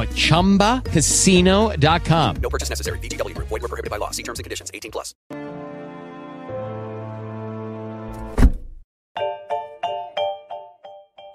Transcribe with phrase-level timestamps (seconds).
[0.00, 2.36] at ChumbaCasino.com.
[2.40, 2.98] No purchase necessary.
[2.98, 3.48] VGW Group.
[3.48, 4.10] Void were prohibited by law.
[4.12, 4.70] See terms and conditions.
[4.72, 5.12] 18 plus.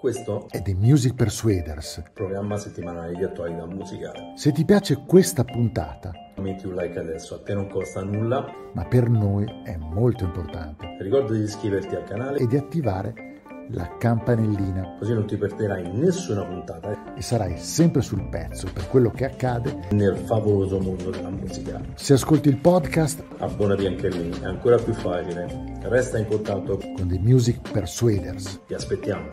[0.00, 2.02] Questo è The Music Persuaders.
[2.12, 4.32] programma settimanale di attualità musicale.
[4.36, 8.44] Se ti piace questa puntata, Metti un like adesso, a te non costa nulla.
[8.74, 13.35] ma per noi è molto importante, Ricorda di iscriverti al canale e di attivare
[13.70, 19.10] la campanellina così non ti perderai nessuna puntata e sarai sempre sul pezzo per quello
[19.10, 19.88] che accade.
[19.90, 21.80] nel favoloso mondo della musica.
[21.94, 25.74] Se ascolti il podcast Abbonati anche lì, è ancora più facile.
[25.82, 28.60] Resta in contatto, con The Music Persuaders.
[28.66, 29.28] ti aspettiamo.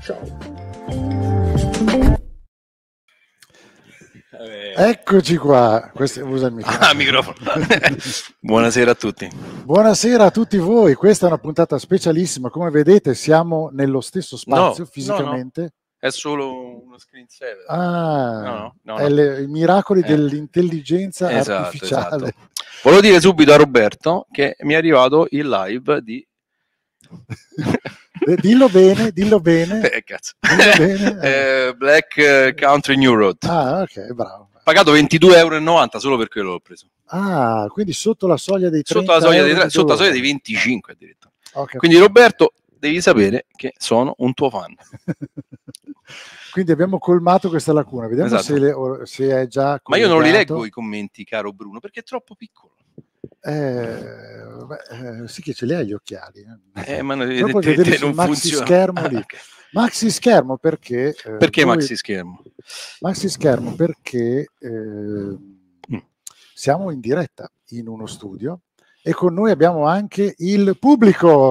[0.00, 0.22] Ciao!
[4.38, 5.90] Eccoci qua.
[5.94, 6.84] Questo, usa il microfono.
[6.90, 7.36] Ah, microfono.
[8.40, 9.28] Buonasera a tutti.
[9.64, 10.94] Buonasera a tutti voi.
[10.94, 12.50] Questa è una puntata specialissima.
[12.50, 15.74] Come vedete, siamo nello stesso spazio No, fisicamente.
[15.98, 17.64] È solo uno screensaver.
[17.68, 19.14] Ah, No, no, no, è no.
[19.14, 20.06] le- i miracoli Eh.
[20.06, 22.16] dell'intelligenza Esatto, artificiale.
[22.26, 22.32] esatto.
[22.82, 26.26] Volevo dire subito a Roberto che mi è arrivato il live di...
[28.26, 29.90] Eh, Dillo bene, dillo bene.
[29.90, 30.34] Eh, cazzo.
[30.40, 31.18] Dillo bene.
[31.68, 33.36] Eh, Black eh, Country New Road.
[33.42, 34.48] Ah, ok, bravo.
[34.62, 36.86] Pagato 22,90 euro solo per quello l'ho preso.
[37.06, 40.20] Ah, quindi sotto la soglia dei 30 Sotto la soglia, dei, sotto la soglia dei
[40.22, 41.32] 25 addirittura.
[41.54, 41.76] Ok.
[41.76, 44.74] Quindi Roberto, devi sapere che sono un tuo fan.
[46.50, 48.06] Quindi abbiamo colmato questa lacuna.
[48.06, 48.42] Vediamo Esatto.
[48.44, 48.74] se, le-
[49.04, 50.54] se è già Ma io non li collegato.
[50.54, 52.72] leggo i commenti, caro Bruno, perché è troppo piccolo.
[53.40, 54.02] Eh,
[54.66, 56.40] beh, eh, sì che ce li hai gli occhiali.
[56.74, 56.96] eh.
[56.98, 58.64] Eh, ma Però te- te- non maxi funziona.
[58.66, 59.24] schermo lì.
[59.74, 61.08] Maxi schermo perché...
[61.24, 62.40] eh, Perché voi- maxi schermo?
[63.00, 65.36] Maxi schermo perché eh,
[66.54, 68.60] siamo in diretta in uno studio
[69.02, 71.48] e con noi abbiamo anche il pubblico.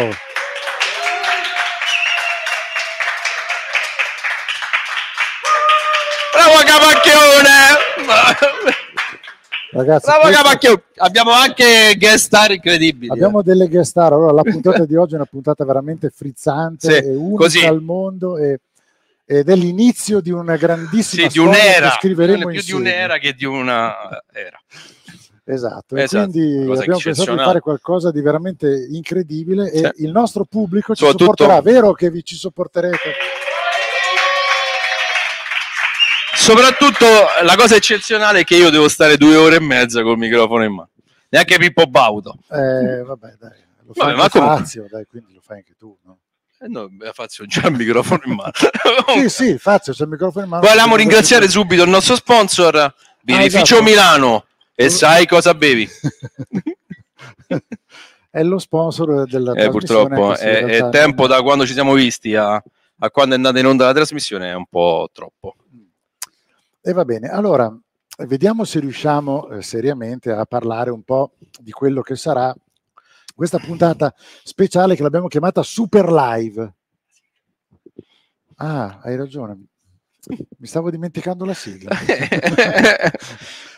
[6.31, 7.57] Bravo Capacchione!
[9.73, 10.21] Ragazzi, Bravo
[10.57, 10.83] questo-!
[10.97, 13.11] Abbiamo anche guest star incredibili.
[13.11, 14.13] abbiamo delle guest star.
[14.13, 17.65] Allora, la puntata di oggi è una puntata veramente frizzante Sì, e unica così.
[17.65, 18.59] al mondo e-
[19.25, 22.79] ed è l'inizio di una grandissima sì, di un'era, che scriveremo più di insieme.
[22.81, 23.93] un'era che di una
[24.31, 24.59] era.
[25.45, 30.03] Esatto, e Esatto, quindi abbiamo pensato di fare qualcosa di veramente incredibile e Sì.
[30.05, 32.97] il nostro pubblico ci Soprattutto- sopporterà, vero che vi ci sopporterete?
[36.43, 37.05] Soprattutto
[37.43, 40.73] la cosa eccezionale è che io devo stare due ore e mezza col microfono in
[40.73, 40.89] mano.
[41.29, 42.37] Neanche Pippo Baudo.
[42.51, 43.51] Eh, vabbè, dai,
[43.85, 46.17] lo fai Vabbè, ma Fazio, dai, quindi lo fai anche tu, no?
[46.59, 48.51] Eh no, Fazio già il microfono in mano.
[49.15, 50.67] Sì, sì, Fazio, c'è il microfono in mano.
[50.67, 53.83] Vogliamo ringraziare subito il nostro sponsor, Birrificio esatto.
[53.83, 54.45] Milano.
[54.75, 55.89] E sai cosa bevi?
[58.29, 61.93] È lo sponsor della Eh, trasmissione, purtroppo in è, è tempo da quando ci siamo
[61.93, 65.55] visti a, a quando è andata in onda la trasmissione, è un po' troppo.
[66.85, 67.73] E va bene, allora
[68.27, 72.53] vediamo se riusciamo eh, seriamente a parlare un po' di quello che sarà
[73.33, 74.13] questa puntata
[74.43, 76.73] speciale che l'abbiamo chiamata Super Live.
[78.55, 79.63] Ah, hai ragione.
[80.57, 81.95] Mi stavo dimenticando la sigla.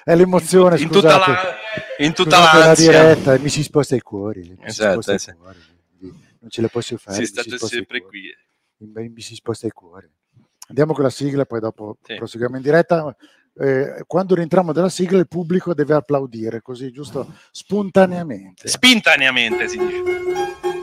[0.03, 1.31] È l'emozione, in tutta scusate.
[1.31, 1.57] la,
[1.99, 4.57] in tutta la diretta, mi si sposta i cuori.
[4.61, 5.31] Esatto, sposta i sì.
[5.33, 5.59] cuori,
[6.39, 7.17] Non ce le posso fare.
[7.17, 8.19] Si mi sta si sposta i sempre cuori.
[8.77, 9.09] qui.
[9.09, 10.09] Mi si sposta i cuori.
[10.67, 12.15] Andiamo con la sigla e poi dopo Sì.
[12.15, 13.15] proseguiamo in diretta.
[13.57, 18.67] Eh, quando rientriamo dalla sigla il pubblico deve applaudire, così giusto spontaneamente.
[18.67, 20.74] Spintaneamente si dice.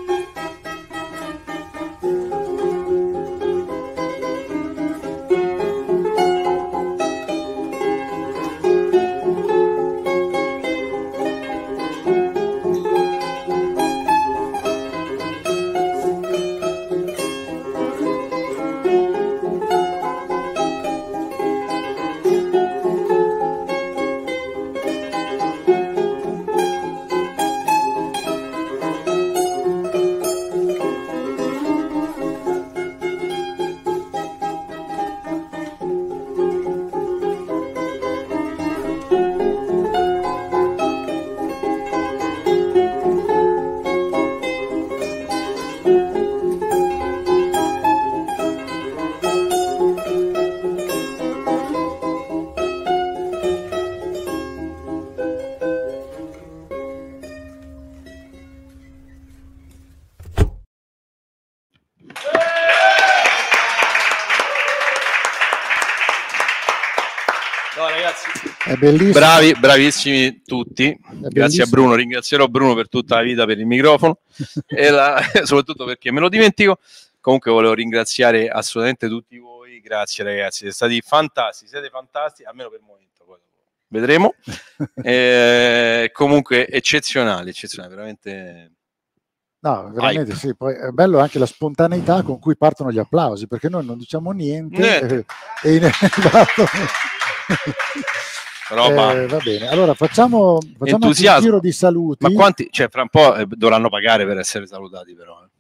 [68.87, 69.12] Bellissimo.
[69.12, 70.99] Bravi, bravissimi tutti.
[71.29, 74.19] Grazie a Bruno, ringrazierò Bruno per tutta la vita per il microfono
[74.67, 76.79] e la- soprattutto perché me lo dimentico.
[77.20, 79.81] Comunque volevo ringraziare assolutamente tutti voi.
[79.81, 83.25] Grazie ragazzi, siete stati fantastici, siete fantastici, almeno per il momento.
[83.25, 83.38] Poi
[83.88, 84.34] vedremo.
[85.05, 88.73] Eh, comunque eccezionali, eccezionali, veramente.
[89.61, 90.55] No, veramente sì.
[90.56, 94.32] Poi è bello anche la spontaneità con cui partono gli applausi, perché noi non diciamo
[94.32, 94.81] niente.
[94.81, 95.25] Niente.
[95.62, 96.64] e in- esatto.
[98.70, 99.12] Roba.
[99.12, 102.25] Eh, va bene, allora facciamo, facciamo un giro di saluti.
[102.25, 105.43] Ma quanti, cioè, fra un po' eh, dovranno pagare per essere salutati, però.
[105.43, 105.50] eh.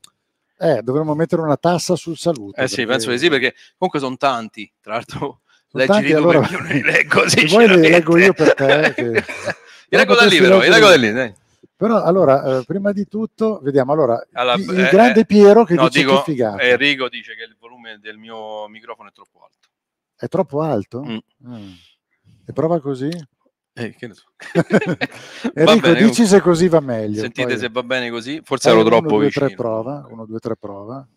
[0.64, 2.60] Eh, dovremmo mettere una tassa sul saluto.
[2.60, 4.70] Eh sì, perché- penso di sì, perché comunque sono tanti.
[4.80, 7.28] Tra l'altro, Sono leggili tanti, allora- io non li leggo.
[7.28, 9.10] Se vuoi li leggo io per te, che-
[9.92, 11.12] Li leggo da lì, però, li leggo da lì.
[11.12, 11.34] dai.
[11.76, 13.92] Però allora, eh, prima di tutto, vediamo.
[13.92, 16.62] Allora, Alla- il, eh, grande eh, Piero che no, dice dico, che figata.
[16.62, 19.68] Enrico dice che il volume del mio microfono è troppo alto.
[20.16, 21.02] È troppo alto?
[21.02, 21.16] Mm.
[21.48, 21.70] Mm.
[22.46, 23.08] E prova così?
[23.74, 24.24] Eh, che ne so.
[25.54, 27.20] Enrico, bene, dici se così va meglio.
[27.22, 28.40] Sentite poi- se va bene così.
[28.44, 29.46] Forse Eh, ero uno, troppo due, vicino.
[29.46, 30.06] tre prova.
[30.10, 31.08] 1, 2, 3 prova.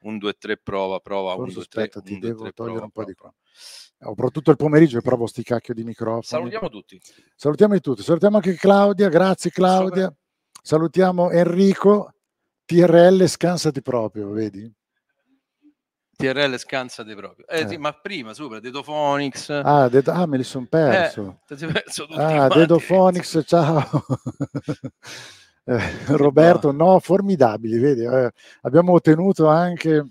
[0.00, 1.34] 1, 2, 3 prova, prova.
[1.34, 1.82] 1, Forse 2, 3.
[1.82, 3.32] aspetta, ti devo togliere un po' di qua.
[4.00, 6.22] Ho però tutto il pomeriggio e provo sti cacchio di microfono.
[6.22, 7.00] Salutiamo tutti.
[7.34, 8.02] Salutiamo tutti.
[8.02, 9.08] Salutiamo anche Claudia.
[9.08, 10.12] Grazie Claudia.
[10.62, 12.10] Salutiamo Enrico.
[12.66, 14.68] TRL, scansati proprio, vedi?
[16.16, 17.46] TRL scansate proprio.
[17.46, 17.68] Eh, Eh.
[17.68, 19.50] sì, ma prima, super, Detophonics.
[19.50, 21.40] Ah, Dedo- ah, me li sono perso.
[21.46, 22.58] Sei perso Ah, quanti.
[22.58, 23.84] Dedophonics, ciao.
[25.68, 25.80] Eh,
[26.14, 28.30] Roberto, no, formidabili, vedi, eh,
[28.60, 30.04] abbiamo ottenuto anche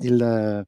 [0.00, 0.64] il, eh,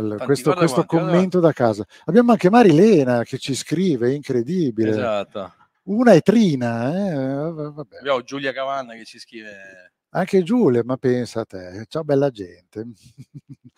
[0.00, 1.84] il- questo, questo quanti, guarda commento da casa.
[2.06, 4.90] Abbiamo anche Marilena che ci scrive, incredibile.
[4.90, 5.54] Esatto.
[5.84, 7.12] Una è Trina, eh.
[8.00, 9.92] Abbiamo Giulia Cavanna che ci scrive.
[10.10, 12.86] Anche Giulia, ma pensa a te, ciao bella gente.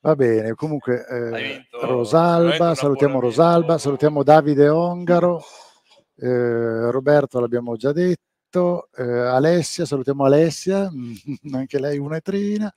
[0.00, 3.18] Va bene, comunque eh, Rosalba, salutiamo.
[3.18, 5.42] Rosalba, salutiamo Davide Ongaro,
[6.16, 10.88] eh, Roberto l'abbiamo già detto, eh, Alessia, salutiamo Alessia,
[11.52, 12.72] anche lei una trina,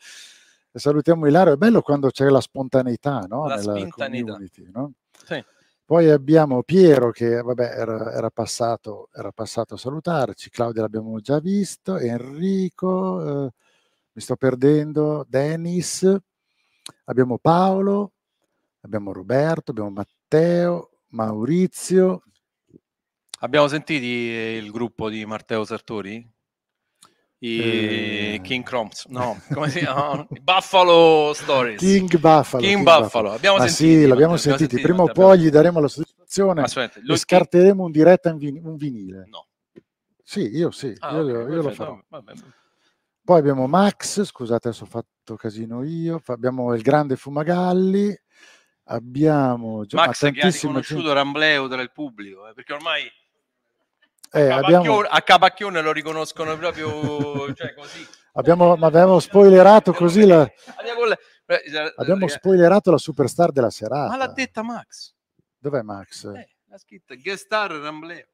[0.73, 3.47] salutiamo Ilario, è bello quando c'è la spontaneità no?
[3.47, 4.31] La nella spintaneità.
[4.31, 4.69] community.
[4.73, 4.93] No?
[5.23, 5.43] Sì.
[5.91, 11.41] Poi abbiamo Piero che vabbè, era, era passato, era passato a salutarci, Claudia l'abbiamo già
[11.41, 13.51] visto, Enrico, eh,
[14.13, 16.09] mi sto perdendo, Dennis,
[17.03, 18.13] abbiamo Paolo,
[18.83, 22.23] abbiamo Roberto, abbiamo Matteo, Maurizio,
[23.39, 26.25] Abbiamo sentiti il gruppo di Matteo Sartori?
[27.43, 28.41] I Eh.
[28.43, 30.27] King Croms, no, come si chiama?
[30.41, 31.79] Buffalo Stories.
[31.79, 32.61] King Buffalo.
[32.63, 33.31] King Buffalo.
[33.31, 34.37] Abbiamo Ma sentiti, sì, l'abbiamo abbiamo
[34.83, 35.43] Prima o poi Matteo.
[35.43, 37.11] gli daremo la soddisfazione Assolutamente.
[37.13, 39.25] e scarteremo in diretta un, vin- un vinile.
[39.27, 39.47] No.
[40.23, 41.99] Sì, io sì, Ah, io, ok, io lo farò.
[42.09, 42.33] vabbè.
[43.23, 48.15] Poi abbiamo Max, scusate adesso ho fatto casino io, abbiamo il grande Fumagalli,
[48.85, 53.03] abbiamo già- Max ma che ha riconosciuto gente- Rambleo tra il pubblico, eh, perché ormai
[54.31, 56.87] eh, abbiamo, a Capacchione lo riconoscono proprio
[57.55, 58.07] cioè, così.
[58.33, 64.09] abbiamo, ma abbiamo spoilerato così la, le- eh, abbiamo eh, spoilerato la superstar della serata.
[64.09, 65.13] Ma l'ha detta Max.
[65.57, 66.25] Dov'è Max?
[66.25, 68.25] Eh, l'ha scritta guest star Rambleo.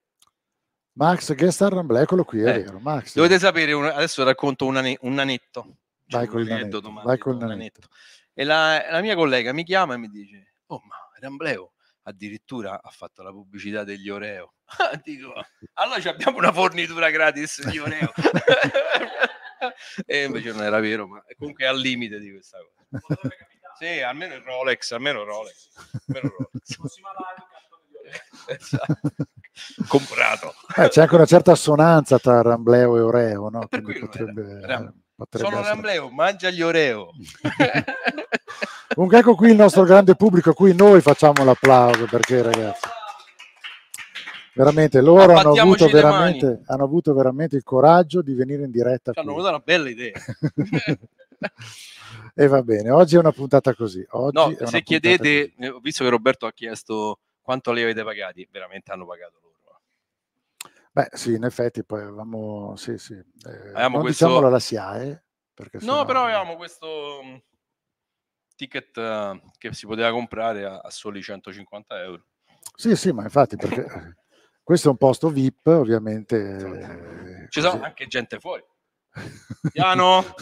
[0.98, 2.80] Max Gestar Ramble, eccolo qui, è Eh, vero.
[2.80, 3.14] Max.
[3.14, 5.62] Dovete sapere, adesso racconto un, ane- un nanetto.
[6.08, 7.88] Vai Cioè, col un nanetto, vai col nanetto.
[8.34, 11.74] E la, la mia collega mi chiama e mi dice: Oh, ma Rambleo
[12.08, 14.54] addirittura ha fatto la pubblicità degli Oreo.
[15.04, 15.34] Dico,
[15.74, 18.12] allora ci abbiamo una fornitura gratis di Oreo.
[20.06, 22.58] e invece non era vero, ma comunque è al limite di questa
[22.90, 23.18] cosa.
[23.78, 25.70] Sì, almeno il Rolex, almeno Rolex.
[26.08, 26.78] Almeno Rolex.
[28.48, 29.00] Esatto.
[29.88, 30.54] Comprato.
[30.76, 33.68] Eh, c'è anche una certa assonanza tra Rambleo e Oreo, no?
[33.68, 35.74] Per Quindi potrebbe, Ram- eh, potrebbe Sono essere.
[35.76, 37.12] Rambleo, mangia gli Oreo.
[38.94, 42.88] Comunque ecco qui il nostro grande pubblico a cui noi facciamo l'applauso perché ragazzi
[44.54, 49.20] veramente loro hanno avuto veramente, hanno avuto veramente il coraggio di venire in diretta Ci
[49.20, 50.14] hanno avuto una bella idea.
[52.34, 55.66] e va bene oggi è una puntata così oggi No, se chiedete, così.
[55.66, 59.82] eh, ho visto che Roberto ha chiesto quanto li avete pagati, veramente hanno pagato loro.
[60.92, 63.24] beh sì in effetti poi avevamo sì sì eh,
[63.74, 67.36] Avevamo non questo- diciamolo alla SIAE perché No, sennò- però avevamo questo mm,
[68.58, 72.26] ticket eh, che si poteva comprare a, a soli 150 euro.
[72.76, 74.16] sì sì ma infatti perché eh,
[74.62, 76.36] questo è un posto VIP ovviamente
[77.46, 78.62] eh, Ci sono anche gente fuori.
[79.72, 80.26] Piano!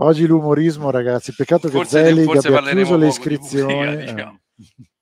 [0.00, 1.34] Oggi l'umorismo, ragazzi.
[1.34, 3.74] Peccato che Forse- Zelig forse abbia chiuso le iscrizioni.
[3.74, 4.40] musica, diciamo.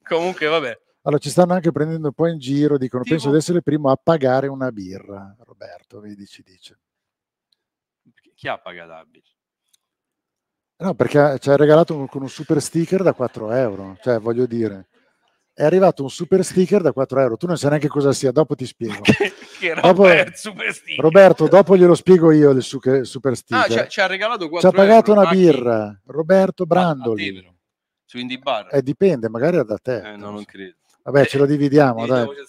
[0.02, 0.70] Comunque, vabbè.
[0.70, 0.80] Eh.
[1.02, 2.78] Allora, ci stanno anche prendendo un po' in giro.
[2.78, 3.14] Dicono: Tipo?
[3.14, 5.36] Penso di essere il primo a pagare una birra.
[5.40, 6.78] Roberto, vedi, ci dice.
[8.34, 9.24] Chi ha pagato Abit?
[10.78, 13.96] No, perché ci ha regalato un- con un super sticker da 4 euro.
[14.02, 14.88] Cioè, voglio dire,
[15.54, 17.36] è arrivato un super sticker da 4 euro.
[17.38, 19.00] Tu non sai neanche cosa sia, dopo ti spiego.
[19.02, 20.74] che, che Dopo- Super.
[20.98, 23.64] Roberto, dopo glielo spiego io il su- super sticker.
[23.64, 25.20] Ah, ci ha, ci regalato Ci 4 ha pagato euro.
[25.20, 25.38] una A chi?
[25.40, 26.00] birra.
[26.06, 27.32] Roberto A- a Brandoli.
[27.32, 27.54] però.
[28.04, 28.68] Su Indie Bar.
[28.70, 30.12] Eh, dipende, magari è da te.
[30.12, 30.74] Eh, no, non credo.
[31.04, 32.26] Vabbè, ce lo dividiamo, Eh, dai.
[32.26, 32.42] birra.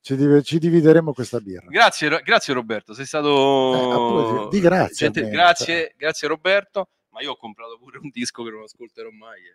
[0.00, 1.66] Ci, ci divideremo questa birra.
[1.68, 3.92] Grazie, grazie Roberto, sei Eh, stato...
[3.92, 8.50] appunto, di grazie Gente- grazie, grazie Roberto, ma io ho comprato pure un disco che
[8.50, 9.40] non ascolterò mai.
[9.40, 9.54] eh.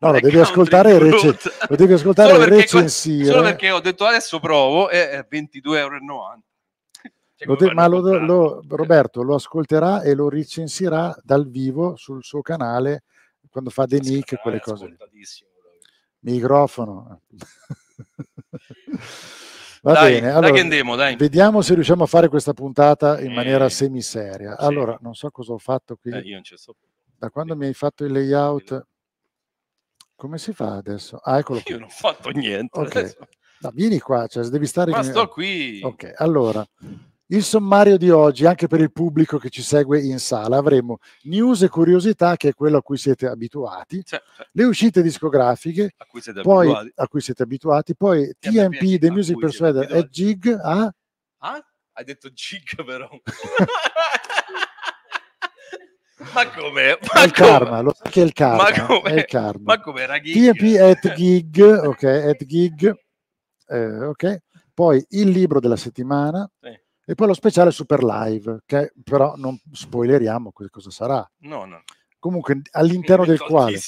[0.00, 1.50] no, lo devi ascoltare e brutta.
[1.70, 3.24] lo devi ascoltare Solo perché recensire.
[3.24, 5.98] Solo perché ho detto adesso provo e è 22,90 euro.
[7.40, 12.22] Cioè, Lo de- ma lo- lo- Roberto lo ascolterà e lo recensirà dal vivo sul
[12.22, 13.04] suo canale
[13.48, 14.94] quando fa dei nick e quelle cose.
[16.18, 17.22] Microfono.
[19.82, 21.16] Va dai, bene, dai allora, che andiamo, dai.
[21.16, 24.56] vediamo se riusciamo a fare questa puntata in Eh, maniera semiseria.
[24.58, 24.64] sì.
[24.64, 26.12] Allora, non so cosa ho fatto qui.
[26.12, 26.76] Eh, io non ci sto.
[27.16, 28.86] Da quando mi hai fatto il layout,
[30.14, 31.16] come si fa adesso?
[31.22, 31.72] Ah, eccolo qui.
[31.72, 32.78] Io non ho fatto niente.
[32.78, 32.96] Ok.
[32.96, 33.16] adesso.
[33.60, 35.80] No, vieni qua, cioè, devi stare Ma in- sto qui.
[35.82, 36.66] Ok, allora,
[37.32, 41.62] il sommario di oggi, anche per il pubblico che ci segue in sala, avremo news
[41.62, 46.06] e curiosità, che è quello a cui siete abituati, Cioè, cioè, le usciite discografiche, a
[46.06, 46.92] cui siete poi abituati.
[46.96, 50.08] a cui siete abituati, poi Sì, TMP, The Music Persuader e.
[50.08, 50.92] Gig a...
[51.38, 51.64] Ah?
[51.92, 53.08] Hai detto gig però.
[56.34, 56.82] ma come?
[56.82, 59.10] È Ma il karma, lo sai che è il Ma karma, come?
[59.10, 59.62] è il karma.
[59.74, 60.52] Ma come era gig?
[60.52, 62.94] TMP at Gig, ok, at Gig,
[63.68, 64.38] eh, ok,
[64.74, 66.78] poi il libro della settimana Sì.
[67.10, 71.28] E poi lo speciale Super Live, che però non spoileriamo cosa sarà.
[71.38, 71.82] No, no.
[72.20, 73.80] Comunque all'interno del quale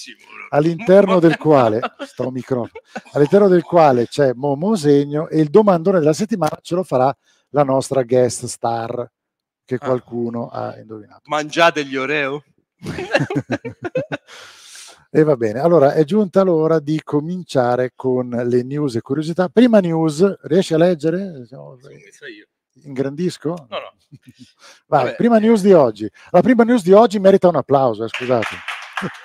[0.49, 6.13] all'interno del quale sto microfono, all'interno del quale c'è Momo Segno e il domandone della
[6.13, 7.17] settimana ce lo farà
[7.51, 9.09] la nostra guest star
[9.65, 9.87] che Ah.
[9.87, 11.21] qualcuno ha indovinato.
[11.27, 12.43] Mangiate gli Oreo?
[15.15, 19.51] E va bene, allora è giunta l'ora di cominciare con le news e curiosità.
[19.51, 21.45] Prima news, riesci a leggere?
[21.45, 22.47] Sì, io.
[22.85, 23.67] Ingrandisco?
[23.69, 23.93] No, no.
[24.87, 25.17] Vai, Vabbè.
[25.17, 26.11] prima news di oggi.
[26.31, 28.49] La prima news di oggi merita un applauso, eh, scusate.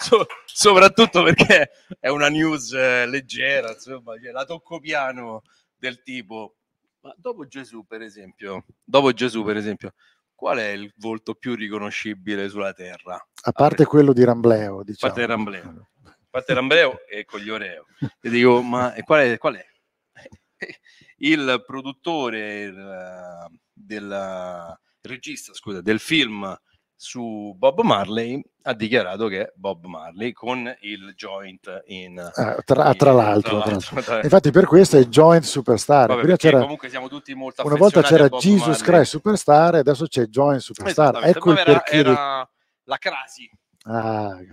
[0.00, 1.70] So- soprattutto perché
[2.00, 5.42] è una news eh, leggera, insomma, cioè, la tocco piano
[5.76, 6.56] del tipo.
[7.00, 9.92] Ma dopo Gesù, per esempio, dopo Gesù, per esempio,
[10.34, 13.14] qual è il volto più riconoscibile sulla terra?
[13.42, 15.12] A parte quello di Rambleo, A diciamo.
[15.12, 17.86] parte Rambleo, a parte Rambleo e con gli Oreo.
[18.20, 19.38] E dico, ma e qual è?
[19.38, 19.66] Qual è?
[21.20, 26.56] Il produttore il, del regista, scusa, del film
[27.00, 32.92] su Bob Marley ha dichiarato che è Bob Marley con il joint in Ah, tra,
[32.94, 34.02] tra l'altro, tra l'altro.
[34.02, 36.08] tra- Infatti per questo è Joint Superstar.
[36.08, 38.84] Vabbè, c'era, comunque siamo tutti molto una volta c'era Jesus Marley.
[38.84, 41.24] Christ Superstar e adesso c'è Joint Superstar.
[41.24, 41.92] Ecco il era, perché.
[41.96, 42.50] era
[42.84, 43.50] la Crasi.
[43.84, 44.46] Ah, Eh,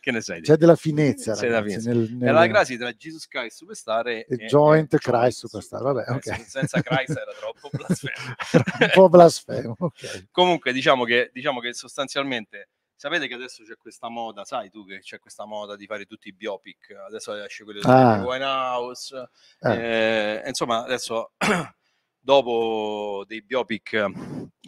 [0.00, 0.40] che ne sai?
[0.40, 1.88] c'è della finezza, C'è ragazzi, finezza.
[1.90, 6.04] nel- nel- Era la crasi tra Jesus Christ Superstar e, E Joint Christ Superstar, vabbè,
[6.08, 6.22] Eh, ok.
[6.24, 8.34] sen- Senza Christ era troppo blasfemo.
[8.80, 9.76] un po' blasfemo.
[9.78, 10.28] ok.
[10.30, 14.98] Comunque, diciamo che, diciamo che sostanzialmente sapete che adesso c'è questa moda, sai tu che
[15.00, 16.90] c'è questa moda di fare tutti i biopic.
[17.06, 18.22] Adesso esce quello di Ah.
[18.22, 19.28] Winehouse.
[19.60, 20.40] Eh.
[20.40, 21.32] eh, insomma, adesso
[22.18, 24.04] dopo dei biopic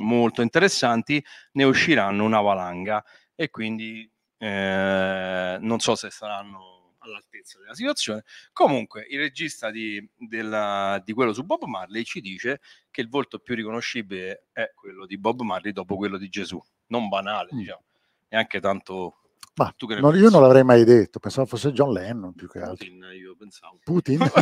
[0.01, 1.23] molto interessanti
[1.53, 4.11] ne usciranno una valanga e quindi
[4.43, 8.25] eh, non so se saranno all'altezza della situazione.
[8.53, 13.39] Comunque, il regista di, della- di quello su Bob Marley ci dice che il volto
[13.39, 16.61] più riconoscibile è quello di Bob Marley dopo quello di Gesù.
[16.89, 17.59] Non banale, Mm.
[17.59, 17.83] diciamo,
[18.31, 19.17] neanche tanto
[19.55, 22.49] Ma Tu che ne non- io non l'avrei mai detto, pensavo fosse John Lennon più
[22.49, 22.87] che altro.
[22.87, 23.79] Putin, io pensavo.
[23.85, 24.19] Putin?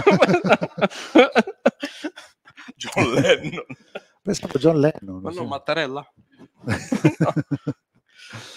[2.77, 3.65] John Lennon.
[4.23, 5.21] pensavo John Lennon.
[5.21, 6.13] Ma no, Mattarella?
[6.65, 7.33] No.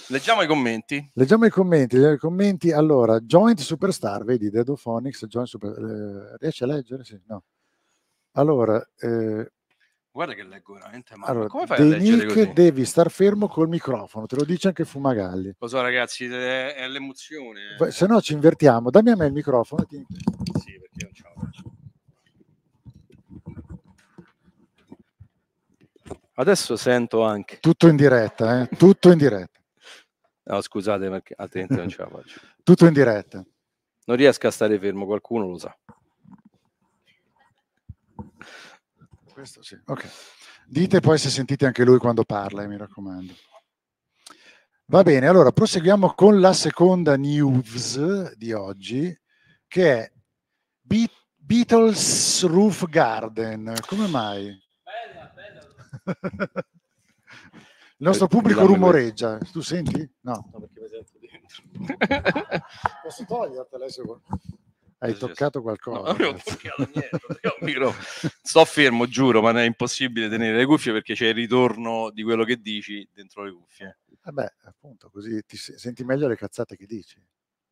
[0.07, 1.11] Leggiamo i commenti.
[1.13, 2.71] Leggiamo i commenti, i commenti.
[2.71, 5.71] Allora, Joint Superstar, vedi, Dedophonics, Joint Super...
[5.71, 7.03] eh, riesci a leggere?
[7.03, 7.43] Sì, no.
[8.33, 9.51] Allora, eh,
[10.11, 11.31] Guarda che leggo veramente male.
[11.31, 12.53] allora Come fai a leggere nick così?
[12.53, 15.55] devi star fermo col microfono, te lo dice anche Fumagalli.
[15.57, 17.75] Lo so ragazzi, è, è l'emozione.
[17.89, 19.83] Se no ci invertiamo, dammi a me il microfono.
[19.85, 20.05] tieni-
[20.63, 21.71] Sì, perché io non ce la faccio.
[26.35, 27.57] Adesso sento anche.
[27.59, 28.67] Tutto in diretta, eh?
[28.75, 29.52] tutto in diretta,
[30.45, 32.39] No, scusate, perché altrimenti non ce la faccio.
[32.63, 33.43] tutto in diretta.
[34.05, 35.77] Non riesco a stare fermo, qualcuno lo sa.
[39.31, 39.79] Questo sì.
[39.85, 40.09] Ok.
[40.65, 43.33] Dite poi se sentite anche lui quando parla, eh, mi raccomando.
[44.85, 49.17] Va bene, allora proseguiamo con la seconda news di oggi,
[49.67, 50.11] che è
[50.81, 53.73] Be- Beatles Roof Garden.
[53.87, 54.61] Come mai?
[57.97, 59.37] Il nostro Eh, pubblico rumoreggia.
[59.51, 60.09] Tu senti?
[60.21, 60.49] No.
[60.51, 61.29] No, perché mi sento di-
[63.03, 64.19] Posso togliertela se vuoi?
[64.99, 66.13] Hai toccato No, qualcosa.
[66.13, 67.19] non ho toccato niente,
[67.61, 68.03] microfono.
[68.41, 72.43] Sto fermo, giuro, ma è impossibile tenere le cuffie perché c'è il ritorno di quello
[72.45, 73.97] che dici dentro le cuffie.
[74.23, 77.21] Vabbè, appunto, così ti se- senti meglio le cazzate che dici.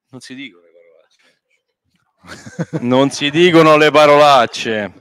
[0.09, 0.71] Non si dicono le
[2.19, 2.79] parolacce.
[2.85, 4.93] Non si dicono le parolacce.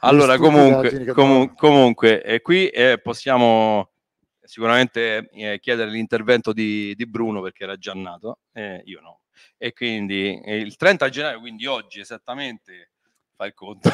[0.00, 3.90] Allora, comunque, comu- comunque eh, qui eh, possiamo
[4.50, 9.20] sicuramente eh, chiedere l'intervento di, di Bruno perché era già nato, eh, io no.
[9.56, 12.90] E quindi eh, il 30 gennaio, quindi oggi esattamente,
[13.36, 13.88] fai il conto.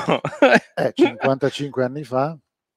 [0.75, 2.37] Eh, 55 anni fa,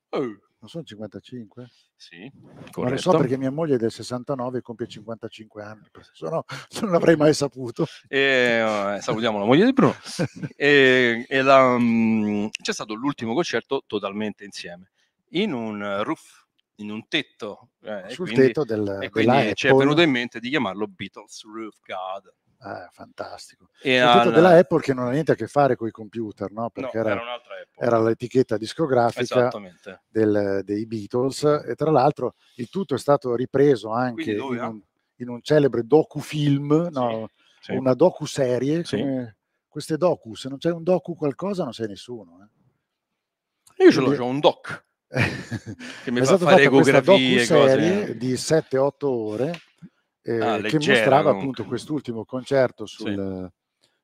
[0.10, 1.70] Oh, non sono 55?
[1.96, 3.02] sì, Ma lo corretto.
[3.02, 6.44] so perché mia moglie è del 69 e compie 55 anni, se no
[6.82, 7.86] non l'avrei mai saputo.
[8.10, 9.96] E, eh, salutiamo la moglie di Bruno.
[10.58, 14.92] e, e la, mm, c'è stato l'ultimo concerto totalmente insieme
[15.30, 16.48] in un roof,
[16.80, 17.70] in un tetto.
[17.84, 21.44] eh, Sul quindi- tetto del, E quindi ci è venuto in mente di chiamarlo Beatles
[21.44, 22.34] Roof Garden.
[22.62, 23.70] Eh, fantastico.
[23.82, 26.64] E al- della Apple che non ha niente a che fare con i computer, no?
[26.64, 27.40] no, perché era, era,
[27.78, 29.50] era l'etichetta discografica
[30.10, 34.82] del- dei Beatles e tra l'altro il tutto è stato ripreso anche in un,
[35.16, 37.30] in un celebre docufilm, no?
[37.62, 37.72] Sì.
[37.74, 38.84] una docu-serie.
[38.84, 38.98] Sì.
[39.00, 39.38] come
[39.70, 42.40] Queste docu, se non c'è un docu qualcosa non sei nessuno.
[43.78, 43.84] eh.
[43.86, 44.86] Io ce l'ho, c'ho un doc
[46.04, 48.18] che mi è fa fare ecografie, cose.
[48.18, 49.60] di 7-8 ore
[50.22, 51.32] eh, Ah, che leggera, mostrava comunque.
[51.40, 53.52] appunto quest'ultimo concerto sul,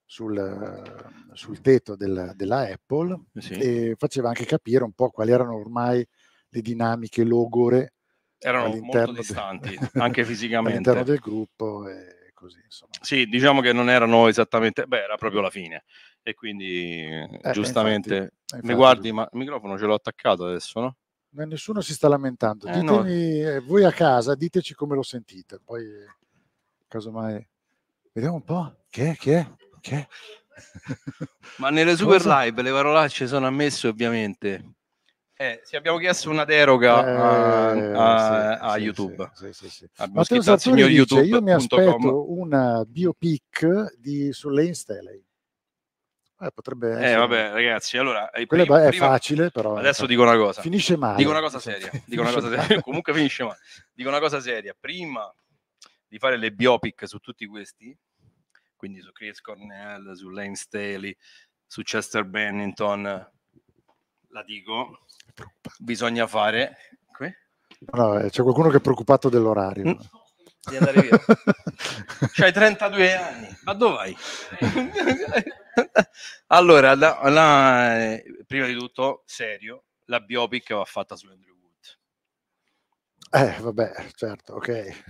[0.03, 3.53] sul, eh, sul tetto del- della Apple Sì.
[3.53, 6.05] e faceva anche capire un po' quali erano ormai
[6.49, 7.93] le dinamiche logore
[8.39, 11.03] Erano all'interno molto de- distanti, anche all'interno fisicamente.
[11.03, 12.91] del gruppo e così insomma.
[13.01, 15.83] Sì, diciamo che non erano esattamente, beh, era proprio la fine.
[16.27, 20.45] E quindi eh, beh, giustamente infatti- mi infatti- guardi, ma il microfono ce l'ho attaccato
[20.47, 20.95] adesso, no?
[21.35, 22.65] Ma nessuno si sta lamentando.
[22.65, 23.03] Eh, no.
[23.03, 25.59] Ditemi, eh, voi a casa, diteci come lo sentite.
[25.63, 26.05] Poi, eh,
[26.87, 27.47] casomai,
[28.11, 28.75] vediamo un po'.
[28.89, 29.15] Che è?
[29.15, 29.51] Che è?
[29.81, 30.07] Che è?
[31.57, 32.41] Ma nelle super Cosa?
[32.43, 34.73] live le parolacce sono ammesse ovviamente.
[35.37, 39.29] Eh, se abbiamo chiesto una deroga a, Eh, a- sì, a sì, YouTube.
[39.33, 39.89] sì, sì, sì.
[39.97, 45.24] Abbiamo Matteo signor dice, io mi aspetto una biopic di, su Lane Staley.
[46.39, 47.11] Eh, potrebbe essere.
[47.11, 49.75] Eh, vabbè, ragazzi, allora eh, Quella è, prima- è facile, però.
[49.75, 50.61] Adesso eh, dico una cosa.
[50.61, 51.17] Finisce male.
[51.17, 51.89] Dico una cosa seria.
[52.05, 52.81] Dico una cosa seria.
[52.83, 53.59] Comunque finisce male.
[53.93, 54.75] Dico una cosa seria.
[54.77, 55.33] Prima
[56.07, 57.97] di fare le biopic su tutti questi,
[58.75, 61.15] quindi su Chris Cornell, su Lane Staley,
[61.65, 65.05] su Chester Bennington, la dico,
[65.79, 66.77] bisogna fare...
[67.91, 69.85] No, eh, c'è qualcuno che è preoccupato dell'orario.
[69.85, 69.99] Mm.
[70.67, 71.19] Di andare via.
[72.33, 74.17] C'hai 32 anni, ma dove vai?
[76.47, 81.63] allora, la- la- eh, prima di tutto, serio, la biopic va fatta su Andrew Wood,
[83.31, 85.03] Eh, vabbè, certo, ok.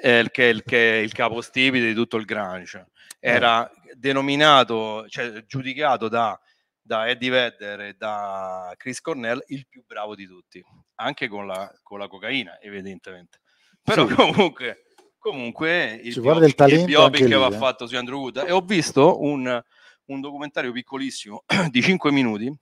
[0.00, 2.88] è il, che, il, che è il capostipite di tutto il grunge.
[3.18, 6.38] Era denominato, cioè giudicato da,
[6.80, 10.62] da Eddie Vedder e da Chris Cornell il più bravo di tutti,
[10.96, 13.40] anche con la, con la cocaina, evidentemente.
[13.82, 14.14] Però Sì.
[14.14, 14.86] comunque,
[15.20, 17.58] comunque il Ci vuole del biopic- il talento anche biopic lì, va eh.
[17.58, 19.62] fatto su Andrew Wood e ho visto un,
[20.06, 22.52] un documentario piccolissimo di 5 minuti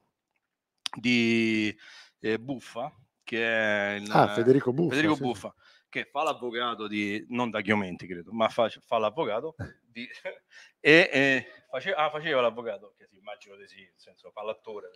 [0.95, 1.75] di
[2.19, 2.93] eh, Buffa
[3.23, 4.89] che è il, Ah, Federico Buffa.
[4.95, 5.53] Federico sì, Buffa
[5.87, 10.07] che fa l'avvocato di non da Chiomenti credo ma fa, fa l'avvocato di,
[10.79, 14.89] e, e face- ah, faceva l'avvocato che sì, immagino di sì nel senso fa l'attore.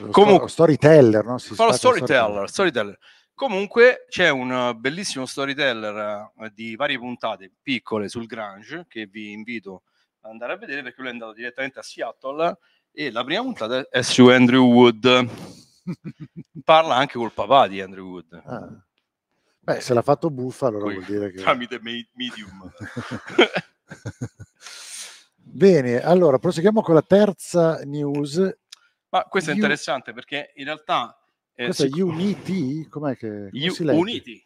[0.00, 1.38] Lo Comunque- sto- storyteller, no?
[1.38, 2.98] Si fa lo il storyteller, storyteller.
[3.34, 9.32] Comunque c'è un uh, bellissimo storyteller uh, di varie puntate piccole sul Grange che vi
[9.32, 9.82] invito
[10.20, 12.58] ad andare a vedere perché lui è andato direttamente a Seattle
[12.92, 15.28] e la prima puntata è su Andrew Wood.
[16.64, 18.42] Parla anche col papà di Andrew Wood.
[18.44, 18.84] Ah.
[19.64, 21.40] Beh, se l'ha fatto Buffa, allora Qui, vuol dire che...
[21.40, 22.68] Tramite me- medium.
[25.36, 28.58] Bene, allora proseguiamo con la terza news.
[29.10, 31.16] Ma questo è interessante perché in realtà
[31.54, 33.96] eh, Questa è sic- Unity, com'è che U-?
[33.96, 34.44] Unity.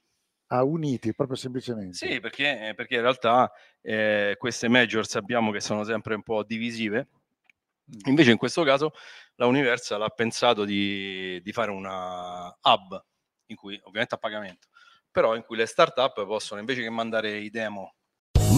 [0.49, 1.97] Ah, Unity, proprio semplicemente.
[1.97, 7.09] Sì, perché, perché in realtà eh, queste major sappiamo che sono sempre un po' divisive.
[8.07, 8.93] Invece in questo caso
[9.37, 13.05] la Universal ha pensato di, di fare una hub,
[13.47, 14.69] in cui ovviamente a pagamento,
[15.11, 17.95] però in cui le start-up possono invece che mandare i demo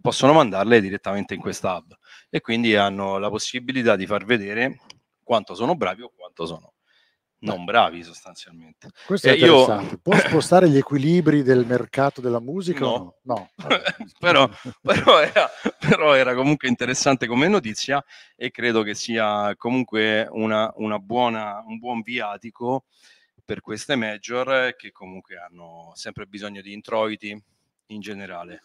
[0.00, 1.96] possono mandarle direttamente in questa hub
[2.28, 4.80] e quindi hanno la possibilità di far vedere
[5.22, 6.74] quanto sono bravi o quanto sono
[7.40, 8.90] non bravi sostanzialmente.
[9.06, 9.98] Questo è Eh, io- interessante.
[9.98, 10.12] Può
[10.44, 12.80] spostare gli equilibri del mercato della musica?
[12.80, 13.16] No.
[13.22, 13.50] No.
[13.56, 13.66] no.
[14.18, 14.48] però,
[14.82, 18.04] però era, però era comunque interessante come notizia
[18.36, 22.84] e credo che sia comunque una, una buona, un buon viatico
[23.44, 27.42] per queste major che comunque hanno sempre bisogno di introiti
[27.86, 28.60] in generale.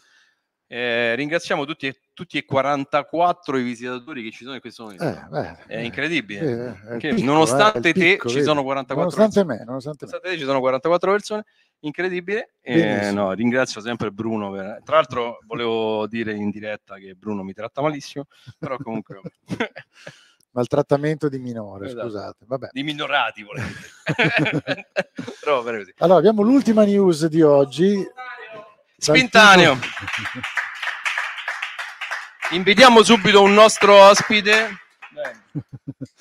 [0.67, 5.03] Eh, ringraziamo tutti, e- tutti e 44 i visitatori che ci sono in questo momento.
[5.03, 6.39] Eh, beh, È eh, incredibile.
[6.39, 9.59] eh, è il Che picco, nonostante eh, te ci sono 44 Nonostante persone.
[9.59, 10.11] me, nonostante me.
[10.11, 11.45] Nonostante te ci sono 44 persone,
[11.81, 12.53] incredibile.
[13.13, 14.51] No, ringrazio sempre Bruno.
[14.51, 18.25] per- Tra l'altro, volevo dire in diretta che Bruno mi tratta malissimo,
[18.57, 19.19] però comunque
[20.55, 22.03] Maltrattamento di minore, Esatto.
[22.07, 22.45] scusate.
[22.47, 22.69] Vabbè.
[22.71, 24.87] di minorati volevo dire.
[25.43, 25.63] però.
[25.97, 27.93] Allora, abbiamo l'ultima news di oggi.
[29.05, 29.79] Spintaneo.
[32.51, 34.79] Invitiamo subito un nostro ospite.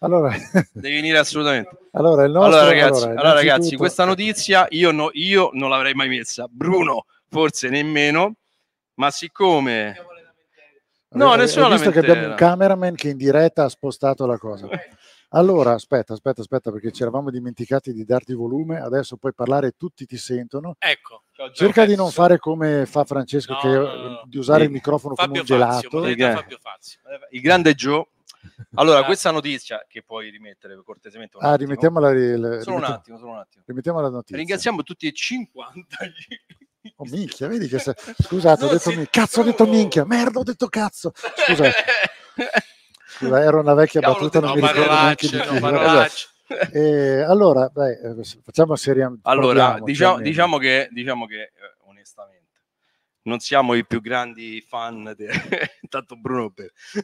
[0.00, 0.32] Allora,
[0.70, 1.76] Devi venire assolutamente.
[1.90, 6.08] allora, nostro, allora, ragazzi, allora, allora, ragazzi, questa notizia io, no- io non l'avrei mai
[6.08, 6.46] messa.
[6.48, 8.34] Bruno, forse nemmeno.
[8.94, 9.96] Ma siccome
[11.10, 14.68] No, nessuna hai visto che abbiamo un cameraman che in diretta ha spostato la cosa.
[15.32, 20.06] Allora, aspetta, aspetta, aspetta, perché ci eravamo dimenticati di darti volume, adesso puoi parlare, tutti
[20.06, 20.74] ti sentono.
[20.78, 24.22] Ecco, Cerca di non fare come fa Francesco, No, che no, no, no.
[24.26, 26.06] di usare il microfono Fabio come un Fazio, gelato.
[26.06, 26.22] Sì.
[26.42, 27.00] Fabio Fazio.
[27.30, 28.06] il grande Joe.
[28.74, 31.36] Allora, questa notizia che puoi rimettere cortesemente.
[31.36, 31.68] un Ah, attimo.
[31.68, 33.64] rimettiamola, ri- Solo un rimettiamo- attimo, solo un attimo.
[33.66, 34.36] rimettiamo la notizia.
[34.36, 35.96] Ringraziamo tutti e 50.
[36.96, 39.22] Oh, minchia, vedi che se- Scusate, ho detto sì, minchia.
[39.22, 39.70] Cazzo, ho detto no.
[39.72, 40.04] minchia.
[40.06, 41.12] Merda, ho detto cazzo.
[41.14, 41.72] Scusa, scusa,
[43.20, 46.50] era una vecchia Cavolo, battuta, non No, mi ricordo neanche di parolacce, chi.
[46.50, 46.58] no.
[46.72, 49.20] Eh, allora, beh, eh, facciamo seriamente.
[49.24, 51.52] Allora, diciamo, diciamo che, diciamo che eh,
[51.84, 52.46] onestamente
[53.22, 55.28] non siamo i più grandi fan, de...
[55.82, 56.52] intanto Bruno,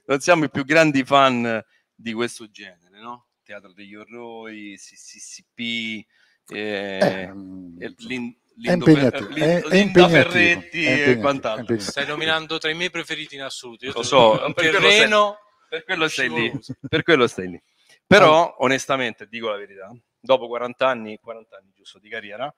[0.07, 1.63] non siamo i più grandi fan
[1.95, 3.27] di questo genere, no?
[3.43, 6.07] Teatro degli orrori, CCCP,
[6.51, 7.31] eh,
[7.79, 11.79] e Lin- è impegnativo, è- impegnativo, Ferretti è e quant'altro.
[11.79, 13.85] Stai nominando tra i miei preferiti in assoluto.
[13.85, 15.39] Io Lo so, un terreno
[15.75, 17.63] per quello stai lì, per quello stai lì.
[18.07, 22.53] Però, onestamente, dico la verità, dopo 40 anni, 40 anni giusto di carriera,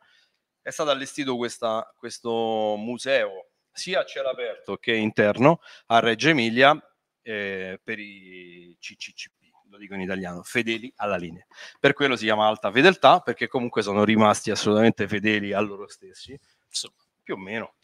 [0.60, 6.78] è stato allestito questa- questo museo sia a cielo aperto che interno a Reggio Emilia
[7.22, 9.34] eh, per i CCCP,
[9.68, 11.44] lo dico in italiano, fedeli alla linea.
[11.80, 16.38] Per quello si chiama alta fedeltà, perché comunque sono rimasti assolutamente fedeli a loro stessi,
[16.68, 17.74] Insomma, più o meno.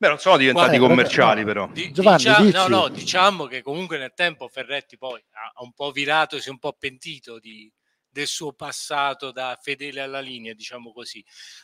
[0.00, 1.68] Beh, non sono diventati Guarda, commerciali, però.
[1.72, 2.52] di- Giovanni, dicia- dici.
[2.52, 6.48] no, no, diciamo che comunque nel tempo Ferretti poi ha ha un po' virato, si
[6.48, 7.70] è un po' pentito di-
[8.08, 11.22] del suo passato da fedele alla linea, diciamo così.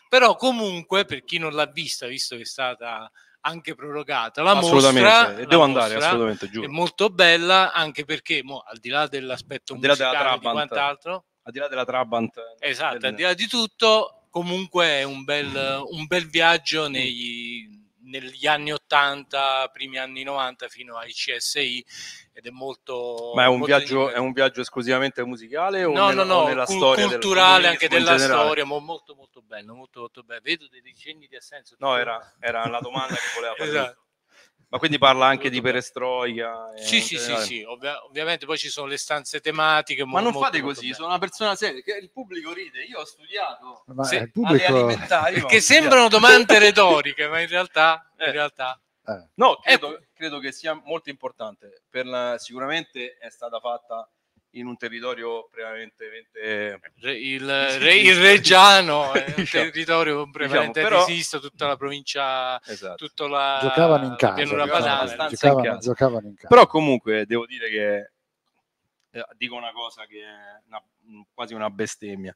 [0.09, 3.09] Però comunque, per chi non l'ha vista, visto che è stata
[3.43, 6.71] anche prorogata la assolutamente, mostra, e devo andare, assolutamente, è giuro.
[6.73, 10.41] molto bella, anche perché mo, al di là dell'aspetto Al di là della musicale di
[10.41, 10.69] Trabant.
[10.69, 12.41] quant'altro, Al di là della Trabant.
[12.59, 17.83] Esatto, del- al di là di tutto, comunque è un bel, un bel viaggio negli,
[18.05, 21.85] negli anni 80, primi anni 90 fino ai CSI
[22.33, 23.33] ed è molto...
[23.35, 26.47] Ma è un, molto viaggio, è un viaggio esclusivamente musicale o No, nella, no, no,
[26.49, 28.43] nella cul- storia culturale anche della generale?
[28.45, 30.41] storia, mo- molto molto bello, molto molto bello.
[30.43, 31.77] Vedo dei cenni di assenso.
[31.79, 33.63] No, era, era la domanda che voleva fare.
[33.75, 34.04] Esatto.
[34.75, 36.73] Ma quindi parla anche di perestroica?
[36.75, 40.05] e Sì, in sì, sì, sì, ovvia- ovviamente poi ci sono le stanze tematiche.
[40.05, 42.83] Ma mo- non molto, fate molto così, sono una persona seria, che il pubblico ride,
[42.83, 45.47] io ho studiato Ma Sì, il alle pubblico...
[45.47, 48.31] Che sembrano domande retoriche, ma in realtà, in Eh.
[48.33, 51.85] realtà eh, No, credo, credo che sia molto importante.
[51.89, 54.11] Per la- sicuramente è stata fatta
[54.57, 57.45] in un territorio prevalentemente Re- il,
[57.79, 58.17] re- il.
[58.17, 59.65] Reggiano è un Diciamo.
[59.71, 63.07] territorio prevalente Diciamo, però- tutta la provincia, esatto.
[63.07, 64.99] tutta la, giocavano in casa, giocavano padana.
[65.01, 65.81] abbastanza in giocavano, casa.
[65.81, 66.49] giocavano in casa.
[66.49, 68.11] Però comunque devo dire che
[69.11, 70.83] eh, dico una cosa che è una-
[71.33, 72.35] quasi una bestemmia.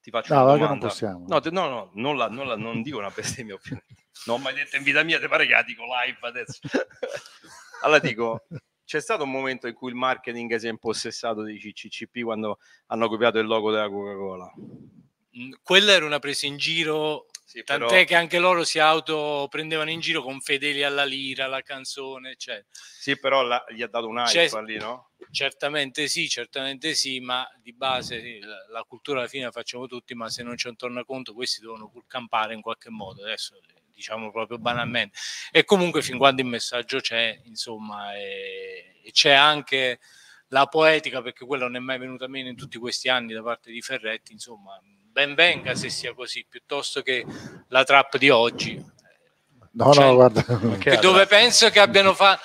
[0.00, 0.86] Ti faccio No, una che non domanda.
[0.86, 1.24] possiamo.
[1.28, 3.94] No, te- no, no, non, la- non la- non dico una bestemmia, ovviamente.
[4.26, 6.60] Non ho mai detto in vita mia, ti pare che la dico live adesso.
[7.82, 8.46] allora dico,
[8.90, 13.08] c'è stato un momento in cui il marketing si è impossessato dei CCCP quando hanno
[13.08, 14.52] copiato il logo della Coca-Cola.
[15.38, 19.48] Mm, Quella era una presa in giro Sì, Tant'è però- che anche loro si auto
[19.50, 23.88] prendevano in giro con fedeli alla lira, la canzone, cioè, Sì, però la- gli ha
[23.88, 25.10] dato un hype C'è- lì, no?
[25.32, 29.88] certamente sì, certamente sì, ma di base sì, la, la cultura alla fine la facciamo
[29.88, 33.58] tutti, ma se non c'è un tornaconto questi devono pur campare in qualche modo, adesso
[33.92, 35.18] diciamo proprio banalmente.
[35.50, 39.98] E comunque fin quando il messaggio c'è, insomma, e, e c'è anche
[40.50, 43.72] la poetica, perché quello non è mai venuta meno in tutti questi anni da parte
[43.72, 44.80] di Ferretti, insomma,
[45.10, 47.24] ben venga se sia così, piuttosto che
[47.68, 48.98] la trap di oggi.
[49.72, 50.42] No, Cioè, no, guarda.
[50.78, 52.38] che dove penso che abbiano fa-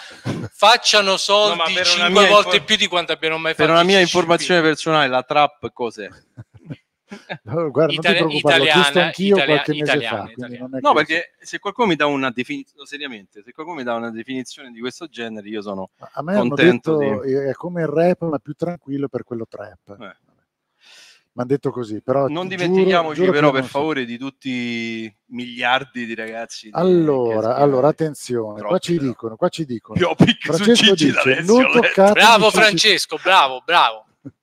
[0.51, 3.55] facciano soldi No, ma per una cinque mia volte infor- più di quanto abbiano mai
[3.55, 3.71] Per fatto.
[3.79, 6.07] una mia informazione personale, la trap cos'è?
[7.43, 10.31] No, guarda, non ti Itali- preoccupare, l'ho italiana, chiesto anch'io italia- qualche mese italiana, fa.
[10.31, 10.67] italiana.
[10.69, 14.09] non No, perché se qualcuno mi dà una definizione, seriamente, se qualcuno mi dà una
[14.11, 17.31] definizione di questo genere, io sono A me hanno contento detto di...
[17.33, 19.95] è come il rap, ma più tranquillo per quello trap.
[20.01, 20.15] Eh.
[21.35, 23.69] Mi hanno detto così, però Non giuro- dimentichiamoci giuro che però per so.
[23.69, 24.49] favore di tutti
[25.03, 26.67] i miliardi di ragazzi.
[26.67, 29.07] di- Allora, allora, attenzione, qua Troppi, ci però.
[29.09, 29.99] dicono, qua ci dicono.
[29.99, 34.05] Pio Pic su Francesco dice, D'Alessio, non toccate Bravo Francesco, bravo, bravo.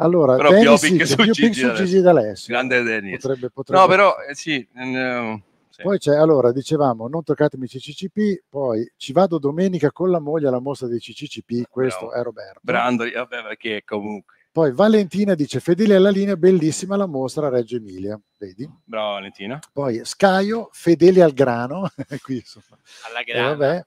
[0.00, 1.84] Allora, Però Dennis Pio Pic dice, su Pio Pic Gigi su D'Alessio.
[1.86, 2.54] Gigi D'Alessio.
[2.54, 3.20] Grande Dennis.
[3.20, 5.82] Potrebbe, potrebbe No, però eh, sì, eh, sì.
[5.82, 10.60] Poi c'è, allora, dicevamo, non toccatemi CCCP, poi ci vado domenica con la moglie alla
[10.60, 12.20] mostra dei CCCP, questo Bravo.
[12.20, 12.60] è Roberto.
[12.62, 14.36] Brandoli, vabbè, perché comunque.
[14.50, 18.68] Poi Valentina dice, fedele alla linea, bellissima la mostra a Reggio Emilia, vedi?
[18.84, 19.58] Brava Valentina.
[19.72, 21.88] Poi Scaio, fedeli al grano,
[22.22, 22.76] qui insomma,
[23.08, 23.48] Alla eh, grana.
[23.54, 23.86] vabbè.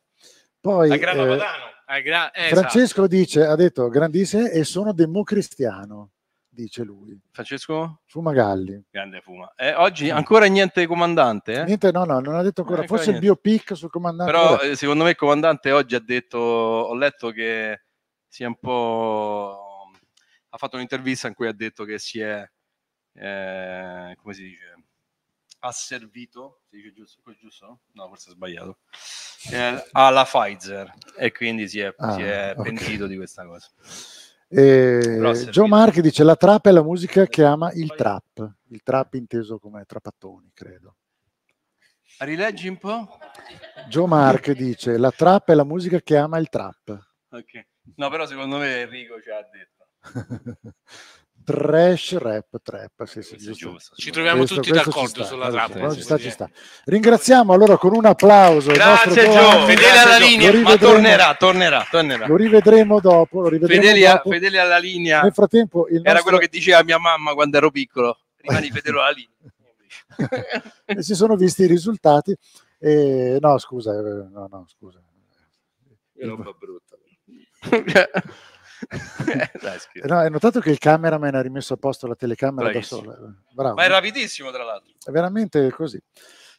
[0.62, 2.02] Poi La Grana eh, Padano.
[2.04, 2.56] Gra- eh, esatto.
[2.60, 6.12] Francesco dice, ha detto grandissimo e sono democristiano,
[6.48, 7.20] dice lui.
[7.32, 8.02] Francesco?
[8.06, 8.82] Fumagalli.
[8.92, 9.52] Grande fuma.
[9.58, 11.64] Eh, oggi ancora niente comandante, eh?
[11.66, 13.42] Niente, no, no, non ha detto ancora, ancora forse il niente.
[13.42, 14.32] biopic sul comandante.
[14.32, 14.70] Però vabbè.
[14.70, 17.82] eh, secondo me il comandante oggi ha detto, ho letto che
[18.28, 19.66] si è un po'...
[20.54, 22.48] ha fatto un'intervista in cui ha detto che si è,
[23.14, 24.84] eh, come si dice,
[25.60, 27.66] asservito, si dice giusto, è giusto?
[27.66, 27.80] no?
[27.94, 28.80] No, forse ho sbagliato,
[29.52, 32.64] eh, alla Pfizer e quindi si è, Ah, si è ok.
[32.64, 33.70] pentito di questa cosa.
[34.50, 35.48] Eh.
[35.50, 39.58] Joe Marchi dice la trap è la musica che ama il trap, il trap inteso
[39.60, 40.98] come trapattoni, credo.
[42.18, 43.18] Rileggi un po'?
[43.88, 47.14] Joe Mark dice la trap è la musica che ama il trap.
[47.30, 47.66] Ok.
[47.96, 49.81] No, però secondo me Enrico ci ha detto.
[51.44, 53.70] Trash rap trap, sì, sì, è giusto.
[53.72, 53.96] giusto.
[53.96, 55.72] Ci troviamo Questo- tutti questo d'accordo sta, sulla trap.
[55.72, 56.24] ci sta, sì, ci sì, sta, sì.
[56.24, 56.50] ci sta.
[56.86, 59.24] Ringraziamo allora con un applauso nostro Grazie.
[59.32, 60.54] Gio, Fedele alla linea.
[60.62, 62.28] Ma tornerà, tornerà, tornerà.
[62.28, 64.30] Lo rivedremo dopo, lo rivedremo Fedeli, a- dopo.
[64.30, 65.22] fedeli alla linea.
[65.24, 68.20] Nel frattempo il Era nostro- quello che diceva mia mamma quando ero piccolo.
[68.38, 69.52] Rimani fedele alla linea.
[70.86, 72.36] e si sono visti i risultati.
[72.78, 75.02] E, no, scusa, eh, no, no, scusa.
[76.14, 76.98] Che roba brutta.
[79.62, 79.78] Dai.
[79.94, 83.02] Eh, No, hai notato che il cameraman ha rimesso a posto la telecamera Bravissimo.
[83.02, 83.28] da sola?
[83.30, 83.76] Eh, Bravo.
[83.76, 84.94] Ma è rapidissimo, tra l'altro.
[85.04, 86.02] È veramente così.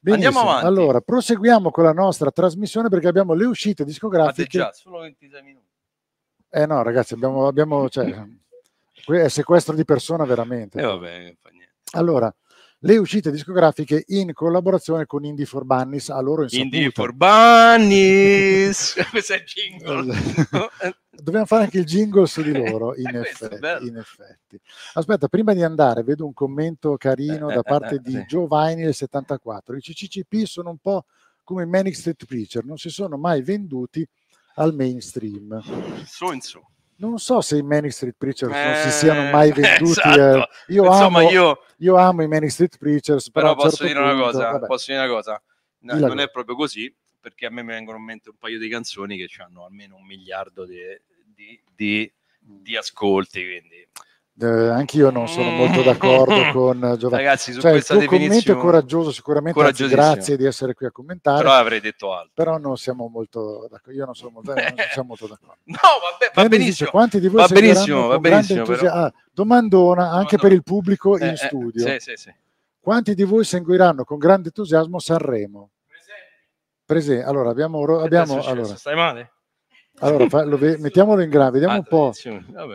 [0.05, 0.41] Andiamo Benissimo.
[0.51, 0.67] avanti.
[0.67, 4.49] Allora, proseguiamo con la nostra trasmissione perché abbiamo le uscite Ma te discografiche.
[4.59, 5.67] già, solo 26 minuti.
[6.51, 8.13] Eh no, ragazzi, abbiamo, abbiamo cioè,
[9.07, 10.79] è sequestro di persona veramente.
[10.81, 11.73] E vabbè, non fa niente.
[11.93, 12.35] Allora,
[12.85, 16.77] le uscite discografiche in collaborazione con Indie for Bunnies a loro insaputa.
[16.77, 18.95] Indie for Bunnies.
[19.11, 20.15] Questo è il jingle.
[21.11, 24.61] Dobbiamo fare anche il jingle su di loro, in, Eh, effetti, in effetti.
[24.95, 28.25] Aspetta, prima di andare, vedo un commento carino Eh, da eh, parte eh, di.
[28.27, 29.77] Giovanni del 74.
[29.77, 31.05] I CCCP sono un po'
[31.45, 34.05] come Manic Street Preacher, non si sono mai venduti
[34.55, 35.61] al mainstream.
[36.05, 36.61] Su in su.
[37.03, 39.91] Non so se i Manic Street Preachers non Eh, si siano mai venduti.
[39.91, 40.19] esatto.
[40.19, 40.49] eh.
[40.69, 43.99] Io, Insomma, amo, io io amo i Manic Street Preachers, però, però posso certo dire
[43.99, 45.43] una punto- cosa, posso dire una cosa.
[45.81, 48.69] No, non è proprio così, perché a me mi vengono in mente un paio di
[48.69, 50.79] canzoni che hanno almeno un miliardo di,
[51.35, 53.85] di- di- di ascolti, quindi
[54.41, 57.23] Eh, anch'io non sono molto d'accordo con eh, Giovanni.
[57.23, 59.61] ragazzi su Cioè, il questa tuo commento è coraggioso, sicuramente.
[59.61, 61.39] Anzi, grazie di essere qui a commentare.
[61.43, 62.31] però avrei detto altro.
[62.35, 63.99] però non siamo molto d'accordo.
[63.99, 65.61] Io non sono molto, non siamo molto d'accordo.
[65.65, 66.91] No, vabbè, va Dennis dice, benissimo.
[66.91, 68.91] quanti di voi Va benissimo, va benissimo, però.
[68.91, 70.43] Ah, domandona anche Domandona.
[70.43, 71.87] per il pubblico Eh, in eh, studio.
[71.87, 72.35] sì, sì, sì.
[72.81, 75.71] Quanti di voi seguiranno con grande entusiasmo Sanremo?
[76.85, 77.25] Presente.
[77.25, 79.33] Allora, abbiamo, ro- abbiamo allora, Stai male?
[80.01, 82.13] allora fa- ve- mettiamolo in grave, vediamo Ah, un po'.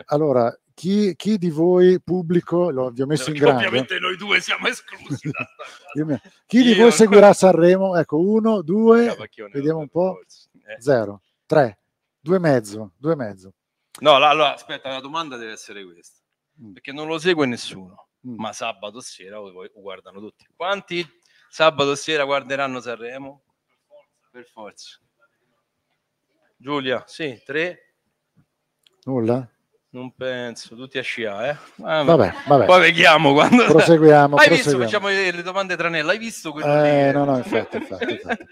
[0.06, 4.40] Allora, chi, chi di voi pubblico, lo vi ho messo in grande, Ovviamente noi due
[4.40, 5.28] siamo esclusi
[6.46, 7.96] chi di Io voi seguirà Sanremo?
[7.96, 9.18] Ecco, uno, due,
[9.52, 10.20] vediamo un po'.
[10.22, 10.80] Eh.
[10.80, 11.80] zero, tre,
[12.20, 13.54] due e mezzo, due e mezzo.
[14.02, 16.22] No, allora, aspetta, la domanda deve essere questa.
[16.62, 16.74] Mm.
[16.74, 18.36] Perché non lo segue nessuno, Mm.
[18.38, 20.46] ma sabato sera lo, guardano tutti.
[20.56, 21.04] Quanti
[21.50, 23.46] sabato sera guarderanno Sanremo?
[24.30, 25.00] Per forza.
[26.56, 27.96] Giulia, sì, tre?
[29.06, 29.50] Nulla?
[29.98, 31.58] Non penso, tutti a sciare, eh?
[31.78, 32.66] Vabbè, Vabbè, vabbè.
[32.66, 33.64] Poi vediamo quando...
[33.66, 34.78] Proseguiamo, Hai visto?
[34.78, 35.08] proseguiamo.
[35.08, 36.12] Facciamo le domande tranelle.
[36.12, 36.84] Hai visto quello?
[36.84, 38.46] Eh, no, no, infatti, infatti, infatti.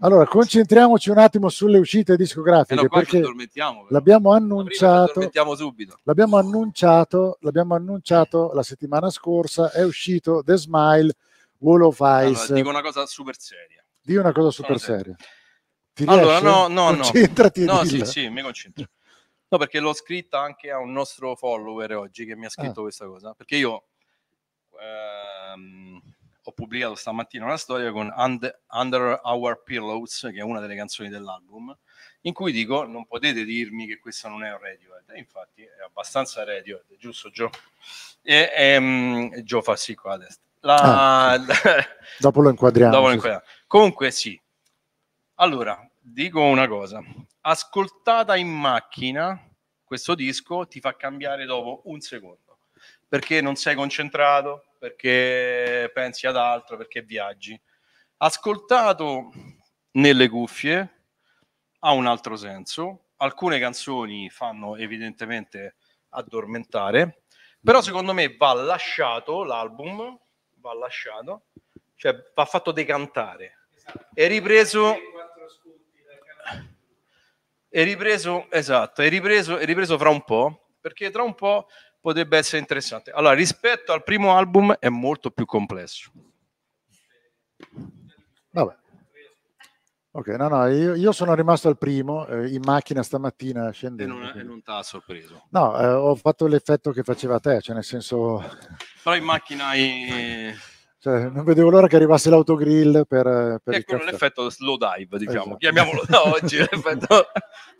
[0.00, 3.26] Allora, concentriamoci un attimo sulle uscite Eh discografiche no, qua ci perché
[3.88, 5.30] l'abbiamo annunciato,
[6.02, 11.14] l'abbiamo annunciato, l'abbiamo annunciato la settimana scorsa, è uscito The Smile
[11.58, 12.04] Wall of Ice.
[12.04, 13.82] Allora, dico una cosa super seria.
[14.02, 15.16] Di una cosa super seria.
[15.94, 16.44] Ti Allora, riesce?
[16.44, 16.96] no, no, no.
[16.96, 18.84] Concentrati e No, sì, sì, mi concentro.
[19.52, 22.84] No, perché l'ho scritta anche a un nostro follower oggi che mi ha scritto Ah.
[22.84, 23.34] questa cosa.
[23.34, 23.84] Perché io
[24.80, 26.00] ehm,
[26.44, 31.10] ho pubblicato stamattina una storia con Und- Under Our Pillows, che è una delle canzoni
[31.10, 31.76] dell'album,
[32.22, 35.10] in cui dico non potete dirmi che questa non è un Radiohead.
[35.10, 37.50] E infatti è abbastanza Radiohead, giusto Gio?
[38.22, 40.42] E, ehm, Gio fa sì qua a destra.
[40.60, 41.38] La-
[42.18, 42.90] Dopo lo inquadriamo.
[42.90, 43.44] Dopo lo inquadriamo.
[43.66, 44.40] Comunque sì.
[45.34, 47.02] Allora, dico una cosa.
[47.42, 49.40] Ascoltata in macchina,
[49.84, 52.58] questo disco ti fa cambiare dopo un secondo.
[53.08, 57.58] Perché non sei concentrato, perché pensi ad altro, perché viaggi.
[58.18, 59.30] Ascoltato
[59.92, 61.04] nelle cuffie
[61.80, 63.10] ha un altro senso.
[63.18, 65.76] Alcune canzoni fanno evidentemente
[66.10, 67.22] addormentare,
[67.62, 70.18] però secondo me va lasciato l'album,
[70.56, 71.44] va lasciato,
[71.94, 73.66] cioè va fatto decantare.
[74.12, 74.96] È ripreso
[77.72, 81.68] è ripreso, esatto, è ripreso, è ripreso fra un po', perché tra un po'
[82.00, 83.10] potrebbe essere interessante.
[83.12, 86.12] Allora, rispetto al primo album è molto più complesso.
[88.50, 88.76] Vabbè.
[90.14, 94.32] Ok, no, no, io, io sono rimasto al primo eh, in macchina stamattina E scendendo.
[94.34, 95.46] e non ti ha sorpreso.
[95.48, 98.44] No, eh, ho fatto l'effetto che faceva te, cioè nel senso,
[99.02, 100.54] Però in macchina hai...
[101.02, 104.12] cioè, non vedevo l'ora che arrivasse l'autogrill per, per È quello caffè.
[104.12, 105.40] l'effetto slow dive, diciamo.
[105.40, 105.56] Esatto.
[105.56, 107.26] Chiamiamolo da oggi, l'effetto...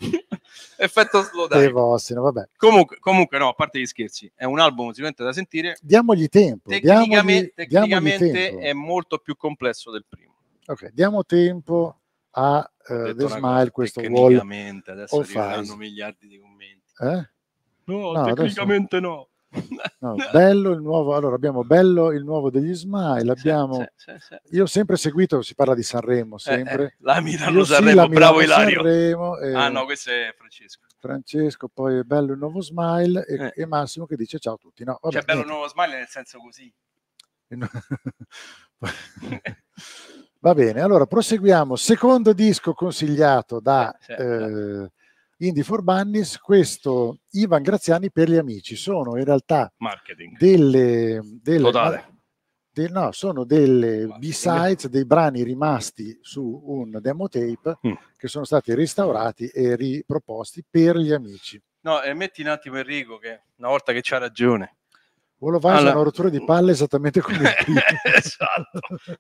[0.79, 1.69] effetto slow dive.
[1.71, 2.49] Vossino, vabbè.
[2.57, 5.77] Comunque, comunque, no, a parte gli scherzi, è un album sicuramente da sentire.
[5.81, 8.61] Diamogli tempo, Tecnicamente, diamogli, diamogli tecnicamente tempo.
[8.61, 10.35] è molto più complesso del primo.
[10.67, 12.01] Ok, diamo tempo
[12.33, 14.13] a detto The Smile, questo wall.
[14.31, 16.93] tecnicamente, adesso arriveranno miliardi di commenti.
[16.99, 17.31] Eh?
[17.85, 19.29] No, No, adesso- tecnicamente no.
[19.99, 24.57] No, bello il nuovo, allora abbiamo bello il nuovo degli Smile, abbiamo, sì, sì, sì.
[24.57, 26.85] io ho sempre seguito, si parla di Sanremo, Eh, sempre.
[26.85, 28.77] eh, la Milano Io Sanremo, la bravo Milano Ilario.
[28.83, 30.87] Sanremo, eh, Ah no, questo è Francesco.
[30.99, 33.53] Francesco, poi è bello il nuovo Smile e, Eh.
[33.63, 34.85] e Massimo che dice ciao a tutti.
[34.85, 35.55] No, vabbè, Cioè, bello niente.
[35.55, 36.73] nuovo smile nel senso così.
[40.41, 41.77] Va bene, allora proseguiamo.
[41.77, 43.95] Secondo disco consigliato da
[45.63, 48.77] For Bunnies, questo Ivan Graziani per gli amici.
[48.77, 50.37] Sono in realtà Marketing.
[50.39, 52.05] delle, delle Totale.
[52.71, 57.93] de- no, sono delle B-sides, dei brani rimasti su un demo tape Mm.
[58.17, 61.61] che sono stati restaurati e riproposti per gli amici.
[61.81, 64.77] No, e metti un attimo Enrico che una volta che c'ha ragione.
[65.39, 67.81] Wall of Ice è Allora- una rottura di palle esattamente come il primo.
[68.15, 68.79] esatto.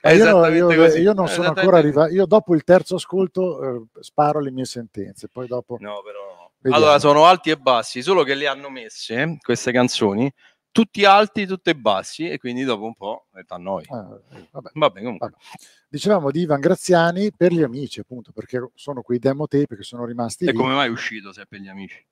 [0.00, 2.12] È io, io- io non È sono ancora arrivato.
[2.12, 6.50] Io dopo il terzo ascolto eh, sparo le mie sentenze, poi dopo No, però.
[6.58, 6.84] Vediamo.
[6.84, 10.32] Allora, sono alti e bassi, solo che le hanno messe eh, queste canzoni
[10.70, 13.84] tutti alti, tutte bassi, e quindi dopo un po' eh, t'annoi.
[13.90, 14.08] Ah,
[14.52, 14.70] vabbè.
[14.72, 15.28] Vabbè, comunque.
[15.30, 15.42] Vabbè.
[15.88, 20.04] Dicevamo di Ivan Graziani per gli amici, appunto, perché sono quei demo tape che sono
[20.06, 20.56] rimasti E lì.
[20.56, 22.02] come mai è uscito se è per gli amici?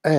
[0.00, 0.12] Eh,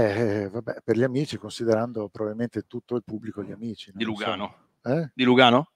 [0.43, 3.91] eh, vabbè, per gli amici, considerando probabilmente tutto il pubblico gli amici.
[3.93, 4.21] Di Non so.
[4.21, 4.55] Lugano?
[4.83, 5.11] Eh?
[5.13, 5.71] Di Lugano?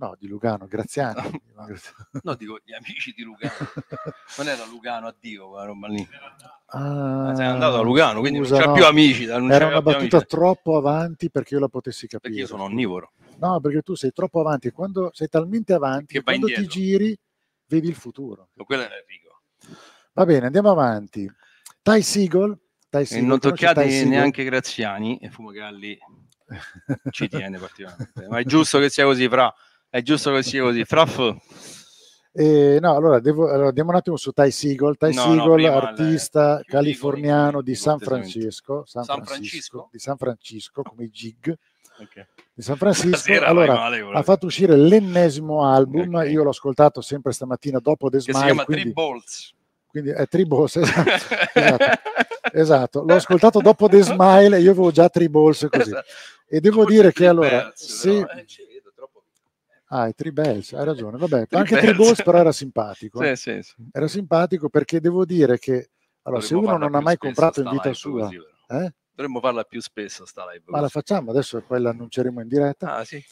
[0.00, 1.20] No, di Lugano, Graziani.
[1.50, 1.96] Ivan Graziani.
[2.22, 3.52] No, dico gli amici di Lugano.
[4.38, 6.08] Non era Lugano a Dio quella roba lì.
[6.72, 8.74] Ah, sei andato a Lugano, quindi scusa, non c'ha no.
[8.76, 9.26] più amici.
[9.26, 10.26] Non Era una battuta amici.
[10.30, 12.20] troppo avanti perché io la potessi capire.
[12.32, 13.12] Perché io sono onnivoro.
[13.40, 14.70] No, perché tu sei troppo avanti.
[14.70, 16.78] Quando sei talmente avanti, Che quando ti indietro.
[16.80, 17.18] giri,
[17.66, 18.48] vedi il futuro.
[18.54, 19.42] Ma Quello era Enrico.
[20.14, 21.30] Va bene, andiamo avanti.
[21.82, 22.56] Ty Seagull.
[22.88, 25.98] Ty E Seagull, non toccate Ty neanche Graziani e Fumagalli
[27.10, 28.26] ci tiene particolarmente.
[28.28, 29.52] Ma è giusto che sia così, Fra.
[29.90, 30.84] È giusto che sia così.
[30.84, 31.34] Fra F.
[32.32, 34.94] Eh, no, allora, devo, allora andiamo un attimo su Ty Seagull.
[34.96, 37.98] Ty No, no, Seagull, prima le- artista più californiano dico, di San.
[37.98, 39.88] Francisco, San, San Francisco, Francisco?
[39.90, 41.52] di San Francisco, come i Gig
[41.98, 42.26] Ok.
[42.54, 43.32] di San Francisco.
[43.44, 46.14] Allora, male, ha fatto uscire l'ennesimo album.
[46.14, 46.30] Ok.
[46.30, 48.44] Io l'ho ascoltato sempre stamattina dopo The Che si Smile.
[48.46, 49.54] chiama quindi, Three Balls.
[49.88, 51.10] quindi è Tribbles, esatto,
[51.52, 52.00] esatto,
[52.52, 53.04] esatto.
[53.04, 55.90] L'ho ascoltato dopo The Smile e io avevo già Tribbles così.
[55.90, 56.06] Esatto.
[56.48, 58.10] E devo Forse dire che Three allora, Bells, se...
[58.12, 58.46] però, eh.
[59.92, 61.76] Ah, i Tribbles, hai ragione, vabbè, Three anche.
[61.78, 63.22] Tribbles però era simpatico.
[63.24, 63.74] Sì, sì, sì.
[63.92, 65.90] Era simpatico perché devo dire che
[66.22, 68.36] allora, se uno non ha mai comprato in vita sua, così,
[68.68, 68.92] eh?
[69.12, 70.64] Dovremmo farla più spesso sta live.
[70.66, 72.96] ma la facciamo adesso e poi l'annunceremo in diretta.
[72.96, 73.22] Ah, sì.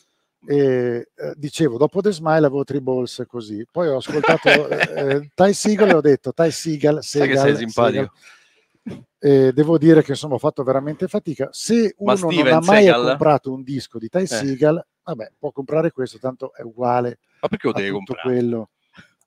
[0.47, 5.89] E eh, dicevo, dopo The Smile avevo Tribbles così, poi ho ascoltato eh, Ty Seagal
[5.91, 8.13] e ho detto Ty Seagal, Sai che Seagal, sei simpatico.
[8.15, 9.07] Seagal.
[9.21, 11.49] E devo dire che insomma ho fatto veramente fatica.
[11.53, 13.07] Se uno non ha mai Seagal?
[13.09, 14.27] comprato un disco di Ty Eh.
[14.27, 18.23] Seagal, vabbè, può comprare questo, tanto è uguale Ma perché lo tutto comprare?
[18.23, 18.71] quello.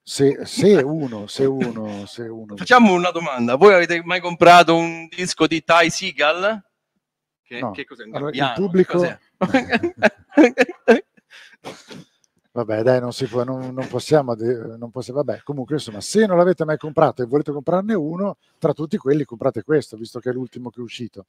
[0.03, 2.55] Se, se uno, se uno, se uno.
[2.55, 3.55] Facciamo una domanda.
[3.55, 6.63] Voi avete mai comprato un disco di Ty Seagal?
[7.43, 7.71] Che, No.
[7.71, 8.03] che cos'è?
[8.11, 9.19] Allora, il pubblico-?
[12.53, 16.35] Vabbè, dai, non si può, non, non possiamo, non possiamo, vabbè, comunque insomma, se non
[16.35, 20.33] l'avete mai comprato e volete comprarne uno, tra tutti quelli comprate questo, visto che è
[20.33, 21.27] l'ultimo che è uscito.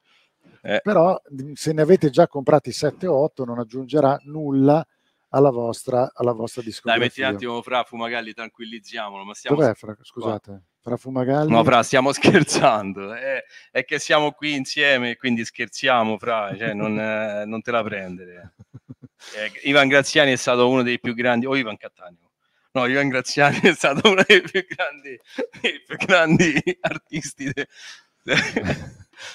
[0.63, 0.81] Eh.
[0.83, 1.21] Però
[1.55, 4.87] se ne avete già comprati 7-8 non aggiungerà nulla
[5.35, 7.05] alla vostra, alla vostra Dai, discografia.
[7.07, 9.25] metti un attimo fra Fumagalli, tranquillizziamolo.
[9.25, 9.57] Ma stiamo...
[9.57, 11.51] Dov'è, Fra- scusate, Fra Fumagalli?
[11.51, 13.15] No, fra, stiamo scherzando.
[13.15, 17.83] eh, è che siamo qui insieme, quindi scherziamo, fra, cioè, non, eh, non te la
[17.83, 18.55] prendere.
[19.37, 22.33] Eh, Ivan Graziani è stato uno dei più grandi, o Ivan Cattaneo.
[22.73, 25.17] No, Ivan Graziani è stato uno dei più grandi,
[25.61, 27.49] dei più grandi artisti.
[27.53, 27.69] de-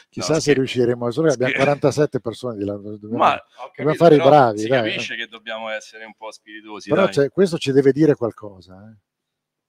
[0.09, 3.33] Chissà No, se scher- riusciremo, solo che abbiamo scher- 47 persone di là, dobbiamo, Ma
[3.35, 4.59] ho dobbiamo capito, fare i bravi.
[4.59, 5.17] Si dai, capisce eh.
[5.17, 6.89] che dobbiamo essere un po' spiritosi.
[6.89, 8.97] Però questo ci deve dire qualcosa, eh.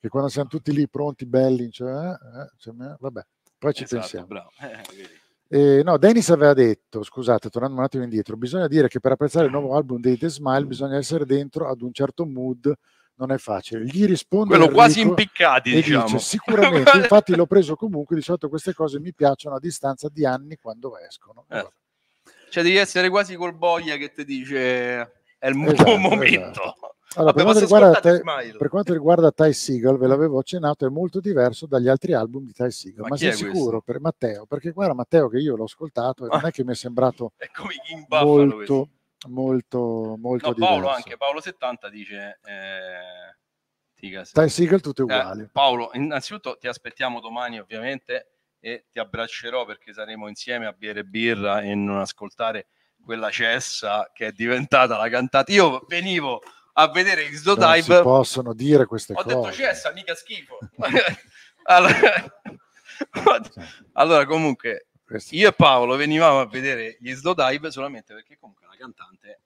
[0.00, 3.26] che quando siamo tutti lì pronti, belli, cioè, eh, cioè, eh, vabbè,
[3.58, 4.50] poi ci Esatto, pensiamo.
[5.50, 5.78] Eh.
[5.78, 9.46] Eh, no, Dennis aveva detto, scusate, tornando un attimo indietro, bisogna dire che per apprezzare
[9.46, 12.70] il nuovo album dei The Smile bisogna essere dentro ad un certo mood,
[13.18, 13.84] non è facile.
[13.84, 16.04] Gli risponde Quello quasi Enrico impiccati, e diciamo.
[16.04, 20.24] dice, sicuramente, infatti l'ho preso comunque, di solito queste cose mi piacciono a distanza di
[20.24, 21.44] anni quando escono.
[21.50, 21.68] Eh.
[22.50, 24.56] Cioè devi essere quasi col boia che ti dice
[25.38, 26.60] è il buon Esatto, momento.
[26.62, 26.94] esatto.
[27.14, 28.56] Allora, per, quanto ma riguarda Smile.
[28.58, 32.52] per quanto riguarda Ty Seagal, ve l'avevo accennato, è molto diverso dagli altri album di
[32.52, 33.02] Ty Seagal.
[33.02, 33.46] Ma Ma, sei è questo?
[33.54, 33.80] sicuro?
[33.80, 36.74] Per Matteo, perché guarda Matteo che io l'ho ascoltato e non è che mi è
[36.74, 38.88] sembrato È questo.
[39.28, 40.96] Molto, molto, No, Paolo diverso.
[40.96, 43.36] anche, Paolo 70 dice eh,
[43.94, 44.30] Ticas.
[44.32, 45.48] Ty Seagal tutte Eh, uguali.
[45.52, 51.60] Paolo, innanzitutto ti aspettiamo domani ovviamente e ti abbraccerò perché saremo insieme a bere birra
[51.62, 52.68] e non ascoltare
[53.04, 55.52] quella cessa che è diventata la cantata.
[55.52, 56.40] Io venivo
[56.74, 59.34] a vedere il non si Dive possono dire queste ho cose.
[59.34, 60.58] detto cessa, mica schifo.
[61.64, 62.40] allora,
[63.94, 64.86] allora, comunque,
[65.30, 69.40] io e Paolo venivamo a vedere gli Slow Dive solamente perché comunque cantante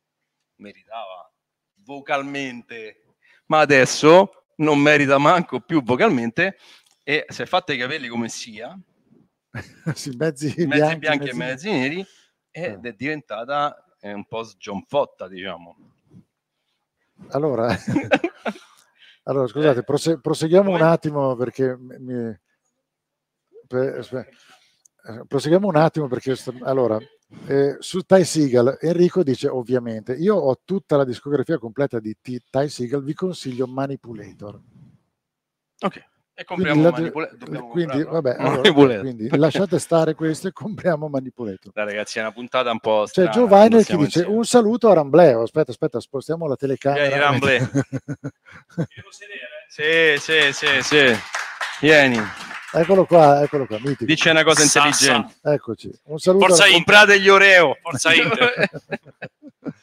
[0.57, 1.31] meritava.
[1.85, 3.03] Vocalmente,
[3.47, 6.57] ma adesso non merita manco più vocalmente.
[7.03, 8.79] E si è fatta i capelli come sia,
[9.95, 12.07] sì, mezzi, mezzi bianchi, bianchi, e mezzi- mezzi neri,
[12.53, 15.77] ed è diventata eh, un po' sgionfotta, diciamo.
[17.31, 17.75] Allora,
[19.25, 20.91] allora scusate, prose- proseguiamo un Come?
[20.91, 22.41] attimo perché mi- mi-
[23.67, 24.29] per- aspe-
[25.09, 26.99] eh, proseguiamo un attimo perché allora
[27.47, 32.41] eh, su Ty Seagal Enrico dice ovviamente io ho tutta la discografia completa di T-
[32.51, 34.61] Ty Seagal vi consiglio Manipulator
[35.81, 36.11] Ok.
[36.35, 37.37] E quindi, compriamo la- Manipulator.
[37.37, 39.01] Dobbiamo quindi, vabbè, allora, Manipulator.
[39.01, 43.09] quindi lasciate stare questo e compriamo Manipulator Dai, ragazzi, è una puntata un po' c'è
[43.11, 43.31] strana.
[43.33, 44.37] Joe quando Viner che dice insieme.
[44.39, 47.59] un saluto a Rambleo aspetta aspetta spostiamo la telecamera Vieni, Ramblè.
[49.69, 51.15] Sì, sì, sì, sì.
[51.81, 52.19] Vieni,
[52.73, 54.87] eccolo qua eccolo qua mitico dice una cosa Sassa.
[54.89, 55.35] intelligente.
[55.43, 56.77] Eccoci, un saluto Forza a Inter.
[56.85, 57.77] Comprate gli Oreo.
[57.83, 58.71] Forza Inter.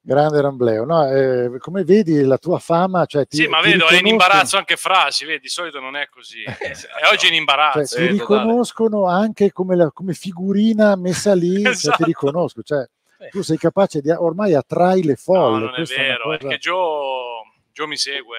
[0.00, 0.84] grande Rambleo.
[0.84, 3.98] No, eh, come vedi la tua fama, cioè ti, Sì, ma ti vedo, è in
[4.00, 6.42] riconoscono- imbarazzo anche Frasi, vedi, di solito non è così.
[6.44, 6.74] E
[7.12, 7.96] oggi è in imbarazzo.
[7.96, 8.40] cioè, eh, ti totale.
[8.40, 11.96] riconoscono anche come, la- come figurina messa lì, cioè, Esatto.
[11.98, 12.86] ti riconosco, cioè,
[13.30, 15.64] tu sei capace di ormai attrai le No, folle.
[15.66, 17.42] non è vero, cosa- perché Joe,
[17.72, 18.38] Joe mi segue.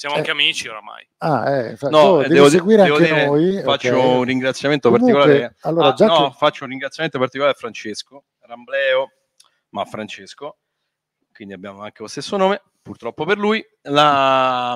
[0.00, 0.18] Siamo Eh.
[0.20, 1.06] anche amici oramai.
[1.18, 3.60] Ah, eh, infatti, No, tu devi devo, seguire devo anche dire, noi.
[3.62, 4.02] faccio ok?
[4.16, 5.56] un ringraziamento Comunque, particolare.
[5.60, 9.12] allora, Ah, già no, che- faccio un ringraziamento particolare a Francesco Rambleo,
[9.70, 10.56] ma Francesco,
[11.34, 13.62] quindi abbiamo anche lo stesso nome, purtroppo per lui.
[13.82, 14.74] La-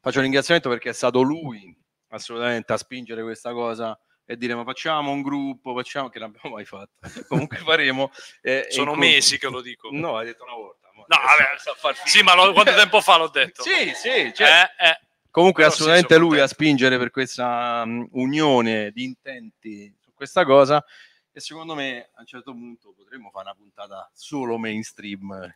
[0.00, 1.76] Faccio un ringraziamento perché è stato lui
[2.08, 6.54] assolutamente a spingere questa cosa e dire ma facciamo un gruppo, facciamo che non abbiamo
[6.56, 6.92] mai fatto.
[7.28, 8.10] Comunque faremo.
[8.40, 9.90] eh, Sono mesi che lo dico.
[9.92, 10.85] No, hai detto una volta.
[11.08, 11.56] No, vabbè.
[11.76, 13.62] far Sì, ma lo- quanto tempo fa l'ho detto?
[13.62, 15.00] Sì, sì, cioè, Eh, eh.
[15.30, 20.82] Comunque Però assolutamente lui a spingere per questa mm, unione di intenti su questa cosa
[21.30, 25.54] e secondo me a un certo punto potremmo fare una puntata solo mainstream.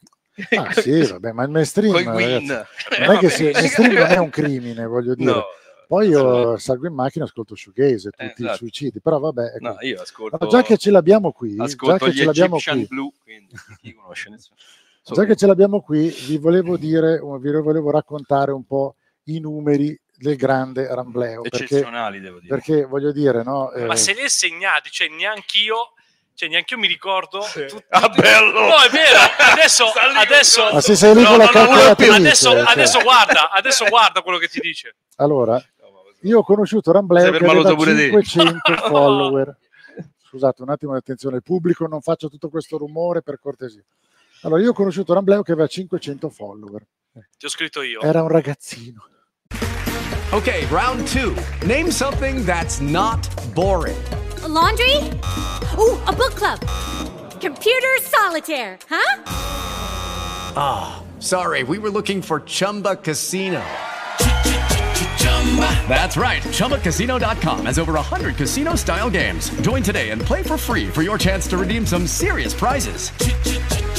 [0.54, 2.66] Ah, sì, vabbè, ma il mainstream, ragazzi, Queen.
[2.98, 5.32] non è che se, il mainstream non è un crimine, voglio dire.
[5.32, 5.46] No,
[5.88, 8.56] Poi io salgo in macchina e ascolto shoegaze, tutti Eh, i esatto.
[8.58, 9.66] suicidi, però vabbè, ecco.
[9.66, 12.58] No, io ascolto, No, già che ce l'abbiamo qui, già ascolto che gli ce l'abbiamo
[12.62, 14.58] qui, Blue, quindi chi conosce nessuno.
[15.02, 19.98] Già che ce l'abbiamo qui, vi volevo dire, vi volevo raccontare un po' i numeri
[20.16, 22.54] del grande Rambleo, perché, eccezionali devo dire.
[22.54, 23.72] perché voglio dire, no?
[23.72, 25.92] eh, Ma se li è segnati, cioè neanch'io,
[26.34, 27.40] cioè neanch'io mi ricordo.
[27.40, 28.60] tutti- Ah, bello!
[28.60, 29.18] No, è vero.
[29.52, 29.86] Adesso,
[30.16, 32.64] adesso, Ma se sei lì No, con la no, no, calcolatrice, adesso, cioè.
[32.66, 34.94] adesso guarda, adesso guarda quello che ti dice.
[35.16, 35.62] allora,
[36.22, 38.22] io ho conosciuto Rambleo che aveva permaloso pure te.
[38.22, 39.56] 500 follower.
[40.28, 43.82] Scusate un attimo di attenzione, il pubblico non faccia tutto questo rumore per cortesia.
[44.42, 46.86] Allora, io ho conosciuto Rambleo che aveva 500 follower.
[47.36, 48.00] Ti ho scritto io.
[48.00, 49.04] Era un ragazzino.
[50.32, 51.34] Okay, round two.
[51.66, 53.18] Name something that's not
[53.52, 53.98] boring.
[54.42, 54.96] A laundry?
[55.76, 56.60] Ooh, a book club.
[57.40, 59.22] Computer solitaire, huh?
[60.56, 63.60] Ah, sorry, we were looking for Chumba Casino.
[65.88, 66.42] That's right.
[66.42, 69.50] ChumbaCasino.com has over 100 casino style games.
[69.62, 73.10] Join today and play for free for your chance to redeem some serious prizes.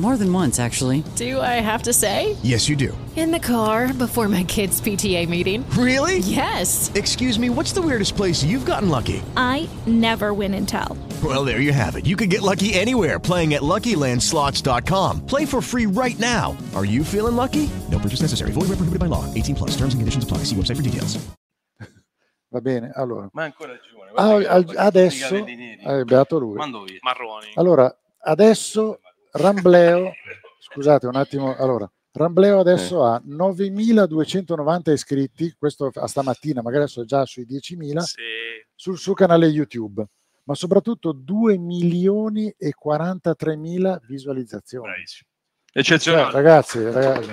[0.00, 1.04] More than once, actually.
[1.16, 2.34] Do I have to say?
[2.42, 2.96] Yes, you do.
[3.16, 5.62] In the car before my kids' PTA meeting.
[5.76, 6.20] Really?
[6.20, 6.90] Yes.
[6.94, 9.20] Excuse me, what's the weirdest place you've gotten lucky?
[9.36, 10.96] I never win and tell.
[11.22, 12.06] Well, there you have it.
[12.06, 15.26] You can get lucky anywhere playing at LuckyLandSlots.com.
[15.26, 16.56] Play for free right now.
[16.74, 17.68] Are you feeling lucky?
[17.90, 18.52] No purchase necessary.
[18.52, 19.26] Void where prohibited by law.
[19.34, 19.70] 18 plus.
[19.76, 20.44] Terms and conditions apply.
[20.44, 21.18] See website for details.
[22.52, 23.28] Va bene, allora.
[23.32, 24.10] Ma ancora giovane.
[24.14, 26.00] Ah, guarda che al- roba, adesso, i capelli neri.
[26.00, 26.56] eh, beato lui.
[26.56, 26.98] Mando via.
[27.02, 27.46] Marroni.
[27.54, 28.98] Allora, adesso
[29.32, 30.12] Rambleo,
[30.60, 37.04] scusate un attimo, allora, Rambleo adesso ha 9.290 iscritti, questo a stamattina, magari adesso è
[37.04, 38.16] già sui 10.000, Sì.
[38.74, 40.04] sul suo canale YouTube,
[40.44, 44.88] ma soprattutto 2 milioni e 43.000 visualizzazioni.
[44.88, 45.28] Bravissimo.
[45.66, 46.32] Cioè, Eccezionale.
[46.32, 47.30] ragazzi, ragazzi,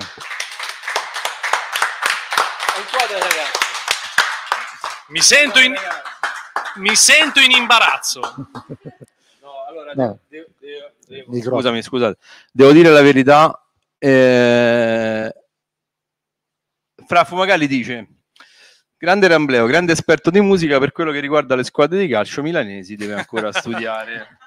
[5.10, 5.74] Mi sento in,
[6.76, 8.20] mi sento in imbarazzo.
[9.96, 10.20] no,
[11.08, 11.56] microfono.
[11.62, 12.18] Scusami, scusate.
[12.52, 13.66] Devo dire la verità.
[13.98, 15.34] eh,
[17.06, 18.08] Fra Fumagalli dice:
[18.98, 22.96] Grande Rambleo, grande esperto di musica per quello che riguarda le squadre di calcio milanesi,
[22.96, 24.38] deve ancora studiare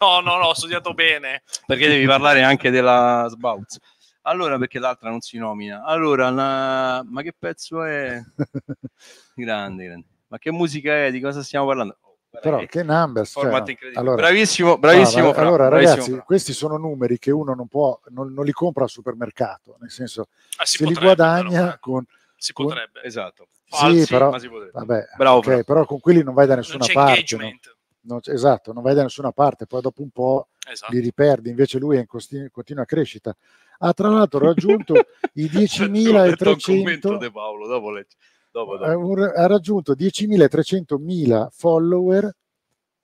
[0.00, 1.42] No, no, no, ho studiato bene.
[1.66, 3.78] perché devi parlare anche della Sbauz.
[4.22, 5.82] Allora, perché l'altra non si nomina?
[5.82, 8.20] Allora, la- ma che pezzo è?
[9.34, 10.06] Grande, grande.
[10.28, 11.10] Ma che musica è?
[11.10, 11.98] Di cosa stiamo parlando?
[12.40, 13.32] Però che numbers.
[13.32, 13.64] cioè,
[13.94, 15.26] allora- bravissimo, bravissimo.
[15.26, 16.22] No, Fra, allora, bravissimo, ragazzi, Fra.
[16.22, 20.28] questi sono numeri che uno non può, non, non li compra al supermercato, nel senso,
[20.56, 21.76] Ah, si se li potrebbe, guadagna però, eh.
[21.80, 22.04] con...
[22.36, 23.02] Si con- potrebbe.
[23.04, 23.48] Esatto.
[23.64, 24.70] Sì, Falsi, però, ma si potrebbe.
[24.72, 25.62] vabbè, Bravo, ok, Fra.
[25.62, 27.00] però con quelli non vai da nessuna parte.
[27.00, 27.08] no?
[27.08, 27.76] engagement.
[28.04, 30.90] Non c'è- esatto, non vai da nessuna parte, poi dopo un po' Esatto.
[30.92, 33.36] li riperdi, invece lui è in continua crescita.
[33.78, 34.94] Ha tra l'altro raggiunto
[35.34, 38.16] i Ho letto un commento 10.300 di Paolo, dopo leggi.
[38.52, 38.90] Dopo, dopo.
[38.90, 42.30] ha un- ha raggiunto 10.300.000 follower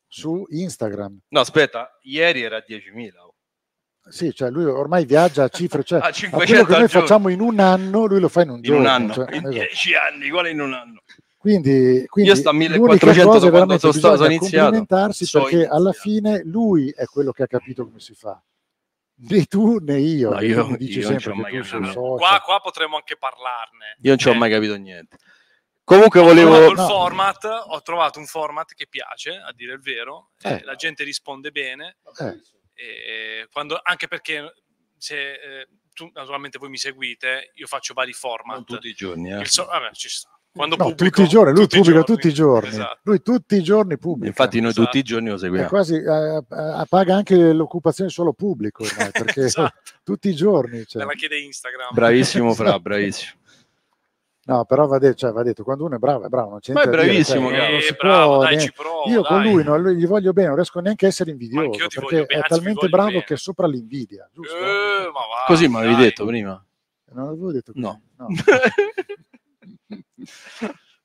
[0.07, 1.19] su Instagram.
[1.29, 3.19] No, aspetta, ieri era 10.000.
[3.25, 3.35] oh.
[4.11, 7.29] Sì, cioè lui ormai viaggia a cifre, cioè A a 500 quello che noi facciamo
[7.29, 8.81] in un anno, lui lo fa in un In giorno.
[8.81, 9.49] un anno, cioè, in esatto.
[9.51, 11.01] 10 anni, quale in un anno?
[11.39, 14.57] Quindi, quindi Io sto a l'unica 1400 cosa da quando sono stato iniziato.
[14.65, 15.77] complimentarsi So perché iniziato.
[15.79, 18.43] alla fine lui è quello che ha capito come si fa.
[19.21, 20.31] Né tu né io.
[20.31, 21.93] No, io- io non sempre ci ho che mai tu sei capito.
[21.93, 22.17] social.
[22.19, 23.97] Qua, qua potremmo anche parlarne.
[24.01, 25.17] Io non ci ho Eh, mai capito niente.
[25.89, 26.71] Comunque Ho trovato volevo...
[26.71, 26.87] il No.
[26.87, 30.61] format, ho trovato un format che piace, a dire il vero, Eh.
[30.65, 32.41] la gente risponde bene, Eh,
[32.75, 34.53] e quando- anche perché
[34.99, 38.57] se eh, tu, naturalmente voi mi seguite, io faccio vari format.
[38.57, 39.45] Non tutti i giorni, eh.
[39.47, 40.29] So- vabbè, ci sta.
[40.53, 42.15] Quando no, pubblico- tutti i giorni, lui tutti pubblica giorni.
[42.17, 42.69] tutti i giorni.
[42.69, 42.99] Esatto.
[43.05, 44.29] Lui tutti i giorni pubblica.
[44.29, 44.85] Infatti noi Esatto.
[44.87, 45.69] tutti i giorni lo seguiamo.
[45.69, 49.81] quasi, eh, eh, paga anche l'occupazione solo pubblico ormai, perché Esatto.
[50.03, 50.85] tutti i giorni.
[50.87, 51.03] cioè.
[51.05, 51.95] Me la chiede Instagram.
[51.95, 53.38] Bravissimo Fra, bravissimo.
[54.49, 56.73] No, però va detto, cioè, va detto, quando uno è bravo, è bravo, non c'è
[56.73, 59.23] Ma è niente da dire, bravissimo, cioè, Eh, si bravo, può dai, ci provo, Io
[59.23, 59.53] con dai.
[59.53, 62.49] lui non, gli voglio bene, non riesco neanche a essere invidioso, perché voglio è anzi,
[62.49, 63.25] talmente bravo bene.
[63.25, 64.57] che è sopra l'invidia, giusto?
[64.57, 64.61] Eh,
[65.13, 66.03] ma va, Così mi avevi dai.
[66.05, 66.65] detto prima.
[67.13, 67.85] Non l'avevo detto così.
[67.85, 68.01] No.
[68.17, 68.27] no.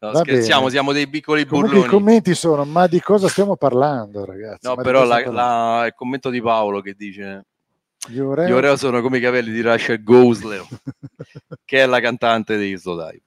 [0.04, 0.72] No, Va scherziamo, bene.
[0.72, 4.68] siamo dei piccoli Comunque i commenti sono, ma di cosa stiamo parlando, ragazzi?
[4.68, 7.46] No, Ma però la- la- il commento di Paolo che dice
[8.08, 10.66] Gli Oreo- gli Oreo sono come i capelli di Rachel Gosler,
[11.64, 13.22] che è la cantante di Slowdive.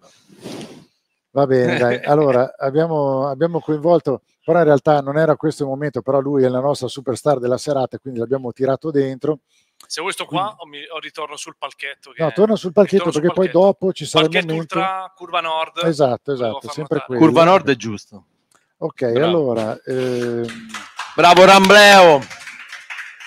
[1.31, 2.01] Va bene, dai.
[2.05, 6.49] Allora, abbiamo, abbiamo coinvolto, però in realtà non era questo il momento, però lui è
[6.49, 9.41] la nostra superstar della serata, quindi l'abbiamo tirato dentro.
[9.87, 12.11] Se vuoi sto qua o, mi, o ritorno sul palchetto.
[12.13, 13.67] Che No, torna sul palchetto ritorno sul perché poi palchetto.
[13.67, 14.77] dopo ci sarà il Palchetto momento...
[14.77, 15.81] ultra curva nord.
[15.85, 17.21] Esatto, esatto, sempre quello.
[17.21, 18.25] Curva Nord è giusto.
[18.79, 19.27] Ok, Bravo.
[19.27, 20.47] allora, ehm,
[21.15, 22.21] Bravo Rambleo!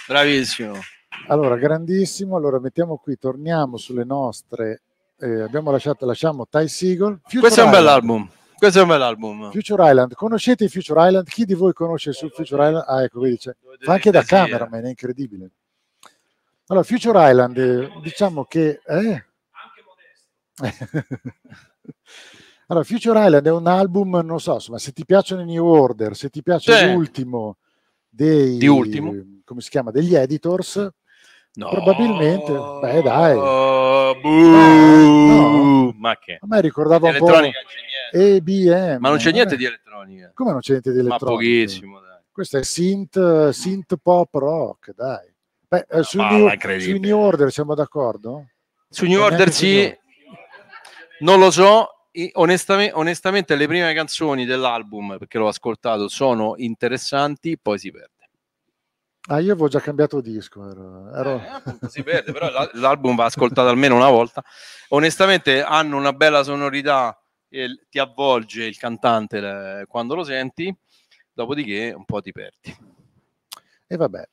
[0.07, 0.79] Bravissimo.
[1.27, 2.35] Allora, grandissimo.
[2.35, 4.81] Allora, mettiamo qui, torniamo sulle nostre...
[5.19, 7.19] eh, abbiamo lasciato, lasciamo Ty Seagull.
[7.23, 7.85] Future Questo è un Island.
[7.85, 8.29] bell'album.
[8.57, 9.51] Questo è un bell'album.
[9.51, 11.27] Future Island, conoscete il Future Island?
[11.27, 12.83] Chi di voi conosce sul Future Island?
[12.87, 13.55] Ah, ecco, vedi, c'è.
[13.79, 15.49] fa anche da cameraman, è incredibile.
[16.67, 18.81] Allora, Future Island, eh, diciamo che...
[18.85, 19.25] eh?
[22.67, 26.15] Allora, Future Island è un album, non so, insomma, se ti piacciono i New Order,
[26.15, 26.85] se ti piace Sì.
[26.93, 27.57] l'ultimo
[28.07, 29.11] dei, Di ultimo?
[29.43, 30.87] come si chiama, degli editors,
[31.51, 31.69] No.
[31.69, 35.93] probabilmente, beh dai, Oh, No.
[35.97, 36.37] Ma che?
[36.39, 37.59] a me ricordava un po' Elettronica
[38.11, 38.97] EBM.
[38.99, 39.57] Ma non c'è niente eh.
[39.57, 40.31] di elettronica.
[40.33, 41.35] Come non c'è niente di Ma elettronico?
[41.37, 42.19] pochissimo, dai.
[42.31, 45.31] Questo è synth, synth pop rock, dai.
[45.67, 48.47] Beh, eh, sui, palla new, sui New Order siamo d'accordo?
[48.89, 49.97] Su New Ma Order su New sì,
[51.19, 51.93] non lo so.
[52.33, 58.18] Onestamente, onestamente le prime canzoni dell'album, perché l'ho ascoltato, sono interessanti, poi si perde.
[59.31, 60.67] Ah, io avevo già cambiato disco.
[60.69, 64.43] Ero, ero- Eh, appunto, si perde, però la- l'album va ascoltato almeno una volta.
[64.89, 67.15] Onestamente hanno una bella sonorità,
[67.47, 70.75] e ti avvolge il cantante le- quando lo senti,
[71.31, 72.75] dopodiché un po' ti perdi.
[73.87, 74.27] E vabbè.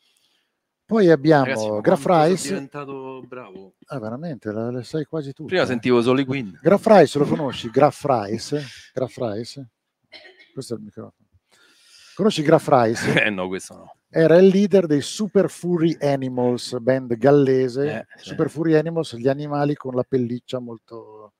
[0.86, 2.48] Poi abbiamo Ragazzi, Graf Rice.
[2.48, 3.74] diventato bravo.
[3.86, 5.48] Ah, veramente, la- le sai quasi tutte.
[5.48, 6.58] Prima sentivo solo i Queen.
[6.62, 7.68] Graf Rice, lo conosci?
[7.70, 8.64] Graf Rice?
[8.94, 9.68] Graf Rice?
[10.54, 11.28] Questo è il microfono.
[12.14, 13.24] Conosci Graf Rice?
[13.24, 13.95] Eh no, questo no.
[14.08, 17.90] Era il leader dei Super Furry Animals, band gallese.
[17.90, 18.28] Eh, sì.
[18.30, 21.32] Super Furry Animals, gli animali con la pelliccia molto,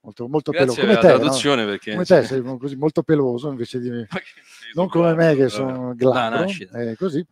[0.00, 0.80] molto, molto pelosa.
[0.80, 1.18] Come per te, la no?
[1.20, 4.22] traduzione, perché- Come te, sei così molto peloso invece di che-
[4.74, 7.24] Non come me che sono glabro, eh, così.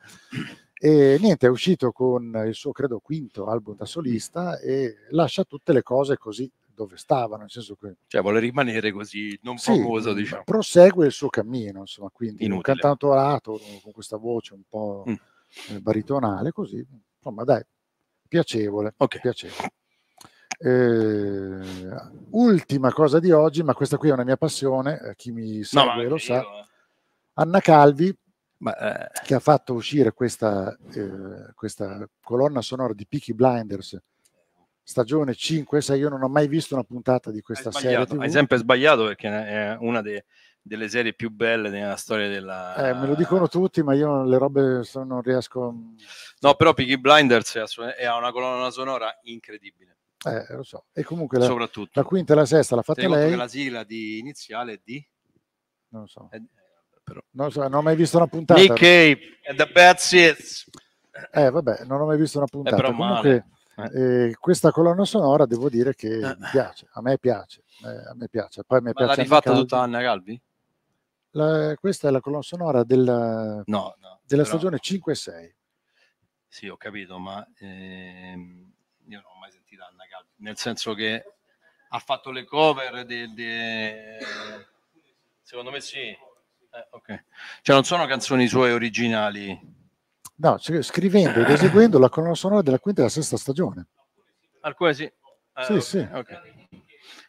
[0.76, 5.72] E niente, è uscito con il suo, credo, quinto album da solista e lascia tutte
[5.72, 10.12] le cose così dove stavano, nel senso che Cioè, vuole rimanere così, non sì, famoso,
[10.12, 10.43] diciamo.
[10.45, 12.75] prosegue il suo cammino, insomma, quindi un Inutile.
[12.75, 15.14] cantautorato con questa voce un po' Mm.
[15.75, 16.85] eh, baritonale, così,
[17.16, 17.62] insomma, dai,
[18.29, 19.20] piacevole, Ok.
[19.20, 19.72] piacevole.
[20.59, 21.95] Eh,
[22.31, 25.64] ultima cosa di oggi, ma questa qui è una mia passione, eh, chi mi No,
[25.64, 26.35] segue ma lo sa.
[26.41, 26.64] io, eh.
[27.35, 28.16] Anna Calvi,
[28.59, 33.99] Ma, eh, che ha fatto uscire questa, eh, questa colonna sonora di Peaky Blinders,
[34.85, 38.20] stagione 5 6, io non ho mai visto una puntata di questa serie TV.
[38.20, 40.24] hai sempre sbagliato perché è una de-
[40.61, 42.74] delle serie più belle nella storia della...
[42.76, 45.74] Eh, me lo dicono tutti, ma io le robe so- non riesco.
[46.41, 50.85] No, però Peaky Blinders ha una colonna sonora incredibile, Eh, lo so.
[50.93, 52.01] E comunque la, soprattutto.
[52.01, 53.35] la quinta e la sesta l'ha fatta lei.
[53.35, 55.07] la sigla di iniziale è di...
[55.89, 56.28] Non lo so.
[56.30, 56.41] è-
[57.03, 57.20] però.
[57.32, 58.59] Non, so, non ho mai visto una puntata.
[58.59, 59.18] Nick Cave
[59.49, 60.70] and the Bad Seeds.
[61.32, 62.74] Eh, vabbè, non ho mai visto una puntata.
[62.76, 63.49] però Comunque, male.
[63.77, 66.37] Eh, questa colonna sonora devo dire che Eh.
[66.39, 66.87] mi piace.
[66.93, 67.62] A me piace.
[67.85, 68.62] eh, a me piace.
[68.64, 70.41] Poi mi piace l'ha rifatta tutta Anna Calvi?
[71.31, 74.20] La- questa è la colonna sonora della, No, no.
[74.25, 75.55] della però- stagione 5 e 6.
[76.47, 78.72] Sì, ho capito, ma ehm,
[79.09, 81.25] io non ho mai sentito Anna Calvi, nel senso che
[81.89, 84.18] ha fatto le cover de, de-
[85.43, 85.99] Secondo me sì.
[85.99, 87.25] Eh, ok.
[87.62, 89.74] Cioè non sono canzoni sue originali.
[90.37, 93.87] No, cioè, scrivendo ed eseguendo la colonna sonora della quinta e della sesta stagione.
[94.61, 95.05] Alcune sì.
[95.05, 95.12] Eh,
[95.64, 95.99] Sì, ok, sì.
[96.12, 96.41] ok.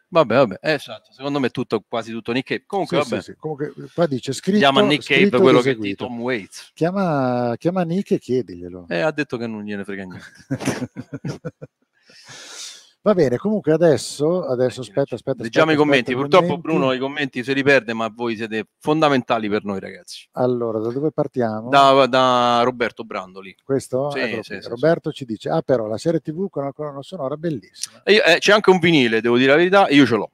[0.08, 1.12] Vabbè, vabbè, eh, esatto.
[1.12, 2.64] Secondo me è tutto quasi tutto Nick Cave.
[2.66, 3.22] Comunque, Sì, vabbè.
[3.22, 3.38] sì, sì.
[3.38, 5.93] Comunque, qua dice scritto, Chiama Nick Cave quello che di.
[5.95, 6.72] Tom Waits.
[6.74, 8.86] Chiama, chiama Nick e chiediglielo.
[8.88, 10.26] E ha detto che non gliene frega niente.
[13.06, 15.43] Va bene, comunque adesso, adesso aspetta, aspetta.
[15.43, 16.12] Leggiamo i aspetta, commenti.
[16.14, 16.68] aspetta, Purtroppo commenti.
[16.68, 20.28] Bruno i commenti se li perde, ma voi siete fondamentali per noi, ragazzi.
[20.32, 21.70] Allora, da dove partiamo?
[21.70, 23.56] Da, da Roberto Brandoli.
[23.64, 24.10] Questo?
[24.10, 24.62] Sì, Eccolo sì, qui.
[24.64, 28.01] sì, Roberto ci dice, ah però la serie tv con la colonna sonora bellissima.
[28.03, 30.32] E io- eh, c'è anche un vinile, devo dire la verità, io ce l'ho.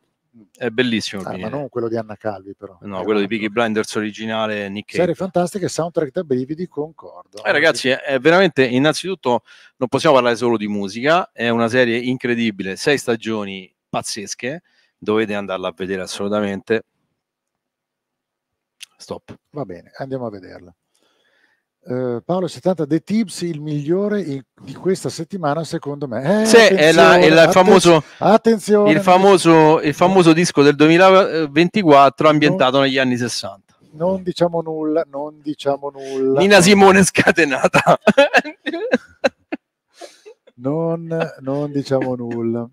[0.56, 2.78] È bellissimo Ah, ma non quello di Anna Calvi però.
[2.82, 3.50] No, È quello di altro.
[3.50, 7.44] Blinders originale Nick Serie fantastica, soundtrack da brividi, concordo.
[7.44, 9.44] Eh, ragazzi, è veramente, innanzitutto,
[9.76, 14.62] non possiamo parlare solo di musica, è una serie incredibile, sei stagioni pazzesche,
[14.98, 16.86] dovete andarla a vedere assolutamente.
[18.98, 19.36] Stop.
[19.50, 20.74] Va bene, andiamo a vederla.
[21.84, 26.58] Eh, Paolo 70 The Tips il migliore in- di questa settimana secondo me Eh, Sì,
[26.58, 32.80] è la- è la- famoso- atten- attenzione Il famoso, il famoso disco del 2024 ambientato
[32.80, 33.74] negli anni 60.
[33.94, 37.98] non diciamo nulla non diciamo nulla Nina Simone scatenata.
[40.58, 42.70] non, non diciamo nulla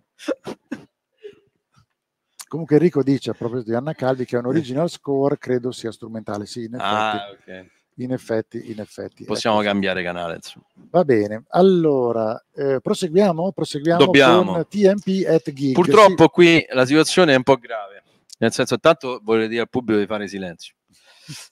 [2.46, 5.90] comunque Enrico dice a proposito di Anna Calvi che è un original score credo sia
[5.92, 7.66] strumentale sì in effetti, Ah, ok.
[7.98, 10.36] In effetti, in effetti Possiamo cambiare canale.
[10.36, 10.64] insomma.
[10.90, 14.52] Va bene, allora eh, proseguiamo, proseguiamo Dobbiamo.
[14.52, 15.72] con TMP at Gig.
[15.74, 18.02] Purtroppo qui la situazione è un po' grave.
[18.38, 20.74] Nel senso, tanto vorrei dire al pubblico di fare silenzio.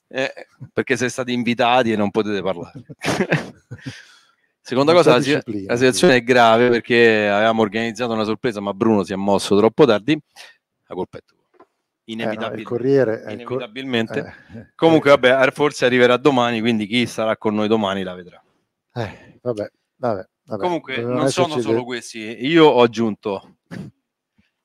[0.09, 0.33] Eh,
[0.73, 2.83] perché siete stati invitati e non potete parlare.
[4.61, 9.05] Seconda Non cosa, la, la situazione è grave perché avevamo organizzato una sorpresa, ma Bruno
[9.05, 10.19] si è mosso troppo tardi.
[10.87, 11.36] La colpa è tua.
[12.07, 12.13] Sì.
[12.13, 14.35] Eh, no, Inevitabil- il Corriere è il cor- inevitabilmente.
[14.55, 18.41] eh, Comunque, vabbè, forse arriverà domani, quindi chi sarà con noi domani la vedrà.
[18.95, 20.63] eh, vabbè, vabbè, vabbè.
[20.63, 22.19] Comunque, Dovevano non sono esserci solo questi.
[22.47, 23.57] Io ho aggiunto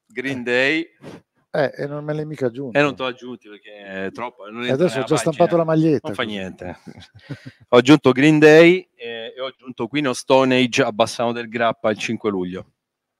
[0.05, 0.85] Green Day,
[1.53, 2.77] Eh, e non me l'hai mica aggiunto.
[2.77, 4.45] E non ti ho aggiunti perché è troppo.
[4.47, 6.07] E adesso ho già stampato la maglietta.
[6.07, 6.77] Non fa niente.
[7.69, 11.49] ho aggiunto Green Day e, e ho aggiunto Queen of Stone Age a Bassano del
[11.49, 12.71] Grappa il 5 luglio.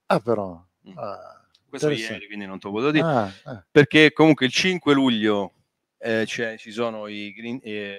[0.05, 0.51] Ah, però.
[0.95, 1.40] Ah, Mm.
[1.71, 3.05] Questo ieri, quindi non te lo potevo dire.
[3.05, 3.65] Ah, ah.
[3.71, 5.53] Perché comunque il 5 luglio
[5.97, 7.97] eh, c'è- ci sono i, Green, eh,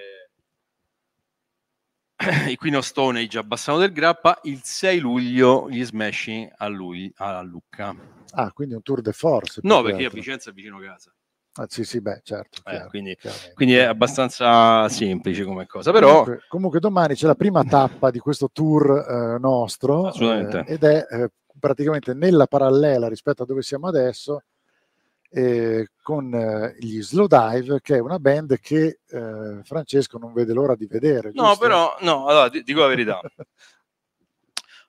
[2.49, 6.67] i Queen of Stone Age a Bassano del Grappa, il 6 luglio gli Smashing a,
[6.67, 7.95] lui, a Lucca.
[8.35, 9.59] Ah, quindi un tour de force.
[9.63, 10.19] No, perché a altro.
[10.19, 11.13] Vicenza è vicino casa.
[11.55, 12.59] Ah, sì, sì, beh, certo.
[12.65, 13.15] Eh, chiaro, quindi,
[13.53, 15.91] quindi è abbastanza semplice come cosa.
[15.91, 18.89] Però Comunque, comunque domani c'è la prima tappa di questo tour
[19.35, 20.63] eh, nostro Assolutamente.
[20.67, 21.31] eh, ed è eh,
[21.63, 24.43] praticamente nella parallela rispetto a dove siamo adesso
[25.29, 30.51] eh, con eh, gli Slow Dive che è una band che eh, Francesco non vede
[30.51, 31.31] l'ora di vedere.
[31.33, 31.59] No, giusto?
[31.59, 33.21] però, no, allora, di- dico la verità.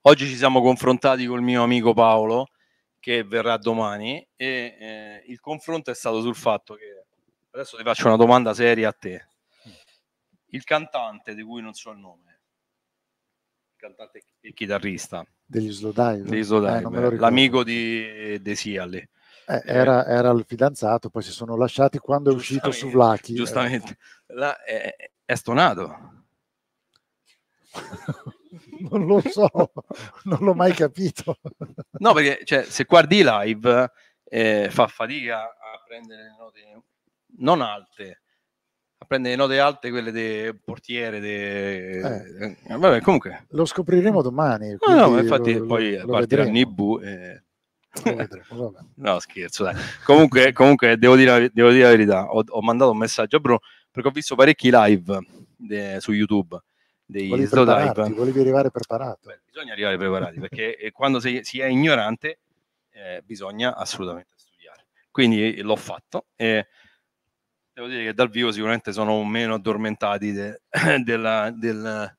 [0.03, 2.49] Oggi ci siamo confrontati col mio amico Paolo,
[2.99, 7.05] che verrà domani, e eh, il confronto è stato sul fatto che,
[7.53, 9.29] adesso ti faccio una domanda seria a te.
[10.47, 12.34] Il cantante, di cui non so il nome,
[13.85, 16.23] cantante e chitarrista, degli Slow Dive.
[16.23, 18.97] degli Slow Eh, l'amico di De Siali.
[18.97, 23.35] Eh, era, era il fidanzato, poi si sono lasciati quando è uscito su Vlachi.
[23.35, 26.25] Giustamente, La- è, è stonato.
[28.91, 29.51] non lo so,
[30.25, 31.39] non l'ho mai capito.
[31.99, 33.91] No, perché cioè, se guardi i live
[34.25, 36.83] eh, fa fatica a prendere le note
[37.37, 38.23] non alte,
[39.05, 41.21] a prendere le note alte, quelle del portiere.
[41.21, 41.99] De...
[42.01, 42.57] Eh.
[42.69, 43.47] eh, Vabbè, comunque.
[43.51, 44.77] Lo scopriremo domani.
[44.87, 46.71] No, no, infatti lo- poi lo partiranno vedremo.
[46.71, 47.01] i bu.
[47.01, 47.43] e-
[48.03, 48.75] vedremo.
[48.97, 49.77] No, scherzo, dai.
[50.05, 52.33] Comunque, comunque devo, dire, la- devo dire la verità.
[52.33, 55.19] Ho, ho mandato un messaggio a Bruno perché ho visto parecchi live
[55.57, 56.59] de- su YouTube
[57.07, 57.47] dei Volevi
[58.15, 59.33] volevi arrivare preparato.
[59.45, 62.41] Bisogna arrivare preparati perché eh, quando si, si è ignorante
[62.91, 64.87] eh, bisogna assolutamente studiare.
[65.11, 66.67] Quindi eh, l'ho fatto e
[67.75, 70.63] devo dire che dal vivo sicuramente sono meno addormentati de-
[71.05, 72.15] della, del...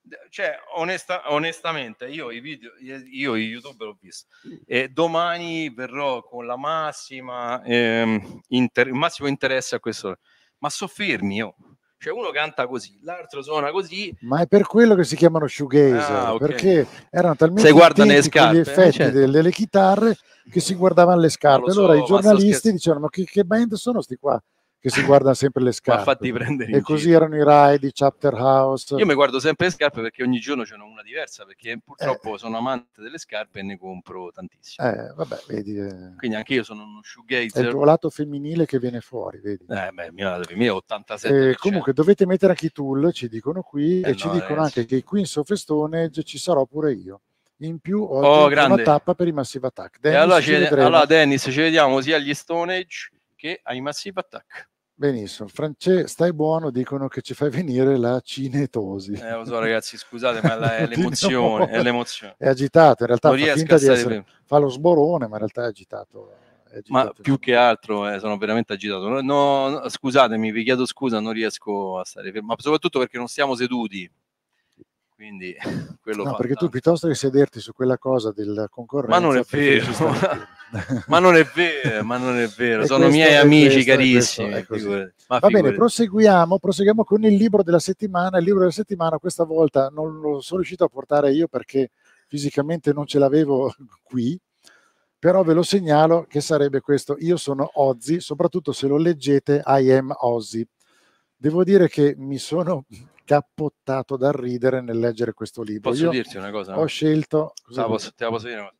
[0.00, 4.28] de- Cioè, onesta- onestamente, io i video, io i YouTube l'ho visto
[4.66, 10.18] e domani verrò con la massima, ehm, inter- il massimo interesse a questo.
[10.58, 11.54] Ma soffermi io.
[12.00, 16.16] Cioè, uno canta così, l'altro suona così, Ma è per quello che si chiamano shoegazer,
[16.16, 16.38] Ah, ok.
[16.38, 19.18] perché erano talmente le con gli scarpe, eh, effetti certo.
[19.18, 20.16] delle, delle chitarre
[20.48, 21.72] che si guardavano le scarpe.
[21.72, 24.40] so, allora i giornalisti dicevano: Ma che, che band sono sti qua?
[24.80, 26.04] Che si guardano sempre le scarpe.
[26.04, 27.16] fatti prendere e in così giro.
[27.16, 28.94] erano i Rai di Chapter House.
[28.94, 32.58] Io mi guardo sempre le scarpe perché ogni giorno c'è una diversa, perché purtroppo sono
[32.58, 34.88] amante delle scarpe e ne compro tantissime.
[35.08, 37.70] Eh, vabbè, vedi, eh, Quindi anche io sono uno è il shoegazer.
[37.70, 39.64] tuo lato femminile che viene fuori, vedi.
[39.68, 41.26] Eh, beh, mio femminile è 87%.
[41.50, 44.54] Eh, comunque dovete mettere anche i tool, ci dicono qui, Eh e ci no, dicono
[44.54, 44.78] ragazzi.
[44.78, 47.22] anche che i Queens of Stone Age ci sarò pure io.
[47.62, 49.96] In più ho Oh, una tappa per i Massive Attack.
[49.96, 50.86] E Dennis, allora, ci ci- vedremo.
[50.86, 54.68] allora, Dennis, ci vediamo sia agli Stone Age che ai Massive Attack.
[54.92, 59.12] Benissimo, France, stai buono, dicono che ci fai venire la cinetosi.
[59.12, 62.34] Eh, lo so, ragazzi, scusate, ma la- è l'emozione, è l'emozione.
[62.36, 65.62] È agitato, in realtà Non fa finta di essere, fa lo sborone, ma in realtà
[65.62, 66.32] è agitato.
[66.68, 67.22] è Ma agitato.
[67.22, 69.08] più che altro eh, sono veramente agitato.
[69.08, 69.20] No,
[69.68, 73.54] no, scusatemi, vi chiedo scusa, non riesco a stare fermo, ma soprattutto perché non stiamo
[73.54, 74.10] seduti.
[75.18, 75.52] Quindi
[76.00, 76.68] quello No, perché tu tanto.
[76.68, 79.86] piuttosto che sederti su quella cosa del concorrenza, Ma non è vero,
[81.08, 84.50] ma non è vero, ma non è vero, sono miei amici questo- carissimi.
[84.50, 85.74] Ma Va bene, figurati.
[85.76, 88.38] proseguiamo, proseguiamo con il libro della settimana.
[88.38, 91.90] Il libro della settimana questa volta non lo sono riuscito a portare io perché
[92.28, 94.38] fisicamente non ce l'avevo qui,
[95.18, 97.16] però ve lo segnalo che sarebbe questo.
[97.18, 100.64] Io sono Ozzy, soprattutto se lo leggete I am Ozzy.
[101.36, 102.84] Devo dire che mi sono
[103.28, 105.90] cappottato dal ridere nel leggere questo libro.
[105.90, 106.78] Posso Io dirti una cosa?
[106.78, 107.52] Ho scelto...
[107.62, 108.76] Cosa la posso, te la posso dire una cosa?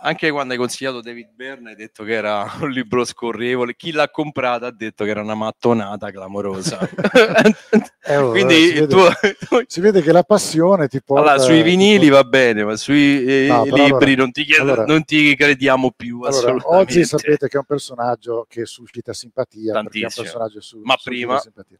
[0.00, 4.10] Anche quando hai consigliato David Byrne hai detto che era un libro scorrevole, chi l'ha
[4.10, 6.78] comprato ha detto che era una mattonata clamorosa.
[8.06, 9.08] Eh, oh, Quindi si, vede, tuo-
[9.66, 11.30] si vede che la passione ti porta...
[11.32, 14.84] Allora, sui vinili va bene, ma sui eh, No, libri allora- non, ti chiedo- allora-
[14.84, 19.78] non ti crediamo più Allora, oggi sapete che è un personaggio che suscita simpatia, perché
[19.78, 20.22] è un Tantissimo.
[20.26, 21.78] personaggio su- Ma prima- simpatia.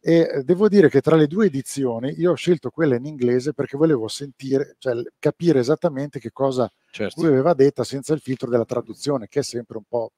[0.00, 3.52] E eh, devo dire che tra le due edizioni io ho scelto quella in inglese
[3.52, 7.20] perché volevo sentire, cioè capire esattamente che cosa Certo.
[7.20, 10.12] lui aveva detta senza il filtro della traduzione, che è sempre un po'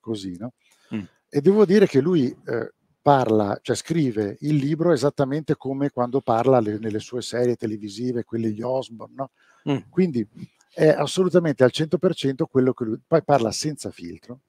[0.00, 0.52] così, no?
[0.94, 1.02] Mm.
[1.28, 2.72] E devo dire che lui eh,
[3.02, 8.52] parla, cioè scrive il libro esattamente come quando parla le- nelle sue serie televisive, quelle
[8.52, 9.30] di Osborne, no?
[9.70, 9.90] Mm.
[9.90, 10.26] Quindi
[10.72, 14.40] è assolutamente al 100% quello che lui poi parla senza filtro,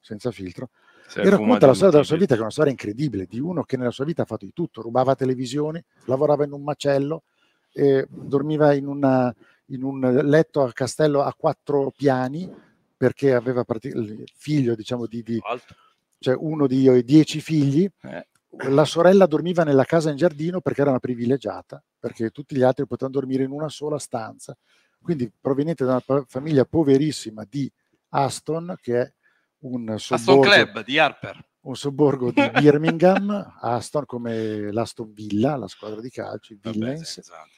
[0.00, 0.70] senza filtro
[1.16, 3.76] E racconta la storia della sua vita che è una storia incredibile di uno che
[3.76, 7.24] nella sua vita ha fatto di tutto, rubava televisioni, lavorava in un macello,
[7.72, 9.34] eh, dormiva in, una-
[9.66, 12.50] in un letto a castello a quattro piani
[12.96, 15.38] perché aveva parti- il figlio, diciamo, di, di-
[16.18, 17.88] cioè uno di dieci figli.
[18.02, 18.26] Eh.
[18.70, 22.86] La sorella dormiva nella casa in giardino perché era una privilegiata, perché tutti gli altri
[22.86, 24.56] potevano dormire in una sola stanza.
[25.02, 27.70] Quindi proveniente da una famiglia poverissima di
[28.10, 29.12] Aston, che è
[29.64, 31.44] un sobborgo, Club di Harper.
[31.62, 37.12] un sobborgo di Birmingham, Aston come l'Aston Villa, la squadra di calcio, i Vabbè, Villains.
[37.12, 37.48] sì, esatto.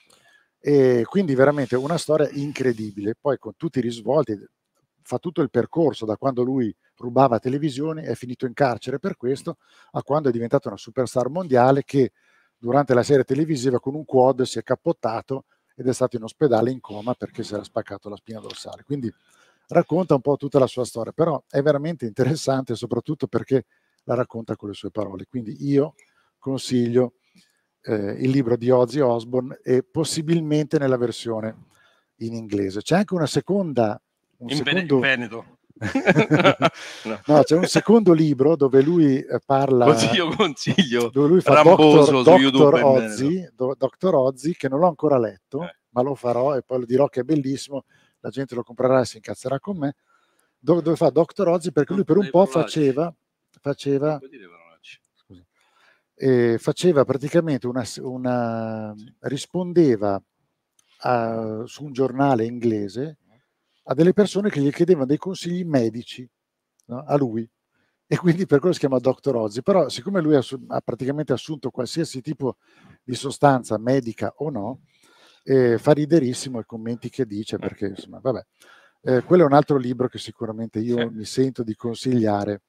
[0.58, 3.14] E quindi veramente una storia incredibile.
[3.20, 4.36] Poi con tutti i risvolti,
[5.02, 9.58] fa tutto il percorso da quando lui rubava televisioni, è finito in carcere per questo,
[9.92, 12.12] a quando è diventato una superstar mondiale che
[12.56, 15.44] durante la serie televisiva con un quad si è cappottato
[15.76, 18.82] ed è stato in ospedale in coma perché si era spaccato la spina dorsale.
[18.82, 19.12] Quindi
[19.68, 23.64] racconta un po' tutta la sua storia, però è veramente interessante soprattutto perché
[24.04, 25.26] la racconta con le sue parole.
[25.28, 25.94] Quindi io
[26.38, 27.14] consiglio
[27.82, 31.64] eh, il libro di Ozzy Osbourne e possibilmente nella versione
[32.16, 32.82] in inglese.
[32.82, 34.00] C'è anche una seconda...
[34.38, 34.98] Un In secondo...
[34.98, 35.44] Veneto.
[37.26, 39.84] No, c'è un secondo libro dove lui eh, parla...
[39.84, 41.10] Consiglio, consiglio.
[41.10, 42.22] Dove lui fa Ramboso.
[42.36, 44.14] YouTube in Ozzy, Do- Dr.
[44.14, 45.76] Ozzy, che non l'ho ancora letto, Eh.
[45.90, 47.84] ma lo farò e poi lo dirò che è bellissimo,
[48.26, 49.94] la gente lo comprerà e si incazzerà con me,
[50.58, 51.46] dove, dove fa Dr.
[51.46, 53.14] Ozzy perché lui per un po' faceva,
[53.60, 54.18] faceva,
[56.16, 60.20] eh, faceva praticamente una, una- rispondeva
[61.00, 63.18] a- su un giornale inglese
[63.84, 66.28] a delle persone che gli chiedevano dei consigli medici
[66.86, 67.04] no?
[67.06, 67.48] a lui
[68.08, 69.36] e quindi per quello si chiama Dr.
[69.36, 72.56] Ozzy però siccome lui ha, ha praticamente assunto qualsiasi tipo
[73.04, 74.80] di sostanza medica o no
[75.46, 78.44] eh, fa riderissimo i commenti che dice perché insomma vabbè.
[79.02, 82.62] Eh, quello è un altro libro che sicuramente io mi sento di consigliare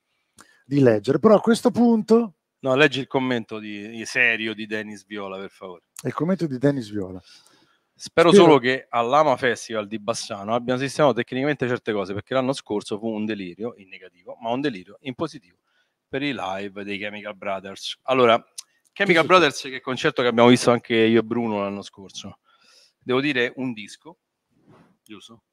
[0.63, 1.17] di leggere.
[1.17, 5.51] Però a questo punto No, leggi il commento di, di serio di Dennis Viola, per
[5.51, 5.83] favore.
[6.03, 7.21] il commento di Dennis Viola.
[7.93, 12.53] Spero, Spero- solo che all'Ama Festival di Bassano abbiano sistemato tecnicamente certe cose, perché l'anno
[12.53, 15.57] scorso fu un delirio in negativo, ma un delirio in positivo
[16.07, 17.99] per i live dei Chemical Brothers.
[18.03, 18.33] Allora,
[18.91, 21.59] Chemical Sì, sì, Brothers, che è il concerto che abbiamo visto anche io e Bruno
[21.61, 22.39] l'anno scorso,
[23.07, 24.17] devo dire un disco,
[25.01, 25.43] giusto?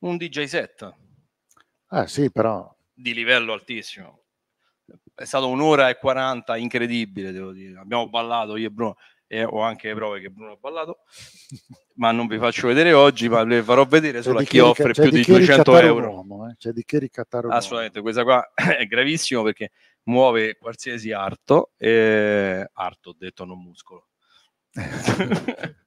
[0.00, 0.94] Un DJ set
[1.86, 4.20] ah sì però di livello altissimo.
[5.14, 7.78] È stato un'ora e 40 incredibile, devo dire.
[7.78, 11.04] Abbiamo ballato io e Bruno, e ho anche le prove che Bruno ha ballato,
[11.96, 14.92] ma non vi faccio vedere oggi, ma le farò vedere solo a chi rica- offre
[14.92, 16.12] più di di che 200 ricattare un euro.
[16.12, 17.58] uomo, eh, c'è di che ricattare un uomo.
[17.58, 19.70] Assolutamente, questa qua è gravissimo perché
[20.04, 22.68] muove qualsiasi arto, e...
[22.70, 24.08] arto detto non muscolo.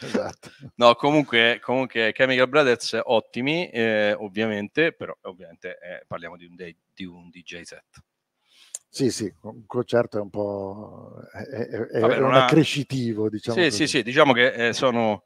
[0.00, 0.50] Esatto.
[0.76, 6.76] No, comunque, comunque Chemical Brothers ottimi, eh, ovviamente, però ovviamente eh, parliamo di un, day-
[6.94, 7.84] di un DJ set.
[8.88, 13.28] Sì, sì, un concerto è un po' è, è- è Vabbè, un non ha- accrescitivo,
[13.28, 13.76] diciamo sì, così.
[13.86, 15.24] sì, sì, diciamo che eh, sono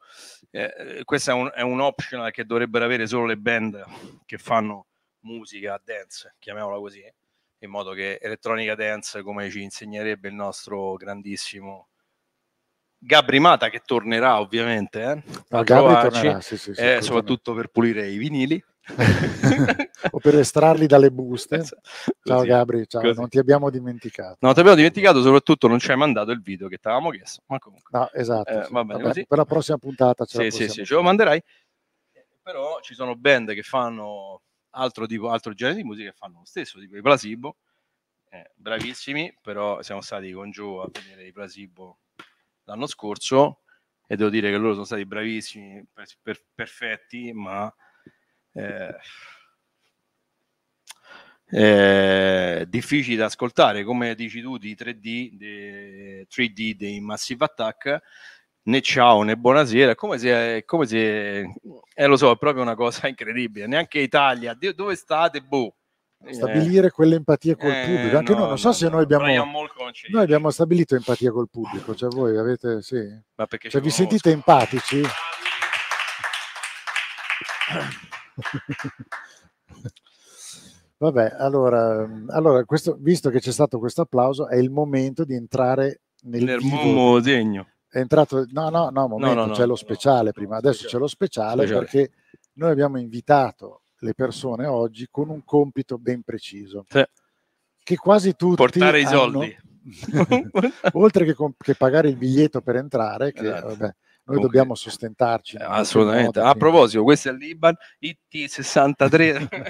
[0.50, 3.84] eh, questo è un, è un optional che dovrebbero avere solo le band
[4.26, 4.86] che fanno
[5.20, 7.04] musica dance, chiamiamola così,
[7.58, 11.89] in modo che elettronica dance, come ci insegnerebbe il nostro grandissimo
[13.02, 17.00] Gabri Mata, che tornerà ovviamente eh, No, a Gabri trovarci, tornerà, sì, sì, sì, eh,
[17.00, 18.62] soprattutto per pulire i vinili.
[20.10, 21.62] o per estrarli dalle buste.
[21.64, 23.18] Ciao Così, Gabri, ciao, così.
[23.18, 24.36] non ti abbiamo dimenticato.
[24.40, 27.42] Non ti abbiamo dimenticato, soprattutto non ci hai mandato il video che ti avevamo chiesto,
[27.46, 27.88] ma comunque.
[27.98, 28.50] No, esatto.
[28.50, 28.72] Eh, sì.
[28.72, 29.26] va bene Vabbè.
[29.26, 31.42] Per la prossima puntata ce Sì, sì, sì, ce lo manderai.
[32.42, 36.44] Però ci sono band che fanno altro tipo, altro genere di musica che fanno lo
[36.44, 37.56] stesso, tipo i Placebo,
[38.28, 41.98] eh, bravissimi, però siamo stati con Joe a vedere i Placebo
[42.70, 43.60] l'anno scorso
[44.06, 47.72] e devo dire che loro sono stati bravissimi, per- per- perfetti, ma
[48.52, 48.94] eh,
[51.52, 58.00] eh, difficili da ascoltare, come dici tu, di 3D, de- 3D dei Massive Attack,
[58.62, 61.40] né ciao né buonasera, come se, come se
[61.94, 65.40] eh, lo so, è proprio una cosa incredibile, neanche Italia, dove state?
[65.40, 65.74] Boh.
[66.28, 68.16] Stabilire quell'empatia col Eh, pubblico.
[68.18, 69.24] Anche no, noi, non so no, se no, noi abbiamo,
[70.10, 72.96] noi abbiamo stabilito empatia col pubblico, cioè voi avete, sì.
[73.36, 75.02] Ma perché Cioè, ci vi sentite empatici?
[80.98, 86.02] Vabbè, allora, allora questo, visto che c'è stato questo applauso, è il momento di entrare
[86.24, 86.60] nel Nel.
[86.60, 87.66] Momo segno.
[87.88, 91.06] È entrato, no, no, no, momento, no, no, c'è lo speciale prima, adesso c'è lo
[91.08, 91.80] speciale, Speciale.
[91.86, 92.10] perché
[92.54, 97.04] noi abbiamo invitato le persone oggi con un compito ben preciso, Sì.
[97.82, 99.56] che quasi tutti Portare i soldi.
[100.92, 103.66] oltre che, com- che pagare il biglietto per entrare, che Esatto.
[103.68, 103.94] vabbè, noi
[104.24, 105.56] Comunque, dobbiamo sostentarci.
[105.56, 106.38] qualche Assolutamente.
[106.40, 109.48] modo, A proposito, questo è l'Iban IT63.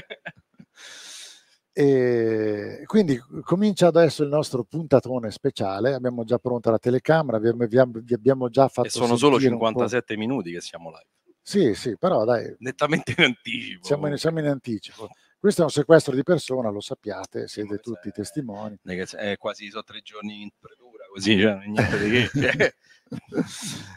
[1.73, 5.95] E quindi comincia adesso il nostro puntatone speciale.
[5.95, 9.53] Abbiamo già pronta la telecamera, vi abbiamo, vi abbiamo già fatto e sono solo sentire
[9.55, 11.07] un po'- 57 minuti che siamo live.
[11.43, 13.87] Sì, sì, però dai, nettamente in anticipo.
[13.87, 15.09] siamo in, siamo in anticipo.
[15.39, 18.79] Questo è un sequestro di persona, lo sappiate, siete tutti testimoni.
[18.83, 22.75] Non è che È quasi sono tre giorni in predura, così, cioè, niente di che.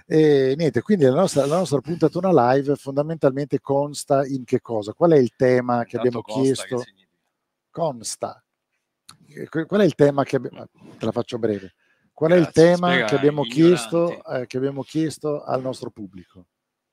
[0.08, 4.94] E niente, quindi la nostra, la nostra puntatona live fondamentalmente consta in che cosa?
[4.94, 6.78] Qual è il tema che Tanto abbiamo consta che chiesto?
[6.80, 7.18] significa.
[7.70, 8.44] Consta.
[9.28, 10.66] Eh, Qual è il tema che abbiamo...
[10.98, 11.76] Te la faccio breve.
[12.12, 16.48] Qual è il Grazie, tema che abbiamo, chiesto, eh, che abbiamo chiesto al nostro pubblico?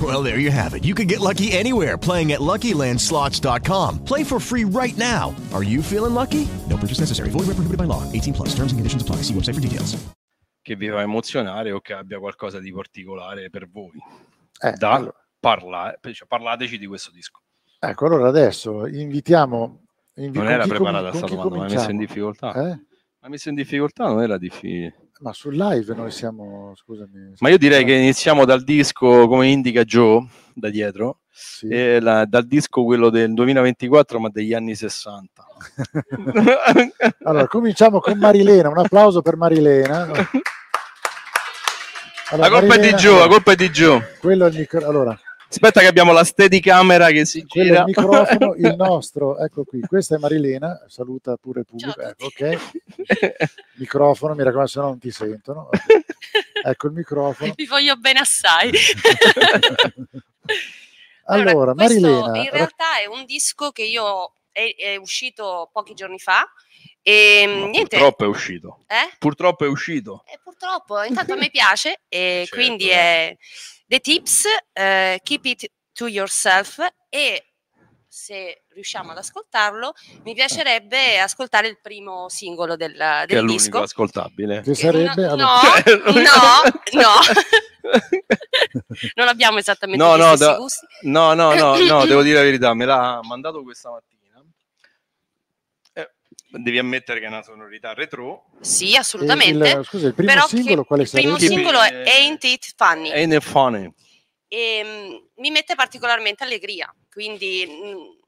[0.00, 0.84] Well, there you have it.
[0.84, 4.04] You can get lucky anywhere playing at LuckyLandSlots.com.
[4.04, 5.34] Play for free right now.
[5.52, 6.46] Are you feeling lucky?
[6.68, 7.30] No purchase necessary.
[7.30, 8.04] Void where prohibited by law.
[8.12, 8.54] 18 plus.
[8.54, 9.16] Terms and conditions apply.
[9.22, 9.96] See website for details.
[10.62, 13.98] che vi fa emozionare o che abbia qualcosa di particolare per voi.
[14.60, 15.14] Eh, da allora.
[15.40, 17.40] parlare, cioè, parlateci di questo disco.
[17.78, 19.80] Ecco, allora adesso invitiamo...
[20.16, 22.52] invi- Non era preparata con sta chi domanda, mi ha messo in difficoltà.
[22.52, 22.74] Eh?
[22.74, 22.86] Mi
[23.20, 24.99] ha messo in difficoltà, non era difficile.
[25.22, 27.34] Ma sul live noi siamo, scusami.
[27.40, 31.18] Ma io direi che iniziamo dal disco, come indica Joe, da dietro,
[31.68, 35.44] e la- dal disco quello del 2024, ma degli anni 60.
[37.24, 40.06] Allora, cominciamo con Marilena, un applauso per Marilena.
[42.36, 44.16] la colpa è di Joe, la colpa è di Joe.
[44.20, 45.18] Quello è il micro- allora,
[45.50, 47.80] Aspetta che abbiamo la steady camera che si quello gira.
[47.80, 52.58] il microfono, il nostro, ecco qui, questa è Marilena, saluta pure il pubblico, ecco, ok.
[53.74, 55.68] Microfono, mi raccomando, se no non ti sentono.
[55.72, 55.78] ok.
[56.62, 57.54] Ecco il microfono.
[57.56, 58.70] Vi voglio bene assai.
[61.24, 66.18] Allora, Questo Marilena, in realtà è un disco che io è, è uscito pochi giorni
[66.18, 66.44] fa
[67.02, 67.96] e Ma niente.
[67.96, 68.84] Purtroppo è uscito.
[68.88, 69.14] Eh?
[69.18, 70.24] Purtroppo è uscito.
[70.42, 72.94] Purtroppo, intanto a me piace e Certo, quindi eh.
[72.94, 73.36] è
[73.90, 76.78] The Tips, eh, Keep It to Yourself
[77.08, 77.44] e
[78.06, 83.52] se riusciamo ad ascoltarlo mi piacerebbe ascoltare il primo singolo del, Che è del l'unico
[83.62, 83.80] disco.
[83.82, 84.60] ascoltabile.
[84.62, 85.22] che sarebbe...
[85.26, 85.82] No, allora-
[86.12, 86.22] no,
[87.02, 87.14] no.
[89.14, 90.86] non abbiamo esattamente No, gli no, stessi da- gusti.
[91.02, 94.19] no, no, no, no, devo dire la verità, me l'ha mandato questa mattina.
[96.52, 98.46] Eh, devi ammettere che è una sonorità retro.
[98.60, 99.68] Sì, assolutamente.
[99.70, 101.54] il- scusa, il primo Però singolo quale il primo sarebbe?
[101.54, 103.92] singolo è Ain't It Funny Ain't it funny?
[104.48, 108.18] e mm, mi mette particolarmente allegria, quindi mm,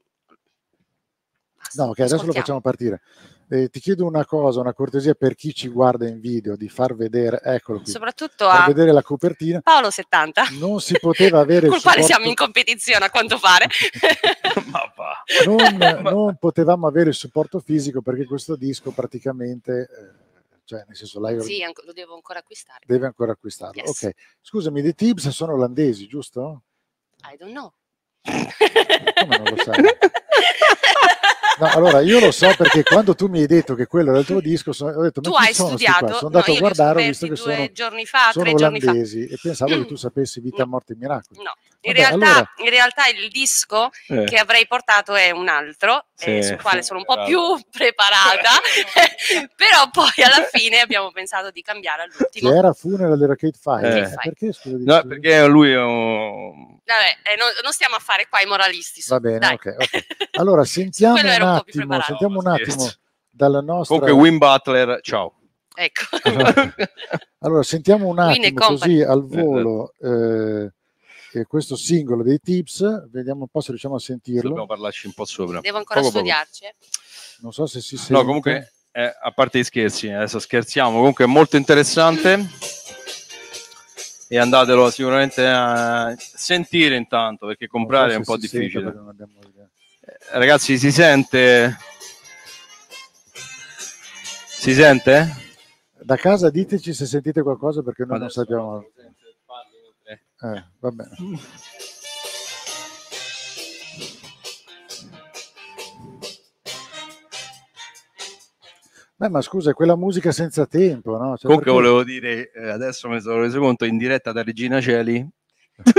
[1.75, 3.01] No, ok, adesso lo facciamo partire.
[3.53, 6.95] Eh, ti chiedo una cosa, una cortesia per chi ci guarda in video, di far
[6.95, 9.61] vedere, eccolo qui, soprattutto far a vedere la copertina.
[9.61, 13.37] Paolo 70, Non si poteva avere il col quale supporto- siamo in competizione a quanto
[13.37, 13.67] pare.
[15.45, 21.21] non, non potevamo avere il supporto fisico perché questo disco praticamente, eh, cioè nel senso
[21.21, 22.79] lei sì, lo devo ancora acquistare.
[22.87, 23.79] deve ancora acquistarlo.
[23.79, 24.01] Yes.
[24.01, 26.63] Ok, scusami, The Tibbs sono olandesi, giusto?
[27.31, 27.71] I don't know.
[28.23, 29.83] Come non lo sai?
[31.59, 34.25] No, allora io lo so perché quando tu mi hai detto che quello era il
[34.25, 36.05] tuo disco, sono- ho detto Tu hai studiato?
[36.05, 36.13] qua?
[36.15, 38.89] Sono No, andato io a guardare, ho visto che sono, giorni fa, sono giorni fa.
[38.89, 41.43] olandesi e pensavo che tu sapessi vita, morte e miracoli.
[41.43, 41.53] No,
[41.85, 44.23] in Vabbè, realtà, allora- in realtà il disco Eh.
[44.23, 47.27] che avrei portato è un altro, Sì, eh, sul quale sono un po' bravo.
[47.27, 48.51] più preparata,
[49.55, 52.53] però poi alla fine abbiamo pensato di cambiare Che all'ultimo.
[52.53, 53.99] era Funeral dell'Arcade Fire.
[53.99, 54.15] Eh.
[54.23, 54.77] Perché scusa?
[54.79, 56.79] No, perché lui è un...
[56.85, 59.01] Vabbè, eh, non, non stiamo a fare qua i moralisti.
[59.01, 59.53] su- Va bene, dai.
[59.53, 60.05] ok, ok.
[60.39, 62.91] Allora sentiamo un un attimo, sentiamo un attimo
[63.29, 65.35] dalla nostra Comunque Wim Butler, ciao.
[65.75, 66.03] Ecco.
[67.45, 70.71] Allora, sentiamo un attimo così al volo eh,
[71.33, 74.49] eh, questo singolo dei Tips, vediamo un po' se riusciamo a sentirlo.
[74.49, 75.59] Dobbiamo parlarci un po' sopra.
[75.61, 76.25] Devo ancora Poco, poco.
[76.25, 76.65] studiarci.
[76.65, 76.75] eh.
[77.39, 78.13] Non so se si sente.
[78.13, 82.47] No, comunque, eh, a parte gli scherzi, adesso scherziamo, comunque è molto interessante
[84.27, 88.87] e andatelo sicuramente a sentire intanto perché comprare è un po' sente, difficile.
[88.87, 91.77] Eh, Ragazzi, si sente?
[94.47, 95.41] Si sente?
[95.99, 98.85] Da casa diteci se sentite qualcosa perché noi Adesso non sappiamo.
[100.43, 101.15] Eh, va bene.
[109.19, 111.37] Eh, ma scusa, è quella musica senza tempo, no?
[111.37, 114.81] Cioè, Comunque perché- volevo dire, eh, adesso mi sono reso conto, in diretta da Regina
[114.81, 115.25] Celi,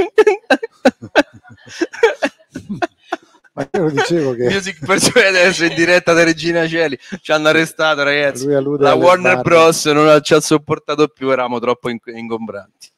[3.57, 7.49] Ma io lo dicevo che Music Persone adesso in diretta da Regina Celi, ci hanno
[7.49, 9.42] arrestato ragazzi, la Warner.
[9.42, 9.86] Bros.
[9.86, 12.90] non ci ha sopportato più, eravamo troppo in- ingombranti.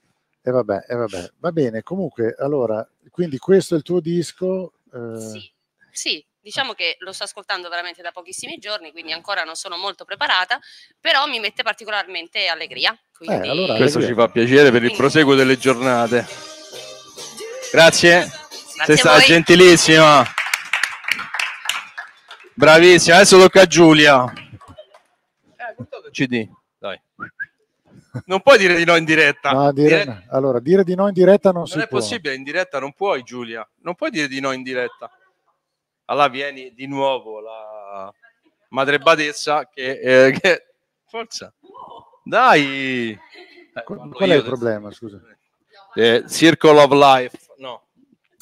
[0.46, 1.82] E vabbè, e vabbè, va bene.
[1.82, 4.74] Comunque, allora, quindi questo è il tuo disco.
[4.94, 5.52] eh, Sì,
[5.90, 10.04] sì, diciamo che lo sto ascoltando veramente da pochissimi giorni, quindi ancora non sono molto
[10.04, 10.60] preparata,
[11.00, 12.96] però mi mette particolarmente allegria.
[13.16, 13.44] Quindi...
[13.44, 14.16] Eh, allora- Questo allegria.
[14.22, 16.24] ci fa piacere per il proseguo delle giornate.
[17.72, 18.30] Grazie,
[18.84, 20.24] sei a stata gentilissima.
[22.54, 24.32] Bravissima, adesso tocca a Giulia.
[25.56, 27.00] Eh, CD, dai.
[28.24, 29.52] Non puoi dire di no in diretta.
[29.52, 31.98] no, dire- Dire- allora, dire di no in diretta non, si Non è può.
[31.98, 33.68] possibile, in diretta non puoi, Giulia.
[33.82, 35.10] Non puoi dire di no in diretta.
[36.06, 38.12] Allora vieni di nuovo la
[38.70, 39.98] madre badessa che...
[40.00, 40.66] eh, che-
[41.08, 41.52] Forza.
[42.24, 43.10] Dai.
[43.74, 44.90] Eh, Qual, è il problema?
[44.90, 45.20] Scusa.
[45.94, 47.38] Eh, Circle of Life.
[47.58, 47.86] No,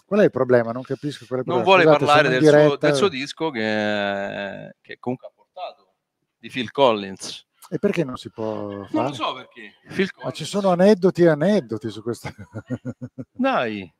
[0.06, 0.72] Qual è il problema?
[0.72, 1.62] Non capisco qual è il non problema.
[1.62, 2.86] vuole Scusate, parlare del in suo, diretta.
[2.86, 5.92] del suo disco che, che comunque ha portato
[6.38, 7.46] di Phil Collins.
[7.70, 9.08] E perché non si può Non fare?
[9.08, 9.72] lo so perché.
[9.94, 12.28] Phil Ma ci sono aneddoti e aneddoti su questo.
[13.32, 13.92] Dai.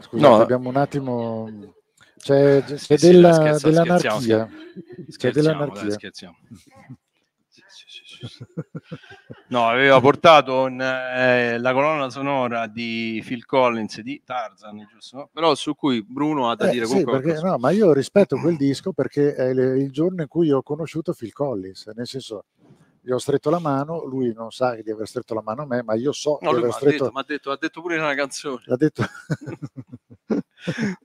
[0.00, 0.36] Scusate, No.
[0.40, 1.74] abbiamo un attimo.
[2.16, 4.10] C'è, c'è Sì, della- scherza- dell'anarchia.
[4.10, 5.82] scherziamo, C'è Scherziamo, dell'anarchia.
[5.82, 6.36] dai, scherziamo.
[7.50, 8.07] Sì, sì, sì, sì, sì.
[9.48, 15.30] No, aveva portato in, eh, la colonna sonora di Phil Collins di Tarzan, giusto?
[15.32, 17.48] Però su cui Bruno ha da Eh, dire sì, perché, qualcosa.
[17.48, 21.32] no, ma io rispetto quel disco perché è il, giorno in cui ho conosciuto Phil
[21.32, 22.44] Collins, nel senso
[23.00, 25.82] gli ho stretto la mano, lui non sa di aver stretto la mano a me,
[25.82, 27.04] ma io so No, di lui aver mi ha stretto...
[27.04, 28.62] detto, m'ha detto- ha detto pure in una canzone.
[28.64, 29.02] L'ha detto...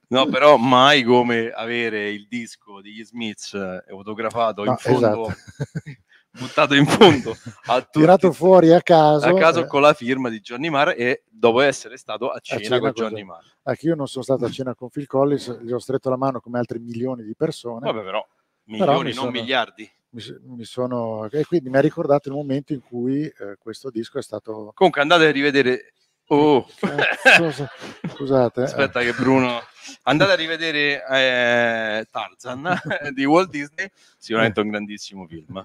[0.07, 3.57] No, però mai come avere il disco degli Smiths
[3.87, 5.33] fotografato No, in fondo, esatto.
[6.37, 9.25] buttato in fondo tutti, Tirato fuori a caso.
[9.27, 12.39] a caso eh, con la firma di Johnny Marr e dopo essere stato a a
[12.39, 13.43] cena, cena con Johnny John- Marr.
[13.63, 16.39] Anche io non sono stato a cena con Phil Collins, gli ho stretto la mano
[16.39, 17.91] come altri milioni di persone.
[17.91, 18.25] Vabbè, però
[18.65, 19.91] Però milioni, mi non sono- miliardi.
[20.13, 20.21] Mi,
[20.57, 21.27] mi sono...
[21.31, 24.71] E quindi mi ha ricordato il momento in cui eh, questo disco è stato...
[24.75, 25.93] Comunque andate a rivedere.
[26.27, 27.67] Oh, Cazzo,
[28.15, 28.61] Scusate.
[28.61, 28.63] eh.
[28.65, 29.59] aspetta che Bruno.
[30.03, 32.79] Andate a rivedere eh, Tarzan
[33.13, 35.63] di Walt Disney, sicuramente un grandissimo film.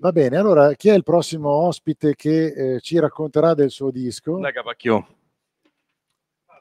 [0.00, 4.38] Va bene, allora chi è il prossimo ospite che eh, ci racconterà del suo disco?
[4.38, 5.06] Da Capacchio.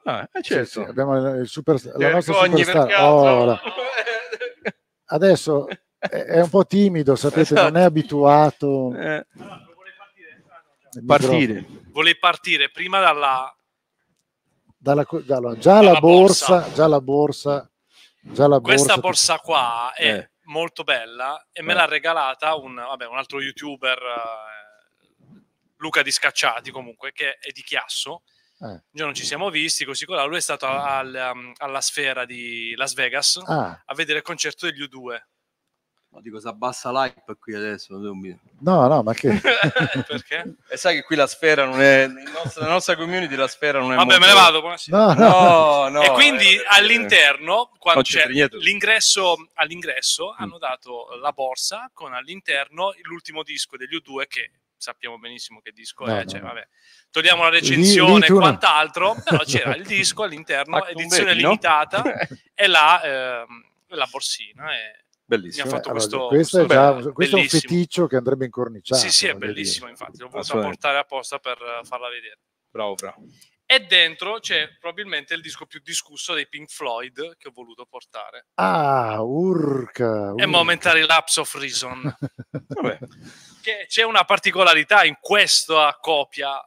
[0.06, 0.70] Ah, eh, Sì, certo.
[0.70, 3.04] sì, abbiamo il super, la nostra superstar.
[3.04, 3.62] Oh, la-
[5.10, 5.68] Adesso
[6.00, 8.96] è, è un po' timido, sapete, non è abituato.
[8.96, 9.26] Eh,
[11.06, 11.64] partire.
[11.91, 13.52] Volevi partire prima dalla...
[14.80, 16.74] Dalla dalla- già la Dalla borsa, borsa.
[16.74, 17.72] già la borsa,
[18.22, 19.36] già la Questa borsa.
[19.36, 20.30] borsa qua è Eh.
[20.48, 21.76] Molto bella e me Eh.
[21.76, 25.41] l'ha regalata un, vabbè, un altro youtuber, eh,
[25.78, 28.24] Luca Di Scacciati comunque, che è di Chiasso.
[28.60, 28.65] Eh.
[28.65, 32.74] Un giorno ci siamo visti così con lui è stato al- um, alla sfera di
[32.76, 35.19] Las Vegas Ah, a vedere il concerto degli U2
[36.18, 37.95] No, dico, si abbassa l'hype qui adesso.
[37.95, 39.39] no, no, ma che...
[40.07, 40.56] perché?
[40.68, 42.07] E sai che qui la sfera non è.
[42.07, 43.95] nostra- nella nostra community la sfera non è.
[43.98, 44.60] Vabbè, molto- me ne vado.
[44.61, 44.98] buonasera.
[44.98, 45.27] No, no.
[45.30, 46.02] No, no.
[46.02, 50.41] e quindi eh, all'interno, quando c'è l'ingresso, all'ingresso Mm.
[50.41, 56.06] hanno dato la borsa con all'interno l'ultimo disco degli U2 che sappiamo benissimo che disco
[56.06, 56.48] No, è, no, cioè, no.
[56.48, 56.68] vabbè.
[57.11, 61.49] togliamo la recensione e quant'altro, però c'era il disco all'interno, edizione vedi, no?
[61.49, 62.03] limitata
[62.56, 64.72] e la, ehm, la borsina.
[64.73, 65.66] E Bellissimo.
[65.66, 67.62] mi ha fatto Allora, questo, questo, è questo già, questo è un bellissimo.
[67.74, 69.02] feticcio che andrebbe incorniciato.
[69.02, 69.54] Sì, sì, è voglio dire.
[69.54, 72.40] bellissimo, infatti, l'ho voluto portare apposta per eh, farla vedere.
[72.70, 73.24] Bravo, bravo.
[73.66, 78.48] E dentro c'è probabilmente il disco più discusso dei Pink Floyd che ho voluto portare.
[78.54, 80.28] Ah, urca.
[80.28, 80.48] È urca.
[80.48, 82.18] Momentary Lapse of Reason.
[82.49, 82.98] Vabbè.
[83.62, 86.66] che c'è una particolarità in questa copia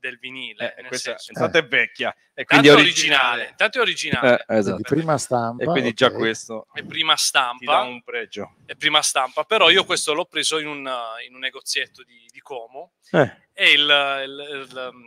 [0.00, 0.74] del vinile.
[0.76, 2.14] Eh, nel questa senso, intanto è vecchia.
[2.34, 3.54] E tanto quindi è è originale.
[3.56, 4.44] Tanto è originale.
[4.46, 4.82] Eh, esatto.
[4.82, 5.62] Prima stampa.
[5.62, 7.80] E quindi già questo È prima ti dà stampa.
[7.82, 8.54] un pregio.
[8.66, 9.44] È prima stampa.
[9.44, 12.92] Però io questo l'ho preso in un, uh, in un negozietto di, di Como.
[13.10, 15.04] Eh, E il, il- il, um,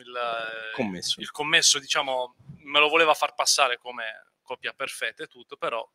[0.00, 1.20] il, eh, commesso.
[1.20, 2.34] il commesso, diciamo,
[2.64, 4.04] me lo voleva far passare come
[4.42, 5.88] copia perfetta e tutto, però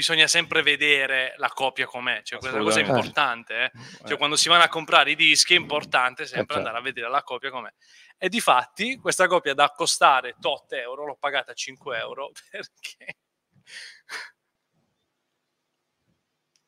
[0.00, 3.70] bisogna sempre vedere la copia com'è, cioè questa cosa è importante, eh.
[3.98, 4.16] cioè Eh.
[4.16, 6.56] quando si vanno a comprare i dischi è importante sempre certo.
[6.56, 7.70] andare a vedere la copia com'è.
[8.16, 13.16] E di fatti questa copia da costare tot euro, l'ho pagata 5 euro perché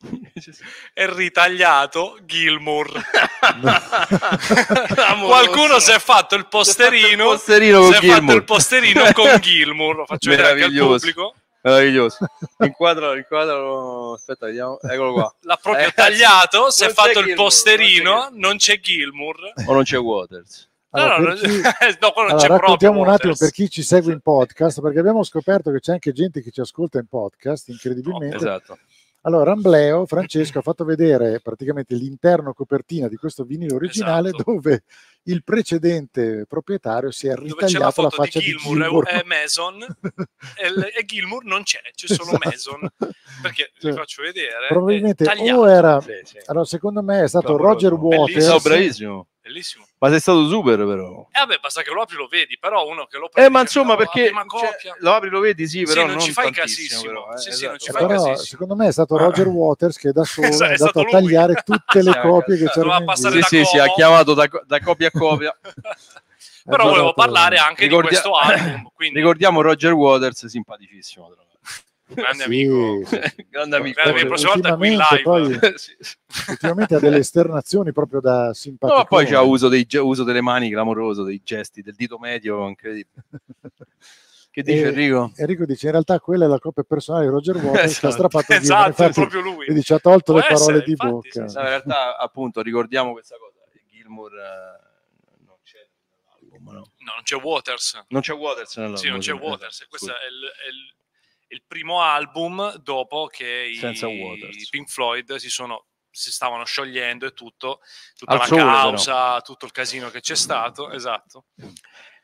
[0.92, 2.90] è ritagliato Gilmour.
[5.24, 9.96] Qualcuno si è fatto il posterino, posterino con si è fatto il posterino con Gilmour,
[9.96, 11.34] lo faccio vedere anche al pubblico.
[11.62, 12.18] Meraviglioso.
[12.58, 14.12] Inquadralo, inquadralo.
[14.14, 14.80] Aspetta, vediamo.
[14.80, 15.34] Eccolo qua.
[15.42, 19.36] L'ha proprio Eh, tagliato, si è non fatto c'è il Gilmour, posterino, non c'è Gilmour.
[19.66, 20.70] O non c'è Waters.
[20.94, 21.72] Allora, no, no, chi- no, non
[22.16, 25.80] Allora, c'è raccontiamo un attimo per chi ci segue in podcast, perché abbiamo scoperto che
[25.80, 28.36] c'è anche gente che ci ascolta in podcast, incredibilmente.
[28.36, 28.78] Esatto.
[29.22, 34.52] Allora, Ambleo, Francesco ha fatto vedere praticamente l'interno copertina di questo vinile originale Esatto.
[34.52, 34.82] dove
[35.24, 39.08] il precedente proprietario si è la ritagliato la, di faccia di Gilmour, Gilmour.
[39.08, 42.48] e, e Mason e, il- e Gilmour non c'è, c'è solo Esatto.
[42.48, 42.88] Mason
[43.40, 46.38] perché Cioè, vi faccio vedere Probabilmente è o era, Sì, sì.
[46.46, 47.56] allora secondo me è stato.
[47.56, 48.46] Roger Waters.
[48.48, 49.26] No, bravissimo.
[49.40, 51.26] bellissimo Ma sei stato super, però.
[51.30, 53.60] e vabbè basta che lo apri lo vedi però uno che lo Eh, prende ma
[53.62, 56.52] insomma, "No, la perché cioè, lo apri, lo vedi, sì, Sì, però non ci fai
[56.52, 57.02] casissimo.
[57.02, 57.68] però, eh, Sì, sì, esatto.
[57.70, 58.44] non ci Eh, fai però casissimo.
[58.44, 61.10] secondo me è stato Roger Waters che da solo Esatto, è è andato stato a
[61.10, 63.14] tagliare tutte le Sì, copie che c'erano.
[63.16, 65.56] Sì, sì, sì, ha chiamato da, da copia a copia.
[66.64, 71.26] però È volevo andato- parlare anche Ricordia- di questo album quindi Ricordiamo Roger Waters, simpaticissimo.
[71.34, 71.44] tra
[72.14, 73.46] grande Sì, amico sì, sì.
[73.48, 74.00] Grande amico.
[74.02, 74.20] Grande amico.
[74.20, 75.58] La prossima volta qui Ultimamente live.
[75.60, 75.96] poi- Sì.
[76.50, 78.92] ultimamente ha delle esternazioni proprio da simpatico.
[78.98, 82.68] No, ma poi c'ha uso, dei, uso delle mani clamoroso, dei gesti, del dito medio
[82.68, 83.24] incredibile.
[84.50, 85.32] Che dice E- Enrico?
[85.36, 88.10] Enrico dice in realtà quella è la copia personale di Roger Waters che ha Esatto.
[88.10, 90.90] strappato esatto è Infatti, proprio lui quindi ci ha tolto Può le parole essere, di
[90.90, 91.48] infatti, bocca.
[91.48, 93.60] sì, in realtà, appunto, ricordiamo questa cosa.
[93.90, 94.81] Gilmour eh, c'è
[97.02, 97.10] no?
[97.10, 99.00] no non c'è Waters Non c'è Waters nell'album.
[99.02, 99.88] sì non c'è esatto, Waters scusa.
[99.88, 100.94] questo è il, è il-
[101.52, 107.32] il primo album dopo che i, i Pink Floyd si sono si stavano sciogliendo e
[107.32, 107.80] tutto
[108.16, 111.46] tutta Al la sole, causa tutto il casino che c'è stato esatto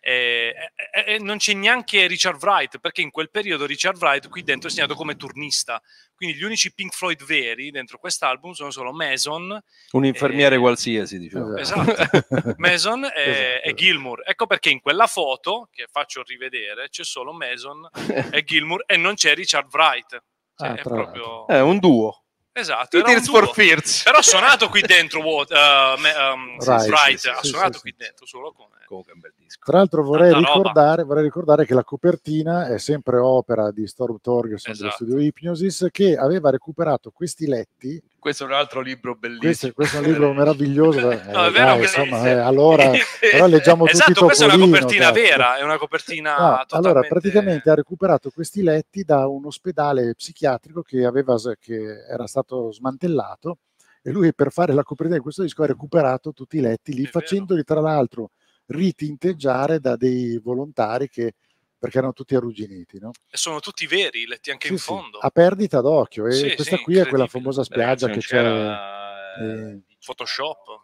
[0.00, 0.54] e,
[0.92, 4.68] e- e non c'è neanche Richard Wright perché in quel periodo Richard Wright qui dentro
[4.68, 5.82] è segnato come turnista
[6.18, 9.56] quindi gli unici Pink Floyd veri dentro quest'album sono solo Mason
[9.92, 11.56] Un infermiere Eh, qualsiasi, diciamo.
[11.56, 11.94] Esatto,
[12.58, 13.68] Mason e, Esatto.
[13.68, 14.22] e Gilmour.
[14.26, 17.88] Ecco perché in quella foto che faccio rivedere c'è solo Mason
[18.32, 20.08] e Gilmour e non c'è Richard Wright.
[20.56, 22.24] Cioè, Ah, è proprio È un duo.
[22.52, 22.96] esatto.
[22.96, 23.44] I era un duo.
[23.46, 24.02] for Fears.
[24.02, 27.94] Però ha suonato qui dentro uh, um, Wright, Wright, sì, ha sì, suonato sì, qui
[27.96, 29.60] dentro solo come Comunque è un bel disco.
[29.64, 34.72] Tra l'altro vorrei ricordare, vorrei ricordare che la copertina è sempre opera di Storm Torgerson
[34.74, 35.04] dello Esatto.
[35.04, 38.02] studio Hypnosis che aveva recuperato questi letti.
[38.18, 39.72] Questo è un altro libro Questo, bellissimo.
[39.74, 41.10] questo è un libro meraviglioso.
[41.10, 42.90] eh, No, è vero dai, insomma, eh, allora,
[43.30, 45.20] però leggiamo tutti Esatto, questa è una copertina cazzo.
[45.20, 50.14] vera, è una copertina No, allora totalmente praticamente ha recuperato questi letti da un ospedale
[50.14, 53.58] psichiatrico che, aveva, che era stato smantellato
[54.02, 57.02] e lui per fare la copertina di questo disco ha recuperato tutti i letti lì
[57.02, 57.20] È vero.
[57.20, 58.30] facendoli tra l'altro
[58.68, 61.34] ritinteggiare da dei volontari che
[61.78, 63.12] perché erano tutti arrugginiti no?
[63.30, 65.18] e sono tutti veri, letti anche Sì, in sì, fondo.
[65.18, 68.20] a perdita d'occhio e Sì, questa sì, qui è quella famosa Ragazzi, spiaggia non che
[68.20, 70.82] c'è c'era, eh, Photoshop.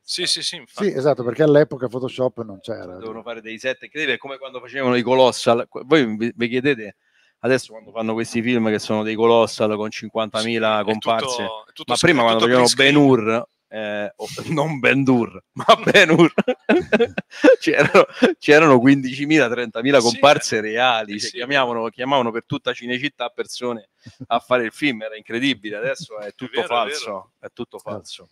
[0.00, 0.90] Sì, sì, sì, infatti.
[0.90, 4.94] sì esatto perché all'epoca Photoshop non c'era Devono fare dei set incredibili, come quando facevano
[4.94, 5.66] i Colossal.
[5.70, 6.96] Voi vi, chiedete
[7.40, 11.72] adesso quando fanno questi film che sono dei Colossal con 50.000 È comparse, tutto- è
[11.72, 16.32] tutto ma prima quando facevano Ben Hur, eh, o- non Ben Hur, ma Ben Hur,
[17.60, 18.06] c'erano,
[18.38, 21.36] c'erano 15.000, 30.000 Sì, comparse reali, eh cioè, sì.
[21.36, 23.88] chiamavano, chiamavano per tutta Cinecittà persone
[24.28, 28.28] a fare il film, era incredibile, adesso è tutto vero, è falso, è, tutto falso.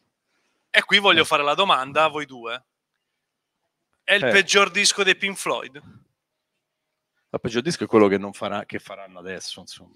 [0.70, 2.64] E qui voglio fare la domanda a voi due.
[4.02, 4.30] È il Eh.
[4.30, 5.76] peggior disco dei Pink Floyd?
[7.30, 9.94] Il peggior disco è quello che, non farà, che faranno adesso, insomma.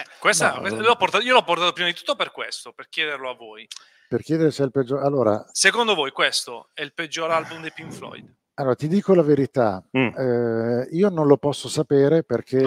[0.00, 2.88] Eh, questa- No, questa- l'ho portato- io l'ho portato prima di tutto per questo, per
[2.88, 3.66] chiederlo a voi.
[4.08, 7.72] per chiedere se è il peggiore allora Secondo voi questo è il peggior album dei
[7.72, 8.34] Pink Floyd?
[8.54, 10.08] Allora, ti dico la verità, Mm.
[10.18, 12.58] eh, io non lo posso sapere perché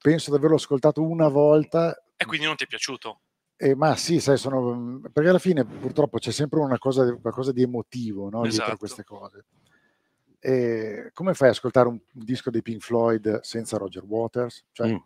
[0.00, 3.20] penso di averlo ascoltato una volta, E quindi non ti è piaciuto?
[3.56, 7.62] e, ma sì, sai, sono, perché alla fine purtroppo c'è sempre una cosa, qualcosa di
[7.62, 8.76] emotivo no, dietro Esatto.
[8.78, 9.44] queste cose.
[10.40, 14.64] E come fai ad ascoltare un, un disco dei Pink Floyd senza Roger Waters?
[14.72, 14.96] Cioè, Mm.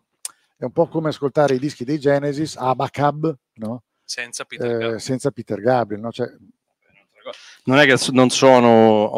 [0.57, 3.83] È un po' come ascoltare i dischi dei Genesis, Abacab, no?
[4.05, 5.01] Senza Peter Eh, Gabriel.
[5.01, 6.01] senza Peter Gabriel.
[6.01, 6.11] No?
[6.11, 6.27] Cioè,
[7.65, 8.69] Non è che non sono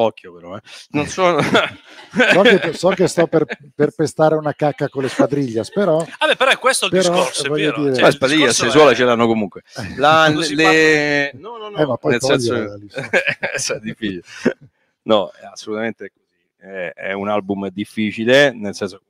[0.02, 0.62] occhio, però, eh.
[0.90, 5.72] non sono so, che, so che sto per, per pestare una cacca con le squadriglias,
[5.72, 7.82] però Vabbè, però è questo il Però, discorso, è vero.
[7.84, 9.64] dire- Cioè, il Spadilla, discorso Sesuola è- ce l'hanno comunque.
[9.98, 11.32] La, le...
[11.34, 12.54] No, no, no, Eh, ma poi nel senso...
[12.56, 14.22] È difficile.
[15.04, 16.24] No, è assolutamente così.
[16.58, 19.04] È, è un album difficile, nel senso che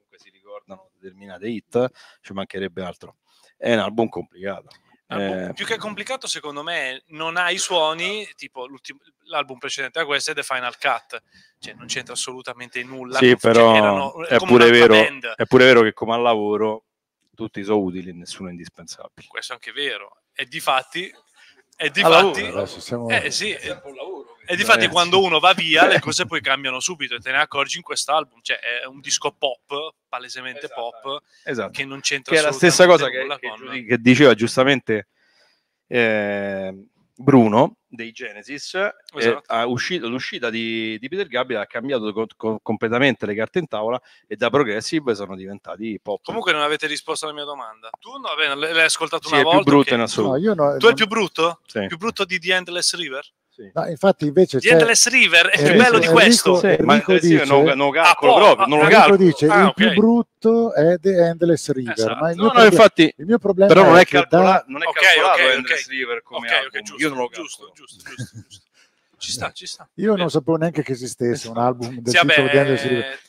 [0.66, 1.90] ricordano determinate hit,
[2.22, 3.18] ci mancherebbe altro.
[3.58, 4.68] È un album complicato.
[5.08, 10.00] Album- Eh, più che complicato, secondo me, non ha i suoni, tipo l'ultimo- l'album precedente
[10.00, 11.22] a questo è The Final Cut,
[11.60, 13.20] cioè non c'entra assolutamente nulla.
[13.20, 15.26] sì, cioè, però erano- è, pure vero, band.
[15.36, 16.86] è pure vero che come al lavoro
[17.36, 19.28] tutti sono utili, nessuno è indispensabile.
[19.28, 20.22] Questo è anche vero.
[20.34, 21.14] E di fatti,
[21.78, 23.80] e di fatti lavoro, eh, sì, eh,
[24.48, 24.90] E difatti Ragazzi.
[24.90, 28.40] quando uno va via le cose poi cambiano subito e te ne accorgi in quest'album.
[28.42, 31.72] Cioè è un disco pop, palesemente pop, Esatto.
[31.72, 35.08] che non c'entra che è la stessa cosa che, che che diceva giustamente
[35.88, 36.74] eh,
[37.18, 38.74] Bruno dei Genesis.
[38.74, 39.42] eh, Esatto.
[39.54, 43.68] ha uscito- l'uscita di, di Peter Gabriel ha cambiato co- co- completamente le carte in
[43.68, 46.22] tavola e da progressive sono diventati pop.
[46.24, 47.90] Comunque non avete risposto alla mia domanda.
[48.00, 49.72] Tu no, l- l'hai ascoltato Sì, una è più volta.
[49.72, 49.96] brutto ok.
[49.96, 50.34] in assoluto.
[50.34, 51.62] No, io no- Tu è non- il più brutto?
[51.66, 51.86] Sì.
[51.88, 53.26] Più brutto di The Endless River?
[53.74, 56.62] No, infatti invece The c'è Endless River è più Enrico- bello di questo.
[56.62, 59.18] Enrico- Ma Enrico eh, sì, dice, non, non calcolo Ah, proprio, non lo Enrico calcolo.
[59.18, 59.74] dice Ah, il ok.
[59.74, 62.16] più brutto è The Endless River, Esatto.
[62.20, 64.44] ma il No, mio, no, proble- infatti, il mio problema però non è, che calcola-
[64.44, 65.90] da- non è Ok, calcolato ok, Endless ok.
[65.92, 66.82] River come Ok, ok, album.
[66.84, 67.74] giusto, Io non lo giusto, calcolo.
[67.76, 68.64] giusto, giusto, giusto.
[69.18, 69.88] Ci sta, ci sta.
[69.96, 73.20] io non sapevo neanche che esistesse un album del Sì, vabbè, titolo di Endless River.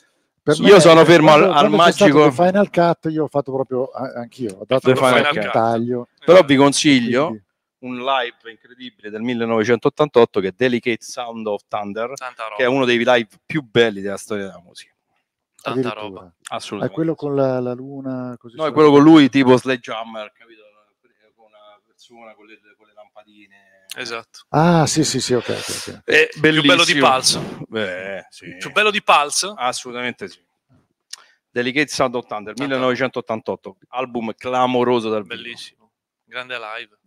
[0.42, 3.90] Per Io sono fermo al- quando- al stato magico- Final Cut, io ho fatto proprio
[3.90, 5.50] anch'io, ho dato Cut.
[5.50, 6.08] taglio.
[6.24, 7.38] Però vi consiglio
[7.80, 12.12] un live incredibile del 1988 che è Delicate Sound of Thunder,
[12.56, 14.94] che è uno dei live più belli della storia della musica.
[15.60, 16.26] Tanta roba.
[16.26, 16.94] È Assolutamente.
[16.94, 20.62] quello con la, la luna così No, è quello con lui tipo Sledgehammer, capito?
[21.34, 23.86] Con una persona con le, con le lampadine.
[23.96, 24.40] Esatto.
[24.50, 26.04] Ah, sì, sì, sì, ok, ok, ok.
[26.04, 26.94] È Più bello di.
[26.94, 27.40] Pulse.
[27.66, 28.56] Beh, sì.
[28.58, 29.52] Più bello di Pulse?
[29.56, 30.38] Assolutamente sì.
[31.50, 35.24] Delicate Sound of Thunder, Tanta 1988, album clamoroso dal.
[35.24, 35.90] Bellissimo.
[36.24, 36.98] Grande live.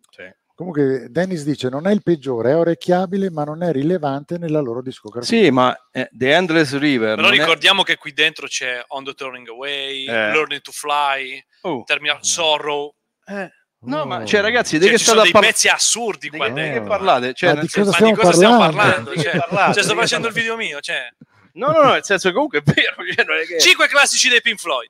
[0.60, 4.82] Comunque Dennis dice non è il peggiore, è orecchiabile ma non è rilevante nella loro
[4.82, 5.40] discografia.
[5.44, 9.06] Sì, ma eh, The Endless River Però non è- ricordiamo che qui dentro c'è On
[9.06, 10.12] the Turning Away, Eh.
[10.12, 11.84] Learning to Fly, Oh.
[11.86, 12.94] Terminal Sorrow.
[13.26, 13.50] Eh,
[13.84, 14.06] No, Oh.
[14.06, 15.54] ma cioè, ragazzi, Cioè, ci sono dei parlare?
[15.54, 16.84] pezzi assurdi qua Di che dentro.
[16.84, 17.34] parlate?
[17.34, 18.82] Cioè, Ma di cosa senso- Ma di cosa stiamo parlando?
[18.84, 19.10] parlando?
[19.12, 20.82] Di che Cioè, cioè, sto facendo il video mio.
[20.82, 21.08] Cioè.
[21.54, 22.96] No, no, no, nel senso che comunque è vero.
[23.16, 23.58] Cioè, non è che...
[23.62, 24.90] Cinque classici dei Pink Floyd.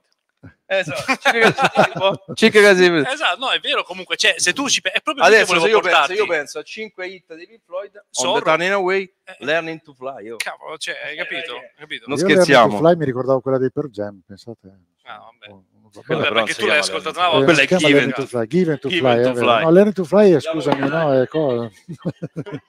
[0.71, 4.15] Esatto, cinque casi- casi- Esatto, no, è vero comunque.
[4.17, 6.59] Cioè, se tu ci pe- è proprio lì che Adesso se io, penso, io penso
[6.59, 9.35] a 5 hit di Pink Floyd, the Turning Away, Eh.
[9.39, 10.29] Learning to Fly.
[10.29, 10.35] oh.
[10.37, 11.55] Cavolo, cioè, hai capito?
[11.55, 12.03] Eh, capito?
[12.07, 12.77] Non Io scherziamo.
[12.77, 14.79] Fly mi ricordavo quella dei Per Jam, pensate.
[15.05, 15.51] Ah, vabbè.
[15.51, 16.05] Oh, vabbè.
[16.05, 17.39] Vabbè, perché tu l'hai Learning una volta.
[17.39, 18.27] Eh, Quella è Learning to Given.
[18.27, 19.35] Fly, Given to Given Fly, to.
[19.35, 19.63] Fly.
[19.63, 21.71] No, Learning to Fly, eh, scusami, no, è cosa?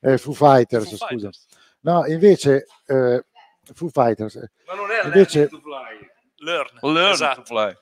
[0.00, 1.06] è Foo Fighters, Foo scusa.
[1.08, 1.46] Fighters.
[1.80, 3.24] No, invece eh,
[3.72, 4.34] Foo Fighters.
[4.36, 6.09] eh, Ma non è Invece- Learning to Fly.
[6.40, 6.78] Learn.
[6.82, 7.42] Learn esatto.
[7.42, 7.76] to Fly.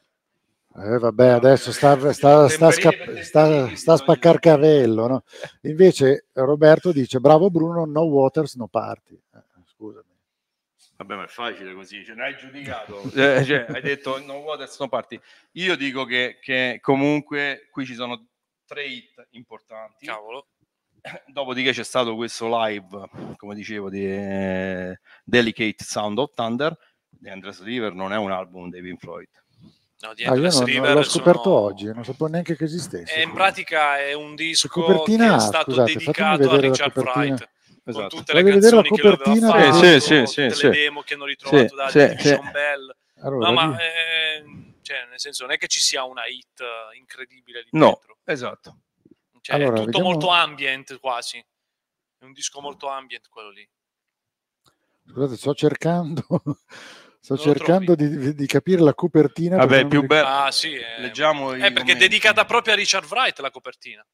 [0.81, 5.07] Eh, vabbè, adesso sta, sta, sta, sta, sta a spaccar cavello.
[5.07, 5.23] No?
[5.63, 9.21] Invece Roberto dice: Bravo Bruno, no waters, no party.
[9.35, 10.07] Eh, scusami.
[10.97, 13.03] Vabbè, ma è facile così, ce n'hai giudicato.
[13.15, 15.19] Eh, cioè, hai detto no waters, no party.
[15.53, 18.27] Io dico che, che comunque qui ci sono
[18.67, 20.07] tre hit importanti.
[20.07, 20.49] Cavolo.
[21.27, 26.77] Dopodiché c'è stato questo live, come dicevo, di eh, Delicate Sound of Thunder.
[27.21, 29.29] The Endless River non è un album dei Pink Floyd.
[30.01, 33.15] No, di Ah, io non, River l'ho scoperto sono- oggi, non sapevo neanche che esistesse.
[33.17, 37.23] E in pratica è un disco copertina, che è stato scusate, dedicato a Richard copertina.
[37.35, 37.51] Wright.
[37.89, 38.17] Con Esatto.
[38.17, 40.55] tutte le Voglio vedere la canzoni che lui aveva copertina fatto, Sì, sì, sì, tutte
[40.55, 42.39] sì, le demo che hanno ritrovato Sì, da sì.
[42.53, 42.97] Bell.
[43.23, 44.45] Allora, No, ma di- eh,
[44.83, 48.19] cioè, nel senso, non è che ci sia una hit eh, incredibile lì No, dentro.
[48.25, 48.79] esatto.
[49.41, 51.39] Cioè, Allora, è tutto vediamo- molto ambient quasi.
[51.39, 53.67] È un disco molto ambient quello lì.
[55.11, 56.23] Scusate, sto cercando,
[57.37, 59.57] sto Non cercando di, di capire la copertina.
[59.57, 60.27] Vabbè, è più mi bello.
[60.27, 60.75] Ah, sì.
[60.75, 61.99] È, Leggiamo è perché è commenti.
[62.01, 64.07] dedicata proprio a Richard Wright la copertina.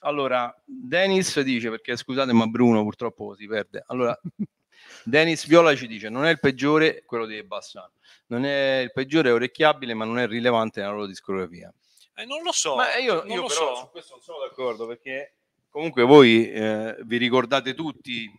[0.00, 3.82] Allora, Dennis dice, perché scusate, ma Bruno purtroppo si perde.
[3.88, 4.18] Allora,
[5.04, 7.92] Dennis Viola ci dice: non è il peggiore quello di Bassano,
[8.26, 11.72] non è il peggiore, è orecchiabile, ma non è rilevante nella loro discografia.
[12.14, 12.76] Eh, non lo so.
[12.76, 13.80] Ma io, non io lo però so.
[13.80, 15.34] su questo non sono d'accordo perché
[15.68, 18.32] comunque voi eh, vi ricordate tutti.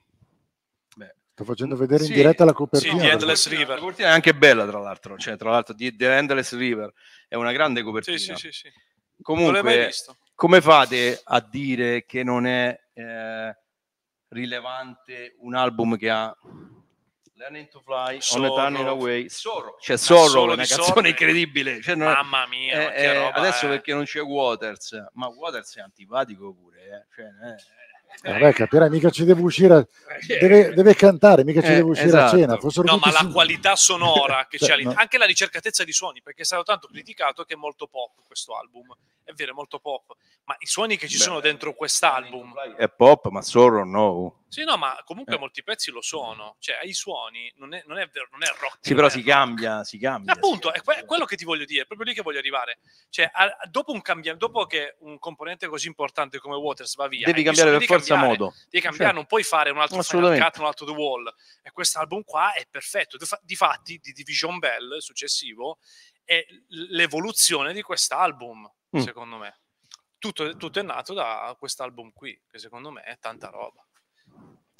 [1.41, 2.93] Sto facendo vedere in Sì, diretta la Sì, copertina.
[2.93, 3.79] di perché- Endless la River.
[3.79, 5.17] copertina è anche bella, tra l'altro.
[5.17, 6.93] Cioè, tra l'altro, di The Endless River
[7.27, 8.17] è una grande copertina.
[8.17, 8.71] Sì, sì, sì, sì.
[9.23, 9.89] Comunque,
[10.35, 13.57] come fate a dire che non è eh,
[14.29, 16.35] rilevante un album che ha
[17.33, 18.55] Learning to Fly, On the Sorrow.
[18.55, 21.05] Turning Away, Sorrow, c'è Ah, Sorrow, solo una canzone Sorrow.
[21.07, 21.81] incredibile.
[21.81, 23.69] Cioè, non- Mamma mia, eh, che eh, roba adesso è.
[23.69, 26.79] perché non c'è Waters, ma Waters è antipatico pure.
[26.83, 27.05] eh.
[27.15, 27.55] Cioè, eh,
[28.23, 29.87] Vabbè, capirai, mica ci deve uscire, a-
[30.39, 32.35] deve, deve cantare, mica ci Eh, deve uscire esatto.
[32.35, 32.59] a cena.
[32.83, 34.93] No, ma la qualità sonora che Cioè, c'è no.
[34.95, 38.55] anche la ricercatezza di suoni, perché è stato tanto criticato che è molto pop questo
[38.55, 38.95] album.
[39.23, 42.53] È vero, è molto pop, ma i suoni che ci Beh, sono dentro quest'album.
[42.77, 44.35] è pop, ma Sorrow no.
[44.51, 45.39] Sì, no, ma comunque Eh.
[45.39, 46.57] molti pezzi lo sono.
[46.59, 48.79] Cioè, i suoni non è, non è vero, non è rock.
[48.81, 50.33] Sì, però è si cambia, si cambia.
[50.33, 52.79] Appunto, è que- quello che ti voglio dire, è proprio lì che voglio arrivare.
[53.09, 57.25] Cioè, a- dopo, un cambia- dopo che un componente così importante come Waters va via,
[57.27, 58.37] Devi cambiare per forza cambiare.
[58.37, 58.53] modo.
[58.69, 59.15] Devi cambiare, Certo.
[59.15, 60.37] non puoi fare un altro Final.
[60.37, 61.33] Cut, un altro The Wall.
[61.63, 63.15] E quest'album qua è perfetto.
[63.15, 65.79] Difa- Difatti, di Division Bell successivo
[66.25, 66.45] è
[66.89, 68.99] l'evoluzione di quest'album, Mm.
[68.99, 69.59] secondo me.
[70.21, 73.83] tutto, tutto è nato da quest'album qui, che secondo me è tanta roba.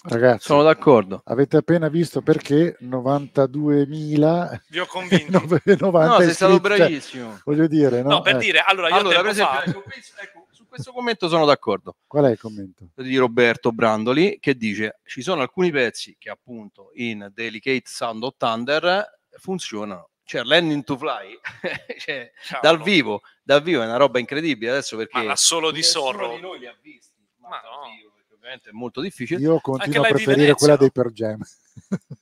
[0.03, 1.21] Ragazzi, Sono d'accordo.
[1.25, 5.39] avete appena visto perché 92.000 Vi ho convinto.
[5.65, 7.39] 90 No, sei stato cioè, bravissimo.
[7.45, 8.09] voglio dire, no?
[8.09, 9.83] No, per Eh, dire, allora io Allora, per esempio, fa- ecco,
[10.21, 11.97] ecco, su questo commento sono d'accordo.
[12.07, 12.87] Qual è il commento?
[12.95, 18.35] Di Roberto Brandoli che dice: Ci sono alcuni pezzi che appunto in Delicate Sound of
[18.37, 20.09] Thunder funzionano.
[20.23, 21.37] Cioè, Landing to Fly
[21.99, 26.35] cioè, dal vivo, dal vivo è una roba incredibile adesso perché ma l'assolo di Sorro.
[26.35, 27.81] di noi li ha visti, ma Ma no.
[27.83, 28.09] perché
[28.41, 29.39] ovviamente è molto difficile.
[29.39, 31.41] Io continuo a live di preferire quella dei Per Jam.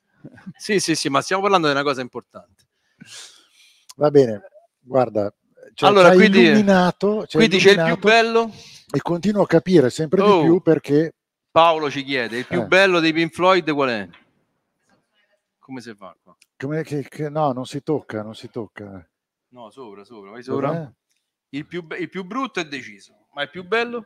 [0.57, 2.63] Sì, sì, sì, ma stiamo parlando di una cosa importante.
[3.95, 4.41] Va bene,
[4.81, 5.33] guarda,
[5.73, 8.51] cioè, Allora, quindi- illuminato, Quindi c'è il più bello.
[8.91, 10.41] e continuo a capire sempre Oh.
[10.41, 11.13] di più perché
[11.49, 12.65] Paolo ci chiede: il più Eh.
[12.65, 14.09] bello dei Pink Floyd qual è?
[15.59, 16.35] Come si fa qua?
[16.57, 19.07] come che, che- no, non si tocca, non si tocca.
[19.51, 20.67] No, sopra, sopra, vai sopra.
[20.73, 20.91] Dov'è?
[21.51, 24.05] Il più, il più brutto è deciso, ma il più bello?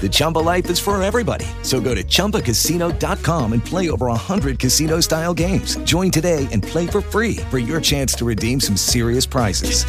[0.00, 1.44] The Chumba life is for everybody.
[1.62, 5.76] So go to ChumbaCasino.com and play over 100 casino-style games.
[5.84, 9.84] Join today and play for free for your chance to redeem some serious prizes.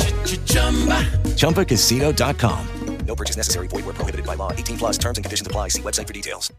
[1.38, 2.68] ChumbaCasino.com.
[3.06, 3.68] No purchase necessary.
[3.68, 4.52] Void where prohibited by law.
[4.54, 5.70] 18 plus terms and conditions apply.
[5.70, 6.52] See website for details.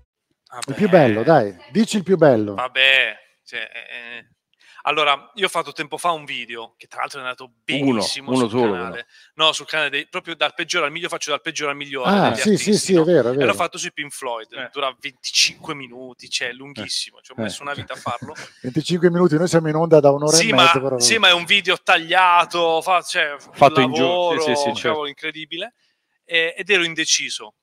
[0.68, 2.54] Il più bello, dai, dici il più bello.
[2.54, 4.31] Vabbè, cioè, eh,
[4.82, 8.40] allora io ho fatto tempo fa un video che tra l'altro è andato benissimo uno
[8.40, 9.06] sul solo, canale.
[9.34, 12.10] No, sul canale dei- proprio dal peggiore al migliore faccio dal peggiore al migliore.
[12.10, 13.02] Ah, sì, sì, artisti, sì, no?
[13.02, 13.46] è vero, è E vero.
[13.46, 17.42] l'ho fatto sui Pink Floyd, dura 25 minuti, cioè è lunghissimo, ci ho Eh.
[17.42, 18.34] messo una vita a farlo.
[18.62, 20.80] 25 minuti, noi siamo in onda da un'ora Sì e ma, mezza.
[20.80, 20.98] Però...
[20.98, 24.74] sì, ma è un video tagliato, fa, cioè, Fatto un in lavoro, sì, sì, sì,
[24.74, 25.06] certo.
[25.06, 25.74] incredibile.
[26.24, 27.54] E- ed ero indeciso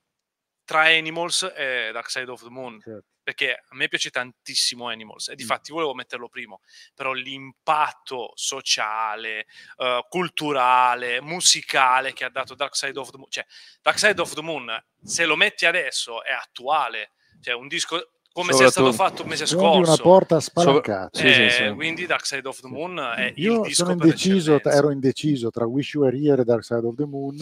[0.64, 2.80] tra Animals e Dark Side of the Moon.
[2.80, 3.06] Certo.
[3.30, 6.62] Perché a me piace tantissimo Animals e difatti volevo metterlo primo,
[6.96, 9.46] però l'impatto sociale,
[9.78, 13.46] eh, culturale, musicale che ha dato Dark Side of the Moon, cioè
[13.84, 18.52] Dark Side of the Moon, se lo metti adesso è attuale, cioè un disco come
[18.54, 19.92] se è stato fatto un mese scorso.
[19.92, 21.16] una porta spalancata.
[21.16, 21.70] Sì, sì, Eh, sì.
[21.76, 25.68] Quindi Dark Side of the Moon è il Io disco sono indeciso, ero indeciso tra
[25.68, 27.38] Wish You Were Here e Dark Side of the Moon.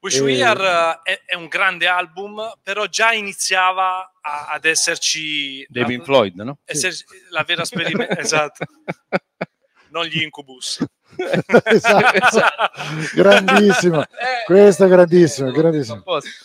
[0.00, 4.64] Wish Eh, We Are eh, è, è un grande album, però già iniziava a- ad
[4.64, 6.58] esserci Dei Pink Floyd, no?
[6.64, 8.64] esserci la vera sperimentazione, esatto,
[9.90, 10.84] non gli incubus.
[11.64, 12.70] Esatto.
[13.14, 14.04] grandissimo,
[14.44, 16.02] questo è grandissimo, grandissimo.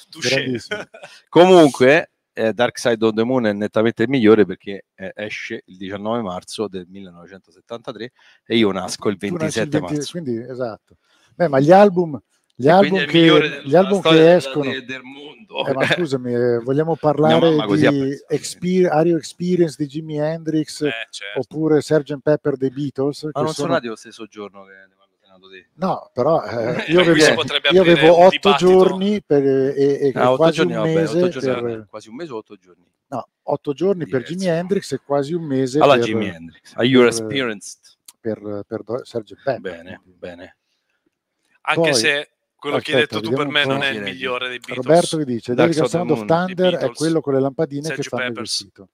[0.09, 0.29] Touché.
[0.35, 0.83] grandissimo.
[1.27, 5.75] Comunque, eh, Dark Side of the Moon è nettamente il migliore perché eh, esce il
[5.75, 8.11] 19 marzo del 1973
[8.45, 10.11] e io nasco il Tu nasci il 27 20 marzo.
[10.11, 10.97] Quindi, esatto.
[11.35, 12.17] Beh, ma gli album,
[12.61, 14.71] gli album, che, gli album che escono...
[14.71, 15.65] de- del mondo.
[15.65, 18.15] Eh, ma scusami, eh, vogliamo parlare così di.
[18.27, 21.39] Exper- Ario Experience di Jimi Hendrix Eh, certo.
[21.39, 22.19] oppure Sgt.
[22.21, 23.23] Pepper dei Beatles?
[23.23, 24.99] Ma che non sono nati lo stesso giorno che.
[25.75, 30.57] No, però eh, Eh, io avevo, io avevo otto giorni per, e, e Ah, quasi
[30.57, 32.83] giorni, un vabbè, mese giorni, per, vabbè, quasi un mese o otto giorni.
[33.07, 36.73] no, otto giorni per Jimi Hendrix e quasi un mese Allora, per, Jimi Hendrix.
[36.75, 37.79] Are you per- experienced?
[38.19, 39.41] per, per Do- Sgt.
[39.43, 39.59] Pepper.
[39.61, 40.57] Bene, bene.
[41.61, 42.29] Anche Poi- se
[42.61, 44.85] quello che hai Aspetta, detto tu per me non è il migliore dei Beatles.
[44.85, 45.51] Roberto che dice
[45.81, 48.09] of Sound of Thunder è quello con le lampadine che Sgt.
[48.09, 48.49] fanno il Peppers.
[48.59, 48.89] vestito.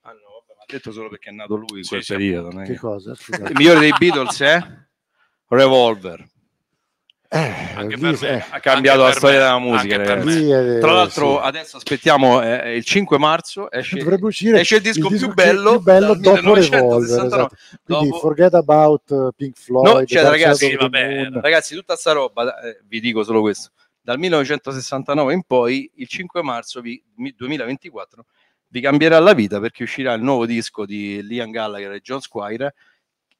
[0.00, 2.12] Ah no, vabbè, ma ha detto solo perché è nato lui in Sì, quel sì,
[2.14, 2.50] periodo.
[2.50, 3.14] non è Che che- cosa?
[3.14, 3.52] Scusate.
[3.52, 4.58] Il migliore dei Beatles è
[5.48, 6.26] Revolver.
[7.36, 8.28] Eh, Anche lì- per me.
[8.28, 9.96] eh, Ha cambiato Anche la storia me, della musica.
[10.76, 11.46] è- Tra l'altro, sì.
[11.46, 13.68] adesso aspettiamo eh, il 5 marzo.
[13.72, 17.00] Esce, dovrebbe uscire esce il disco, disco più bello, più bello dopo 1969.
[17.00, 17.56] Revolver esatto.
[17.84, 21.28] quindi Dopo- Forget About uh, Pink Floyd No, cioè, ragazzi, the vabbè.
[21.32, 23.70] Ragazzi, tutta sta roba, eh, vi dico solo questo,
[24.00, 28.26] dal 1969 in poi, il 5 marzo vi- mi- 2024,
[28.68, 32.74] vi cambierà la vita perché uscirà il nuovo disco di Liam Gallagher e John Squire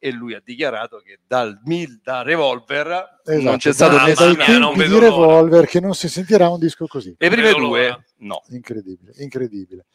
[0.05, 2.86] e lui ha dichiarato che dal mil, da Revolver
[3.24, 4.35] non Esatto, c'è stato dai- nessun...
[4.36, 5.06] mia, non tempi di l'ora.
[5.06, 8.05] Revolver che non si sentirà un disco così Le prime vedo due, l'ora.
[8.18, 8.43] no.
[8.51, 9.86] incredibile incredibile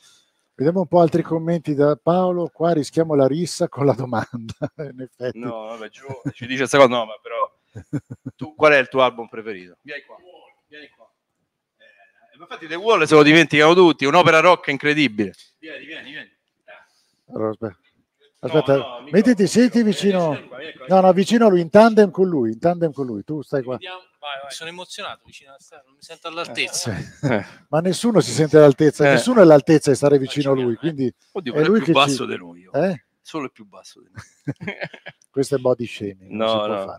[0.56, 4.56] vediamo un po' altri commenti da Paolo qua rischiamo la rissa con la domanda
[4.92, 7.52] in effetti No, vabbè, giù, ci dice questa cosa, no, ma però
[8.36, 9.78] Tu, qual è il tuo album preferito?
[9.84, 10.16] Vieni qua.
[10.68, 11.08] Vieni qua.
[11.78, 15.34] Eh, infatti The Wall se lo dimenticano tutti, un'opera rock incredibile.
[15.60, 16.32] Vieni, vieni, vieni.
[17.32, 17.78] Allora, aspetta,
[18.40, 20.38] aspetta mettiti, senti vicino,
[20.88, 23.64] no, no, vicino a lui, in tandem con lui, in tandem con lui, tu stai
[23.64, 23.78] qua.
[24.50, 26.96] Sono emozionato vicino alla strada, non mi sento all'altezza.
[27.70, 29.12] Ma nessuno si sente all'altezza, Eh.
[29.12, 31.92] nessuno è all'altezza di stare vicino a lui, quindi Oddio, è lui è più che
[31.92, 32.32] basso ci...
[32.32, 32.70] di noi.
[32.72, 33.06] Eh?
[33.22, 34.24] Solo il più basso di noi.
[35.30, 36.98] Questo è body shaming, non No, no.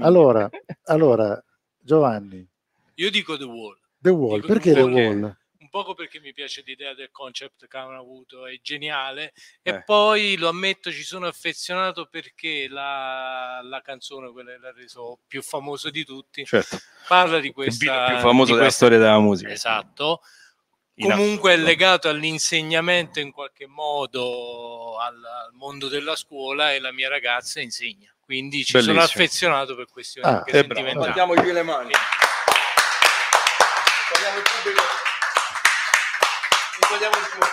[0.00, 0.48] Allora,
[0.84, 1.44] allora,
[1.78, 2.46] Giovanni,
[2.94, 3.76] Io dico The Wall.
[3.98, 5.06] The Wall, Dico perché The Perché?
[5.06, 5.36] Wall?
[5.70, 9.34] Un poco perché mi piace l'idea del concept che hanno avuto, è geniale.
[9.62, 9.84] E Eh.
[9.84, 15.42] poi lo ammetto, ci sono affezionato perché la, la canzone, quella che l'ha reso più
[15.42, 16.78] famoso di tutti, Certo.
[17.06, 17.84] parla di Il questa.
[17.84, 19.50] video più famoso di della questa- storia della musica.
[19.50, 20.22] Esatto.
[21.00, 21.70] In Comunque è assoluto.
[21.70, 28.10] legato all'insegnamento in qualche modo al, al mondo della scuola e la mia ragazza insegna.
[28.18, 29.02] Quindi ci sono Bellissimo.
[29.22, 31.52] affezionato per questioni Ah, anche è sentimentali.
[31.52, 31.92] Le mani.
[36.80, 37.46] Il pubblico.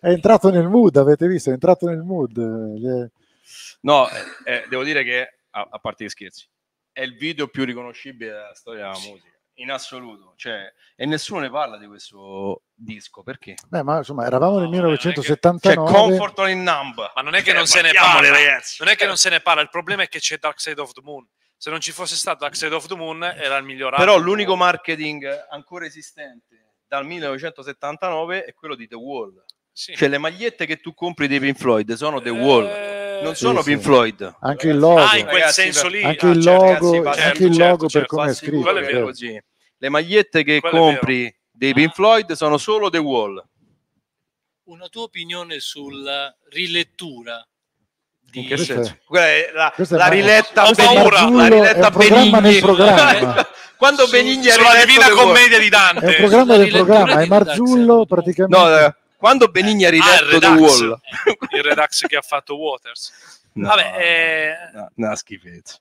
[0.00, 1.50] È entrato nel mood, avete visto?
[1.50, 2.36] È entrato nel mood.
[2.38, 3.10] eh,
[3.80, 6.46] No, eh, eh, devo dire che, a, a parte gli scherzi,
[6.92, 10.34] è il video più riconoscibile della storia della musica, in assoluto.
[10.36, 13.54] Cioè, e nessuno ne parla di questo disco, perché?
[13.68, 15.90] Beh, ma insomma, eravamo nel C'è 1979.
[15.92, 17.12] Comfort on in Numb.
[17.14, 18.76] Ma non è che Eh, non se ne parla, ragazzi.
[18.82, 20.92] non è che non se ne parla, il problema è che c'è Dark Side of
[20.92, 21.26] the Moon.
[21.60, 24.26] Se non ci fosse stato Side of the Moon era il miglior Però album.
[24.26, 29.42] l'unico marketing ancora esistente dal 1979 è quello di The Wall.
[29.72, 29.94] Sì.
[29.96, 33.40] Cioè le magliette che tu compri dei Pink Floyd sono The Wall, Eh, non Sì,
[33.42, 33.70] sono sì.
[33.72, 34.36] Pink Floyd.
[34.40, 35.00] Anche il logo.
[35.00, 36.02] Ah, in quel Ragazzi, senso lì.
[36.04, 38.16] Anche Ah, il certo, logo, ragazzi, anche certo, il certo, logo per certo.
[38.16, 38.70] come è scritto.
[38.76, 39.04] è vero.
[39.04, 39.42] così.
[39.80, 43.44] Le magliette che Quello compri dei Pink Floyd sono solo The Wall.
[44.64, 47.47] Una tua opinione sulla rilettura
[48.30, 48.98] di che senso?
[49.12, 52.40] è- è la, è la riletta Ho è paura, Marzullo, la è riletta Benigni.
[52.40, 53.48] nel programma.
[53.78, 55.12] Quando Su- Benigni ha Sulla riletto Divina The.
[55.14, 56.06] Commedia di È Dante.
[56.06, 58.06] un programma del programma, è Marzullo Side.
[58.06, 58.58] praticamente.
[58.58, 60.80] No, eh, quando Benigni ha Ah, il riletto The Redux.
[60.80, 61.00] Wall.
[61.50, 63.12] il Redux che ha fatto Waters.
[63.54, 65.78] No, Vabbè, eh, no, una schifezza.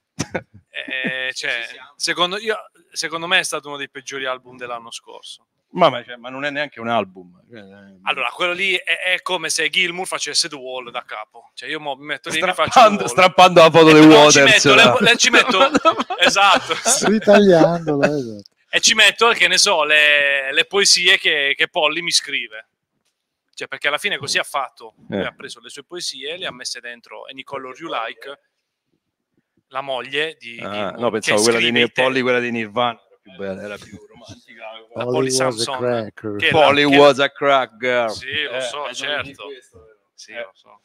[0.69, 1.65] eh, cioè,
[1.95, 2.55] secondo, io,
[2.91, 5.45] secondo me è stato uno dei peggiori album dell'anno scorso.
[5.69, 7.41] Ma, ma- cioè, ma non è neanche un album.
[7.51, 8.83] Cioè, eh, Allora, quello lì è,
[9.13, 11.51] è come se Gilmour facesse The Wall da capo.
[11.53, 13.09] Cioè, io mi metto lì e mi faccio The strappando, Wall.
[13.11, 14.65] strappando la foto E di però ci Waters.
[14.65, 14.97] metto, le- là.
[14.99, 15.69] le- ci metto-
[16.19, 16.73] esatto.
[17.07, 18.49] Ritagliandola, esatto.
[18.69, 22.67] e ci metto, che ne so, le, le poesie che, che Polly mi scrive.
[23.53, 24.93] Cioè, perché alla fine così ha fatto.
[25.09, 25.19] Eh.
[25.19, 28.39] ha preso le sue poesie, le ha messe dentro Any Color You Like,
[29.69, 32.99] la moglie di Ah, Gilmour, no, pensavo quella di, Polly, quella di Nirvana.
[33.27, 34.63] Era più bella, era più romantica.
[34.95, 36.11] la Polly Polly was a Samson,
[36.51, 38.09] Polly was a crack girl.
[38.11, 39.45] Sì, lo Eh, so, eh, certo.
[39.45, 39.85] questo.
[40.13, 40.41] Sì, Eh.
[40.41, 40.79] lo so.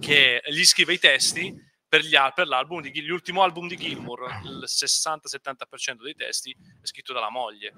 [0.00, 1.54] Che gli scrive i testi
[1.88, 6.50] per, gli al- per l'album di Gil- l'ultimo album di Gilmour, il 60-70% dei testi
[6.82, 7.72] è scritto dalla moglie.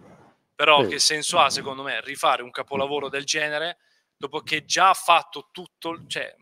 [0.55, 0.89] Però Sì.
[0.91, 3.79] che senso ha, secondo me, rifare un capolavoro del genere
[4.17, 6.35] dopo che già ha fatto tutto, il- cioè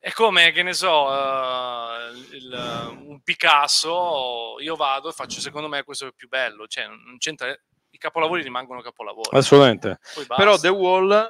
[0.00, 5.82] è come, che ne so, eh, il- un Picasso, io vado e faccio, secondo me,
[5.82, 7.50] questo è più bello, cioè non c'entra,
[7.90, 9.36] i capolavori rimangono capolavori.
[9.36, 9.98] Assolutamente.
[10.36, 11.28] Però The Wall,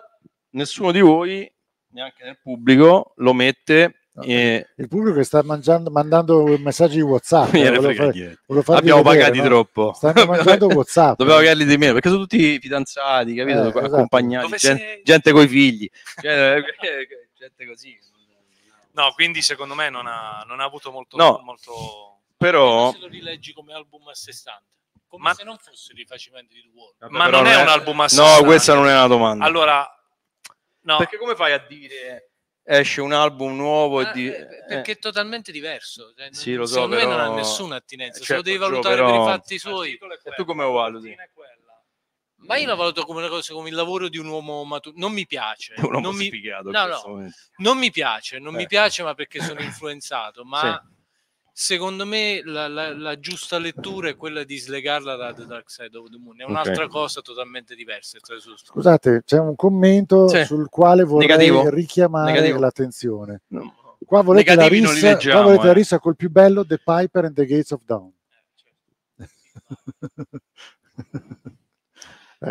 [0.51, 1.51] nessuno di voi,
[1.93, 3.95] neanche nel pubblico, lo mette.
[4.23, 7.55] eh, Il pubblico che sta mangiando, mandando messaggi di WhatsApp.
[7.55, 9.45] eh, volevo fare- Abbiamo vedere, pagati no?
[9.45, 9.93] troppo.
[9.95, 10.25] Stanno
[10.59, 11.17] mangiando WhatsApp.
[11.19, 13.59] Dobbiamo pagarli di meno perché sono tutti fidanzati, capito?
[13.65, 13.79] Eh, esatto.
[13.95, 15.03] Accompagnati, Dove gen- sei?
[15.05, 15.89] gente coi figli,
[16.21, 16.61] Cioè,
[17.39, 17.97] gente così.
[19.01, 21.17] No, quindi secondo me non ha, non ha avuto molto...
[21.17, 21.41] No.
[21.45, 22.23] molto...
[22.37, 24.65] Però, se lo rileggi come album a sé stante,
[25.09, 26.95] come Ma- se non fosse il rifacimento di The Wall.
[27.13, 28.45] Ma però non è un album a sé No, stante.
[28.45, 29.45] questa non è una domanda.
[29.45, 29.89] Allora,
[30.81, 32.31] no, Perché come fai a dire
[32.65, 34.27] esce un album nuovo e Ah, di...
[34.29, 36.13] eh, perché è totalmente diverso.
[36.17, 38.19] Cioè, Sì, lo so, secondo me non però- ha nessuna attinenza.
[38.19, 39.93] se Certo, lo devi Gio, valutare però- per i fatti suoi.
[39.95, 41.17] E tu come lo valuti?
[42.41, 44.95] Ma io la valuto come una cosa, come il lavoro di un uomo maturo.
[44.99, 45.75] Non mi piace.
[45.79, 46.27] Un uomo non mi...
[46.27, 48.59] sfigato no, no, non mi piace, non Eh.
[48.59, 50.45] mi piace, ma perché sono influenzato.
[50.45, 50.81] Ma
[51.53, 55.97] secondo me la, la- la giusta lettura è quella di slegarla da The Dark Side
[55.99, 56.41] of the Moon.
[56.41, 58.19] È un'altra cosa totalmente diversa.
[58.23, 60.45] Scusate, c'è un commento Sì.
[60.45, 61.69] sul quale vorrei Negativo?
[61.69, 62.61] richiamare Negativo.
[62.61, 63.43] l'attenzione.
[64.07, 65.75] Qua volete, la Negativi li rissa, leggiamo, qua volete la eh.
[65.75, 68.13] rissa col più bello, The Piper and the Gates of Dawn.
[69.19, 69.29] Eh,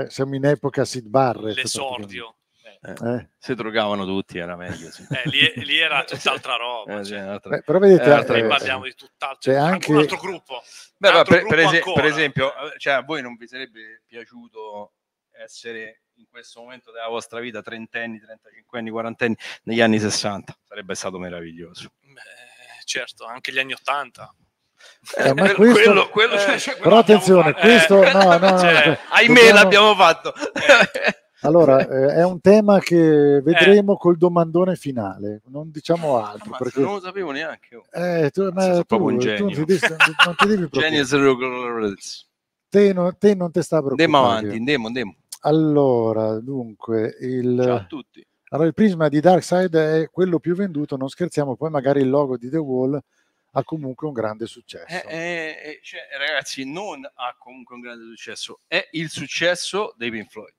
[0.09, 1.55] siamo in epoca Sid Barrett.
[1.55, 2.35] l'esordio.
[2.35, 2.35] praticamente.
[2.80, 3.30] Eh.
[3.38, 4.91] Se drogavano tutti era meglio.
[4.91, 5.05] Sì.
[5.09, 6.99] Eh, lì, lì era tutt'altra roba.
[6.99, 7.22] Eh, cioè.
[7.23, 8.47] un'altra- Beh, però vedete, eh, Qui cosa.
[8.47, 9.51] parliamo di tutt'altro.
[9.51, 10.61] c'è anche un altro gruppo.
[10.97, 12.07] Beh, Un altro per, per gruppo per ancora.
[12.07, 14.93] esempio, eh, cioè, a voi non vi sarebbe piaciuto
[15.31, 20.57] essere in questo momento della vostra vita trentenni, 35 anni, 40 anni negli anni 60?
[20.68, 21.91] Sarebbe stato meraviglioso.
[22.85, 24.34] certo, anche gli anni 80.
[25.17, 27.67] Eh, ma quello- questo- quello- quello- cioè, cioè, quello Però attenzione, fatto.
[27.67, 30.33] questo no, no, no, Cioè, cioè, ahimè dobbiamo- l'abbiamo fatto.
[31.41, 36.49] Allora, eh, è un tema che vedremo col domandone finale, non diciamo altro.
[36.49, 37.75] Ma perché, non lo sapevo neanche.
[37.75, 37.83] oh.
[37.91, 39.43] eh, tu, ma tu- proprio un tu genio.
[39.45, 39.79] non ti devi-
[40.25, 41.93] non ti devi preoccupare.
[42.69, 44.03] Te, non- te non ti sta preoccupare.
[44.03, 45.15] Andiamo avanti, andiamo, andiamo.
[45.41, 48.25] Allora, dunque, il, Ciao a tutti.
[48.49, 52.35] allora, il prisma di Darkseid è quello più venduto, non scherziamo, poi magari il logo
[52.35, 52.99] di The Wall
[53.57, 54.85] ha comunque un grande successo.
[54.88, 60.11] Eh, eh, eh, cioè, ragazzi, non ha comunque un grande successo, è il successo dei
[60.11, 60.53] Pink Floyd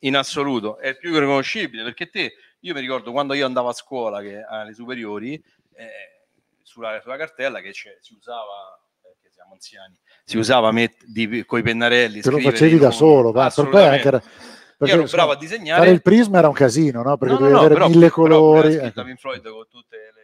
[0.00, 3.72] in assoluto, è il più riconoscibile perché te, io mi ricordo quando io andavo a
[3.72, 5.88] scuola, che alle superiori, eh,
[6.62, 11.62] sulla, sulla cartella che c'è- si usava, perché siamo anziani, si usava met- di, coi
[11.62, 12.20] pennarelli.
[12.20, 14.22] Te lo facevi da solo, va, per poi anche era-
[14.78, 15.80] perché, ero insomma, bravo a disegnare.
[15.80, 17.16] Fare il prisma era un casino, no?
[17.16, 18.70] Perché No, dovevi no, avere però- mille però colori.
[18.70, 19.02] scritto ecco.
[19.02, 20.17] Pink Floyd con tutte le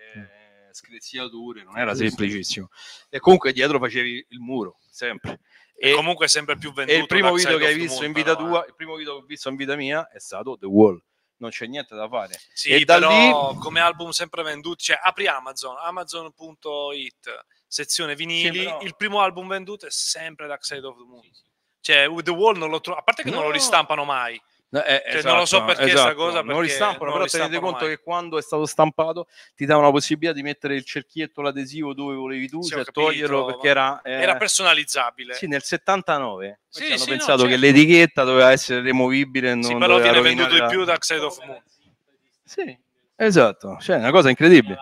[0.75, 2.69] scriziature, non era semplicissimo.
[3.09, 5.41] E comunque dietro facevi il muro, sempre.
[5.77, 6.97] E comunque è sempre più venduto.
[6.97, 9.23] E il primo video che hai visto Moon, in vita tua, il primo video che
[9.23, 11.03] ho visto in vita mia è stato The Wall.
[11.37, 12.39] Non c'è niente da fare.
[12.53, 18.59] Sì, e da però lì come album sempre venduti, cioè apri Amazon, amazon.it, sezione vinili,
[18.61, 21.29] Sì, però- il primo album venduto è sempre Dark Side of the Moon.
[21.81, 23.53] Cioè, The Wall non lo trovo, a parte che non lo No.
[23.53, 24.41] ristampano mai.
[24.75, 26.15] No, eh, Cioè, non lo so esatto, perché esatto.
[26.17, 27.95] cosa, non lo perché ristampano, non però lo tenete conto mai.
[27.95, 32.17] che quando è stato stampato ti davano la possibilità di mettere il cerchietto, l'adesivo dove
[32.17, 34.03] volevi tu, Sì, cioè capito, toglierlo perché era...
[34.03, 35.35] eh, Era personalizzabile.
[35.35, 37.67] Sì, nel 79 Sì, hanno sì, no, pensato che certo.
[37.67, 41.63] l'etichetta doveva essere removibile non Sì, però viene venduto di più Dark Side of Moon.
[42.43, 42.77] Sì,
[43.15, 44.77] esatto, cioè è una cosa incredibile.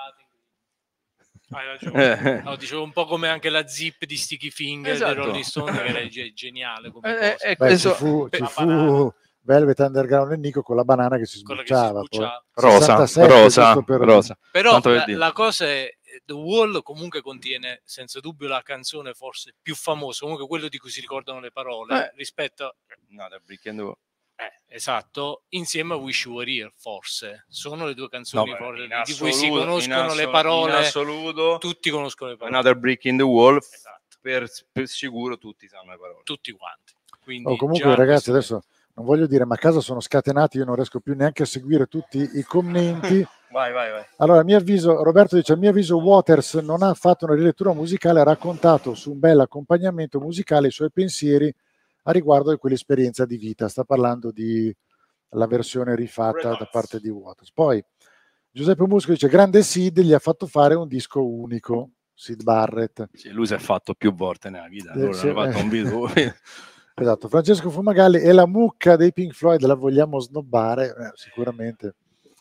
[1.50, 2.38] Hai ragione.
[2.38, 2.42] Eh.
[2.44, 5.12] No, dicevo un po' come anche la zip di Sticky Finger Esatto.
[5.12, 7.44] dei Rolling Stone, che era ge- geniale come Eh, cosa.
[7.44, 9.12] eh, Beh, questo- ci fu, ci fu.
[9.44, 11.98] Velvet Underground e Nico con la banana che si Quella che si sbucciava.
[12.00, 12.44] sbucciava.
[12.54, 14.38] Rosa, 67, rosa, per- rosa.
[14.50, 15.90] Però la, la cosa è
[16.24, 20.90] The Wall comunque contiene senza dubbio la canzone forse più famosa, comunque quello di cui
[20.90, 22.12] si ricordano le parole Eh.
[22.16, 22.74] rispetto a
[23.08, 23.96] No, da Brick and Roll.
[24.36, 27.44] eh, esatto, insieme a Wish You Were Here, forse.
[27.48, 30.30] Sono le due canzoni No, beh, forse in di cui si assoluto- conoscono le assoluto-
[30.30, 30.70] parole.
[30.70, 32.56] in assoluto tutti conoscono le parole.
[32.56, 33.58] Another Brick in the Wall,
[34.20, 36.20] per, per sicuro tutti sanno le parole.
[36.24, 36.92] Tutti quanti.
[37.22, 38.62] Quindi Oh, comunque, ragazzi, adesso
[38.94, 41.86] non voglio dire, ma a casa sono scatenati, io non riesco più neanche a seguire
[41.86, 43.26] tutti i commenti.
[43.52, 44.02] Vai, vai, vai.
[44.16, 47.74] Allora, a mio avviso, Roberto dice: A mio avviso, Waters non ha fatto una rilettura
[47.74, 51.54] musicale, ha raccontato su un bel accompagnamento musicale i suoi pensieri
[52.04, 53.68] a riguardo di quell'esperienza di vita.
[53.68, 54.74] Sta parlando di
[55.34, 57.52] la versione rifatta da parte di Waters.
[57.52, 57.84] Poi
[58.50, 61.90] Giuseppe Musco dice: Grande Sid gli ha fatto fare un disco unico.
[62.14, 63.10] Sid Barrett.
[63.12, 65.60] Sì, lui si è fatto più volte nella vita, Eh, allora sì, ha fatto eh.
[65.60, 66.08] un video.
[66.94, 70.88] Esatto, Francesco Fumagalli e la mucca dei Pink Floyd la vogliamo snobbare?
[70.88, 71.94] Eh, sicuramente.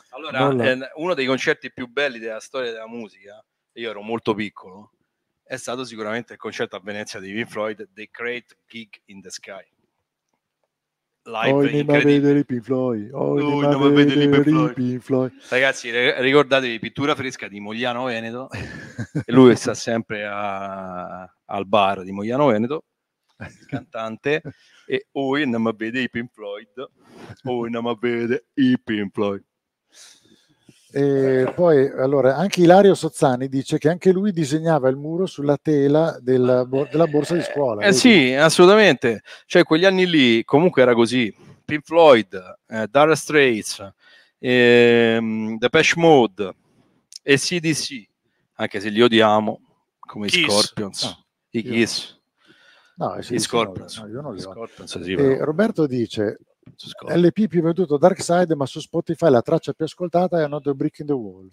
[0.09, 4.33] Allora, la- eh, uno dei concerti più belli della storia della musica, io ero molto
[4.33, 4.91] piccolo,
[5.43, 9.29] è stato sicuramente il concerto a Venezia di Pink Floyd, The Great Gig in the
[9.29, 9.65] Sky.
[11.23, 12.43] Live Oh, incredibile.
[12.45, 13.09] Pink Floyd.
[13.13, 14.73] Oh, andiamo andiamo a a vedere i vedere Pink.
[14.73, 15.31] Pink Floyd.
[15.49, 18.49] Ragazzi, ricordatevi pittura fresca di Mogliano Veneto.
[18.51, 22.85] e lui sta sempre a- al bar di Mogliano Veneto,
[23.47, 24.41] il cantante.
[24.85, 26.89] E oi andiamo a vedere i Pink Floyd.
[27.43, 29.43] Oi andiamo a vedere i Pink Floyd.
[30.93, 36.17] E poi, allora, anche Ilario Sozzani dice che anche lui disegnava il muro sulla tela
[36.21, 37.85] della, della borsa di scuola.
[37.85, 39.21] Eh sì, assolutamente.
[39.45, 41.33] Cioè, quegli anni lì comunque era così.
[41.63, 43.93] Pink Floyd, eh, Dire Straits,
[44.39, 46.55] ehm, Depeche Mode
[47.23, 48.05] e CDC,
[48.55, 49.61] anche se li odiamo,
[49.99, 50.43] come i Kiss.
[50.43, 52.20] Scorpions, No, i Kiss,
[53.01, 53.97] No, eh sì, i sì, Scorpions.
[53.97, 54.53] no, io non li I odio.
[54.67, 55.43] Scorpions, sì, E.
[55.43, 56.37] Roberto dice
[57.07, 60.99] LP più venduto Dark Side, ma su Spotify la traccia più ascoltata è Another Brick
[60.99, 61.49] in the Wall.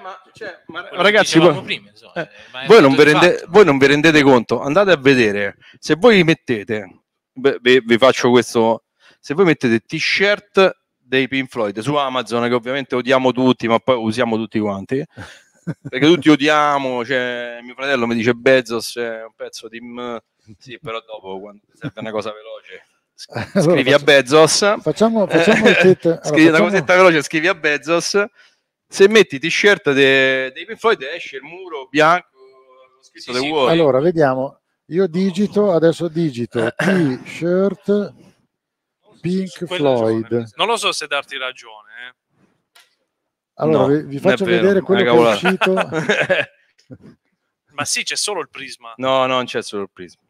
[0.00, 3.78] ma, Quello che ragazzi, voi- prima, insomma, eh, eh, ma voi, non rende- voi non
[3.78, 7.02] vi rendete conto, andate a vedere, se voi mettete,
[7.32, 8.84] beh, vi, vi faccio questo,
[9.18, 13.96] se voi mettete t-shirt dei Pink Floyd su Amazon, che ovviamente odiamo tutti, ma poi
[13.96, 15.04] usiamo tutti quanti,
[15.88, 19.80] perché tutti odiamo, cioè, mio fratello mi dice Bezos è un pezzo di...
[19.80, 20.18] m-
[20.58, 22.84] Sì, però dopo, quando serve una cosa veloce,
[23.54, 24.76] Allora, scrivi a faccia- Bezos.
[24.82, 28.24] Facciamo, facciamo il kit- allora, scrivi una facciamo- cosetta veloce, scrivi a Bezos.
[28.86, 32.28] Se metti t-shirt de- dei Pink Floyd esce il muro bianco
[33.32, 33.68] The Wall.
[33.70, 34.60] Allora, vediamo.
[34.88, 38.12] Io digito, adesso digito T-shirt
[39.20, 40.52] Pink Floyd.
[40.56, 41.88] Non lo so se darti ragione.
[42.08, 42.14] eh.
[43.54, 45.72] Allora, No, vi, faccio vero, vedere quello che è uscito.
[47.74, 48.92] Ma sì, c'è solo il prisma.
[48.96, 50.22] No, no, non c'è solo il prisma.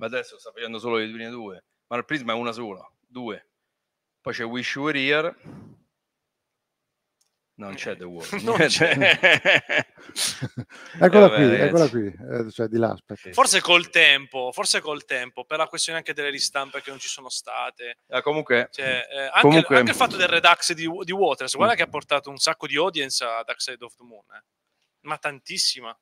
[0.00, 1.62] Ma adesso sta facendo solo le prime due.
[1.88, 3.50] Ma il prisma è una sola, due.
[4.22, 5.36] Poi c'è Wish You Were Here.
[7.56, 8.26] Non c'è The Wall.
[8.42, 8.92] Non c'è.
[10.98, 11.90] eccola Eh, qui, vabbè, eccola ragazzi.
[11.90, 12.06] qui,
[12.46, 13.32] eh, cioè di là, aspetta.
[13.32, 17.08] Forse col tempo, forse col tempo, per la questione anche delle ristampe che non ci
[17.08, 17.98] sono state.
[18.08, 21.74] Ah, comunque, Cioè, eh, anche, comunque- anche il fatto del Redux di, di Waters, guarda
[21.74, 24.42] che ha portato un sacco di audience a Dark Side of the Moon, eh.
[25.00, 25.94] ma tantissima.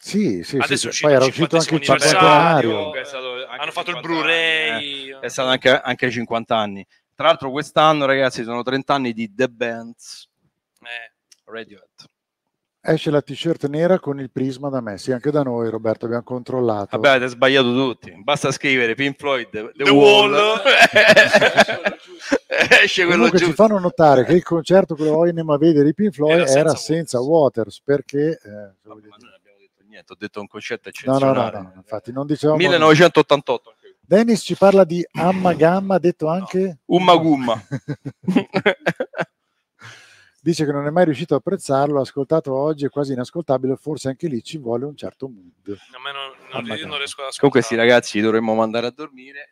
[0.00, 0.86] Sì, sì, Adesso sì, è sì.
[0.88, 2.90] uscito poi era uscito anche il 50 cinquantenario.
[3.48, 5.10] hanno fatto il 50 anni, Blu-ray.
[5.10, 5.18] eh.
[5.20, 6.86] È stato anche, anche ai 50 anni.
[7.14, 10.28] Tra l'altro, quest'anno, ragazzi, sono 30 anni di The Bands
[10.82, 11.12] Eh,
[11.44, 11.88] Radiohead.
[12.80, 16.22] Esce la t-shirt nera con il prisma da me, sì, anche da noi Roberto, abbiamo
[16.22, 16.96] controllato.
[16.96, 18.14] Vabbè, avete sbagliato tutti.
[18.22, 20.32] Basta scrivere Pink Floyd, The, The Wall.
[20.32, 20.60] Wall.
[22.82, 23.62] Esce quello Comunque ci giusto.
[23.66, 26.76] fanno notare che il concerto che vogliono a vedere i Pink Floyd Era era, senza
[26.76, 28.38] senza Waters, perché...
[28.42, 31.58] eh, Ma non abbiamo detto niente, ho detto un concetto no, no, no, eccezionale.
[31.60, 32.58] no, infatti non dicevamo...
[32.58, 33.74] 1988.
[34.00, 36.78] Dennis ci parla di Amma Gamma, ha detto anche...
[36.86, 37.62] Umma Gumma.
[40.40, 44.28] Dice che non è mai riuscito a apprezzarlo, ascoltato oggi, è quasi inascoltabile, forse anche
[44.28, 45.76] lì ci vuole un certo mood.
[45.92, 47.38] a me non, non- io non riesco ad ascoltare.
[47.38, 49.50] Comunque, sì, ragazzi, dovremmo mandare a dormire.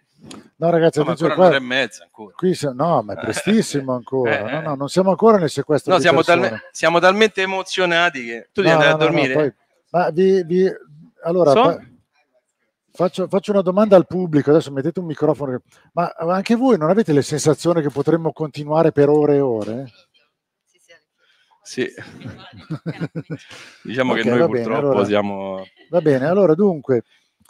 [0.56, 2.34] No ragazzi, No, ancora qua- un'ora e mezza ancora.
[2.36, 4.62] qui no, ma è prestissimo ancora, Eh, no, eh.
[4.62, 8.62] no, non siamo ancora nel sequestro No, di siamo, talme- siamo talmente emozionati che tu
[8.62, 9.34] devi No, andare no, a no, no, dormire.
[9.34, 9.52] poi-
[9.90, 10.72] ma vi, vi-
[11.22, 11.62] allora, So?
[11.62, 11.80] pa-
[12.92, 15.60] faccio, faccio una domanda al pubblico, adesso mettete un microfono,
[15.92, 19.86] ma anche voi non avete le sensazioni che potremmo continuare per ore e ore?
[21.62, 21.84] Sì.
[23.82, 25.64] diciamo Ok, che noi bene, purtroppo allora- siamo...
[25.90, 27.02] Va bene, allora dunque,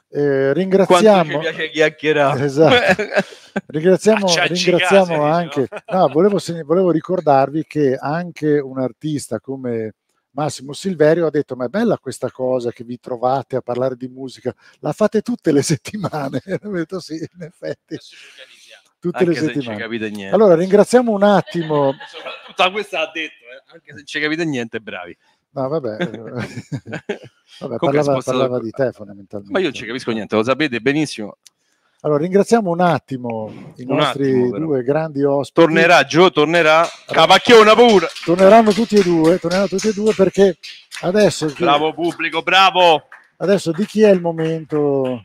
[0.08, 1.32] eh, Quanto ringraziamo...
[1.32, 2.40] ci piace chiacchierare.
[2.44, 3.02] Esatto.
[3.68, 9.94] Ringraziamo, ringraziamo case, anche, no, volevo, volevo ricordarvi che anche un artista come
[10.36, 14.06] Massimo Silverio ha detto: Ma è bella questa cosa che vi trovate a parlare di
[14.06, 16.42] musica, la fate tutte le settimane.
[16.62, 17.96] Ho detto sì, in effetti,
[18.98, 19.80] tutte Anche le se non ci settimane.
[19.80, 20.34] capite niente.
[20.34, 21.94] Allora, ringraziamo un attimo.
[22.46, 25.16] Tutta questa ha detto, eh, anche se non ci capite niente, bravi.
[25.50, 25.96] No, vabbè,
[27.60, 29.52] vabbè parlava, parlava di te fondamentalmente.
[29.52, 31.38] Ma io non ci capisco niente, lo sapete benissimo.
[32.01, 35.60] Allora, ringraziamo un attimo i Un nostri attimo, due grandi ospiti.
[35.66, 38.09] Tornerà Gio, tornerà Capacchiona pure.
[38.24, 40.59] torneranno tutti e due, torneranno tutti e due perché
[41.01, 43.09] adesso, Bravo pubblico, bravo.
[43.39, 45.24] adesso di chi è il momento?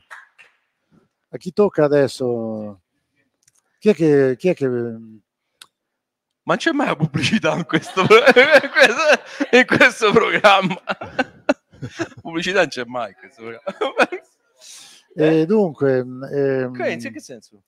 [1.33, 2.79] A chi tocca adesso?
[3.77, 4.79] Chi è che, chi è che Ma
[6.43, 8.01] non c'è mai la pubblicità in questo-
[9.51, 10.81] in questo programma.
[12.21, 14.07] pubblicità non c'è mai in questo programma.
[15.15, 17.63] E dunque ehm, Ok, in che senso?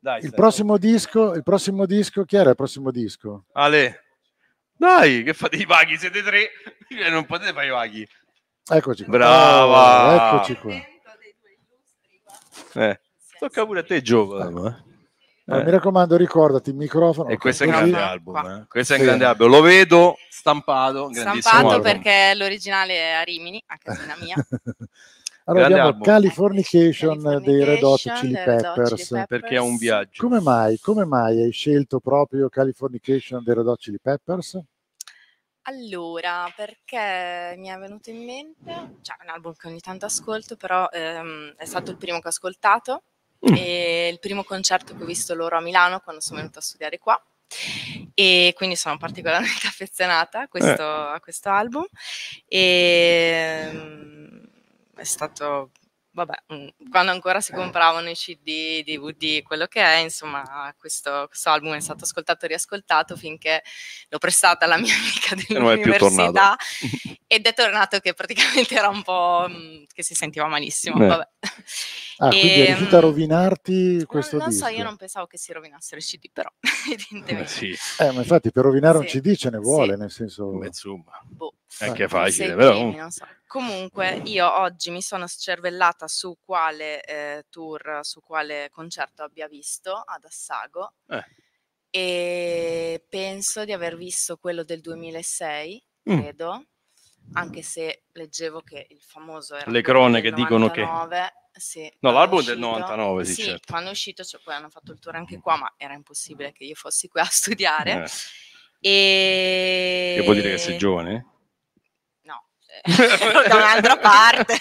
[0.00, 3.44] Dai, il prossimo disco, il prossimo disco, chi era il prossimo disco?
[3.52, 4.04] Ale.
[4.76, 5.96] Dai, che fate i vaghi?
[5.96, 6.50] Siete tre?
[6.88, 8.08] Cioè, Non potete fare i vaghi.
[8.70, 9.12] Eccoci qua.
[9.16, 10.32] Brava.
[10.32, 10.74] Oh, eccoci qua.
[12.74, 13.00] Eh,
[13.38, 14.28] tocca pure a te, Gio.
[14.28, 14.86] però, eh.
[15.50, 15.64] Eh.
[15.64, 17.30] Mi raccomando, ricordati il microfono.
[17.30, 18.36] E questo è un grande album.
[18.36, 18.66] eh.
[18.68, 19.06] Questo è un Sì.
[19.08, 19.48] grande album.
[19.50, 21.10] Lo vedo stampato.
[21.12, 21.82] Stampato album.
[21.82, 24.34] perché l'originale è a Rimini, a casina mia.
[25.48, 26.02] Allora Grande abbiamo album.
[26.02, 29.06] Californication dei Red Hot Californication Chili dei Red Hot Peppers.
[29.06, 30.22] Chili Perché è un viaggio.
[30.22, 34.60] Come mai, come mai hai scelto proprio Californication dei Red Hot Chili Peppers?
[35.62, 38.72] Allora, perché mi è venuto in mente,
[39.02, 42.26] cioè è un album che ogni tanto ascolto, però ehm, è stato il primo che
[42.26, 43.02] ho ascoltato
[43.48, 43.54] Mm.
[43.54, 46.98] e il primo concerto che ho visto loro a Milano quando sono venuta a studiare
[46.98, 47.24] qua
[48.14, 51.14] e quindi sono particolarmente affezionata a questo, Eh.
[51.14, 51.84] a questo album
[52.48, 54.17] e ehm,
[54.98, 55.70] è stato,
[56.10, 61.50] vabbè, mm, quando ancora si compravano i CD, DVD, quello che è, insomma, questo, questo
[61.50, 63.62] album è stato ascoltato e riascoltato finché
[64.08, 66.56] l'ho prestata alla mia amica dell'università.
[67.28, 71.00] ed è tornato che praticamente era un po' mm, che si sentiva malissimo.
[71.04, 71.06] Eh.
[71.06, 71.28] Vabbè.
[72.20, 74.76] Ah, quindi è Ehm, riuscito a rovinarti questo non, non so, disco?
[74.78, 77.46] io non pensavo che si rovinassero i CD, però Eh, evidentemente.
[77.48, 77.70] sì,
[78.02, 80.00] Eh, ma infatti per rovinare un Sì, CD ce ne vuole, sì.
[80.00, 80.50] nel senso...
[80.58, 82.90] beh, insomma, Boh, è anche forse facile, però.
[82.90, 83.26] non so.
[83.46, 89.92] Comunque, io oggi mi sono scervellata su quale eh, tour, su quale concerto abbia visto
[89.94, 91.24] ad Assago Eh.
[91.90, 96.18] e penso di aver visto quello del 2006, Mm.
[96.20, 96.64] credo,
[97.34, 102.38] anche se leggevo che il famoso era Le cronache dicono che- 99, sì, No, l'album
[102.38, 102.78] è è del uscito.
[102.78, 103.66] 99, sì, Sì, certo.
[103.72, 106.64] quando è uscito, cioè, poi hanno fatto il tour anche qua, ma era impossibile che
[106.64, 108.04] io fossi qui a studiare.
[108.80, 110.14] Eh, E...
[110.18, 111.26] che vuol dire che sei giovane?
[112.22, 112.80] No, cioè,
[113.48, 114.56] da un'altra parte.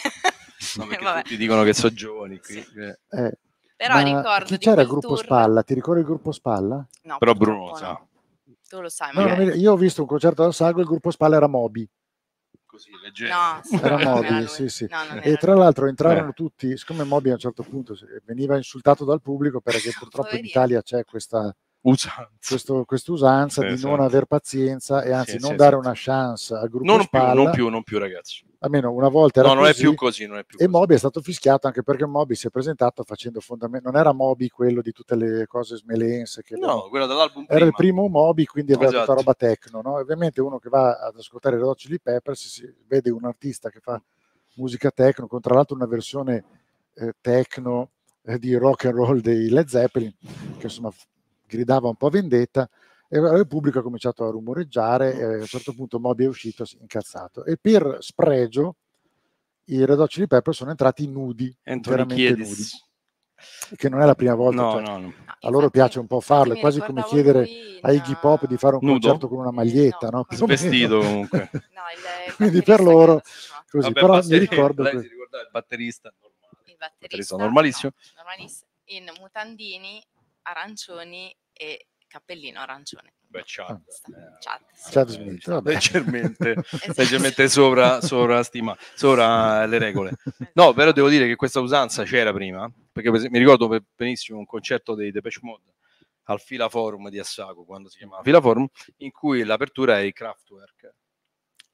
[0.78, 0.88] No,
[1.22, 2.40] tutti dicono che sono giovani.
[2.40, 3.00] qui, eh.
[3.12, 3.38] Eh,
[3.76, 5.62] Però ma ricordo c'era il gruppo tour- Spalla?
[5.64, 6.86] Ti ricordi il gruppo Spalla?
[7.04, 7.76] No, Però Bruno lo no.
[7.76, 8.02] sa.
[8.68, 11.48] Tu lo sai, No, io ho visto un concerto al Sago, il gruppo Spalla era
[11.48, 11.88] Moby.
[12.78, 13.34] Così, leggero.
[13.34, 14.88] No, sì, Era Moby, sì, sì.
[14.88, 16.34] No, E tra l'altro entrarono Eh.
[16.34, 20.46] tutti, siccome Moby a un certo punto veniva insultato dal pubblico perché purtroppo in.
[20.46, 21.52] Italia c'è questa
[21.90, 22.30] Usanza.
[22.46, 23.96] questo- quest'usanza di Esatto.
[23.96, 25.78] non aver pazienza e anzi Sì, non sì, dare sì.
[25.80, 27.34] una chance al gruppo Non più, spalla.
[27.44, 28.46] non più, non più, ragazzi.
[28.60, 30.96] Almeno una volta era No, non è così, più così, non è più E Moby
[30.96, 33.90] è stato fischiato anche perché Moby si è presentato facendo fondamentalmente.
[34.00, 36.42] Non era Moby quello di tutte le cose smelense.
[36.42, 38.02] Che No, abbiamo- quello dell'album Era il prima.
[38.02, 39.06] primo Moby, quindi aveva Esatto.
[39.06, 39.82] tutta roba techno.
[39.82, 39.94] No?
[39.98, 43.80] Ovviamente uno che va ad ascoltare i Hot Chili Peppers si vede un artista che
[43.80, 44.02] fa
[44.56, 46.44] musica techno, con tra l'altro una versione
[46.96, 47.92] eh, techno
[48.26, 50.12] eh, di rock and roll dei Led Zeppelin,
[50.58, 50.92] che insomma
[51.48, 52.70] gridava un po' vendetta.
[53.10, 56.66] E il pubblico ha cominciato a rumoreggiare e a un certo punto Moby è uscito
[56.80, 57.46] incazzato.
[57.46, 58.76] E per spregio
[59.66, 62.48] i Red Hot Chili Peppers sono entrati nudi, Anthony Kiedis.
[62.50, 62.64] nudi.
[63.76, 64.62] Che non è la prima volta.
[64.62, 65.14] No, cioè, no, no.
[65.40, 68.58] a loro piace un po' farlo, è quasi come chiedere lui a Iggy Pop di
[68.58, 69.00] fare un Nudo?
[69.00, 70.26] concerto con una maglietta, no?
[70.38, 71.50] Comunque.
[71.54, 73.22] No, il, il Quindi batterista per loro
[73.70, 76.48] così, Vabbè, però basta- mi ricordo lei si il batterista normale.
[76.66, 77.92] il Batterista batterista normalissimo.
[77.96, 80.04] no, normalissimo, in mutandini
[80.48, 83.14] arancioni e cappellino arancione.
[83.30, 83.82] Beh, Chad.
[84.40, 84.62] Chad.
[84.90, 85.74] Chad Smith, vabbè.
[85.74, 86.94] leggermente, Esatto.
[87.02, 90.12] leggermente sopra, sopra, stima, sopra le regole.
[90.54, 93.84] No, però devo dire che questa usanza c'era prima, perché per esempio, mi ricordo be-
[93.96, 95.74] benissimo un concerto dei Depeche Mode
[96.30, 98.66] al Fila Forum di Assago, quando si chiamava Fila Forum,
[98.98, 100.94] in cui l'apertura è i Kraftwerk.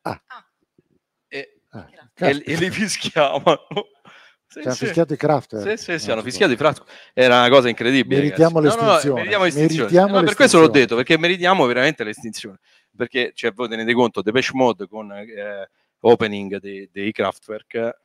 [0.01, 0.21] Ah.
[1.27, 3.65] E, Ah, e, e li fischiavano.
[4.53, 4.85] Sì, Ci hanno sì.
[4.85, 5.67] fischiato i Kraftwerk?
[5.67, 6.91] Sì, sì, sì, No, hanno fischiato i Kraftwerk.
[7.13, 8.21] Era una cosa incredibile.
[8.21, 8.77] Meritiamo ragazzi.
[8.77, 9.15] No, no, no, l'estinzione.
[9.15, 9.81] meritiamo l'estinzione.
[9.81, 10.79] Meritiamo No, per questo l'ho l'estinzione.
[10.79, 12.57] detto, perché meritiamo veramente l'estinzione.
[12.95, 15.69] Perché, cioè, voi tenete conto, Depeche Mode con eh,
[16.01, 17.99] opening dei, dei Kraftwerk,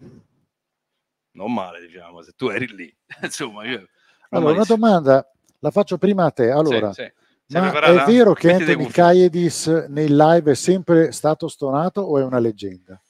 [1.32, 2.96] non male, diciamo, se tu eri lì.
[3.22, 3.86] Insomma, io...
[4.30, 6.50] Allora, una domanda la faccio prima a te.
[6.50, 7.02] Allora, Sì,
[7.46, 7.58] sì.
[7.58, 9.12] Ma è vero che Mettiti le Anthony.
[9.12, 13.00] Kiedis nei live è sempre stato stonato o è una leggenda?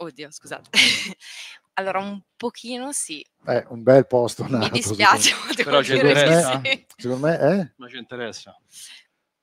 [0.00, 0.70] Oddio, scusate.
[1.74, 3.24] allora, un pochino sì.
[3.44, 4.64] È un bel posto nato.
[4.64, 6.60] Mi dispiace, Però ci interessa?
[6.64, 6.86] sì.
[6.96, 7.72] Secondo me è?
[7.76, 8.56] Ma ci interessa.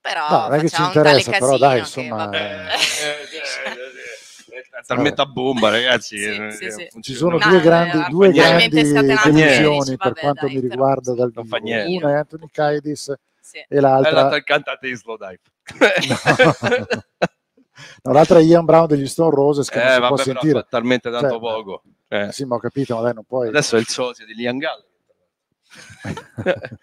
[0.00, 2.66] Però No, non è che ci interessa, però dai, casino che, insomma, vabbè.
[4.56, 6.16] È talmente a bomba, ragazzi.
[6.18, 7.00] Sì, sì, sì.
[7.00, 11.14] Ci sono No, due eh, grandi, due grandi delusioni per vabbè, quanto dai, mi riguarda
[11.14, 11.56] dal vivo.
[11.58, 13.64] Una è Anthony Kiedis Sì.
[13.68, 15.40] e l'altra l'altra, il cantante di Slow Dive.
[18.02, 20.40] No, l'altra è Ian Brown degli Stone Roses che non Eh, si può vabbè, però
[20.40, 20.66] sentire.
[20.68, 21.82] talmente tanto Cioè, poco.
[22.08, 22.32] Eh.
[22.32, 23.48] Sì, ma ho capito, ma dai, non puoi.
[23.48, 24.94] Adesso è il sosia di Liam Gallagher.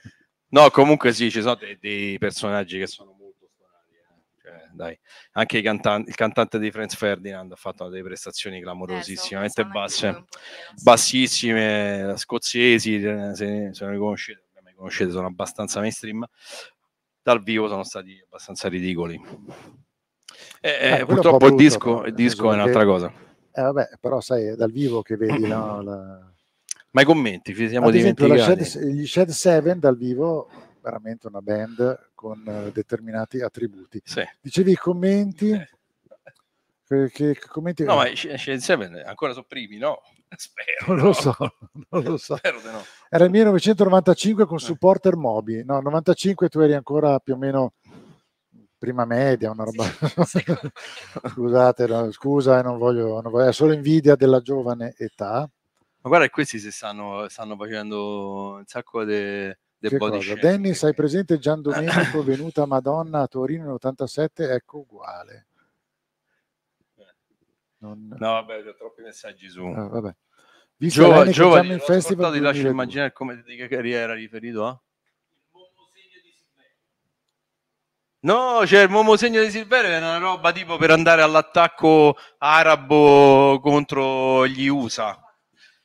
[0.50, 3.94] no, comunque sì, ci sono dei, dei personaggi che sono molto stonati.
[3.96, 4.42] eh.
[4.42, 5.00] Cioè, dai.
[5.34, 10.26] Anche i cantanti- il cantante di Franz Ferdinand ha fatto delle prestazioni clamorosissimamente basse,
[10.82, 16.26] bassissime, scozzesi, eh, se, se non li conoscete, vabbè, li conoscete, sono abbastanza mainstream.
[17.22, 19.20] Dal vivo sono stati abbastanza ridicoli.
[20.62, 23.12] Eh, eh, Eh, purtroppo po' il brutto, disco, il disco è un'altra che- cosa.
[23.56, 26.32] Eh, vabbè, però sai, è dal vivo che vedi no, la-
[26.92, 28.64] Ma i commenti, ci siamo Ad dimenticati.
[28.66, 30.50] Shed- gli Shed 7 dal vivo,
[30.82, 34.02] veramente una band con eh, determinati attributi.
[34.42, 35.52] Dicevi i commenti?
[36.86, 37.84] Che, che- che commenti?
[37.84, 40.02] No, ma i Shade 7 ancora sono primi, no?
[40.36, 40.86] Spero.
[40.88, 41.04] non no.
[41.06, 41.36] lo so,
[41.90, 42.40] non lo so.
[42.44, 42.84] No.
[43.10, 44.46] Era il 1995 Eh.
[44.48, 45.64] con supporter Moby.
[45.64, 47.74] No, 95 tu eri ancora più o meno
[48.84, 49.86] prima media, una roba.
[51.32, 55.50] Scusate, no, scusa, eh, non voglio, non voglio- è solo invidia della giovane età.
[56.02, 60.36] Ma guarda questi si stanno, stanno facendo un sacco di Che body cosa?
[60.36, 64.28] Dennis, hai presente Gian Domenico venuta a Madonna a Torino nell'87?
[64.52, 65.48] Ecco uguale.
[67.78, 68.08] Non...
[68.10, 69.64] No, vabbè, ho troppi messaggi su.
[69.64, 70.14] Ah, vabbè.
[70.76, 72.70] Visto Giova- l'Heineken giovani, Jamming l'ho Festival ti lascio 2002.
[72.72, 74.78] immaginare come di che carriera era riferito a?
[78.26, 83.60] No, c'è il Momo Segno di Silverio, è una roba tipo per andare all'attacco arabo
[83.60, 85.20] contro gli USA.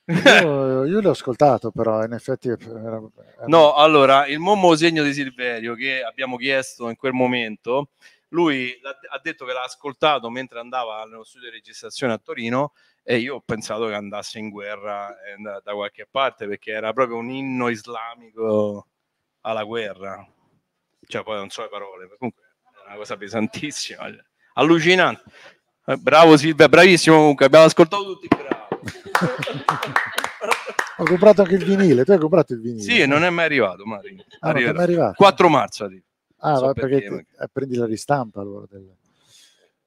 [0.05, 3.02] Io, io l'ho ascoltato, però in effetti era-
[3.47, 7.90] No, allora, il Momo Segno di Silverio che abbiamo chiesto in quel momento,
[8.28, 13.19] lui ha detto che l'ha ascoltato mentre andava nello studio di registrazione a Torino e
[13.19, 17.31] io ho pensato che andasse in guerra eh, da qualche parte perché era proprio un
[17.31, 18.86] inno islamico
[19.40, 20.24] alla guerra.
[21.09, 22.43] Cioè, poi non so le parole, comunque
[22.85, 24.22] è una cosa pesantissima, cioè,
[24.55, 25.22] allucinante.
[25.86, 28.68] Eh, Bravo Silvia, bravissimo comunque, abbiamo ascoltato tutti bravo.
[31.01, 32.05] Ho comprato anche il vinile.
[32.05, 32.82] Tu hai comprato il vinile?
[32.82, 34.22] Sì, non è mai arrivato, Mari.
[34.40, 35.14] Ah, è mai arrivato?
[35.16, 35.89] 4 marzo.
[36.40, 38.66] Ah, So perché, perché, ti- eh, prendi la ristampa allora.
[38.68, 38.94] del-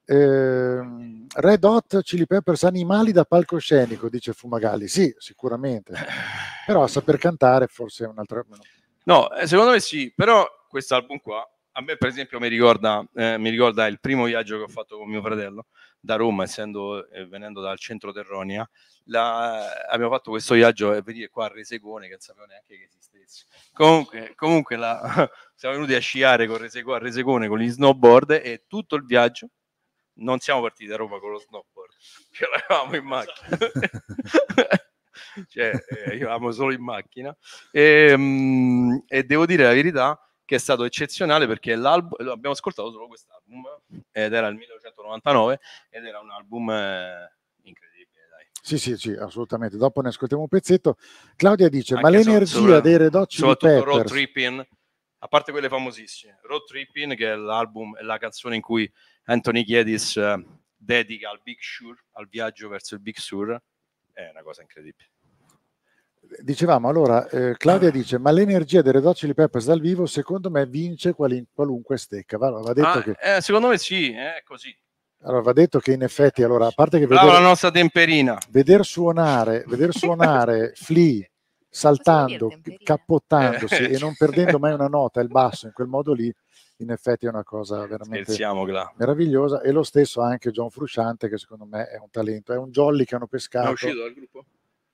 [0.06, 4.88] Ehm, Red Hot Chili Peppers animali da palcoscenico, dice Fumagalli.
[4.88, 5.93] Sì, sicuramente.
[6.65, 8.43] Però a saper cantare forse è un'altra...
[9.03, 13.38] No, eh, secondo me sì, però quest'album qua, a me per esempio mi ricorda, eh,
[13.38, 15.68] mi ricorda il primo viaggio che ho fatto con mio fratello,
[15.99, 18.68] da Roma, essendo eh, venendo dal centro Terronia,
[19.06, 22.85] la- abbiamo fatto questo viaggio e venire qua a Resecone che non sapevo neanche che
[22.85, 23.45] esistesse.
[23.73, 24.99] Comunque, comunque la-
[25.56, 29.49] siamo venuti a sciare con Reseco- a Resecone con gli snowboard e tutto il viaggio
[30.15, 31.93] non siamo partiti da Roma con lo snowboard,
[32.31, 33.57] ce l'avevamo in macchina.
[35.48, 35.72] cioè,
[36.07, 37.35] eh, io solo in macchina
[37.72, 40.19] e, mm, e devo dire la verità
[40.52, 43.64] che è stato eccezionale perché l'album abbiamo ascoltato solo quest'album
[44.11, 48.45] ed era il 1999 ed era un album eh, incredibile dai.
[48.61, 49.78] Sì, sì, sì, assolutamente.
[49.78, 50.98] Dopo ne ascoltiamo un pezzetto.
[51.38, 54.68] Claudia dice: Ma Anche so- l'energia sopra- dei Red Hot Chili soprattutto Road Peppers Trippin
[55.23, 58.91] a parte quelle famosissime Road Trippin che è l'album è la canzone in cui
[59.26, 60.45] Anthony Kiedis eh,
[60.76, 63.57] dedica al Big Sur al viaggio verso il Big Sur
[64.11, 65.11] è una cosa incredibile
[66.40, 70.49] Dicevamo allora, eh, Claudia dice: Ma l'energia dei Red Hot Chili Peppers dal vivo, secondo
[70.49, 72.38] me, vince quali- qualunque stecca.
[72.38, 74.74] Va, va detto Ah, che, eh, secondo me sì è così
[75.24, 78.84] allora, va detto che in effetti, allora, a parte che vedere, la nostra temperina veder
[78.86, 81.24] suonare, veder suonare Flea
[81.70, 82.52] saltando,
[82.84, 83.95] cappottandosi Eh.
[83.95, 86.34] e non perdendo mai una nota il basso in quel modo lì,
[86.78, 88.91] in effetti è una cosa veramente Scherziamo, Cla.
[88.98, 89.62] meravigliosa.
[89.62, 93.03] E lo stesso anche John Frusciante, che secondo me è un talento, è un jolly
[93.06, 93.72] che hanno è pescato.
[93.74, 94.45] uscito dal gruppo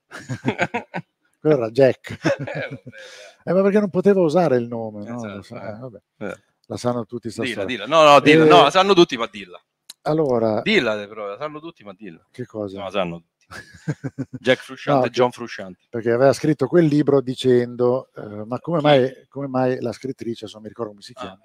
[1.39, 2.17] Quello era Jack.
[3.47, 5.25] Eh, ma perché non poteva usare il nome, no?
[5.35, 5.97] Lo sa- eh, vabbè.
[6.17, 6.35] Eh.
[6.65, 7.85] La sanno tutti Dilla, dilla.
[7.85, 8.43] No, no, dilla.
[8.43, 9.57] Eh, No, la sanno tutti, ma dilla.
[10.01, 12.27] Allora, Dilla, però, la sanno tutti, ma dilla.
[12.29, 12.77] che cosa?
[12.79, 13.47] No, la sanno tutti.
[14.41, 15.79] Jack Frusciante No, John Frusciante.
[15.89, 20.55] perché aveva scritto quel libro dicendo eh, ma come mai, come mai la scrittrice, adesso
[20.55, 21.39] non mi ricordo come si chiama,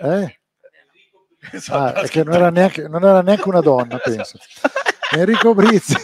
[0.00, 0.38] eh?
[1.70, 4.38] Ah, è che non era, neanche, non era neanche una donna, penso.
[5.12, 5.94] Enrico Brizzi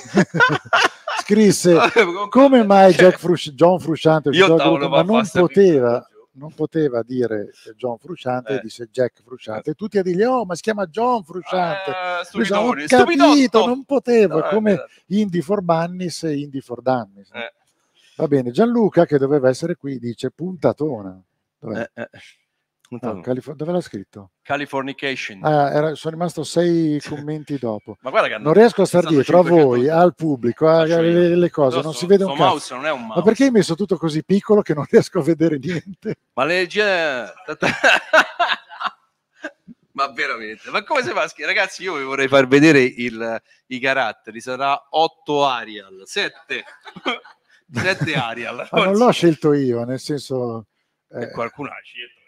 [1.20, 1.76] scrisse
[2.30, 7.98] come mai Jack Frus- John Frusciante Io tavolo ma non poteva, non poteva dire John
[7.98, 8.60] Frusciante, Eh.
[8.62, 11.90] disse Jack Frusciante, e tutti a dirgli oh ma si chiama John Frusciante.
[12.32, 14.84] Lui dice, ho stupidone, capito, stupidotto." non potevo, No, come.
[15.06, 17.30] Indie for Bannis e Indie for Dummies.
[17.32, 17.52] Eh.
[18.16, 21.20] Va bene, Gianluca che doveva essere qui dice puntatona.
[21.58, 21.90] Dov'è?
[21.94, 22.08] Eh, eh.
[22.92, 24.32] No, Calif- dove l'ha scritto?
[24.42, 25.44] Californication.
[25.44, 27.96] Ah, era- sono rimasto sei commenti dopo.
[28.00, 31.28] Ma guarda che non riesco a stare dietro a 500 voi, al pubblico, a- alle
[31.28, 31.36] io.
[31.36, 32.50] le cose, Lo non so, si vede un sto cazzo.
[32.52, 33.22] mouse non è un Ma mouse.
[33.22, 36.16] perché hai messo tutto così piccolo che non riesco a vedere niente?
[36.32, 36.82] Ma le legge...
[39.92, 41.28] Ma veramente, ma come si fa?
[41.44, 44.40] Ragazzi, io vi vorrei far vedere il- i caratteri.
[44.40, 46.64] Sarà 8 Arial, 7.
[47.72, 48.68] 7 Arial.
[48.70, 50.66] Ma non l'ho scelto io, nel senso...
[51.10, 52.19] eh, qualcuno ha scelto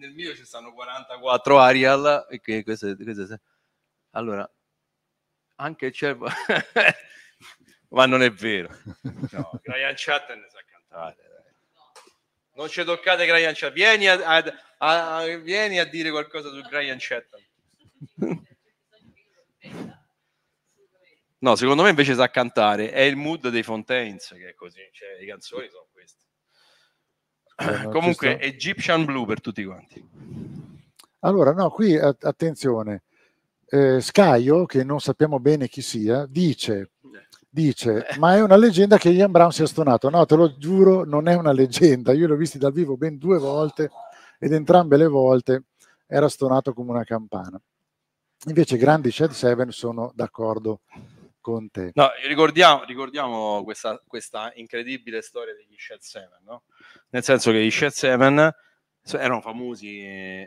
[0.00, 3.40] nel mio ci stanno 44 Arial e che queste, queste-
[4.12, 4.50] allora
[5.56, 6.16] anche c'è
[7.90, 8.68] ma non è vero.
[9.30, 11.28] No, Brian Chatten sa cantare
[12.54, 13.72] non ci toccate Brian Chatten.
[13.72, 17.42] Vieni a, a- a- vieni a dire qualcosa su Brian Chatten.
[21.38, 22.90] No secondo me invece sa cantare.
[22.90, 24.86] È il mood dei Fontaines che è così.
[24.92, 25.86] Cioè le canzoni sono
[27.60, 30.02] Eh, Comunque, Egyptian Blue per tutti quanti.
[31.20, 33.02] Allora, no, qui attenzione,
[33.66, 36.92] eh, Scaio, che non sappiamo bene chi sia, dice,
[37.50, 40.08] dice, ma è una leggenda che Ian Brown sia stonato.
[40.08, 42.12] No, te lo giuro, non è una leggenda.
[42.12, 43.90] Io l'ho visto dal vivo ben due volte
[44.38, 45.64] ed entrambe le volte
[46.06, 47.60] era stonato come una campana.
[48.46, 50.80] Invece grandi Shed 7 sono d'accordo
[51.40, 51.90] con te.
[51.94, 56.64] No, ricordiamo, ricordiamo questa, questa incredibile storia degli Shed 7, no?
[57.10, 58.54] Nel senso che gli Shed 7
[59.18, 60.00] erano famosi,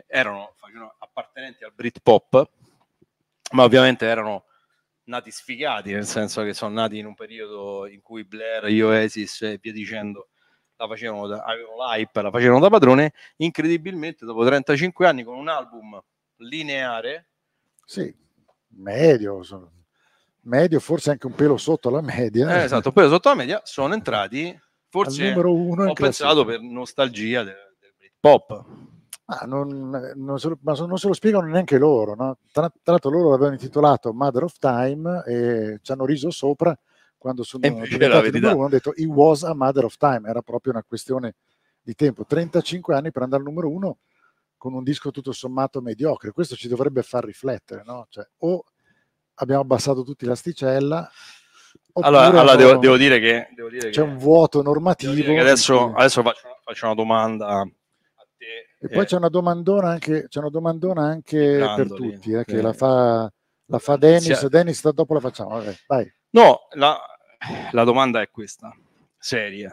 [0.06, 2.48] erano facevano appartenenti al Britpop,
[3.52, 4.44] ma ovviamente erano
[5.04, 9.58] nati sfigati, nel senso che sono nati in un periodo in cui Blair, Oasis e
[9.60, 10.28] via dicendo
[10.76, 15.48] la facevano da, avevano l'hype, la facevano da padrone, incredibilmente dopo 35 anni con un
[15.48, 16.00] album
[16.36, 17.28] lineare
[17.84, 18.12] Sì,
[18.68, 19.83] medio, sono-
[20.44, 22.60] medio, forse anche un pelo sotto la media.
[22.60, 24.58] Eh, esatto, poi sotto la media sono entrati
[24.94, 28.64] forse Al numero uno ho pensato per nostalgia del, del Britpop.
[29.26, 32.14] Ma non, non se lo, ma non se lo spiegano neanche loro.
[32.14, 32.38] No?
[32.52, 36.78] Tra, tra l'altro loro l'avevano intitolato Mother of Time e ci hanno riso sopra
[37.18, 38.60] quando sono diventati numero uno.
[38.60, 40.28] Hanno detto He was a Mother of Time.
[40.28, 41.34] Era proprio una questione
[41.82, 42.24] di tempo.
[42.24, 43.98] 35 anni per andare al numero uno
[44.56, 46.30] con un disco tutto sommato mediocre.
[46.30, 47.82] Questo ci dovrebbe far riflettere.
[47.84, 48.06] No?
[48.10, 48.64] Cioè, o
[49.36, 51.10] abbiamo abbassato tutti l'asticella.
[51.94, 55.12] Allora, allora devo, devo dire che, devo dire c'è che- un vuoto normativo.
[55.40, 57.68] adesso, cui- adesso faccio, faccio una domanda a
[58.36, 58.74] te.
[58.80, 62.44] E poi eh, c'è una domandona anche, c'è una domandona anche per Grandoli, tutti, eh,
[62.44, 62.60] che sì.
[62.62, 63.32] la fa,
[63.66, 64.32] la fa Dennis.
[64.38, 64.48] Sì.
[64.48, 65.50] Dennis, dopo la facciamo.
[65.50, 66.12] Vabbè, vai.
[66.30, 66.98] No, la,
[67.70, 68.74] la domanda è questa,
[69.16, 69.72] seria.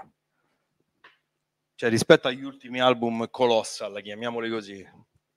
[1.75, 4.87] Cioè, rispetto agli ultimi album Colossal, chiamiamoli così,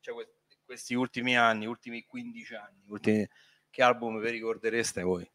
[0.01, 0.34] cioè, que-
[0.64, 3.26] questi ultimi anni, ultimi 15 anni, ultimi-
[3.74, 5.28] che album vi ricordereste voi?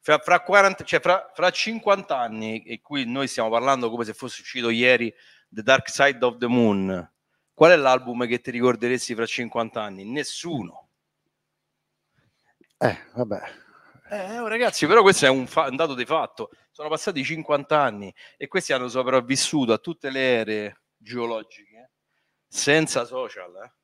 [0.00, 4.14] Fra, fra 40, cioè fra, fra 50 anni, e qui noi stiamo parlando come se
[4.14, 5.14] fosse uscito ieri
[5.48, 7.12] The Dark Side of the Moon,
[7.52, 10.04] qual è l'album che ti ricorderesti fra 50 anni?
[10.04, 10.88] Nessuno.
[12.78, 13.42] Eh, vabbè.
[14.10, 16.50] Eh, oh, ragazzi, però questo è un, fa- un dato di fatto.
[16.70, 21.90] Sono passati 50 anni e questi hanno sopravvissuto a tutte le ere geologiche
[22.48, 23.54] senza social.
[23.62, 23.81] eh.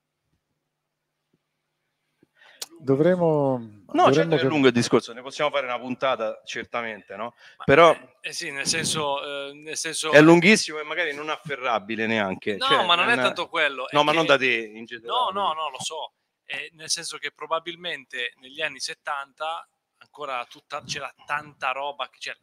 [2.80, 3.58] Dovremmo...
[3.58, 7.34] No, certo dovremmo che è lungo il discorso, ne possiamo fare una puntata certamente, no?
[7.64, 12.56] Però Eh sì, nel senso, eh, nel senso è lunghissimo e magari non afferrabile neanche.
[12.56, 13.88] No, Cioè, ma non è una- tanto quello.
[13.88, 15.32] è No, ma che- non da te in No, generale.
[15.32, 16.12] no, no, lo so.
[16.44, 19.66] Eh, nel senso che probabilmente negli anni 70
[19.98, 22.36] ancora tutta, c'era tanta roba, che- cioè,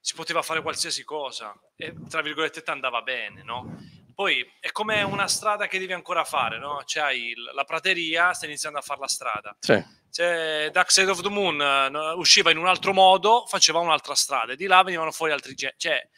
[0.00, 3.76] si poteva fare qualsiasi cosa e tra virgolette andava bene, no?
[4.16, 6.80] Poi è come una strada che devi ancora fare, no?
[6.86, 9.54] C'hai il- la prateria, stai iniziando a fare la strada.
[9.60, 9.84] Sì.
[10.10, 14.54] Cioè, Dark Side of the Moon no, usciva in un altro modo, faceva un'altra strada,
[14.54, 16.08] e di là venivano fuori altri gen- Cioè,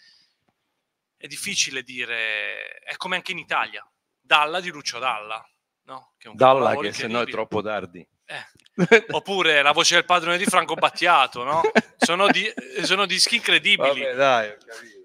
[1.16, 3.84] è difficile dire, è come anche in Italia.
[4.20, 5.44] Dalla di Lucio Dalla,
[5.86, 6.14] no?
[6.18, 8.06] Che Dalla che se no è troppo tardi.
[8.26, 9.06] Eh.
[9.10, 11.62] Oppure la voce del padrone di Franco Battiato, no?
[11.98, 12.52] Sono, di-
[12.82, 14.02] sono dischi incredibili.
[14.02, 14.97] Vabbè, dai, ho capito.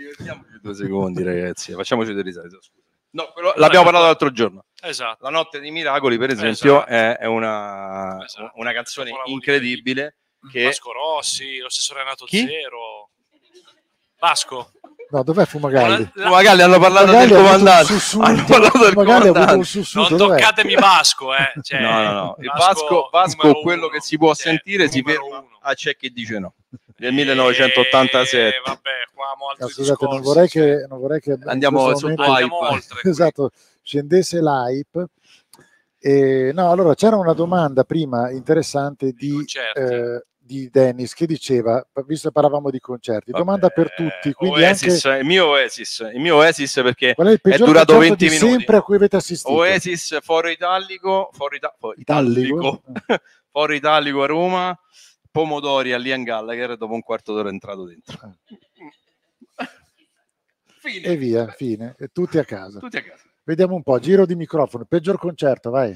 [0.00, 1.72] Divertiamoci due secondi, ragazzi.
[1.72, 2.48] Facciamoci due risate.
[2.48, 2.70] scusa.
[3.12, 4.64] No, quello- l'abbiamo parlato l'altro giorno.
[4.82, 5.24] Esatto.
[5.24, 6.90] La notte dei miracoli, per esempio, Esatto.
[6.90, 8.18] è, è una,
[8.54, 10.16] una canzone incredibile
[10.50, 12.38] che Vasco Rossi, lo stesso Renato Chi?
[12.46, 13.10] Zero.
[14.18, 14.70] Vasco.
[15.10, 16.08] No, dov'è Fumagalli?
[16.14, 17.92] Fumagalli hanno parlato Fumagalli del comandante.
[18.20, 19.82] Hanno parlato del comandante.
[19.94, 20.36] Non dov'è?
[20.38, 21.52] toccatemi Vasco, eh.
[21.62, 22.36] Cioè, no, no, no.
[22.38, 23.92] Il Vasco Vasco, quello uno.
[23.94, 25.58] che si può Cioè, sentire si ferma uno.
[25.62, 26.54] a c'è chi dice no.
[27.00, 28.36] Del 1987.
[28.36, 30.62] Eh, vabbè, qua scusate, non discorsi, vorrei, cioè.
[30.80, 32.22] che, non vorrei che Andiamo sotto.
[32.22, 33.50] Andiamo oltre, esatto,
[33.80, 35.06] scendesse l'hype.
[35.98, 39.34] E, no, allora c'era una domanda prima interessante di,
[39.74, 45.04] eh, di Dennis che diceva, visto che parlavamo di concerti, domanda per tutti, quindi Oasis,
[45.06, 48.16] anche il mio Oasis, il mio Oasis perché qual è il è durato concerto 20
[48.16, 48.50] di minuti.
[48.50, 49.56] sempre a cui avete assistito?
[49.56, 52.82] Oasis Foro Italico, Foro Ita- Foro Italico?
[52.86, 53.20] Italico,
[53.50, 54.78] Foro Italico a Roma,
[55.30, 58.36] Pomodori a Lian Gallagher dopo un quarto d'ora è entrato dentro.
[60.82, 62.78] E via, fine, e tutti a casa.
[62.78, 63.24] Tutti a casa.
[63.44, 65.94] Vediamo un po', giro di microfono, peggior concerto, vai.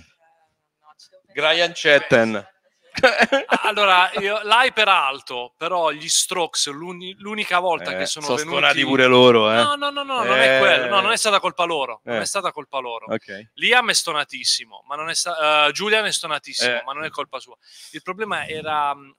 [1.33, 2.54] Brian Chetten.
[3.63, 8.39] allora, io, l'hype era alto, però gli Strokes l'uni, l'unica volta eh, che sono, sono
[8.39, 8.81] venuti...
[8.81, 9.57] Sono pure loro, eh?
[9.57, 10.29] No, no, no, no eh...
[10.29, 10.87] non è quello.
[10.87, 12.01] No, non è stata colpa loro.
[12.05, 12.11] Eh.
[12.11, 12.27] Non è eh.
[12.27, 13.13] stata colpa loro.
[13.13, 13.51] Okay.
[13.55, 15.67] Liam è stonatissimo, ma non è sta...
[15.67, 16.83] uh, Julian è stonatissimo, eh.
[16.85, 17.57] ma non è colpa sua.
[17.93, 18.93] Il problema era...
[18.93, 19.15] Um,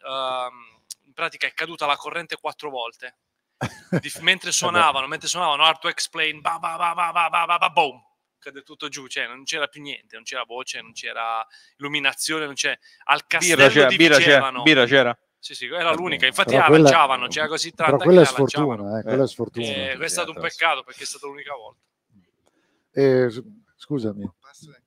[1.05, 3.17] in pratica è caduta la corrente quattro volte.
[4.01, 4.11] Di...
[4.21, 8.01] mentre suonavano, mentre suonavano Hard to Explain, ba ba ba ba ba ba ba boom,
[8.45, 11.45] cade tutto giù, cioè non c'era più niente, non c'era voce, non c'era
[11.77, 12.77] illuminazione, non c'è...
[13.05, 14.61] Al castello Birra c'era, di birra c'era, Vigevano.
[14.63, 15.19] birra c'era.
[15.39, 18.27] Sì, sì, era l'unica, infatti Però la quella- lanciavano, c'era così tanta Però quella che
[18.27, 19.65] è sfortuna, eh, quella è sfortuna.
[19.65, 21.79] Eh, è stato un peccato perché è stata l'unica volta.
[22.91, 23.29] Eh,
[23.75, 24.31] scusami.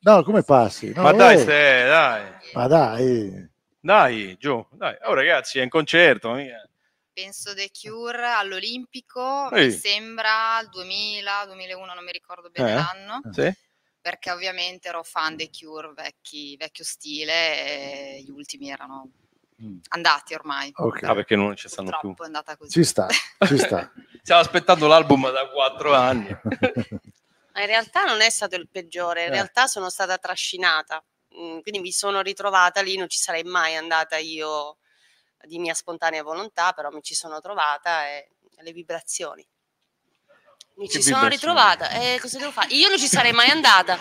[0.01, 0.93] No, come passi?
[0.95, 2.23] No, Ma dai, eh, Ste, dai.
[2.55, 3.51] Ma dai.
[3.81, 4.97] Dai, giù, dai.
[5.03, 6.68] Oh ragazzi, è in concerto, mica.
[7.21, 9.67] Penso The Cure all'Olimpico, Ehi.
[9.67, 12.75] mi sembra il 2000, 2001, non mi ricordo bene Eh?
[12.75, 13.53] l'anno, Sì?
[14.01, 19.11] perché ovviamente ero fan dei Cure vecchi, vecchio stile e gli ultimi erano
[19.89, 20.71] andati ormai.
[20.77, 21.03] Ok.
[21.03, 22.15] Ah, perché non ci stanno più.
[22.15, 22.71] È andata così.
[22.71, 23.93] Ci sta, ci sta.
[24.23, 26.29] Stiamo aspettando l'album da quattro anni.
[27.53, 29.33] Ma in realtà non è stato il peggiore, in Eh.
[29.33, 31.05] realtà sono stata trascinata.
[31.37, 34.79] Mm, Quindi mi sono ritrovata lì, non ci sarei mai andata io
[35.47, 39.47] di mia spontanea volontà, però mi ci sono trovata e le vibrazioni.
[40.77, 41.35] Mi Che ci sono vibrazioni?
[41.35, 42.73] ritrovata e cosa devo fare?
[42.75, 43.99] Io non ci sarei mai andata.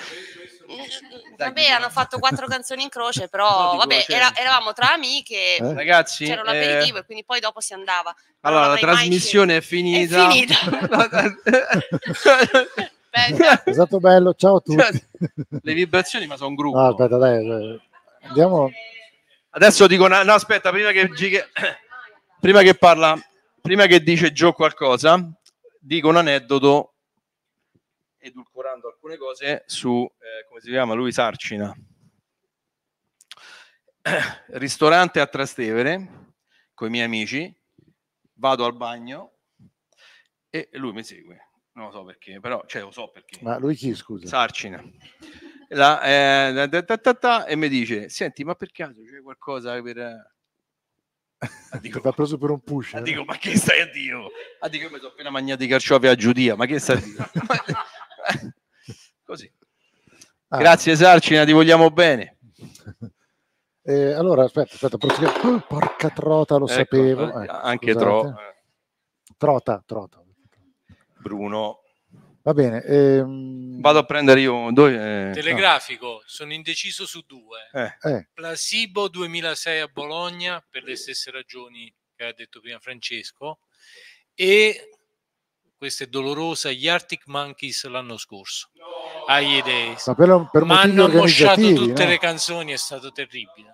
[1.38, 5.55] Vabbè, hanno fatto quattro canzoni in croce, No, però dico, vabbè, era- eravamo tra amiche,
[5.55, 5.73] Eh?
[5.73, 8.14] Ragazzi, c'era un eh, aperitivo e quindi poi dopo si andava.
[8.41, 10.27] Allora, la trasmissione è finita.
[10.27, 10.55] È finita.
[13.64, 15.05] È stato bello, ciao a tutti.
[15.64, 16.77] Le vibrazioni, ma sono un gruppo.
[16.77, 17.81] No, aspetta, dai, dai.
[18.23, 18.69] Andiamo.
[19.58, 21.10] Adesso dico, una- no, aspetta, prima che,
[22.40, 23.18] prima che parla,
[23.60, 25.20] prima che dice Gio qualcosa,
[25.80, 26.94] dico un aneddoto,
[28.20, 31.76] edulcorando alcune cose, su, eh, come si chiama, lui Sarcina.
[34.60, 36.36] Ristorante a Trastevere,
[36.76, 37.52] con i miei amici,
[38.34, 39.38] vado al bagno
[40.52, 41.50] e lui mi segue.
[41.72, 43.40] Non lo so perché, però, cioè lo so perché.
[43.42, 44.28] Ma lui chi, scusa?
[44.28, 44.84] Sarcina.
[45.69, 49.22] La, eh, da- da- da- da- da, e mi dice, senti, ma per caso c'è
[49.22, 49.98] qualcosa per...
[49.98, 52.94] eh?" Ti ha preso per un push.
[52.95, 53.02] Eh?
[53.02, 54.30] dico, ma che stai a Dio?
[54.60, 57.02] Ah, dico, io mi sono appena mangiato i carciofi a Giudia, ma che stai a
[57.02, 57.30] dire?
[59.23, 59.52] Così.
[60.49, 60.57] Ah.
[60.57, 62.38] Grazie Sarcina, ti vogliamo bene.
[63.88, 65.56] Eh, allora, aspetta, aspetta, proseguiamo.
[65.56, 67.39] Oh, porca trota, lo Ecco, sapevo.
[67.39, 68.35] eh, Ecco, anche tro-
[69.38, 70.22] Trota, trota.
[71.19, 71.84] Bruno.
[72.48, 72.82] Va bene.
[72.82, 77.69] ehm, Vado a prendere io dove, eh, Telegrafico, sono indeciso su due.
[77.74, 77.98] Eh.
[78.10, 78.28] Eh.
[78.34, 83.60] Placebo 2006 a Bologna per le stesse ragioni che ha detto prima Francesco
[84.34, 84.91] e
[85.76, 88.69] questa è dolorosa, gli Arctic Monkeys l'anno scorso.
[89.28, 90.07] Agli Days.
[90.07, 92.10] Ma per, per Ma hanno organizzativi, tutte no?
[92.10, 93.72] le canzoni, è stato terribile.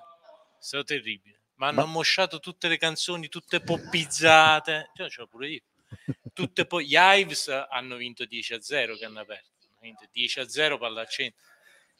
[0.57, 1.41] È stato terribile.
[1.57, 4.89] Ma hanno ammosciato tutte le canzoni, tutte poppizzate.
[4.95, 5.61] Cioè, ce l'ho pure io.
[6.33, 9.67] Tutte poi gli Ives hanno vinto 10 a 0 che hanno aperto.
[9.69, 11.41] Hanno vinto 10 a 0 palla al centro.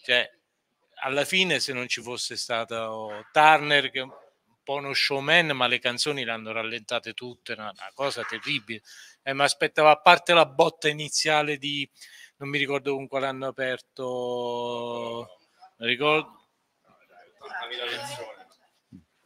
[0.02, 0.30] Cioè,
[1.04, 4.12] alla fine se non ci fosse stato Turner che un
[4.64, 8.82] po' uno showman, ma le canzoni le hanno rallentate tutte, una, una cosa terribile.
[9.22, 11.90] Eh, mi aspettavo a parte la botta iniziale di
[12.38, 15.38] non mi ricordo con quale hanno aperto
[15.78, 16.42] ricordo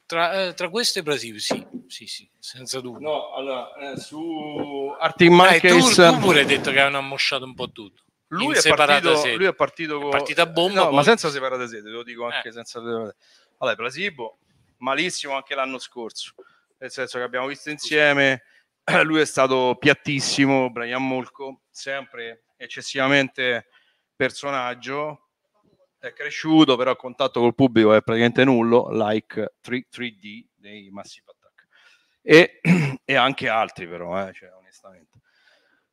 [0.08, 3.08] tra, eh, tra queste e Brasile sì sì sì senza dubbio.
[3.08, 7.44] No allora eh, su Arctic Eh, tu, Monkeys tu pure hai detto che hanno ammosciato
[7.44, 8.02] un po' tutto.
[8.30, 11.30] Lui è, separata partito, lui è partito con partita a bomba no, poi- ma senza
[11.30, 12.52] separate sede, te lo dico anche Eh.
[12.52, 14.40] senza allora Placebo
[14.78, 16.34] malissimo anche l'anno scorso
[16.80, 18.44] nel senso che abbiamo visto insieme
[19.04, 23.68] lui è stato piattissimo Brian Molko sempre eccessivamente
[24.16, 25.27] personaggio
[26.08, 31.32] è cresciuto però il contatto col pubblico è praticamente nullo like 3, 3D dei Massive
[31.32, 31.68] Attack
[32.22, 32.60] e,
[33.04, 35.20] e anche altri però eh, cioè, onestamente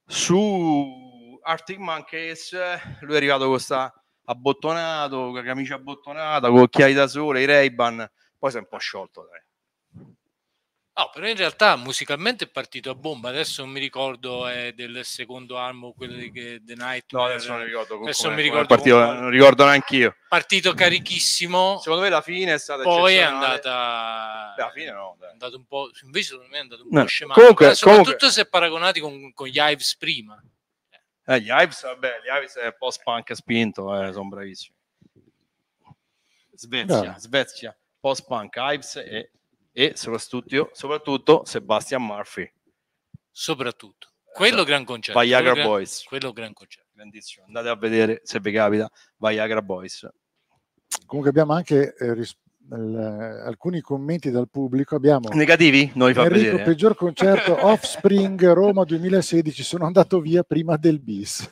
[0.06, 3.92] su Arctic Monkeys eh, lui è arrivato con sta
[4.26, 8.10] abbottonato con la camicia abbottonata con occhiali da sole i Ray-Ban
[8.44, 9.40] poi si è un po' sciolto dai.
[10.96, 13.30] No, però in realtà musicalmente è partito a bomba.
[13.30, 17.12] Adesso non mi ricordo è del secondo album, quello di che The Night.
[17.12, 18.64] No, adesso non ricordo Adesso come- non mi ricordo.
[18.64, 20.16] è partito, non ricordo neanche io.
[20.28, 21.78] Partito carichissimo.
[21.80, 24.52] Secondo me la fine è stata Poi è andata.
[24.56, 25.90] Beh, la fine no, è andato un po'.
[26.04, 27.40] Invece secondo me è andato un No, po' scemato.
[27.40, 30.40] comunque- soprattutto comunque- se paragonati con, con gli Ives prima.
[31.26, 34.76] Eh, gli Ives, vabbè, gli Ives è post-punk spinto, eh, sono bravissimi.
[36.52, 37.18] Svezia, Bravo.
[37.18, 39.30] Svezia, post-punk, Ives e,
[39.76, 42.50] e soprattutto, soprattutto Sebastian Murphy.
[43.30, 44.08] Soprattutto.
[44.32, 45.20] Quello gran concerto.
[45.20, 46.04] Viagra quello gran- Boys.
[46.04, 46.88] Quello gran concerto.
[46.94, 47.46] Grandissimo.
[47.46, 50.08] Andate a vedere se vi capita Viagra Boys.
[51.06, 52.36] Comunque abbiamo anche eh, ris-
[52.70, 54.94] il- alcuni commenti dal pubblico.
[54.94, 55.90] Abbiamo Negativi?
[55.94, 56.62] Non li fa Enrico, vedere.
[56.62, 56.64] eh.
[56.64, 59.62] peggior concerto Offspring Roma 2016.
[59.64, 61.50] Sono andato via prima del bis.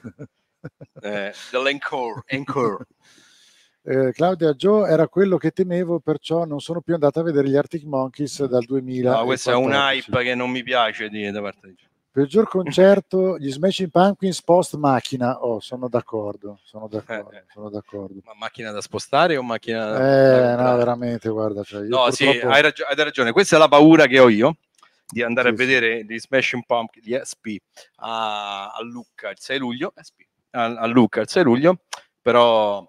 [1.01, 2.23] Eh, dell'Encore.
[2.27, 2.85] Encore.
[3.85, 7.57] Eh, Claudia Joe era quello che temevo, perciò non sono più andata a vedere gli
[7.57, 9.11] Arctic Monkeys dal 2000.
[9.17, 11.77] No, questo è un hype che non mi piace di, da parte di
[12.13, 15.43] Peggior concerto, gli Smashing Pumpkins post macchina.
[15.43, 18.21] Oh, sono d'accordo, sono d'accordo, sono d'accordo.
[18.25, 19.97] Ma macchina da spostare o macchina da...
[19.99, 23.33] Eh, da no, veramente, guarda, cioè, io No, sì, purtroppo- hai, ragio- hai ragione.
[23.33, 24.59] Questa è la paura che ho io
[25.09, 27.57] di andare a vedere gli Smashing Pumpkins, gli SP,
[27.97, 31.79] a, a Lucca il 6 luglio, SP, a, a Lucca il 6 luglio,
[32.21, 32.87] però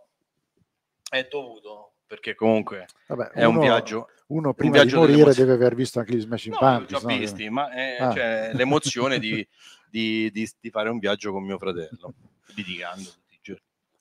[1.17, 4.07] è dovuto, perché comunque Vabbè, è un uno- viaggio.
[4.27, 7.01] Uno un prima di viaggio delle morire deve aver visto anche gli Smashing No, Pumpkins.
[7.03, 7.07] no?
[7.17, 8.13] visti, ma è, Ah.
[8.13, 9.47] cioè, l'emozione di,
[9.91, 12.13] di- di- di fare un viaggio con mio fratello,
[12.55, 13.09] litigando.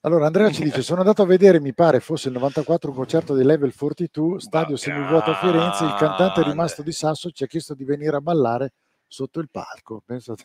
[0.04, 3.36] Allora, Andrea ci dice: Sono andato a vedere, mi pare fosse il 94 un concerto
[3.36, 5.84] di Level 42, stadio semivuoto a Firenze.
[5.84, 8.72] Il cantante è rimasto di sasso, ci ha chiesto di venire a ballare
[9.06, 10.02] sotto il palco.
[10.04, 10.44] Pensate.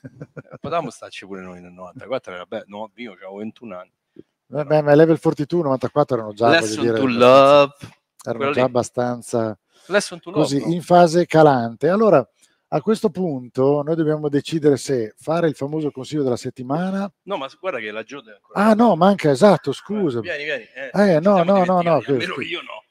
[0.61, 3.91] Potevamo starci pure noi nel 94, vabbè, no, io avevo 21 anni.
[4.47, 7.73] Vabbè, ma Level 42 94 erano già, Lesson dire, to love.
[8.23, 8.59] erano già lì.
[8.61, 9.93] abbastanza to
[10.25, 10.73] love, così no?
[10.73, 11.89] in fase calante.
[11.89, 12.25] Allora,
[12.69, 17.11] a questo punto noi dobbiamo decidere se fare il famoso consiglio della settimana.
[17.23, 18.59] No, ma guarda che la Giode è ancora.
[18.65, 20.19] Ah no, manca esatto, scusa.
[20.21, 20.63] Vieni, vieni.
[20.63, 22.83] Eh, Eh, no, no, no, no, Almeno io no.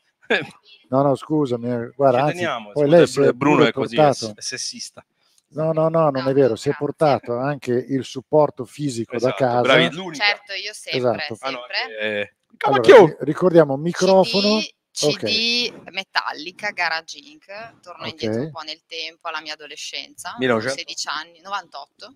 [0.88, 4.32] No, no, scusami, eh, guarda, anzi, teniamo, poi lei è Bruno è così, è portato-
[4.36, 5.04] è sessista.
[5.48, 9.44] No, no, no, non è vero, si è portato anche il supporto fisico da Esatto,
[9.44, 9.60] casa.
[9.62, 10.24] bravi, l'unica.
[10.24, 11.34] Certo, io sempre, Esatto.
[11.36, 11.98] sempre.
[12.00, 14.56] Eh, Allora, ricordiamo microfono.
[14.56, 14.72] ok.
[14.92, 17.46] CD Metallica, Garage Inc.
[17.80, 18.10] Torno Ok.
[18.10, 20.78] indietro un po' nel tempo, alla mia adolescenza, avevo 1900.
[20.78, 22.14] 16 anni, 98.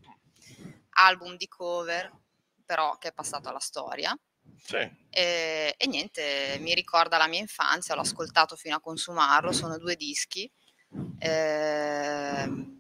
[1.03, 2.11] Album di cover,
[2.65, 4.19] però che è passato alla storia.
[4.63, 4.77] Sì.
[5.09, 9.95] E, e niente, mi ricorda la mia infanzia, l'ho ascoltato fino a consumarlo, sono due
[9.95, 10.51] dischi.
[11.19, 12.80] Ehm,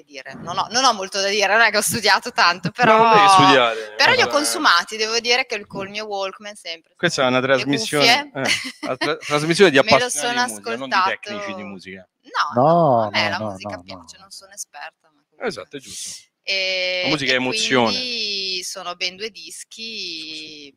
[0.00, 2.70] che dire, non ho, non ho molto da dire, non è che ho studiato tanto,
[2.70, 3.94] però, devi studiare.
[3.96, 6.94] però li ho consumati, devo dire che col mio Walkman sempre.
[6.96, 11.54] Questa è una trasmissione, eh, tra- trasmissione di appassionati sono di musica, non di tecnici
[11.54, 12.08] di musica.
[12.54, 15.10] No, No, a me no, la no, musica no, piace, non sono esperta.
[15.12, 15.46] Ma...
[15.46, 16.28] Esatto, è giusto.
[16.42, 17.90] E, La musica è emozione.
[17.90, 20.74] quindi sono ben due dischi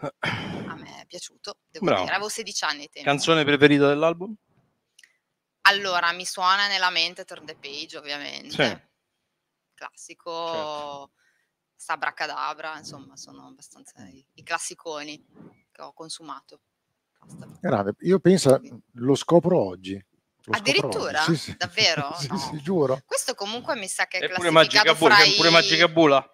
[0.00, 0.10] A
[0.76, 2.02] me è piaciuto, devo Bravo.
[2.02, 2.14] dire.
[2.14, 3.08] Avevo 16 anni ai tempi.
[3.08, 4.34] Canzone preferita dell'album?
[5.70, 8.50] Allora, mi suona nella mente Turn the Page, ovviamente.
[8.50, 8.80] Sì.
[9.74, 11.10] Classico, Certo.
[11.76, 15.24] Sabra Cadabra, insomma, sono abbastanza i, i classiconi
[15.70, 16.60] che ho consumato.
[17.60, 17.94] Grande.
[18.00, 18.60] Io penso,
[18.94, 19.94] lo scopro oggi.
[19.94, 21.22] Lo scopro Addirittura?
[21.22, 21.36] oggi.
[21.36, 21.56] Sì, sì.
[21.56, 22.14] Davvero?
[22.18, 22.38] Sì, No.
[22.38, 23.00] sì, giuro.
[23.06, 25.52] Questo comunque mi sa che è E pure Magica classificato Bula, fra i...
[25.52, 26.30] Magica Bula.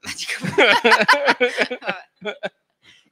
[2.20, 2.22] Vabbè.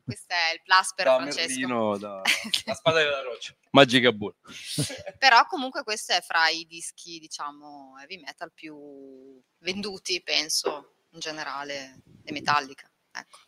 [0.09, 1.49] Questo è il plus per Da Francesco.
[1.49, 2.23] Merlino, da-
[2.65, 3.55] la spada della roccia.
[3.73, 4.35] Magica Bula.
[5.19, 12.01] Però comunque questo è fra i dischi, diciamo, heavy metal più venduti, penso, in generale,
[12.25, 12.91] e Metallica.
[13.13, 13.39] Ecco.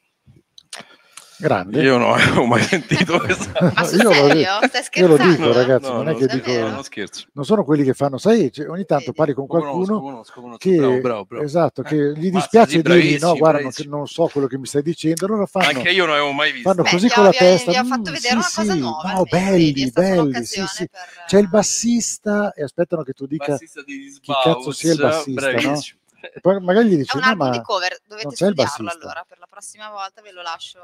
[1.40, 1.82] Grande.
[1.82, 3.72] Io non avevo mai sentito questa.
[3.74, 4.66] Ma Io lo-?
[4.68, 6.52] Stai Io lo dico, ragazzi, No, non è no, che davvero?
[6.52, 6.68] dico.
[6.68, 7.24] Non scherzo.
[7.32, 10.58] Non sono quelli che fanno, sai, cioè, ogni tanto parli con qualcuno conosco, conosco.
[10.58, 11.44] che, Bravo, bravo, bravo.
[11.44, 14.82] esatto, che gli Mazza, dispiace dirgli no, guarda, non, non so quello che mi stai
[14.82, 16.68] dicendo, allora fanno, Anche io non avevo mai visto.
[16.68, 17.70] fanno Beh, così vi con la vi testa.
[17.70, 20.66] vi ho "Mm, fatto vedere sì, una cosa sì, nuova, no, è belli, belli, sì,
[20.66, 20.88] sì.
[20.88, 25.80] per- C'è il bassista e aspettano che tu dica chi cazzo sia il bassista, no?
[26.22, 28.46] E poi magari gli È dici, un no, album ma di cover, non dovete c'è
[28.46, 28.92] il studiarlo bassista.
[29.06, 30.78] allora, per la prossima volta ve lo lascio.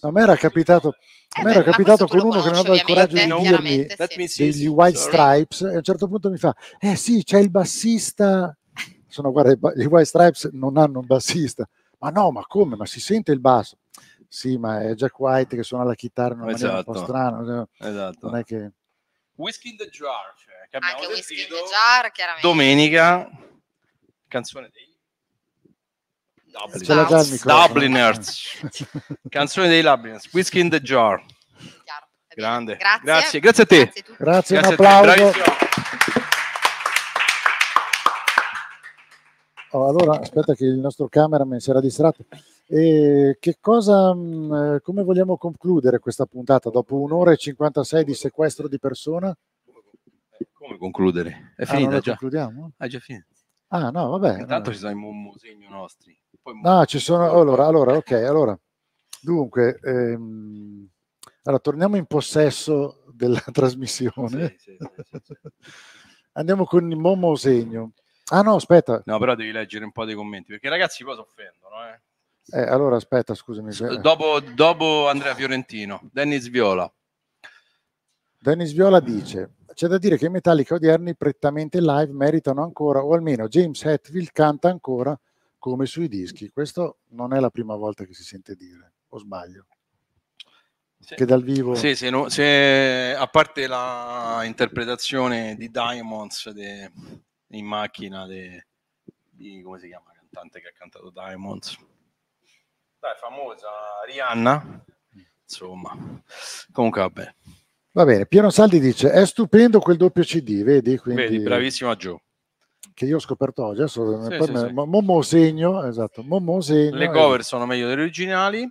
[0.00, 2.82] A me era capitato, a me beh, era capitato con uno che non aveva il
[2.82, 3.86] coraggio di dirmi
[4.36, 5.12] degli White sorry.
[5.46, 8.56] Stripes e a un certo punto mi fa, eh sì, c'è il bassista.
[9.08, 11.66] Sono, guarda, gli White Stripes non hanno un bassista.
[12.00, 12.76] Ma no, ma come?
[12.76, 13.78] Ma si sente il basso?
[14.28, 17.06] Sì, ma è Jack White che suona la chitarra in una maniera un po' Esatto.
[17.06, 17.68] strana.
[17.78, 18.26] Esatto.
[18.28, 18.72] Non è che...
[19.36, 22.46] Whisky in the Jar, cioè, che abbiamo Anche Whiskey in the Jar, chiaramente.
[22.46, 23.30] domenica,
[24.28, 24.93] canzone dei
[27.44, 28.60] Dubliners.
[29.28, 31.22] canzone dei Dubliners, Whisky in the Jar.
[32.34, 32.76] Grande.
[32.76, 33.02] Grazie.
[33.04, 33.92] Grazie, grazie a te.
[34.18, 35.32] Grazie, un a te, applauso.
[39.70, 42.24] Oh, allora, aspetta che il nostro cameraman si era distratto.
[42.66, 48.14] E che cosa, mh, eh, come vogliamo concludere questa puntata dopo un'ora e 56 di
[48.14, 49.36] sequestro di persona?
[50.52, 51.52] Come concludere?
[51.56, 52.10] È Ah, finita non la già.
[52.12, 52.72] concludiamo?
[52.78, 53.26] Ah, già finita.
[53.68, 54.40] Ah, no, vabbè.
[54.40, 56.16] Intanto ci sono i momosegni nostri.
[56.44, 57.30] Poi No, ci sono.
[57.30, 58.58] Allora, allora, ok, allora.
[59.22, 60.86] Dunque, ehm,
[61.44, 64.54] allora, torniamo in possesso della trasmissione.
[64.58, 65.34] Sì, sì, sì.
[66.32, 67.92] Andiamo con il Momo Segno.
[68.30, 69.02] Ah no, aspetta.
[69.06, 71.74] No, però devi leggere un po' dei commenti, perché i ragazzi poi si offendono.
[71.88, 72.00] Eh.
[72.60, 73.70] Eh, allora, aspetta, scusami.
[73.74, 76.92] eh, Dopo, dopo Andrea Fiorentino, Dennis Viola.
[78.38, 83.14] Dennis Viola dice: C'è da dire che i Metallica odierni prettamente live meritano ancora, o
[83.14, 85.18] almeno James Hetfield canta ancora
[85.64, 86.50] come sui dischi.
[86.50, 89.66] Questo non è la prima volta che si sente dire, o sbaglio?
[90.98, 91.74] Che dal vivo.
[91.74, 96.92] Sì, se no- se- a parte la interpretazione di Diamonds de-
[97.52, 98.66] in macchina de-
[99.30, 101.78] di come si chiama cantante che ha cantato Diamonds?
[102.98, 103.68] Dai, famosa
[104.06, 104.84] Rihanna.
[105.44, 105.96] Insomma,
[106.72, 107.34] comunque vabbè.
[107.92, 110.98] Va bene, Piero Saldi dice: È stupendo quel doppio CD, vedi?
[110.98, 112.22] Quindi, Vedi, bravissima Joe.
[112.94, 113.80] Che io ho scoperto oggi.
[113.80, 114.72] Adesso, Sì, sì, me- sì.
[114.72, 116.22] Mo- Momo segno, esatto.
[116.22, 116.96] Momo segno.
[116.96, 118.70] Le eh, cover sono meglio delle originali.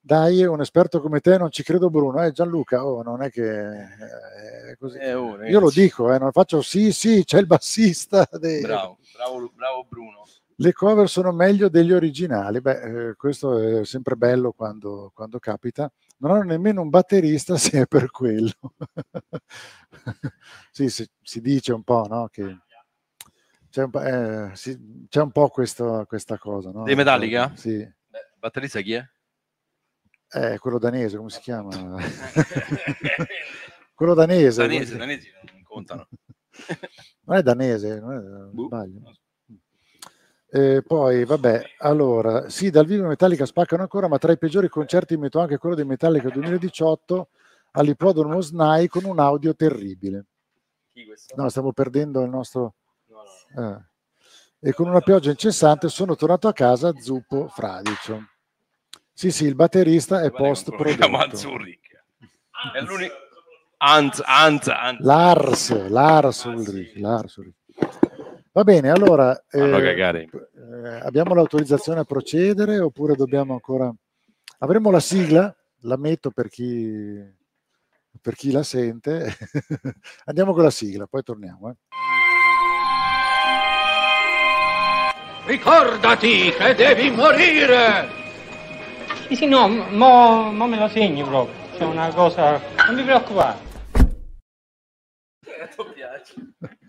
[0.00, 2.22] Dai, un esperto come te, non ci credo, Bruno.
[2.22, 4.98] Eh, Gianluca, oh, non è che eh, è così.
[4.98, 8.28] Eh, oh, Io lo dico, eh, non faccio sì, sì, c'è il bassista.
[8.38, 10.22] dei- Bravo, bravo, bravo Bruno.
[10.56, 12.60] Le cover sono meglio degli originali.
[12.60, 15.90] Beh, eh, questo è sempre bello quando, quando capita.
[16.18, 18.52] Non hanno nemmeno un batterista se è per quello.
[20.70, 22.28] sì, si, si dice un po', no?
[22.30, 22.42] Che
[23.74, 26.84] c'è un po', eh, si- c'è un po' questo- questa cosa, no?
[26.84, 27.50] Dei Metallica?
[27.56, 27.78] Sì.
[27.78, 29.04] Beh, batterista chi è?
[30.30, 31.70] Eh, quello danese, come si chiama?
[33.92, 34.62] quello danese.
[34.62, 36.08] Danesi, danesi non contano.
[37.26, 38.20] Non è danese, non è,
[38.64, 39.00] sbaglio.
[40.50, 45.16] Eh, poi, vabbè, allora, sì, dal vivo Metallica spaccano ancora, ma tra i peggiori concerti
[45.16, 47.30] metto anche quello dei Metallica 2018
[47.72, 50.26] all'Ippodromo SNAI con un audio terribile.
[51.34, 52.74] No, stiamo perdendo il nostro...
[53.56, 53.92] eh.
[54.60, 58.28] E con una pioggia incessante sono tornato a casa zuppo fradicio.
[59.12, 61.06] Sì, sì, il batterista è post prodotto.
[62.72, 63.14] È l'unico.
[63.76, 65.00] Anz, Anz, Anz.
[65.00, 67.56] Lars, Lars Ulrich, Lars Ulrich.
[68.52, 73.92] Va bene, allora eh, eh, abbiamo l'autorizzazione a procedere oppure dobbiamo ancora...
[74.60, 77.20] Avremo la sigla, la metto per chi,
[78.20, 79.36] per chi la sente.
[80.24, 81.68] Andiamo con la sigla, poi torniamo.
[81.70, 81.74] eh.
[85.46, 88.08] Ricordati che devi morire!
[89.28, 91.54] Sì, sì, no, mo, mo me lo segni proprio.
[91.76, 92.58] C'è una cosa.
[92.86, 93.58] Non mi preoccupare.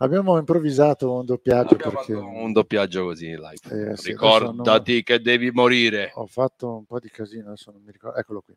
[0.00, 3.90] Abbiamo improvvisato un doppiaggio Abbiamo perché fatto un doppiaggio così in live.
[3.90, 6.12] Eh, sì, Ricordati adesso che devi morire.
[6.14, 8.16] ho fatto un po' di casino, adesso non mi ricordo.
[8.18, 8.54] Eccolo qui.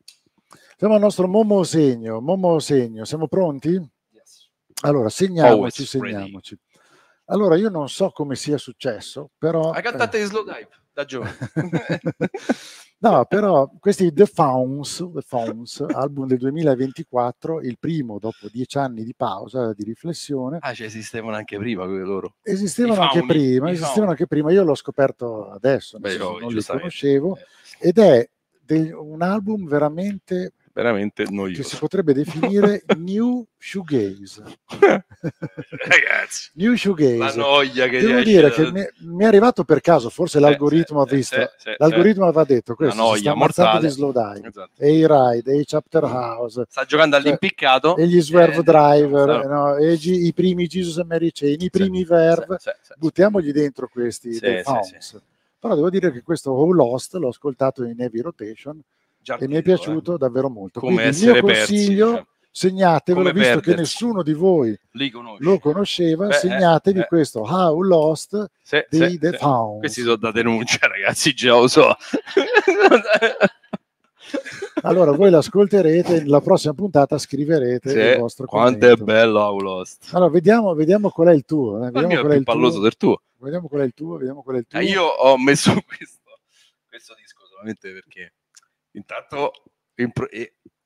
[0.78, 2.22] Siamo al nostro Momo Segno.
[2.22, 3.78] Momo Segno, siamo pronti?
[4.84, 6.32] Allora, segniamoci, Always ready.
[7.32, 9.72] Allora, io non so come sia successo, però...
[9.72, 11.36] Hai cantato di slow dive da giovane.
[13.02, 19.04] No, però questi The Fauns, The Fauns, album del 2024, il primo dopo dieci anni
[19.04, 20.60] di pausa, di riflessione.
[20.62, 22.36] Ah, cioè esistevano anche prima quelli loro.
[22.44, 24.10] Esistevano I anche fauni, prima, esistevano fauni.
[24.12, 27.40] anche prima, io l'ho scoperto adesso, Beh, senso, io, non li conoscevo,
[27.80, 28.30] ed è
[28.64, 31.64] del- un album veramente Veramente che noioso.
[31.64, 34.44] si potrebbe definire New Shoegaze.
[35.70, 37.18] Ragazzi, New Shoegaze.
[37.18, 41.02] la noia che Devo dire da- che mi, mi è arrivato per caso, forse l'algoritmo
[41.02, 44.48] ha sì, visto, sì, sì, l'algoritmo aveva detto questo, si sta ammazzando di slow dive,
[44.48, 44.72] Esatto.
[44.78, 47.98] e i ride, e i chapter house, Sta giocando Cioè, all'impiccato.
[47.98, 49.48] e gli swerve Eh, driver, sì.
[49.48, 53.52] no, e gi- i primi Jesus and Mary Chain, i primi verve, sì, sì, buttiamogli
[53.52, 54.64] dentro questi Sì,
[55.00, 55.18] sì.
[55.60, 58.82] Però devo dire che questo How Lost l'ho ascoltato in heavy rotation
[59.40, 60.80] e mi è piaciuto davvero molto.
[60.80, 62.26] Come Quindi il mio essere persi, consiglio, cioè.
[62.52, 63.80] segnatevelo, visto che perdersi.
[63.80, 65.44] nessuno di voi Li conosci.
[65.44, 67.06] lo conosceva, Beh, eh, segnatevi eh.
[67.08, 69.38] questo How Lost Sì, dei sì, The sì.
[69.38, 69.80] Fauns.
[69.80, 71.96] Questi sono da denuncia, ragazzi, già lo so.
[74.84, 79.02] Allora voi l'ascolterete, nella prossima puntata scriverete Sì, il vostro quanto commento.
[79.02, 80.10] è bello How Lost.
[80.14, 81.78] Allora, vediamo, vediamo qual è il tuo.
[81.86, 82.54] eh, Vediamo qual è il tuo.
[82.54, 83.22] palloso del tuo.
[83.38, 84.80] Vediamo qual è il tuo, vediamo qual è il tuo.
[84.80, 86.20] Eh, Io ho messo questo,
[86.88, 88.34] questo disco solamente perché
[88.92, 89.52] intanto
[89.96, 90.28] impro-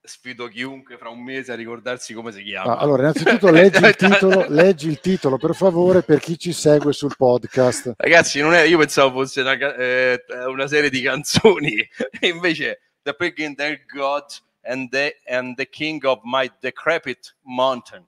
[0.06, 2.74] sfido chiunque fra un mese a ricordarsi come si chiama.
[2.74, 6.94] No, allora, innanzitutto leggi il, titolo, leggi il titolo per favore per chi ci segue
[6.94, 7.94] sul podcast.
[7.98, 11.78] Ragazzi, non è, io pensavo fosse una, eh, una serie di canzoni,
[12.20, 14.26] e invece The Pig Their God
[14.64, 18.06] and the, and the King of My Decrepit Mountain.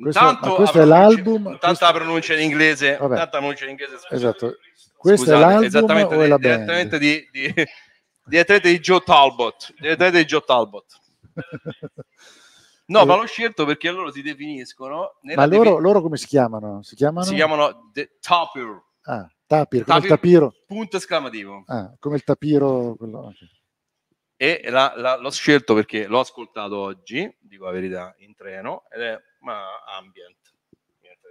[0.00, 1.36] Questo- Intanto ma questo è l'album?
[1.36, 2.96] Intanto Questo- pronuncia in inglese.
[2.96, 3.12] Vabbè.
[3.12, 3.98] Intanto la pronuncia in inglese.
[4.10, 4.56] Esatto.
[4.96, 6.54] Questo Scusate, è l'album esattamente, o è la band?
[6.54, 7.54] direttamente di, di,
[8.30, 9.74] direttamente di Joe Talbot.
[9.78, 10.84] Direttamente di Joe Talbot.
[12.86, 15.18] No, Eh, ma l'ho scelto perché loro si definiscono.
[15.22, 16.82] Ma loro, defi- loro come si chiamano?
[16.82, 17.24] Si chiamano?
[17.26, 18.82] si chiamano The Tapir.
[19.02, 20.54] Ah, tapir, come il Tapir, tapiro.
[20.66, 21.62] Punto esclamativo.
[21.66, 22.94] Ah, come il tapiro.
[22.96, 23.58] quello- ok.
[24.36, 29.02] E la- la- l'ho scelto perché l'ho ascoltato oggi, dico la verità, in treno, ed
[29.02, 29.66] è ma,
[29.98, 30.36] ambient,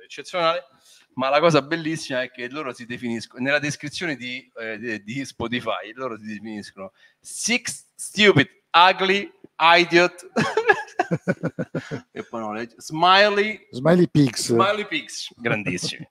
[0.10, 0.66] eccezionale.
[1.14, 5.92] Ma la cosa bellissima è che loro si definiscono, nella descrizione di, eh, di- Spotify,
[5.94, 10.30] loro si definiscono Six Stupid, Ugly, Idiot,
[12.12, 14.46] e poi no, Smiley, Smiley Pigs.
[14.48, 16.08] Smiley Pigs, grandissimi.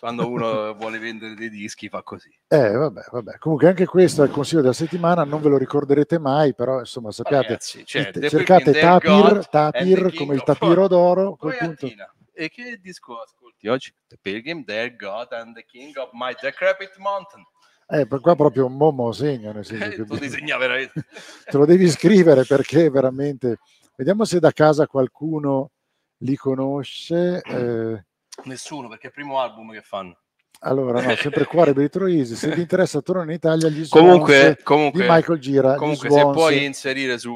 [0.00, 2.28] Quando uno vuole vendere dei dischi fa così.
[2.48, 3.38] Eh, vabbè, vabbè.
[3.38, 7.10] Comunque anche questo è il consiglio della settimana, non ve lo ricorderete mai, però insomma
[7.10, 11.86] sappiate, Ragazzi, cioè, cercate God tapir, tapir come il tapiro d'oro, col punto.
[11.86, 13.92] Antina, E che disco ascolti oggi?
[14.08, 17.42] The Pilgrim, Their God and the King of My Decrepit Mountain.
[17.86, 21.04] Eh, per qua proprio un momo segno, nel senso Eh, che tu disegna veramente.
[21.48, 23.58] te lo devi scrivere perché veramente...
[23.96, 25.70] Vediamo se da casa qualcuno
[26.18, 27.40] li conosce.
[27.44, 28.04] eh,
[28.44, 30.18] Nessuno, perché è il primo album che fanno.
[30.60, 32.34] allora, no, sempre qua, Rebritro Easy.
[32.34, 35.74] Se vi interessa, tornano in Italia gli Comunque, comunque, di Michael Gira.
[35.76, 37.32] comunque se puoi inserire su,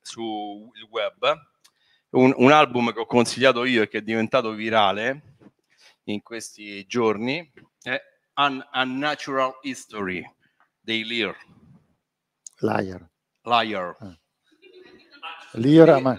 [0.00, 1.36] su il web
[2.10, 5.36] un, un album che ho consigliato io e che è diventato virale
[6.04, 7.50] in questi giorni
[7.82, 8.00] è
[8.36, 10.24] Un Unnatural History
[10.80, 11.36] dei Lear.
[12.60, 13.08] Liar.
[13.42, 13.96] Liar.
[15.52, 16.18] Lear, ma...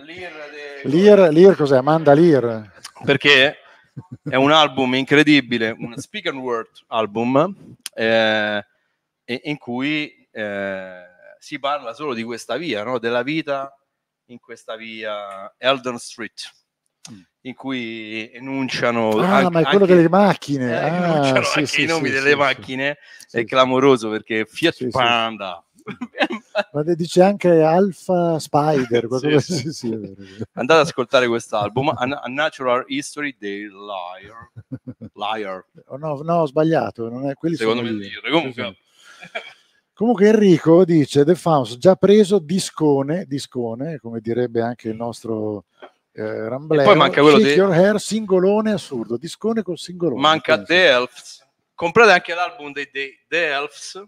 [0.83, 1.77] Lear, Lear cos'è?
[1.77, 2.71] Amanda Lear.
[3.03, 3.57] perché
[4.23, 8.65] è un album incredibile, un speak and word album eh,
[9.25, 11.03] in cui eh,
[11.37, 12.99] si parla solo di questa via, no?
[12.99, 13.73] della vita
[14.29, 16.51] in questa via Eldon Street,
[17.41, 19.19] in cui enunciano Mm.
[19.19, 20.71] Ah, anche- ma è quello anche- delle macchine.
[20.71, 22.97] eh, Ah, sì, sì, i nomi sì, delle macchine,
[23.31, 24.89] è clamoroso perché Fiat.
[24.89, 25.63] Panda.
[26.73, 29.07] Ma dice anche Alpha Spider.
[30.53, 34.51] Andate ad ascoltare quest'album, A, A Natural History dei Liar.
[35.15, 35.65] Liar.
[35.87, 37.09] Oh, no, no, ho sbagliato.
[37.09, 37.91] Non è, quelli Secondo me.
[38.29, 38.75] Comunque,
[39.99, 45.65] Comunque Enrico dice The Fauns già preso discone, discone, come direbbe anche il nostro
[46.13, 46.83] eh, Rambleo.
[46.83, 50.21] E poi manca quello Shake di- Your Hair, singolone assurdo, discone col singolone.
[50.21, 50.71] manca penso.
[50.71, 51.47] The Elves.
[51.73, 54.01] Comprate anche l'album dei, dei The Elves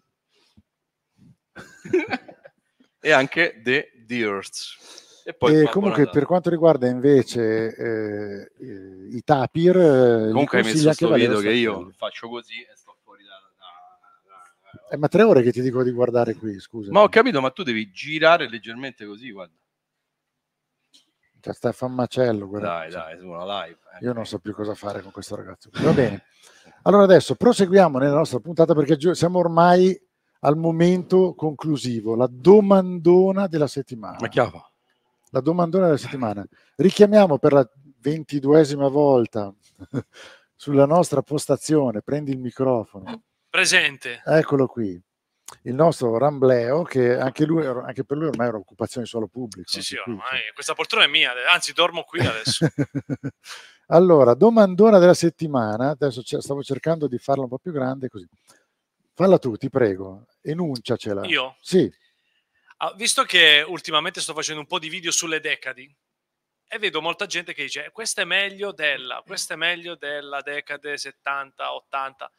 [3.01, 5.23] e anche The Deers.
[5.25, 10.63] E poi E comunque per quanto riguarda invece eh, eh, i tapir, eh, comunque hai
[10.63, 12.77] messo questo video che io faccio così e
[14.93, 16.91] Eh, ma tre ore che ti dico di guardare qui, scusa.
[16.91, 19.55] Ma ho capito, ma tu devi girare leggermente così, guarda.
[21.39, 22.45] C'è Stefan Macello.
[22.47, 22.67] guarda.
[22.67, 23.77] Dai, dai, su una live.
[23.99, 24.05] eh.
[24.05, 25.69] Io non so più cosa fare con questo ragazzo.
[25.81, 26.25] Va bene.
[26.83, 29.97] Allora adesso proseguiamo nella nostra puntata perché siamo ormai
[30.41, 34.17] al momento conclusivo, la domandona della settimana.
[34.19, 34.61] Ma chiava.
[35.29, 36.45] La domandona della settimana.
[36.75, 37.69] Richiamiamo per la
[38.01, 39.53] ventiduesima volta
[40.53, 43.23] sulla nostra postazione, prendi il microfono.
[43.51, 44.23] Presente.
[44.25, 44.99] Eccolo qui.
[45.63, 49.69] Il nostro Rambleo, che anche, lui, anche per lui ormai è un'occupazione solo pubblica.
[49.69, 52.65] Sì, sì, ormai questa poltrona è mia, anzi dormo qui adesso.
[53.91, 58.25] Allora, domandona della settimana, adesso stavo cercando di farla un po' più grande così.
[59.13, 61.25] Falla tu, ti prego, enunciacela.
[61.25, 61.57] Io?
[61.59, 61.91] Sì,
[62.83, 65.95] Ah, visto che ultimamente sto facendo un po' di video sulle decadi
[66.67, 70.97] e vedo molta gente che dice questa è meglio della, questa è meglio della decade
[70.97, 72.31] 70, 80.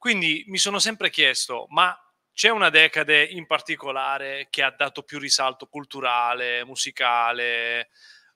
[0.00, 1.94] Quindi mi sono sempre chiesto, ma
[2.32, 7.90] c'è una decade in particolare che ha dato più risalto culturale, musicale,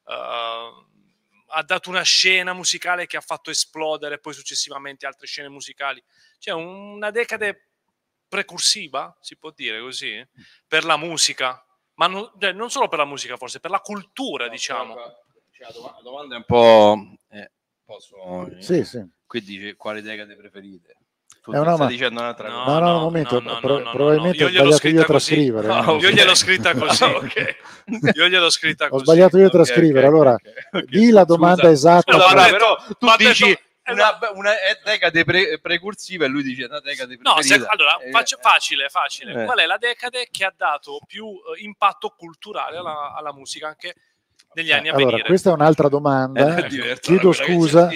[0.07, 0.70] eh,
[1.47, 6.05] ha dato una scena musicale che ha fatto esplodere poi successivamente altre scene musicali?
[6.39, 7.70] C'è una decade
[8.28, 10.23] precursiva, si può dire così,
[10.69, 11.65] per la musica,
[11.95, 14.97] ma non, cioè, non solo per la musica forse, per la cultura, diciamo.
[15.51, 17.16] Cioè, la doma- la domanda è un po'...
[17.31, 17.53] eh,
[17.86, 18.51] posso...
[18.61, 19.03] Sì, sì.
[19.24, 20.99] Qui dice quali decade preferite.
[21.45, 22.79] Tu È una stai ma- dicendo un'altra no, cosa.
[22.79, 25.66] no, no, un momento, no, pro- no, no, probabilmente no, ho sbagliato io a trascrivere.
[25.69, 25.71] Eh.
[25.91, 26.03] ok.
[26.03, 27.05] Io gliel'ho scritta così.
[27.05, 27.57] Ah, ok.
[28.16, 29.05] Io gliel'ho scritta Ho così.
[29.05, 30.43] sbagliato io a trascrivere, ok, allora ok,
[30.73, 30.83] ok.
[30.85, 31.71] di la domanda Scusa.
[31.73, 32.12] esatta.
[32.15, 33.62] Allora, però- però tu dici detto-
[33.93, 34.53] una, una
[34.83, 37.65] decade pre- precursiva e lui dice una decade No, preferita.
[37.66, 39.43] se- allora, Eh, faccio- facile, facile.
[39.43, 39.45] Eh.
[39.45, 43.95] Qual è la decade che ha dato più eh, impatto culturale alla, alla musica anche
[44.55, 45.27] negli anni a Allora, venire?
[45.27, 46.57] questa è un'altra domanda.
[46.65, 47.89] Eh, diverso Chiedo scusa.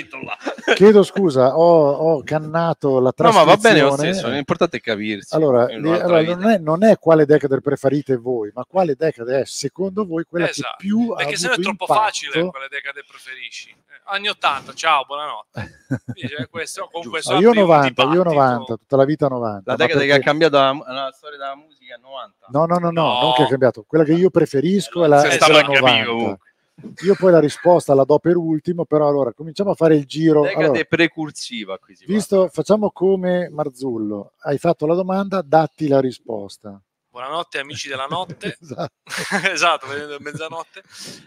[0.75, 3.45] Chiedo scusa, ho, ho cannato la No, ma trascrizione.
[3.45, 5.35] va bene lo stesso, l'importante è capirsi.
[5.35, 10.05] Allora, allora, non, è, non è quale decade preferite voi, ma quale decade è secondo
[10.07, 12.01] voi quella Esatto, che più ha Perché sennò è avuto troppo impatto?
[12.07, 13.71] facile quale decade preferisci.
[13.71, 15.87] Eh, anni 80, ciao, buonanotte.
[16.13, 18.31] Dice, questo, Ah, io apri un 90, io dibattito.
[18.35, 19.63] 90, tutta la vita 90.
[19.71, 22.47] La decade che ha perché- cambiato la, la storia della musica è 90.
[22.51, 23.21] No, no, no, no, No.
[23.23, 23.85] non che ha cambiato.
[23.87, 26.05] Quella che io preferisco è la, Se è la a capire 90.
[26.11, 26.47] comunque.
[27.05, 30.43] Io poi la risposta la do per ultimo, però allora cominciamo a fare il giro.
[30.43, 34.35] Decade Allora, precursiva qui si visto, facciamo come Marzullo.
[34.39, 36.81] Hai fatto la domanda, datti la risposta.
[37.11, 38.57] Buonanotte amici della notte.
[38.61, 38.93] Esatto.
[39.51, 40.83] esatto, vedendo mezzanotte.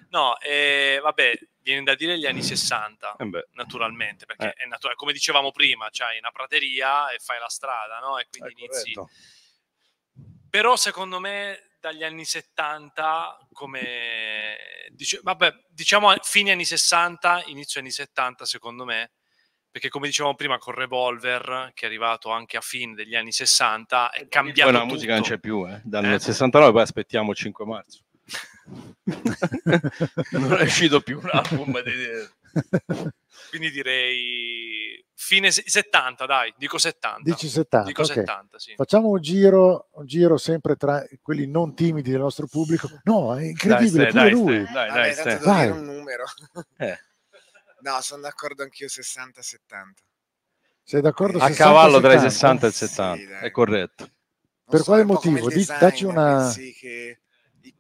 [0.10, 4.64] No, eh, vabbè, viene da dire gli anni 60, Eh naturalmente, perché Eh.
[4.64, 8.18] è naturale, come dicevamo prima, c'hai una prateria e fai la strada, no?
[8.19, 8.94] E quindi inizi.
[8.94, 9.10] corretto.
[10.49, 14.56] Però secondo me dagli anni 70 come
[14.91, 19.12] dice, vabbè, diciamo fine anni 60, inizio anni 70 secondo me,
[19.70, 24.12] perché come dicevamo prima con Revolver che è arrivato anche a fine degli anni 60
[24.12, 24.94] è cambiato Poi la tutto.
[24.94, 25.82] musica non c'è più, eh.
[25.84, 26.20] dal Eh.
[26.20, 27.99] 69 poi aspettiamo il 5 marzo.
[30.32, 33.10] non è uscito più un album di...
[33.49, 34.51] Quindi direi
[35.22, 37.22] fine se- 70, dai, dico 70.
[37.23, 37.88] Dici 70.
[37.88, 38.07] Dico ok.
[38.14, 38.73] 70, sì.
[38.76, 42.89] Facciamo un giro, un giro sempre tra quelli non timidi del nostro pubblico.
[43.03, 44.72] No, è incredibile, Dai, pure Ste, lui.
[44.73, 45.69] dai, dai, dai, Vai.
[45.69, 46.23] un numero.
[46.77, 46.98] Eh.
[47.81, 50.03] No, sono d'accordo anch'io 60-70.
[50.84, 51.38] Sei d'accordo?
[51.38, 52.30] A 60, cavallo tra i 70?
[52.30, 54.10] 60 e il 70, è corretto.
[54.68, 55.49] Per quale è un po' come motivo?
[55.60, 56.38] design, dacci una...
[56.38, 57.31] pensi che i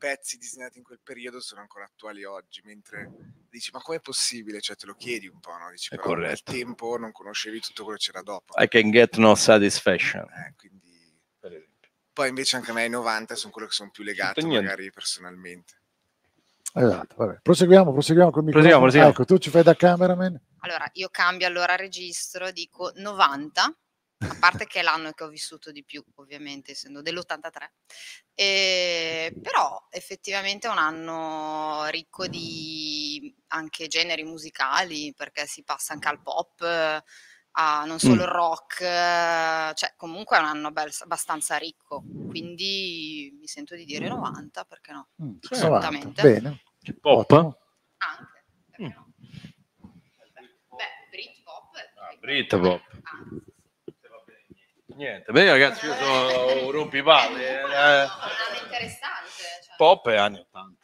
[0.01, 3.11] pezzi disegnati in quel periodo sono ancora attuali oggi, mentre
[3.51, 4.59] dici ma com'è possibile?
[4.59, 5.69] Cioè te lo chiedi un po', no?
[5.69, 6.51] Dici È però al corretto.
[6.51, 8.59] tempo non conoscevi tutto quello che c'era dopo.
[8.59, 10.23] I can get no satisfaction.
[10.23, 10.89] Eh, quindi...
[12.13, 14.63] Poi invece anche a me i 90 sono quello che sono più legato niente.
[14.63, 15.75] magari personalmente.
[16.73, 17.39] Esatto, vabbè.
[17.43, 18.79] Proseguiamo, proseguiamo col microfono.
[18.79, 19.11] Proseguiamo, proseguiamo.
[19.11, 20.41] Ecco, tu ci fai da cameraman.
[20.61, 23.77] Allora, io cambio allora registro, dico 90,
[24.27, 27.65] a parte che è l'anno che ho vissuto di più, ovviamente, essendo dell'83.
[28.33, 36.07] E, però effettivamente è un anno ricco di anche generi musicali, perché si passa anche
[36.07, 36.61] al pop,
[37.53, 38.19] a non solo Mm.
[38.19, 43.83] il rock, eh, cioè comunque è un anno bel- abbastanza ricco, quindi mi sento di
[43.85, 45.09] dire 90, perché no?
[45.21, 46.21] Mm, Assolutamente.
[46.21, 46.61] 90, Bene.
[47.01, 47.31] Pop?
[47.31, 47.57] Ottimo.
[47.97, 49.13] Anche, perché no?
[50.69, 51.75] Beh, Britpop.
[51.97, 52.81] Ah, Britpop.
[54.95, 57.61] Niente, beh ragazzi io sono un rompipalle.
[57.61, 58.07] eh.
[58.63, 59.41] Interessante.
[59.63, 59.75] Cioè.
[59.77, 60.79] Pop è anni 80.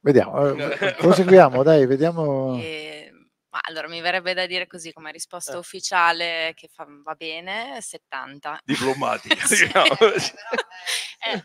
[0.00, 2.58] Vediamo, eh, proseguiamo, dai, vediamo.
[2.60, 3.12] E-
[3.52, 8.60] ma allora mi verrebbe da dire così come risposta ufficiale che fa- va bene 70.
[8.64, 9.34] Diplomatica.
[9.46, 9.66] Sì.
[9.66, 9.84] diciamo.
[9.84, 11.42] Eh,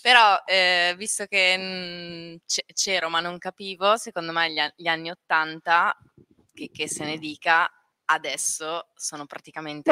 [0.00, 5.10] però eh, visto che mm, c- c'ero ma non capivo, secondo me gli, gli anni
[5.10, 5.94] 80,
[6.54, 7.70] che, che se ne dica,
[8.06, 9.90] adesso sono praticamente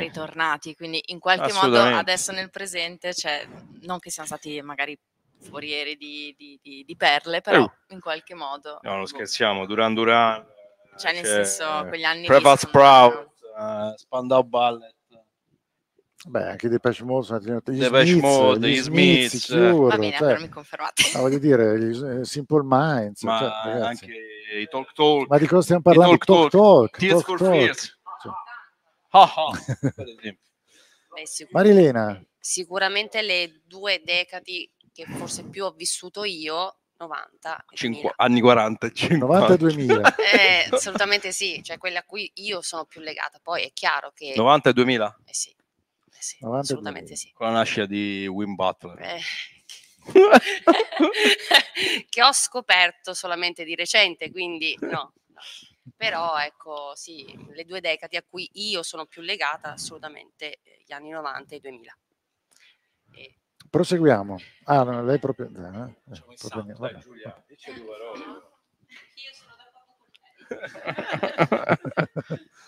[0.00, 3.46] ritornati, quindi in qualche modo adesso nel presente, cioè,
[3.82, 4.98] non che siano stati magari
[5.40, 7.72] forieri di, di- di- di perle, però Oh.
[7.88, 8.78] in qualche modo...
[8.82, 10.46] No, non scherziamo, Duran Duran.
[10.96, 14.94] Cioè, nel c'è senso, quegli anni sono- Sprout, eh, Spandau Ballet.
[16.28, 20.10] Beh, anche Depeche Mode sono gli Depeche Smiths, Mode, gli Smiths, i Cure, Va bene,
[20.10, 21.02] cioè, allora mi confermate.
[21.14, 24.06] voglio dire, gli eh, Simple Minds, Ma cioè, anche
[24.58, 25.28] i Talk Talk.
[25.28, 26.16] Ma di cosa stiamo i parlando?
[26.16, 27.50] Talk Talk Talk, Tears Talk for Talk.
[27.52, 27.98] Fears.
[29.10, 29.50] Ah, ah,
[29.94, 30.44] per esempio.
[31.14, 38.00] Beh, Marilena, Sicuramente le due decadi che forse più ho vissuto io, 90 e Cinqu-
[38.02, 38.14] 2000.
[38.16, 39.26] anni 40 e 50.
[39.26, 40.14] 90 e 2000.
[40.16, 43.38] Eh, assolutamente sì, cioè quelle a cui io sono più legata.
[43.42, 45.18] Poi è chiaro che 90 e 2000?
[45.24, 45.55] Eh sì,
[46.26, 47.30] sì, 90 e assolutamente sì.
[47.32, 49.00] Con la nascita di Wim Butler.
[49.00, 49.20] Eh,
[52.08, 54.88] che ho scoperto solamente di recente, quindi no.
[54.88, 55.12] no.
[55.96, 60.92] Però ecco, sì, le due decadi a cui io sono più legata, assolutamente eh, gli
[60.92, 61.96] anni 90 e 2000.
[63.70, 64.36] proseguiamo.
[64.64, 65.46] Ah, no, lei proprio...
[65.46, 66.88] eh, eh, proprio vabbè.
[66.88, 67.12] Eh, Grazie.
[69.14, 69.32] io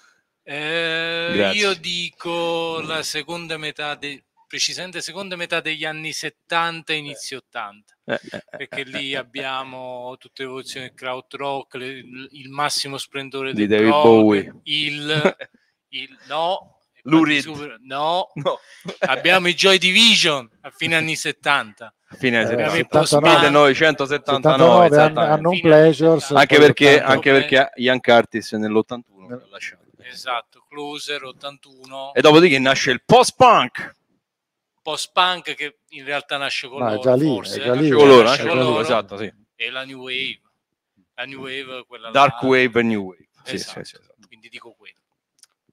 [1.79, 8.37] dico la seconda metà, de- precisamente seconda metà degli anni 70 inizio 80 Eh, eh,
[8.37, 11.87] eh, perché eh, lì abbiamo tutte le evoluzioni del krautrock, le-
[12.33, 14.55] il, massimo splendore Di David prog, Bowie.
[14.65, 15.37] il,
[15.91, 17.43] il no, Reed.
[17.43, 18.59] super- no, No.
[19.01, 22.89] abbiamo i Joy Division a fine anni 70 Fine Eh, abbiamo i 79.
[22.89, 25.31] post-punk, 1979 79 hanno, esattamente.
[25.35, 26.31] hanno un pleasures.
[26.31, 27.07] anche poi perché, 80.
[27.07, 29.83] anche perché Ian Curtis nell'81 l'ha lasciato.
[30.09, 33.97] Esatto, Closer 81 E dopodiché nasce il post-punk.
[34.83, 37.77] post-punk che in realtà nasce con è loro già lì, forse, è già eh?
[37.77, 39.33] lì, Nasce con loro, Nasce con loro, esatto, sì.
[39.57, 40.41] e la New Wave
[41.15, 43.29] la New Wave quella Dark là, Wave e New Wave.
[43.45, 44.27] Sì, esatto, sì, sì, esatto.
[44.29, 44.95] quindi dico quello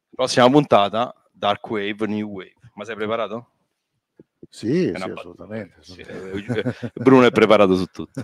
[0.10, 2.54] Prossima puntata, Dark Wave, New Wave.
[2.76, 3.55] Ma sei preparato?
[4.50, 5.76] Sì, È sì, assolutamente.
[5.82, 8.24] Sì, eh, Bruno è preparato su tutto.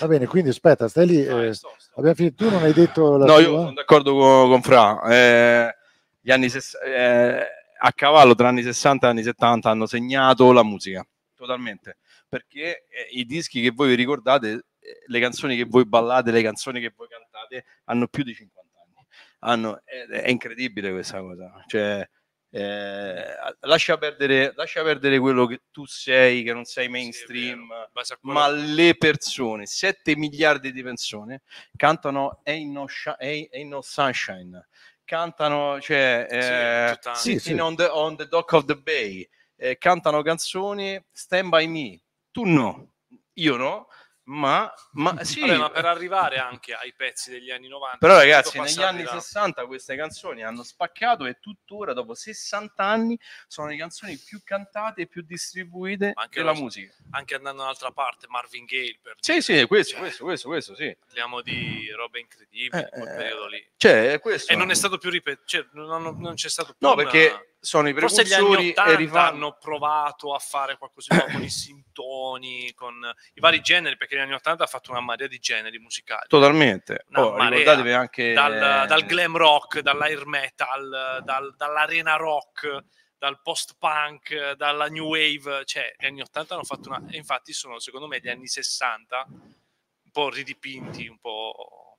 [0.00, 1.24] Va bene, quindi aspetta, stai lì.
[1.24, 1.52] eh,
[1.96, 2.44] abbiamo finito.
[2.44, 3.40] Tu non hai detto la No, tua?
[3.40, 5.02] io sono d'accordo con, con Fra.
[5.04, 5.74] Eh,
[6.20, 7.46] gli anni sess- eh,
[7.84, 11.98] a cavallo tra anni 60 e anni 70 hanno segnato la musica totalmente
[12.28, 16.42] perché eh, i dischi che voi vi ricordate, eh, le canzoni che voi ballate, le
[16.42, 19.06] canzoni che voi cantate hanno più di 50 anni.
[19.40, 21.62] Hanno- è, è incredibile questa cosa.
[21.66, 22.08] Cioè,
[22.54, 23.24] eh,
[23.60, 27.88] lascia, perdere, lascia perdere quello che tu sei, che non sei mainstream, quello-
[28.20, 31.42] ma le persone, 7 miliardi di persone,
[31.76, 32.86] cantano Ain't No,
[33.18, 34.68] Ain't- no Sunshine,
[35.04, 37.62] cantano, cioè, eh, Sì, Sitting sì.
[37.64, 42.00] On, the, on the Dock of the Bay, eh, cantano canzoni Stand By Me,
[42.30, 42.92] tu no,
[43.34, 43.88] io no,
[44.24, 48.24] ma, ma sì, Vabbè, ma per arrivare anche ai pezzi degli anni 90 però sono
[48.24, 53.18] ragazzi, negli anni da- 60 queste canzoni hanno spaccato e tuttora, dopo 60 anni,
[53.48, 56.94] sono le canzoni più cantate e più distribuite anche della lo- musica.
[57.10, 60.96] anche andando dall'altra parte Marvin Gaye per Sì, sì, questo, questo, questo, questo, sì.
[61.04, 64.52] parliamo di robe incredibili in quel Eh, periodo lì Cioè, questo.
[64.52, 67.02] e non è stato più ripetuto cioè, non, non- non c'è stato più No, una-
[67.02, 69.28] perché sono i forse gli anni precursori 80 e rifanno.
[69.28, 72.94] hanno provato a fare qualcosa con i sintoni con
[73.34, 77.06] i vari generi perché negli anni 80 ha fatto una marea di generi musicali Totalmente.
[77.12, 82.84] Oh, ricordatevi anche dal, dal glam rock, dall'air metal, dal- dall'arena rock,
[83.16, 87.00] dal post punk, dalla new wave, cioè gli anni 80 hanno fatto una...
[87.08, 91.91] e infatti sono secondo me gli anni 60 un po' ridipinti, un po'...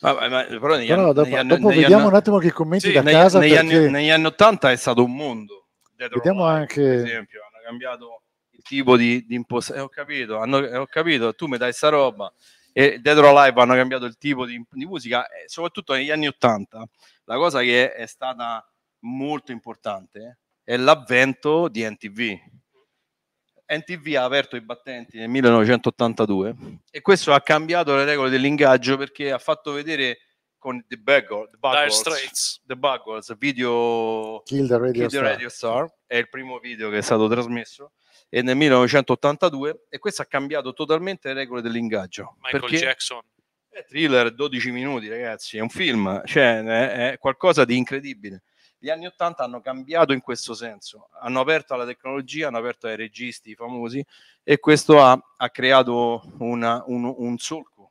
[0.00, 2.38] Vabbè, ma- però negli Però anni- dopo, negli anni- dopo negli vediamo anni- un attimo
[2.38, 5.14] che commenti Sì, da negli, casa negli perché anni, negli anni 80 è stato un
[5.14, 5.68] mondo.
[5.96, 9.82] Vediamo Alive, anche per esempio, hanno cambiato il tipo di, di impostazione.
[9.82, 12.32] ho capito, hanno- eh, ho capito, tu mi dai sta roba.
[12.72, 16.28] E Dead or Alive hanno cambiato il tipo di, di musica, e soprattutto negli anni
[16.28, 16.86] 80.
[17.24, 18.64] La cosa che è stata
[19.00, 22.38] molto importante è l'avvento di NTV.
[23.68, 26.56] NTV ha aperto i battenti nel 1982
[26.90, 30.20] e questo ha cambiato le regole dell'ingaggio perché ha fatto vedere
[30.56, 32.62] con The Buggles, The Straits.
[32.64, 35.24] The Buggles, video Kill the Radio Kill the Star.
[35.24, 37.92] Radio Star, è il primo video che è stato trasmesso
[38.30, 43.20] e nel 1982 e questo ha cambiato totalmente le regole dell'ingaggio Michael perché Jackson.
[43.68, 48.42] è thriller 12 minuti ragazzi è un film cioè è qualcosa di incredibile
[48.78, 52.96] gli anni 80 hanno cambiato in questo senso hanno aperto alla tecnologia hanno aperto ai
[52.96, 54.04] registi famosi
[54.42, 57.90] e questo ha, ha creato una- un, un solco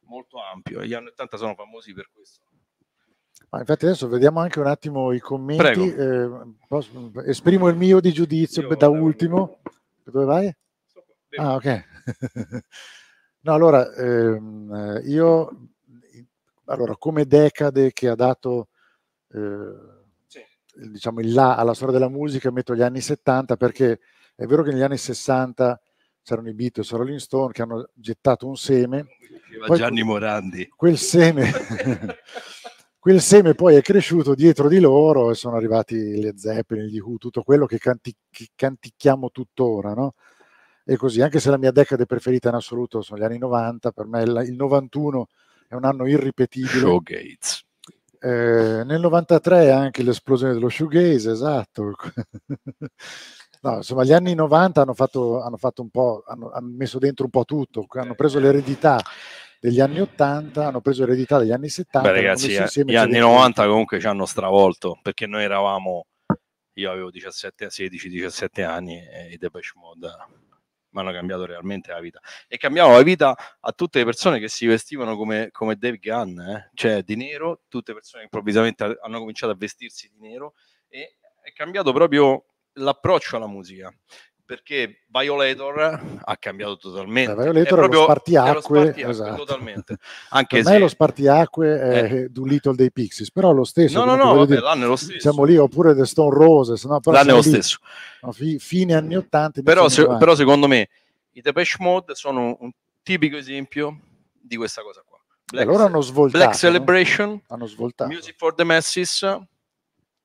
[0.00, 2.42] molto ampio gli anni 80 sono famosi per questo
[3.50, 5.62] Ma infatti adesso vediamo anche un attimo i commenti.
[5.88, 6.28] Eh,
[6.66, 9.60] posso- esprimo il mio di giudizio da ultimo.
[10.02, 10.56] Dove vai?
[11.36, 11.84] Ah, ok.
[13.40, 15.68] no, allora, ehm, eh, io,
[16.66, 18.68] allora, come decade che ha dato,
[19.32, 19.93] eh,
[20.74, 24.00] diciamo, il là alla storia della musica, metto gli anni 70 perché
[24.34, 25.80] è vero che negli anni 60
[26.22, 29.06] c'erano i Beatles e Rolling Stone che hanno gettato un seme.
[29.66, 30.68] Poi Gianni Morandi.
[30.74, 31.52] Quel seme,
[32.98, 37.18] quel seme poi è cresciuto dietro di loro e sono arrivati le Zeppelin, gli Who,
[37.18, 40.14] tutto quello che, canti- che canticchiamo tuttora, no?
[40.84, 44.06] E così, anche se la mia decade preferita in assoluto sono gli anni 90, per
[44.06, 45.28] me il 91
[45.68, 46.78] è un anno irripetibile.
[46.78, 47.64] Showgates.
[48.24, 51.92] Eh, nel 93 anche l'esplosione dello shoegaze, esatto.
[53.64, 57.24] No, insomma, gli anni 90 hanno fatto, hanno fatto un po', hanno, hanno messo dentro
[57.24, 59.00] un po' tutto, hanno preso l'eredità
[59.58, 62.06] degli anni 80, hanno preso l'eredità degli anni 70.
[62.06, 66.04] Beh, ragazzi, messo eh, gli anni hanno 90 comunque ci hanno stravolto perché noi eravamo,
[66.74, 70.08] io avevo 17, 16, 17 anni e i Depeche Mode
[70.94, 74.48] mi hanno cambiato realmente la vita e cambiavano la vita a tutte le persone che
[74.48, 76.70] si vestivano come, come Dave Gunn, eh?
[76.74, 80.54] cioè di nero, tutte persone che improvvisamente hanno cominciato a vestirsi di nero
[80.88, 83.92] e è cambiato proprio l'approccio alla musica
[84.46, 87.32] perché Violator ha cambiato totalmente.
[87.32, 89.34] Eh, Violator È è lo proprio- spartiacque, è lo spartiacque, esatto.
[89.36, 89.96] totalmente.
[90.30, 94.04] Anche per se me lo spartiacque è Doolittle dei Pixies, però lo stesso.
[94.04, 95.20] No, no, no, vabbè, dire, l'anno è lo stesso.
[95.20, 97.00] Siamo lì, oppure The Stone Roses, no?
[97.04, 97.78] L'anno è lo stesso.
[98.22, 99.62] no, fi- fine anni 80.
[99.62, 100.24] però, se- anni 90.
[100.24, 100.88] però secondo me
[101.32, 102.70] i Depeche Mode sono un
[103.02, 103.98] tipico esempio
[104.32, 105.18] di questa cosa qua.
[105.52, 106.58] Beh, loro hanno svoltato, Black?
[106.58, 108.10] Celebration, hanno svoltato.
[108.12, 109.26] Music for the Masses,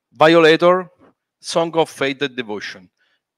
[0.09, 0.89] Violator,
[1.37, 2.89] Song of Faith and Devotion.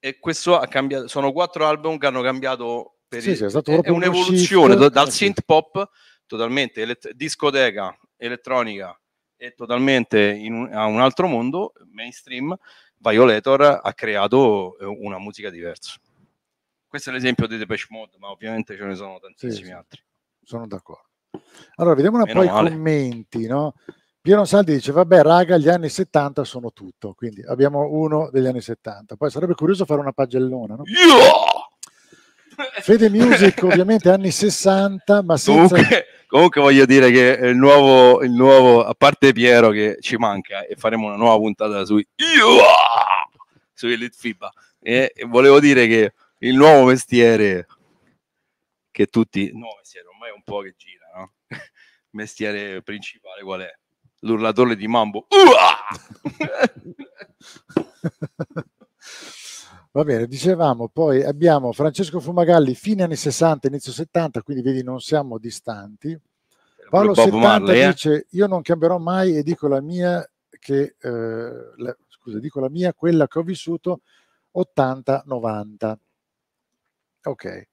[0.04, 3.50] E questo ha cambiato, sono quattro album che hanno cambiato per Sì, il- sì, è
[3.50, 5.90] stato è un'evoluzione shift, da- dal eh synth pop
[6.26, 9.00] totalmente elett- discoteca, elettronica
[9.36, 12.58] e totalmente in un- a un altro mondo mainstream.
[12.98, 15.94] Violator ha creato eh, una musica diversa.
[16.88, 19.72] Questo è l'esempio di Depeche Mode, ma ovviamente ce ne sono tantissimi sì.
[19.72, 20.02] altri.
[20.44, 21.10] Sono d'accordo.
[21.76, 23.76] Allora, vediamo un po' i commenti, no?
[24.22, 28.62] Piero Saldi dice, vabbè, raga, gli anni 70 sono tutto, quindi abbiamo uno degli anni
[28.62, 29.16] 70.
[29.16, 30.84] Poi sarebbe curioso fare una pagellona, no?
[32.82, 35.74] Fede Music, ovviamente, anni 60, ma senza...
[35.74, 40.68] Comunque, comunque voglio dire che il nuovo, il nuovo, a parte Piero che ci manca,
[40.68, 42.00] e faremo una nuova puntata su,
[43.74, 44.54] su Elite FIBA.
[44.80, 47.66] E, e volevo dire che il nuovo mestiere
[48.92, 51.32] che tutti, nuovo mestiere, ormai è un po' che gira, no?
[52.12, 53.80] mestiere principale qual è?
[54.22, 55.28] L'urlatore di Mambo.
[59.94, 65.02] Va bene, dicevamo, poi abbiamo Francesco Fumagalli, fine anni 60, inizio 70, quindi vedi non
[65.02, 66.18] siamo distanti.
[66.90, 67.88] Paolo Bob 70 Marley, eh?
[67.92, 70.26] dice, io non cambierò mai e dico la mia,
[70.60, 74.02] che, eh, la- scusa, dico la mia, quella che ho vissuto
[74.52, 76.00] 80-90.
[77.24, 77.68] Ok.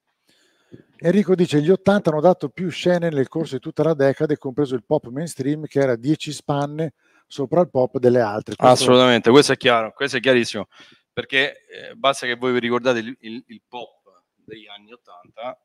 [1.00, 4.74] Enrico dice, gli 80 hanno dato più scene nel corso di tutta la decade, compreso
[4.74, 6.94] il pop mainstream, che era 10 spanne
[7.26, 8.56] sopra il pop delle altre.
[8.56, 10.66] Questo- Assolutamente, questo è chiaro, questo è chiarissimo,
[11.12, 15.60] perché eh, basta che voi vi ricordate il, il- il pop degli anni 80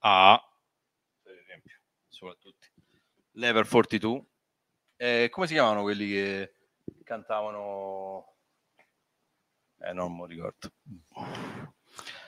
[0.00, 0.42] a,
[1.22, 1.74] per esempio,
[2.08, 2.66] soprattutto
[3.32, 4.24] l'Ever 42,
[4.96, 6.54] eh, come si chiamano quelli che
[7.04, 8.34] cantavano?
[9.78, 10.70] Eh, non me lo ricordo.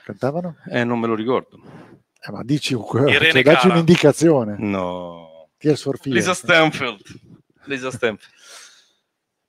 [0.03, 0.57] Cantavano?
[0.69, 1.59] Eh, non me lo ricordo.
[2.21, 4.55] Eh, ma dici, cioè, dacci un'indicazione.
[4.59, 5.49] No.
[5.57, 6.17] Tears for Fears.
[6.17, 7.01] Lisa Stanfield.
[7.65, 8.33] Lisa Stanfield.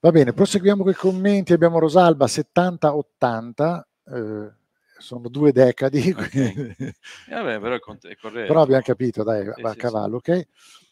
[0.01, 1.53] Va bene, proseguiamo con i commenti.
[1.53, 4.51] Abbiamo Rosalba 70-80, eh,
[4.99, 6.95] sono due decadi, quindi- Eh,
[7.35, 8.47] vabbè, però è, cont- è corretto.
[8.47, 10.43] però abbiamo capito, dai, va a sì, cavallo, ok?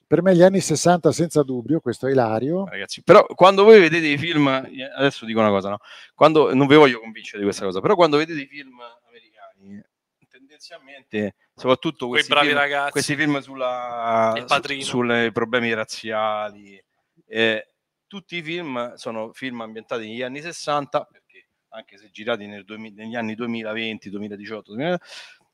[0.07, 2.65] Per me gli anni 60 senza dubbio, questo è Ilario.
[2.67, 3.03] ragazzi.
[3.03, 5.79] Però quando voi vedete i film, eh, adesso dico una cosa, no?
[6.15, 8.77] Quando, non vi voglio convincere di questa cosa, però quando vedete i film
[10.59, 12.91] tendenzialmente, soprattutto Quei questi, bravi film, ragazzi.
[12.91, 16.83] questi film sulla, su- sulle problemi razziali,
[17.27, 17.75] eh,
[18.07, 23.15] tutti i film sono film ambientati negli anni 60, perché anche se girati 2000 negli
[23.15, 24.99] anni 2020, 2018, 2000,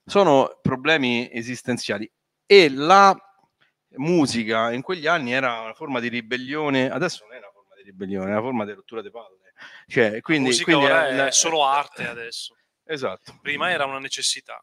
[0.06, 2.10] sono problemi esistenziali
[2.46, 3.16] e la
[3.96, 7.82] musica in quegli anni era una forma di ribellione, adesso non è una forma di
[7.82, 9.52] ribellione, è una forma di rottura di palle.
[9.86, 12.54] Cioè, quindi, la musica quindi ora è- è solo arte adesso.
[12.86, 13.38] Esatto.
[13.40, 14.62] Prima era una necessità.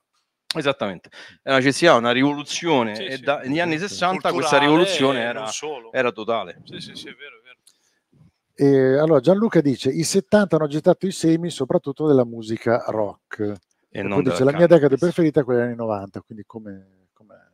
[0.55, 1.09] Esattamente,
[1.41, 3.23] è una necessità, una rivoluzione Sì, e sì.
[3.23, 5.91] da- negli anni 60 questa rivoluzione e era, non solo.
[5.93, 6.61] era totale.
[6.65, 7.57] Sì, sì, sì, è vero, è vero.
[8.53, 13.53] E allora Gianluca dice, i 70 hanno gettato i semi soprattutto della musica rock.
[13.89, 16.21] E, non poi della dice, la mia cannabis." decade preferita è quella degli anni 90,
[16.21, 17.07] quindi come...
[17.13, 17.51] come-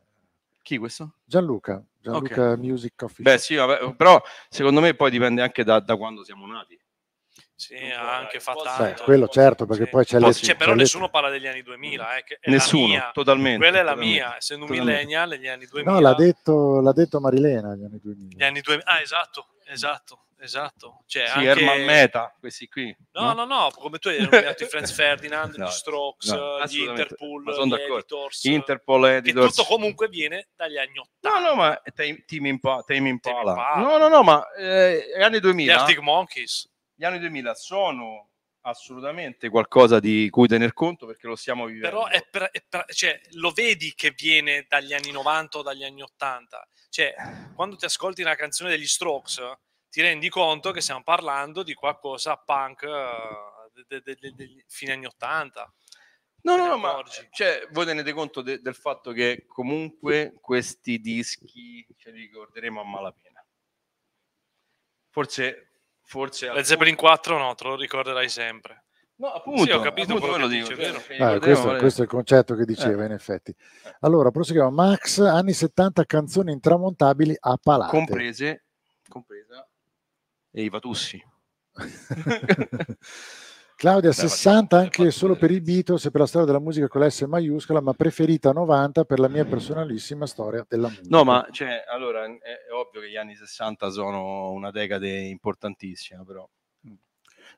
[0.63, 1.13] Chi questo?
[1.23, 2.57] Gianluca, Gianluca Ok.
[2.57, 6.45] Music Coffee Beh sì, vabbè, però secondo me poi dipende anche da, da quando siamo
[6.47, 6.77] nati.
[7.59, 9.03] Sì, ha anche fatto Beh, tanto.
[9.03, 10.33] quello certo, perché poi c'è Un po' le...
[10.33, 10.45] sì.
[10.45, 13.09] Cioè, però c'è le- nessuno parla degli anni 2000, eh, che è Nessuno, la mia.
[13.11, 15.91] totalmente, Quella è la totalmente, mia, essendo un millennial negli anni 2000.
[15.91, 18.35] No, l'ha detto, l'ha detto Marilena agli anni 2000.
[18.37, 18.85] Gli anni 2000.
[18.91, 20.25] Ah, esatto, esatto.
[20.39, 21.01] esatto.
[21.07, 21.47] Cioè, Sì, anche...
[21.49, 22.95] Herman Meta, questi qui.
[23.13, 26.81] No, no, no, come tu hai nominato i Franz Ferdinand, No, gli Strokes, no, gli.
[26.81, 27.71] Interpol, gli.
[27.73, 29.55] Editors, Interpol, che Editors.
[29.55, 31.39] tutto comunque viene dagli anni 80.
[31.39, 33.49] No, no, ma Tame, Team Impa- Tame Impala.
[33.49, 33.75] Impala.
[33.81, 36.69] No, no, no, ma eh, gli anni Gli 2000, Arctic Monkeys.
[36.97, 41.87] Gli anni 2000 sono assolutamente qualcosa di cui tener conto perché lo stiamo vivendo.
[41.89, 45.83] Però è per- è per- cioè, lo vedi che viene dagli anni 90 o dagli
[45.85, 46.67] anni 80.
[46.89, 47.13] Cioè,
[47.55, 49.39] quando ti ascolti una canzone degli Strokes,
[49.89, 55.05] ti rendi conto che stiamo parlando di qualcosa punk eh, de- de- de- fine anni
[55.05, 55.71] 80.
[56.41, 61.85] No, no, no, ma cioè, voi tenete conto de- del fatto che comunque questi dischi
[61.95, 63.45] ce li ricorderemo a malapena.
[65.09, 65.66] Forse,
[66.07, 68.85] forse Led Zeppelin 4 no, te lo ricorderai sempre.
[69.17, 70.97] No, appunto, sì, ho capito appunto quello lo dice, dico, vero?
[70.97, 73.05] Ah, ricorderemo questo, questo è il concetto che diceva, Eh.
[73.07, 73.53] in effetti.
[74.01, 74.69] Allora, proseguiamo.
[74.69, 77.89] Max, anni 70, canzoni intramontabili a palate.
[77.97, 78.65] comprese,
[79.09, 79.67] compresa
[80.51, 81.21] e i Vatussi.
[83.77, 86.99] Claudia, Dai, 60 anche solo per i Beatles e per la storia della musica con
[86.99, 91.07] la S maiuscola, ma preferita 90 per la mia personalissima storia della musica.
[91.09, 96.23] No, ma cioè, allora è, è ovvio che gli anni 60 sono una decade importantissima,
[96.25, 96.49] però.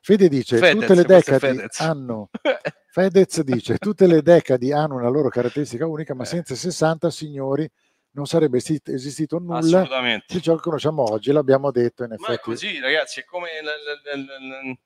[0.02, 2.30] Fede dice, Fedez, tutte le decadi hanno...
[2.92, 7.66] Fedez dice, tutte le decadi hanno una loro caratteristica unica, ma senza i 60 signori
[8.12, 10.26] non sarebbe esi- esistito nulla Assolutamente.
[10.34, 12.42] di ciò che conosciamo oggi, l'abbiamo detto in Ma è effetti.
[12.42, 14.78] così, ragazzi, è come l- l- l-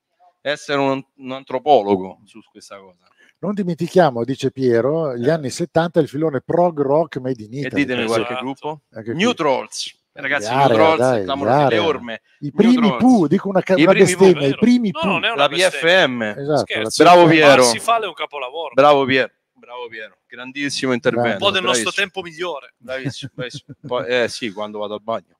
[0.47, 3.07] essere un, un antropologo su questa cosa.
[3.39, 7.85] Non dimentichiamo, dice Piero, gli anni 70 il filone prog rock made in E Italy.
[7.85, 8.83] ditemi qualche gruppo.
[8.93, 9.21] Anche qui.
[9.23, 9.99] New Trolls.
[10.13, 12.23] Ragazzi, New Trolls, dai, clamorosi, le orme.
[12.41, 12.97] I New primi.
[12.97, 15.11] Pooh, dico una, I una primi bestemmia, i primi No, Pooh.
[15.11, 15.49] non è una La.
[15.49, 16.23] PFM.
[16.23, 17.03] Esatto, Scherzo.
[17.03, 17.63] Bravo Piero.
[17.65, 18.75] si fa è un capolavoro.
[18.75, 19.31] Bravo Piero.
[19.55, 20.19] Bravo Piero.
[20.27, 21.31] Grandissimo intervento.
[21.33, 22.11] un po' del nostro bravissimo.
[22.13, 22.75] tempo migliore.
[22.77, 23.75] Bravissimo, bravissimo.
[23.87, 25.37] Poi- eh sì, quando vado al bagno.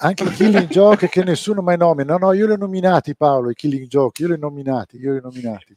[0.00, 2.16] Anche i Killing Joke che nessuno mai nomina.
[2.16, 5.12] No, no, io li ho nominati Paolo, i Killing Joke, io li ho nominati, io
[5.12, 5.76] li ho nominati.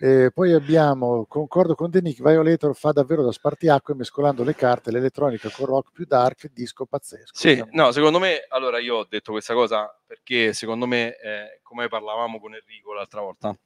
[0.00, 4.90] E poi abbiamo, concordo con De Nick, Violator fa davvero da spartiacque mescolando le carte,
[4.90, 7.32] l'elettronica con rock più dark, disco pazzesco.
[7.36, 11.88] Sì, no, secondo me, allora io ho detto questa cosa perché secondo me, eh, come
[11.88, 13.58] parlavamo con Enrico l'altra volta,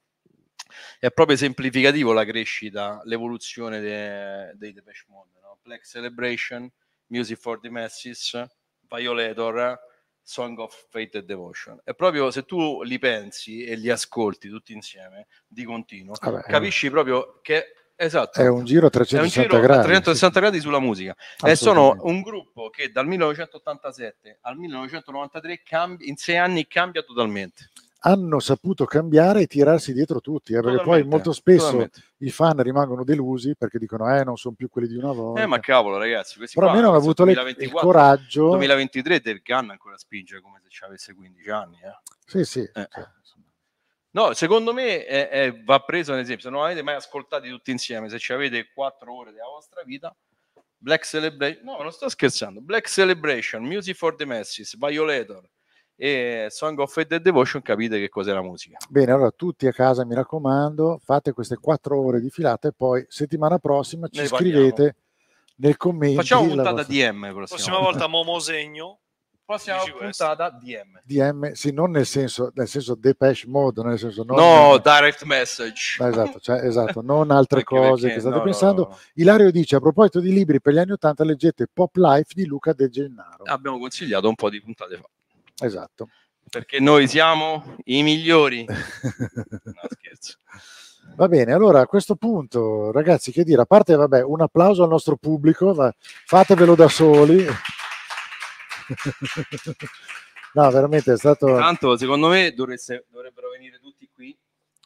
[0.99, 5.59] è proprio esemplificativo la crescita, l'evoluzione de- dei Depeche Mode, no?
[5.61, 6.67] Black Celebration,
[7.07, 8.43] Music for the Masses,
[8.93, 9.79] Violator,
[10.21, 11.79] Song of Faith and Devotion.
[11.83, 16.89] È proprio se tu li pensi e li ascolti tutti insieme di continuo, Vabbè, capisci
[16.89, 19.83] proprio che esatto, È un giro a è un 360 giro a gradi.
[19.83, 21.15] 360 gradi sulla musica
[21.45, 27.69] e sono un gruppo che dal 1987 al 1993 cambia, in sei anni cambia totalmente.
[28.05, 32.03] Hanno saputo cambiare e tirarsi dietro tutti, eh, perché poi Totalmente, molto spesso totalmente.
[32.17, 35.41] i fan rimangono delusi perché dicono eh non sono più quelli di una volta.
[35.41, 38.49] Eh, ma cavolo, ragazzi, questi Però almeno hanno avuto le- il 2024, coraggio.
[38.49, 41.77] 2023 Dave Gunn ancora spinge come se ci avesse 15 anni.
[41.81, 41.99] eh.
[42.25, 42.59] Sì, sì.
[42.73, 42.87] Eh.
[44.11, 46.43] No, secondo me è- è- va preso un esempio.
[46.43, 50.15] Se non avete mai ascoltati tutti insieme, se ci avete 4 ore della vostra vita,
[50.77, 52.59] Black Celebration, no, non sto scherzando.
[52.61, 55.49] Black Celebration, Music for the Masses, Violator
[55.95, 58.77] e Song of Faith and Devotion, capite che cos'è la musica.
[58.89, 63.05] Bene, allora tutti a casa mi raccomando, fate queste quattro ore di filata e poi
[63.07, 64.95] settimana prossima ci Ne scrivete
[65.57, 66.21] nel commento.
[66.21, 68.97] Facciamo puntata DM prossima, Prossima volta Momo Segno.
[69.45, 71.01] Prossima puntata DM.
[71.03, 76.01] DM, sì, non nel senso, nel senso Depeche Mode, nel senso non, No, direct message.
[76.01, 78.87] No, esatto, cioè, esatto, non altre Anche cose perché- che state no, no, pensando.
[78.89, 78.97] no.
[79.15, 82.71] Ilario dice a proposito di libri per gli anni 80 leggete Pop Life di Luca
[82.71, 83.43] De Gennaro.
[83.43, 85.09] Abbiamo consigliato un po' di puntate fa.
[85.61, 86.09] Esatto.
[86.49, 88.65] Perché noi siamo i migliori.
[89.73, 90.37] No, scherzo.
[91.15, 94.89] Va bene, allora a questo punto, ragazzi, che dire, a parte, vabbè, un applauso al
[94.89, 95.93] nostro pubblico, va-
[96.25, 97.45] fatevelo da soli.
[100.53, 101.45] no, veramente è stato...
[101.55, 104.35] Tanto, secondo me, dovreste- dovrebbero venire tutti qui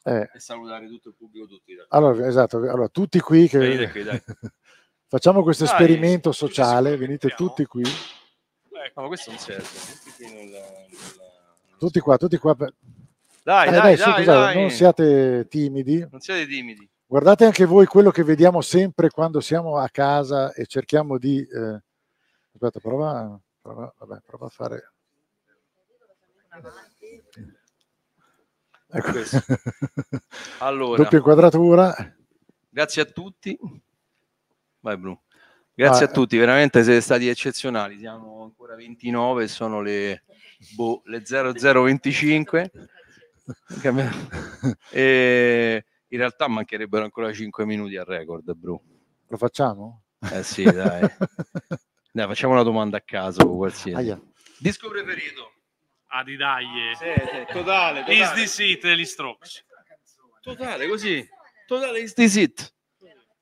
[0.04, 1.74] eh, e salutare tutto il pubblico, tutti.
[1.88, 3.88] allora, esatto, allora, tutti qui che...
[3.90, 4.04] Qui.
[5.08, 7.82] Facciamo questo Dai, esperimento sociale, venite tutti qui,
[8.94, 9.66] No, ma questo non serve.
[11.78, 12.54] Tutti qua, tutti qua.
[12.54, 12.74] per-
[13.42, 14.60] Dai, Eh, dai, su, dai, scusate, dai.
[14.60, 16.06] non siate timidi.
[16.10, 16.88] Non siete timidi.
[17.06, 21.38] Guardate anche voi quello che vediamo sempre quando siamo a casa e cerchiamo di...
[21.40, 21.82] eh,
[22.52, 24.92] Aspetta, prova, prova, vabbè, prova a fare...
[28.90, 29.10] Ecco.
[29.12, 29.38] Questo.
[30.58, 31.02] Allora.
[31.02, 31.94] Doppia inquadratura.
[32.68, 33.58] Grazie a tutti.
[34.80, 35.22] Vai, Bruno.
[35.78, 37.98] Grazie Ah, a tutti, veramente siete stati eccezionali.
[37.98, 40.24] Siamo ancora 29, sono le,
[40.74, 42.70] boh, le 0025.
[43.80, 44.10] Cambia-
[44.90, 48.82] E in realtà mancherebbero ancora 5 minuti al record, Bru.
[49.28, 50.02] Lo facciamo?
[50.32, 51.00] Eh sì, dai.
[52.10, 53.96] Dai, facciamo una domanda a caso qualsiasi.
[53.96, 54.20] Aia.
[54.58, 55.52] Disco preferito?
[56.08, 56.64] Ah, di dai.
[57.52, 58.34] totale, Is totale.
[58.40, 59.64] this it degli Strokes.
[60.40, 61.24] Totale, così.
[61.68, 62.74] Totale is this it.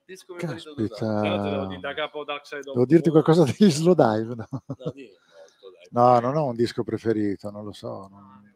[0.07, 0.89] Disco preferito totale.
[0.89, 1.23] Caspita.
[1.29, 4.35] L'altro devo dire da capo of Devo dirti qualcosa degli slow dive?
[4.37, 5.11] No, No, di-
[5.91, 8.09] no non ho un disco preferito, non lo so.
[8.09, 8.55] non-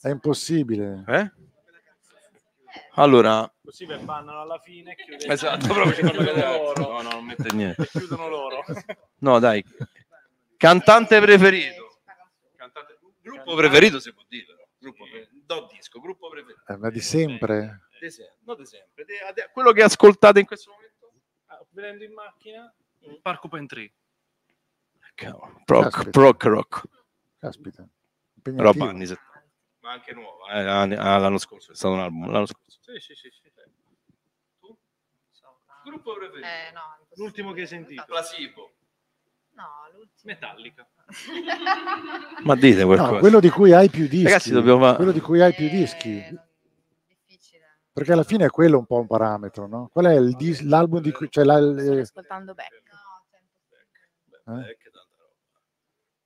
[0.00, 1.04] È impossibile.
[1.06, 1.30] Eh?
[2.94, 6.56] Allora, Così per bannano alla fine e esatto, proprio ci fanno chiudono vedere.
[6.58, 6.92] loro.
[6.92, 7.82] No, no, non mette niente.
[7.82, 8.64] E chiudono loro.
[9.18, 9.64] No, dai.
[10.56, 11.98] Cantante preferito.
[12.56, 12.98] Cantante...
[13.22, 14.68] Gruppo preferito si può dire.
[14.78, 16.62] Gruppo pre- No, disco, gruppo preferito.
[16.66, 17.85] Eh, ma di sempre.
[18.00, 19.04] De sempre, no, de sempre.
[19.04, 21.12] De- de- quello che ascoltate in questo momento.
[21.46, 23.92] Ah, Venendo in macchina, un Parco Pentry.
[25.64, 26.10] Proc, Caspita.
[26.10, 26.82] proc rock.
[27.38, 27.88] Caspita.
[28.44, 29.44] Roba anni 70.
[29.80, 30.52] Ma anche nuova.
[30.52, 32.30] eh, anni- ah, l'anno scorso, è stato un album.
[32.30, 32.78] L'anno scorso.
[32.82, 33.30] Sì, sì, sì.
[33.32, 33.50] sì.
[34.60, 34.76] Tu?
[35.84, 36.46] Gruppo preferito.
[37.14, 38.04] L'ultimo che hai sentito.
[38.06, 38.72] Placebo.
[39.52, 40.10] No, l'ultimo.
[40.24, 40.86] Metallica.
[42.44, 43.12] Ma dite qualcosa.
[43.12, 44.24] No, quello di cui hai più dischi.
[44.24, 46.38] Ragazzi, dobbiamo Quello di cui hai più dischi.
[47.96, 49.88] Perché alla fine è quello un po' un parametro, no?
[49.90, 51.30] Qual è il dis- l'album di cui...
[51.30, 52.82] Cioè la, Sto eh, ascoltando Beck.
[54.44, 54.76] eh?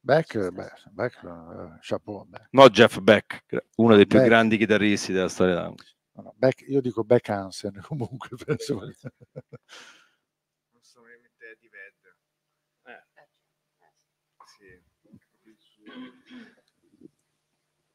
[0.01, 2.25] Beck, beh, Beck, eh, chapeau.
[2.25, 2.49] Beck.
[2.51, 3.45] No, Jeff Beck,
[3.77, 4.29] uno dei più Beck.
[4.29, 5.73] grandi chitarristi della storia
[6.15, 8.75] no, Beck- io dico Beck Hansen, comunque penso.
[8.75, 8.93] Non
[10.81, 12.17] sono veramente di Ved.
[14.59, 14.83] Sì.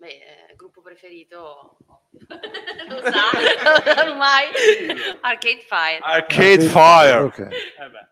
[0.05, 1.77] Beh, eh, gruppo preferito
[2.89, 4.45] lo sa ormai
[5.21, 5.99] Arcade Fire.
[5.99, 7.17] Arcade Fire.
[7.23, 7.39] Ok.
[7.39, 7.49] Eh
[7.89, 8.07] beh.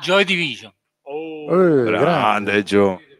[0.00, 0.72] Joy Division.
[1.06, 2.62] Eh, Grande, grande.
[2.64, 3.00] Gio.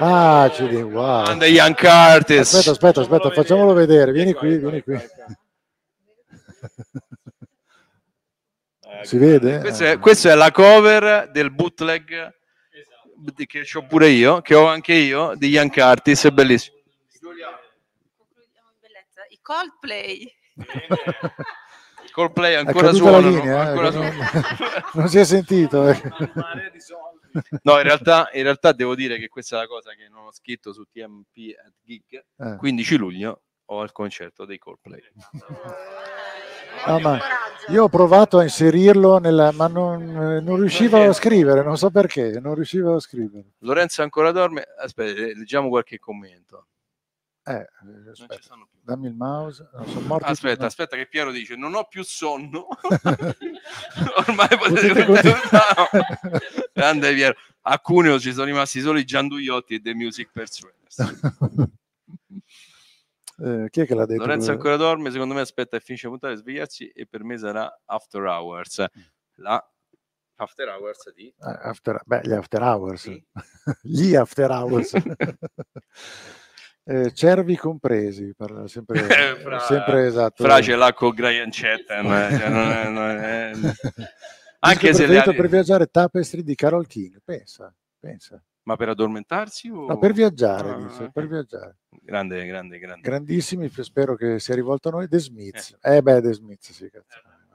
[0.00, 1.22] Ah, ci dico, wow.
[1.22, 2.52] Grande Young Curtis.
[2.52, 4.10] Aspetta, aspetta, aspetta, facciamolo vedere.
[4.10, 4.98] Vieni qui, vieni qui.
[9.02, 9.60] Si vede?
[9.60, 12.43] Questa è, questa è la cover del bootleg di-
[13.46, 16.76] che ho pure io, che ho anche io, di Young Curtis, è bellissimo.
[19.30, 20.32] I Coldplay.
[22.14, 23.28] Coldplay ancora suonano.
[23.28, 24.86] linea, eh, ancora non, suonano.
[24.94, 25.88] non si è sentito.
[25.88, 26.00] eh.
[27.62, 30.32] No, in realtà, in realtà devo dire che questa è la cosa che non ho
[30.32, 32.24] scritto su TMP at Gig.
[32.38, 32.56] Eh.
[32.56, 35.00] 15 luglio ho il concerto dei Coldplay.
[36.86, 37.18] Ah, ma
[37.68, 41.90] io ho provato a inserirlo, nella, ma non, eh, non riuscivo a scrivere, non so
[41.90, 43.52] perché, non riuscivo a scrivere.
[43.60, 44.66] Lorenzo ancora dorme?
[44.78, 46.66] Aspetta, eh, leggiamo qualche commento.
[47.46, 49.68] Eh, eh, aspetta, dammi il mouse.
[50.06, 50.66] morti Aspetta, no.
[50.66, 52.68] aspetta che Piero dice non ho più sonno.
[54.26, 55.48] Ormai Potete continuare.
[55.50, 55.88] No.
[56.72, 57.34] Grande Piero.
[57.62, 60.96] A Cuneo ci sono rimasti solo i Gianduiotti e The Music Persuaders.
[63.38, 64.20] Eh, chi è che l'ha detto?
[64.20, 64.58] Lorenzo quello?
[64.60, 67.80] ancora dorme, secondo me aspetta e finisce la puntata per svegliarsi e per me sarà
[67.86, 68.84] After Hours.
[69.36, 69.68] La
[70.36, 71.26] After Hours di...
[71.28, 73.08] Eh, after- beh, gli after hours.
[73.82, 74.92] Gli after hours.
[76.86, 80.44] Eh, cervi compresi, parla sempre, Eh, fra, sempre esatto.
[80.44, 83.52] fra ce l'ha con Brian Chatham, eh, cioè non è- non è-
[84.60, 88.38] anche se per viaggiare Tapestry di Carol King, pensa, pensa.
[88.64, 91.12] Ma per addormentarsi o No, per viaggiare, Ah, dice, ok.
[91.12, 91.76] per viaggiare.
[92.02, 95.76] grande grande grande Grandissimi, spero che sia rivolto a noi, The Smiths.
[95.80, 97.06] Eh, beh, The Smiths, sì, cazzo.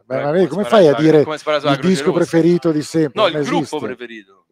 [0.06, 3.22] Beh, Beh, ma vedi, come come fai a dire come il disco preferito di sempre?
[3.22, 3.86] no Non il gruppo esiste.
[3.86, 4.46] preferito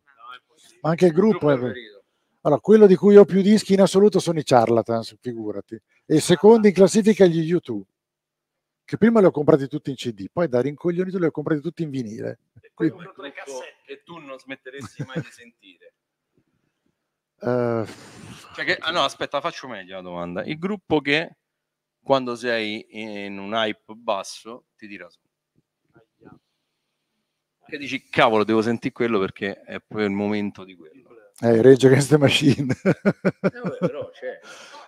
[0.81, 1.57] Ma anche il gruppo, è...
[1.57, 2.03] preferito.
[2.41, 5.77] Allora, quello di cui ho più dischi in assoluto sono i Charlatans, figurati.
[6.05, 7.81] E secondo in classifica gli U2,
[8.85, 11.83] che prima li ho comprati tutti in CD, poi da rincoglionito li ho comprati tutti
[11.83, 12.39] in vinile.
[12.73, 13.23] Quindi, gruppo
[13.83, 15.95] che tu non smetteresti mai di sentire
[17.41, 17.85] eh,
[18.55, 20.43] Cioè che- ah, no aspetta faccio meglio la domanda.
[20.43, 21.37] Il gruppo che
[22.01, 25.19] quando sei in un hype basso ti tira su.
[27.69, 31.09] Che dici cavolo devo sentire quello perché è poi il momento di quello
[31.41, 32.73] eh, Rage Against the Machine.
[33.41, 34.39] però c'è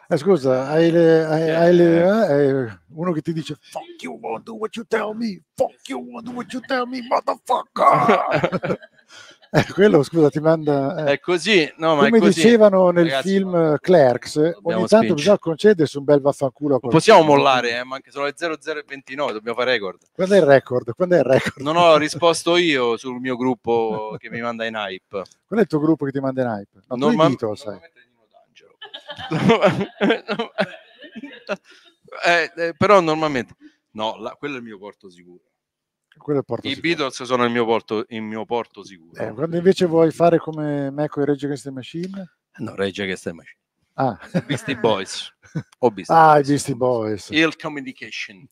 [0.08, 4.18] Eh, scusa, hai le- hai- hai le- eh, eh, uno che ti dice fuck you,
[4.18, 8.80] won't do what you tell me, fuck you, won't do what you tell me, motherfucker.
[9.52, 11.06] eh, quello, scusa, ti manda...
[11.08, 11.14] eh.
[11.14, 15.14] è così no ma Come è così dicevano nel Ragazzi, film Clerks, ogni tanto spingere.
[15.16, 19.72] bisogna concedersi un bel vaffanculo possiamo mollare eh, ma anche sono le 0029 dobbiamo fare
[19.72, 20.94] record Quando è il record?
[20.94, 21.61] Quando è il record?
[21.66, 25.68] non ho risposto io sul mio gruppo che mi manda in hype Qual è il
[25.68, 26.82] tuo gruppo che ti manda in hype?
[26.88, 27.80] No, Normal- i Beatles, sai.
[32.26, 33.56] Eh, eh, però normalmente
[33.92, 35.22] no, la- quello è il mio porto sicuro.
[35.22, 35.48] Quello è il porto
[36.16, 36.80] I sicuro.
[36.82, 39.22] Beatles sono il mio porto, il mio porto sicuro.
[39.22, 42.32] Eh, quando invece vuoi fare come me con i Rage Against the Machine?
[42.58, 43.58] No, Regge che stai facendo.
[43.94, 45.34] Ah, Beastie Boys.
[45.80, 46.48] O Beastie ah i Boys.
[46.48, 47.30] Beastie Boys.
[47.30, 48.48] Il Communication.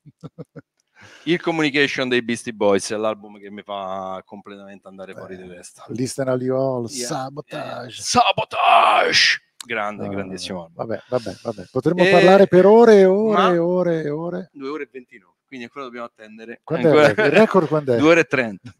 [1.24, 5.86] Il Communication dei Beastie Boys è l'album che mi fa completamente andare fuori di testa.
[5.90, 7.08] Listen all you all, Yeah.
[7.08, 8.02] sabotage.
[8.02, 9.42] Sabotage!
[9.66, 10.72] Grande, No, no, grandissimo.
[10.74, 11.66] Vabbè, vabbè, vabbè.
[11.72, 14.50] Potremmo Eh, parlare per ore e ore e ore e ore.
[14.54, 16.62] 2 ore e 29, quindi ancora dobbiamo attendere.
[16.64, 17.68] Quando Ancora- il record?
[17.68, 17.98] Quando è?
[18.00, 18.76] 2 ore e 30.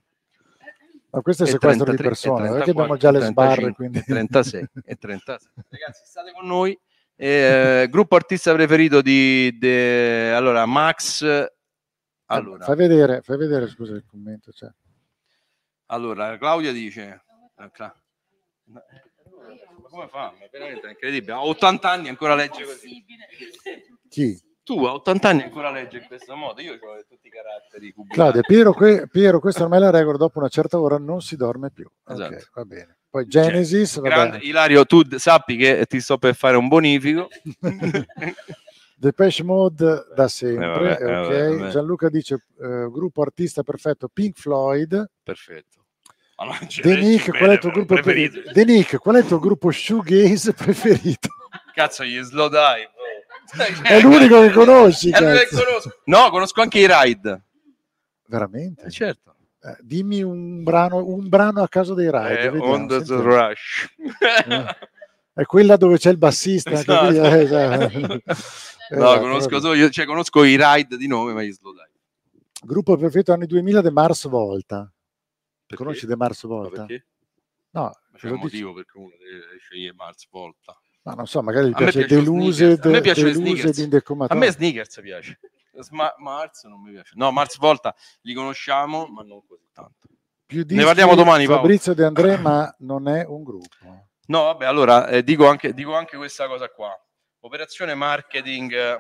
[1.10, 3.20] Ma questo è il sequestro 33, di persone, non è che abbiamo 34, già le
[3.20, 3.98] 35, sbarre, quindi...
[4.04, 5.52] e 36 e 36.
[5.70, 6.80] Ragazzi, state con noi.
[7.16, 11.24] Eh, gruppo artista preferito di de- allora Max
[12.30, 14.52] allora, Fai vedere, fai vedere, scusa il commento.
[14.52, 14.70] Cioè.
[15.88, 17.22] allora Claudia dice
[17.56, 17.72] eh,
[18.66, 18.84] ma
[19.90, 20.34] come fa?
[20.38, 21.32] Ma veramente è incredibile.
[21.32, 23.04] Ha 80 anni ancora legge così.
[24.10, 24.40] Chi?
[24.68, 26.60] Tu a 80 anni ancora legge in questo modo.
[26.60, 28.20] Io ho tutti i caratteri cubitali.
[28.20, 31.38] Claudia, Piero, que- Piero, questa ormai è la regola, dopo una certa ora non si
[31.38, 31.90] dorme più.
[32.06, 32.48] Esatto.
[32.54, 32.98] va bene.
[33.10, 34.10] Poi Genesis, vabbè.
[34.10, 37.30] Grande, Ilario, tu sappi che ti sto per fare un bonifico.
[38.98, 41.72] Depeche Mode da sempre, Eh, vabbè, eh, vabbè, vabbè.
[41.72, 45.12] Gianluca dice eh, gruppo artista perfetto Pink Floyd.
[45.24, 45.86] Perfetto.
[46.68, 46.82] C'è
[47.32, 48.42] qual è il tuo gruppo preferito.
[48.42, 48.52] preferito?
[48.52, 51.30] Denick, qual è il tuo gruppo shoegaze preferito?
[51.74, 52.92] Cazzo, gli slow dive.
[53.84, 55.64] È l'unico che conosci, È l'unico che cazzo.
[55.64, 56.02] conosco.
[56.06, 57.42] No, conosco anche i ride.
[58.28, 58.90] Veramente?
[58.92, 59.36] certo.
[59.62, 62.40] Eh, dimmi un brano, un brano a caso dei Ride.
[62.42, 63.88] Eh, vediamo, on the rush.
[65.34, 66.72] È quella dove c'è il bassista.
[66.78, 67.10] Esatto.
[67.10, 67.98] lì, eh, esatto.
[68.00, 68.20] no,
[68.90, 71.92] Esatto, conosco solo io, cioè conosco i ride di nome, ma gli slow dive.
[72.64, 74.92] Gruppo perfetto anni 2000 The Mars Volta.
[75.76, 76.86] Conosci The Mars Volta?
[76.86, 77.06] perché?
[77.72, 80.80] No, C'è un dici- motivo perché uno deve scegliere Mars Volta.
[81.08, 82.86] Ma non so, magari gli A me piace Deluse, Snickers.
[82.86, 85.40] A me piace Deluse A me Sneakers piace.
[85.80, 87.14] Sma- Mars non mi piace.
[87.16, 90.08] No, Mars Volta li conosciamo, ma non così tanto.
[90.46, 91.62] Più Ne parliamo domani, Paolo.
[91.62, 94.08] Fabrizio De André, ma non è un gruppo.
[94.26, 96.92] No, vabbè, allora eh, dico, anche, dico anche questa cosa qua.
[97.42, 98.98] Operazione marketing, eh,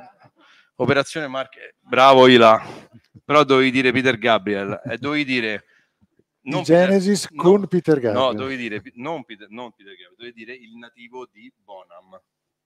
[0.75, 2.61] operazione marketing, bravo Ila,
[3.25, 5.63] però dovevi dire Peter Gabriel e dovevi dire...
[6.47, 8.25] Di non Peter- Genesis con Peter Gabriel.
[8.25, 12.17] No, dovevi dire non Peter, non Peter Gabriel, dovevi dire il nativo di Bonham.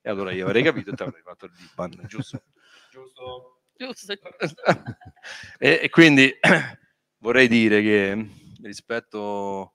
[0.01, 2.43] E allora io avrei capito e ti avrei fatto il Liban, giusto?
[2.92, 3.61] Giusto.
[3.76, 4.14] Giusto.
[5.58, 6.32] e, e quindi
[7.18, 8.30] vorrei dire che
[8.61, 9.74] rispetto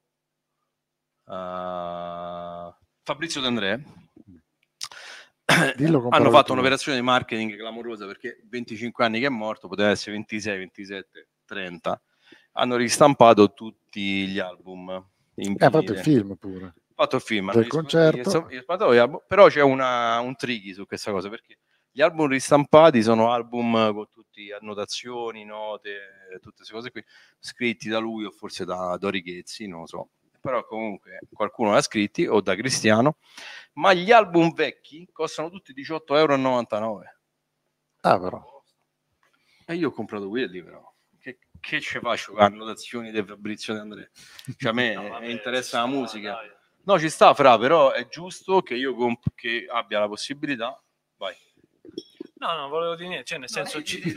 [1.25, 3.81] a Fabrizio D'Andrea
[6.11, 10.59] hanno fatto un'operazione di marketing clamorosa perché 25 anni che è morto, poteva essere 26,
[10.59, 12.01] 27, 30.
[12.59, 14.89] Hanno ristampato tutti gli album.
[15.37, 16.65] In Eh, ha fatto il film pure.
[16.67, 17.53] Ha fatto il film.
[17.53, 18.49] Del concerto.
[18.99, 21.59] album, però c'è una- un tricky su questa cosa perché
[21.91, 25.99] gli album ristampati sono album con tutte annotazioni, note,
[26.41, 27.05] tutte queste cose qui,
[27.39, 30.09] scritti da lui o forse da Dori Ghezzi, non lo so.
[30.41, 33.17] Però comunque qualcuno l'ha scritti o da Cristiano,
[33.75, 37.15] ma gli album vecchi costano tutti 18,99 euro.
[38.03, 38.63] Ah, però.
[39.67, 40.95] E io ho comprato quelli però.
[41.61, 44.09] Che, ci faccio con annotazioni di Fabrizio De Andrea?
[44.57, 46.39] Cioè a me eh, interessa la musica.
[46.85, 50.81] No, ci sta, fra, però è giusto che io comp- che abbia la possibilità.
[52.39, 54.15] No, no, volevo dire niente, cioè nel senso ci-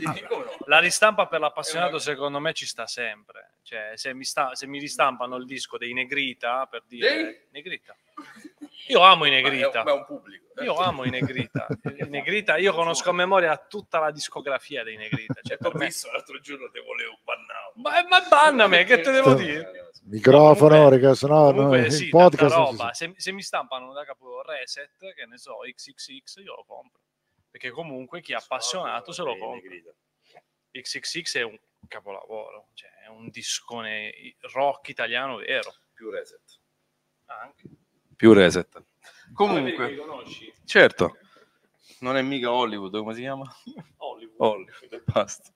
[0.66, 3.54] la ristampa per l'appassionato secondo me ci sta sempre.
[3.62, 7.96] Cioè, se mi, sta, se mi ristampano il disco dei Negrita per dire Negrita.
[8.88, 9.84] Io amo i Negrita.
[9.84, 10.46] Ma è un pubblico.
[10.62, 11.66] Io amo i Negrita.
[11.96, 15.40] I Negrita, io conosco a memoria tutta la discografia dei Negrita.
[15.42, 17.72] Cioè, per me- l'altro giorno te volevo bannare.
[17.76, 19.90] Ma, ma bannami, che te devo dire?
[20.02, 22.92] Microfono, raga, se no Comunque, no, sì, il podcast non roba.
[22.92, 27.00] Se, se mi stampano da capo Reset, che ne so, XXX, io lo compro.
[27.50, 29.70] Perché comunque chi è appassionato se lo compra.
[30.70, 34.12] XXX è un capolavoro, cioè è un discone
[34.52, 35.74] rock italiano vero.
[35.92, 36.58] Più Reset.
[37.26, 37.68] Anche.
[38.16, 38.76] Più reset.
[38.76, 40.52] Li Comunque, conosci?
[40.64, 41.16] certo,
[42.00, 43.50] non è mica Hollywood, come si chiama?
[43.96, 44.34] Hollywood.
[44.36, 45.50] Hollywood, basta.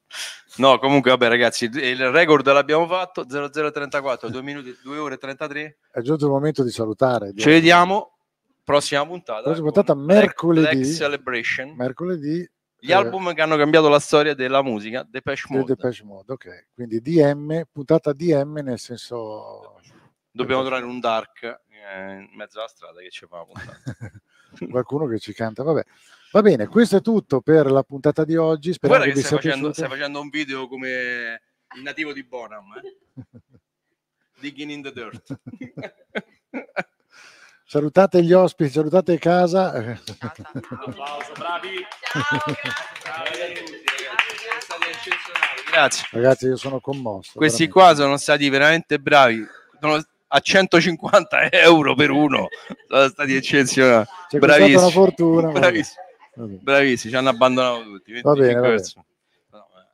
[0.56, 5.78] No, comunque, vabbè, ragazzi, il record l'abbiamo fatto 0034, 2 minuti, 2 ore e 33.
[5.90, 7.34] È giunto il momento di salutare.
[7.34, 8.14] Ci vediamo
[8.65, 9.43] prossima puntata.
[9.43, 10.76] Prossima puntata mercoledì.
[10.76, 11.75] Black Celebration.
[11.76, 12.51] Mercoledì.
[12.78, 15.75] Gli eh, album che hanno cambiato la storia della musica, Depeche Mode.
[15.75, 16.67] Depeche Mode, ok.
[16.75, 19.81] Quindi DM, puntata DM nel senso
[20.31, 24.10] Dobbiamo trovare un dark eh, in mezzo alla strada che ci fa la puntata.
[24.68, 25.62] qualcuno che ci canta.
[25.62, 25.84] Vabbè.
[26.33, 28.73] Va bene, questo è tutto per la puntata di oggi.
[28.73, 31.41] Speriamo Guarda che che stai facendo, stai facendo un video come
[31.76, 33.23] il nativo di Bonham, eh?
[34.41, 35.39] Digging in the dirt.
[37.74, 39.72] Salutate gli ospiti, salutate casa.
[39.74, 41.84] Applauso, bravi.
[45.72, 46.06] Grazie.
[46.12, 47.32] Ragazzi, io sono commosso.
[47.34, 47.72] Questi veramente.
[47.72, 49.44] qua sono stati veramente bravi.
[49.80, 52.46] Sono a 150 euro per uno.
[52.86, 54.04] Sono stati eccezionali.
[54.04, 54.76] Ci è costata Bravissimi.
[54.76, 56.04] una fortuna, Bravissimi.
[56.36, 56.52] Vabbè.
[56.52, 58.20] Bravissimi, ci hanno abbandonato tutti.
[58.20, 59.02] Va bene, 25
[59.50, 59.88] va bene.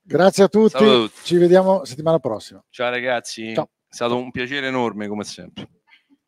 [0.00, 1.20] Grazie a tutti, a tutti.
[1.24, 2.64] ci vediamo settimana prossima.
[2.70, 3.68] Ciao ragazzi, Ciao.
[3.86, 5.68] è stato un piacere enorme come sempre.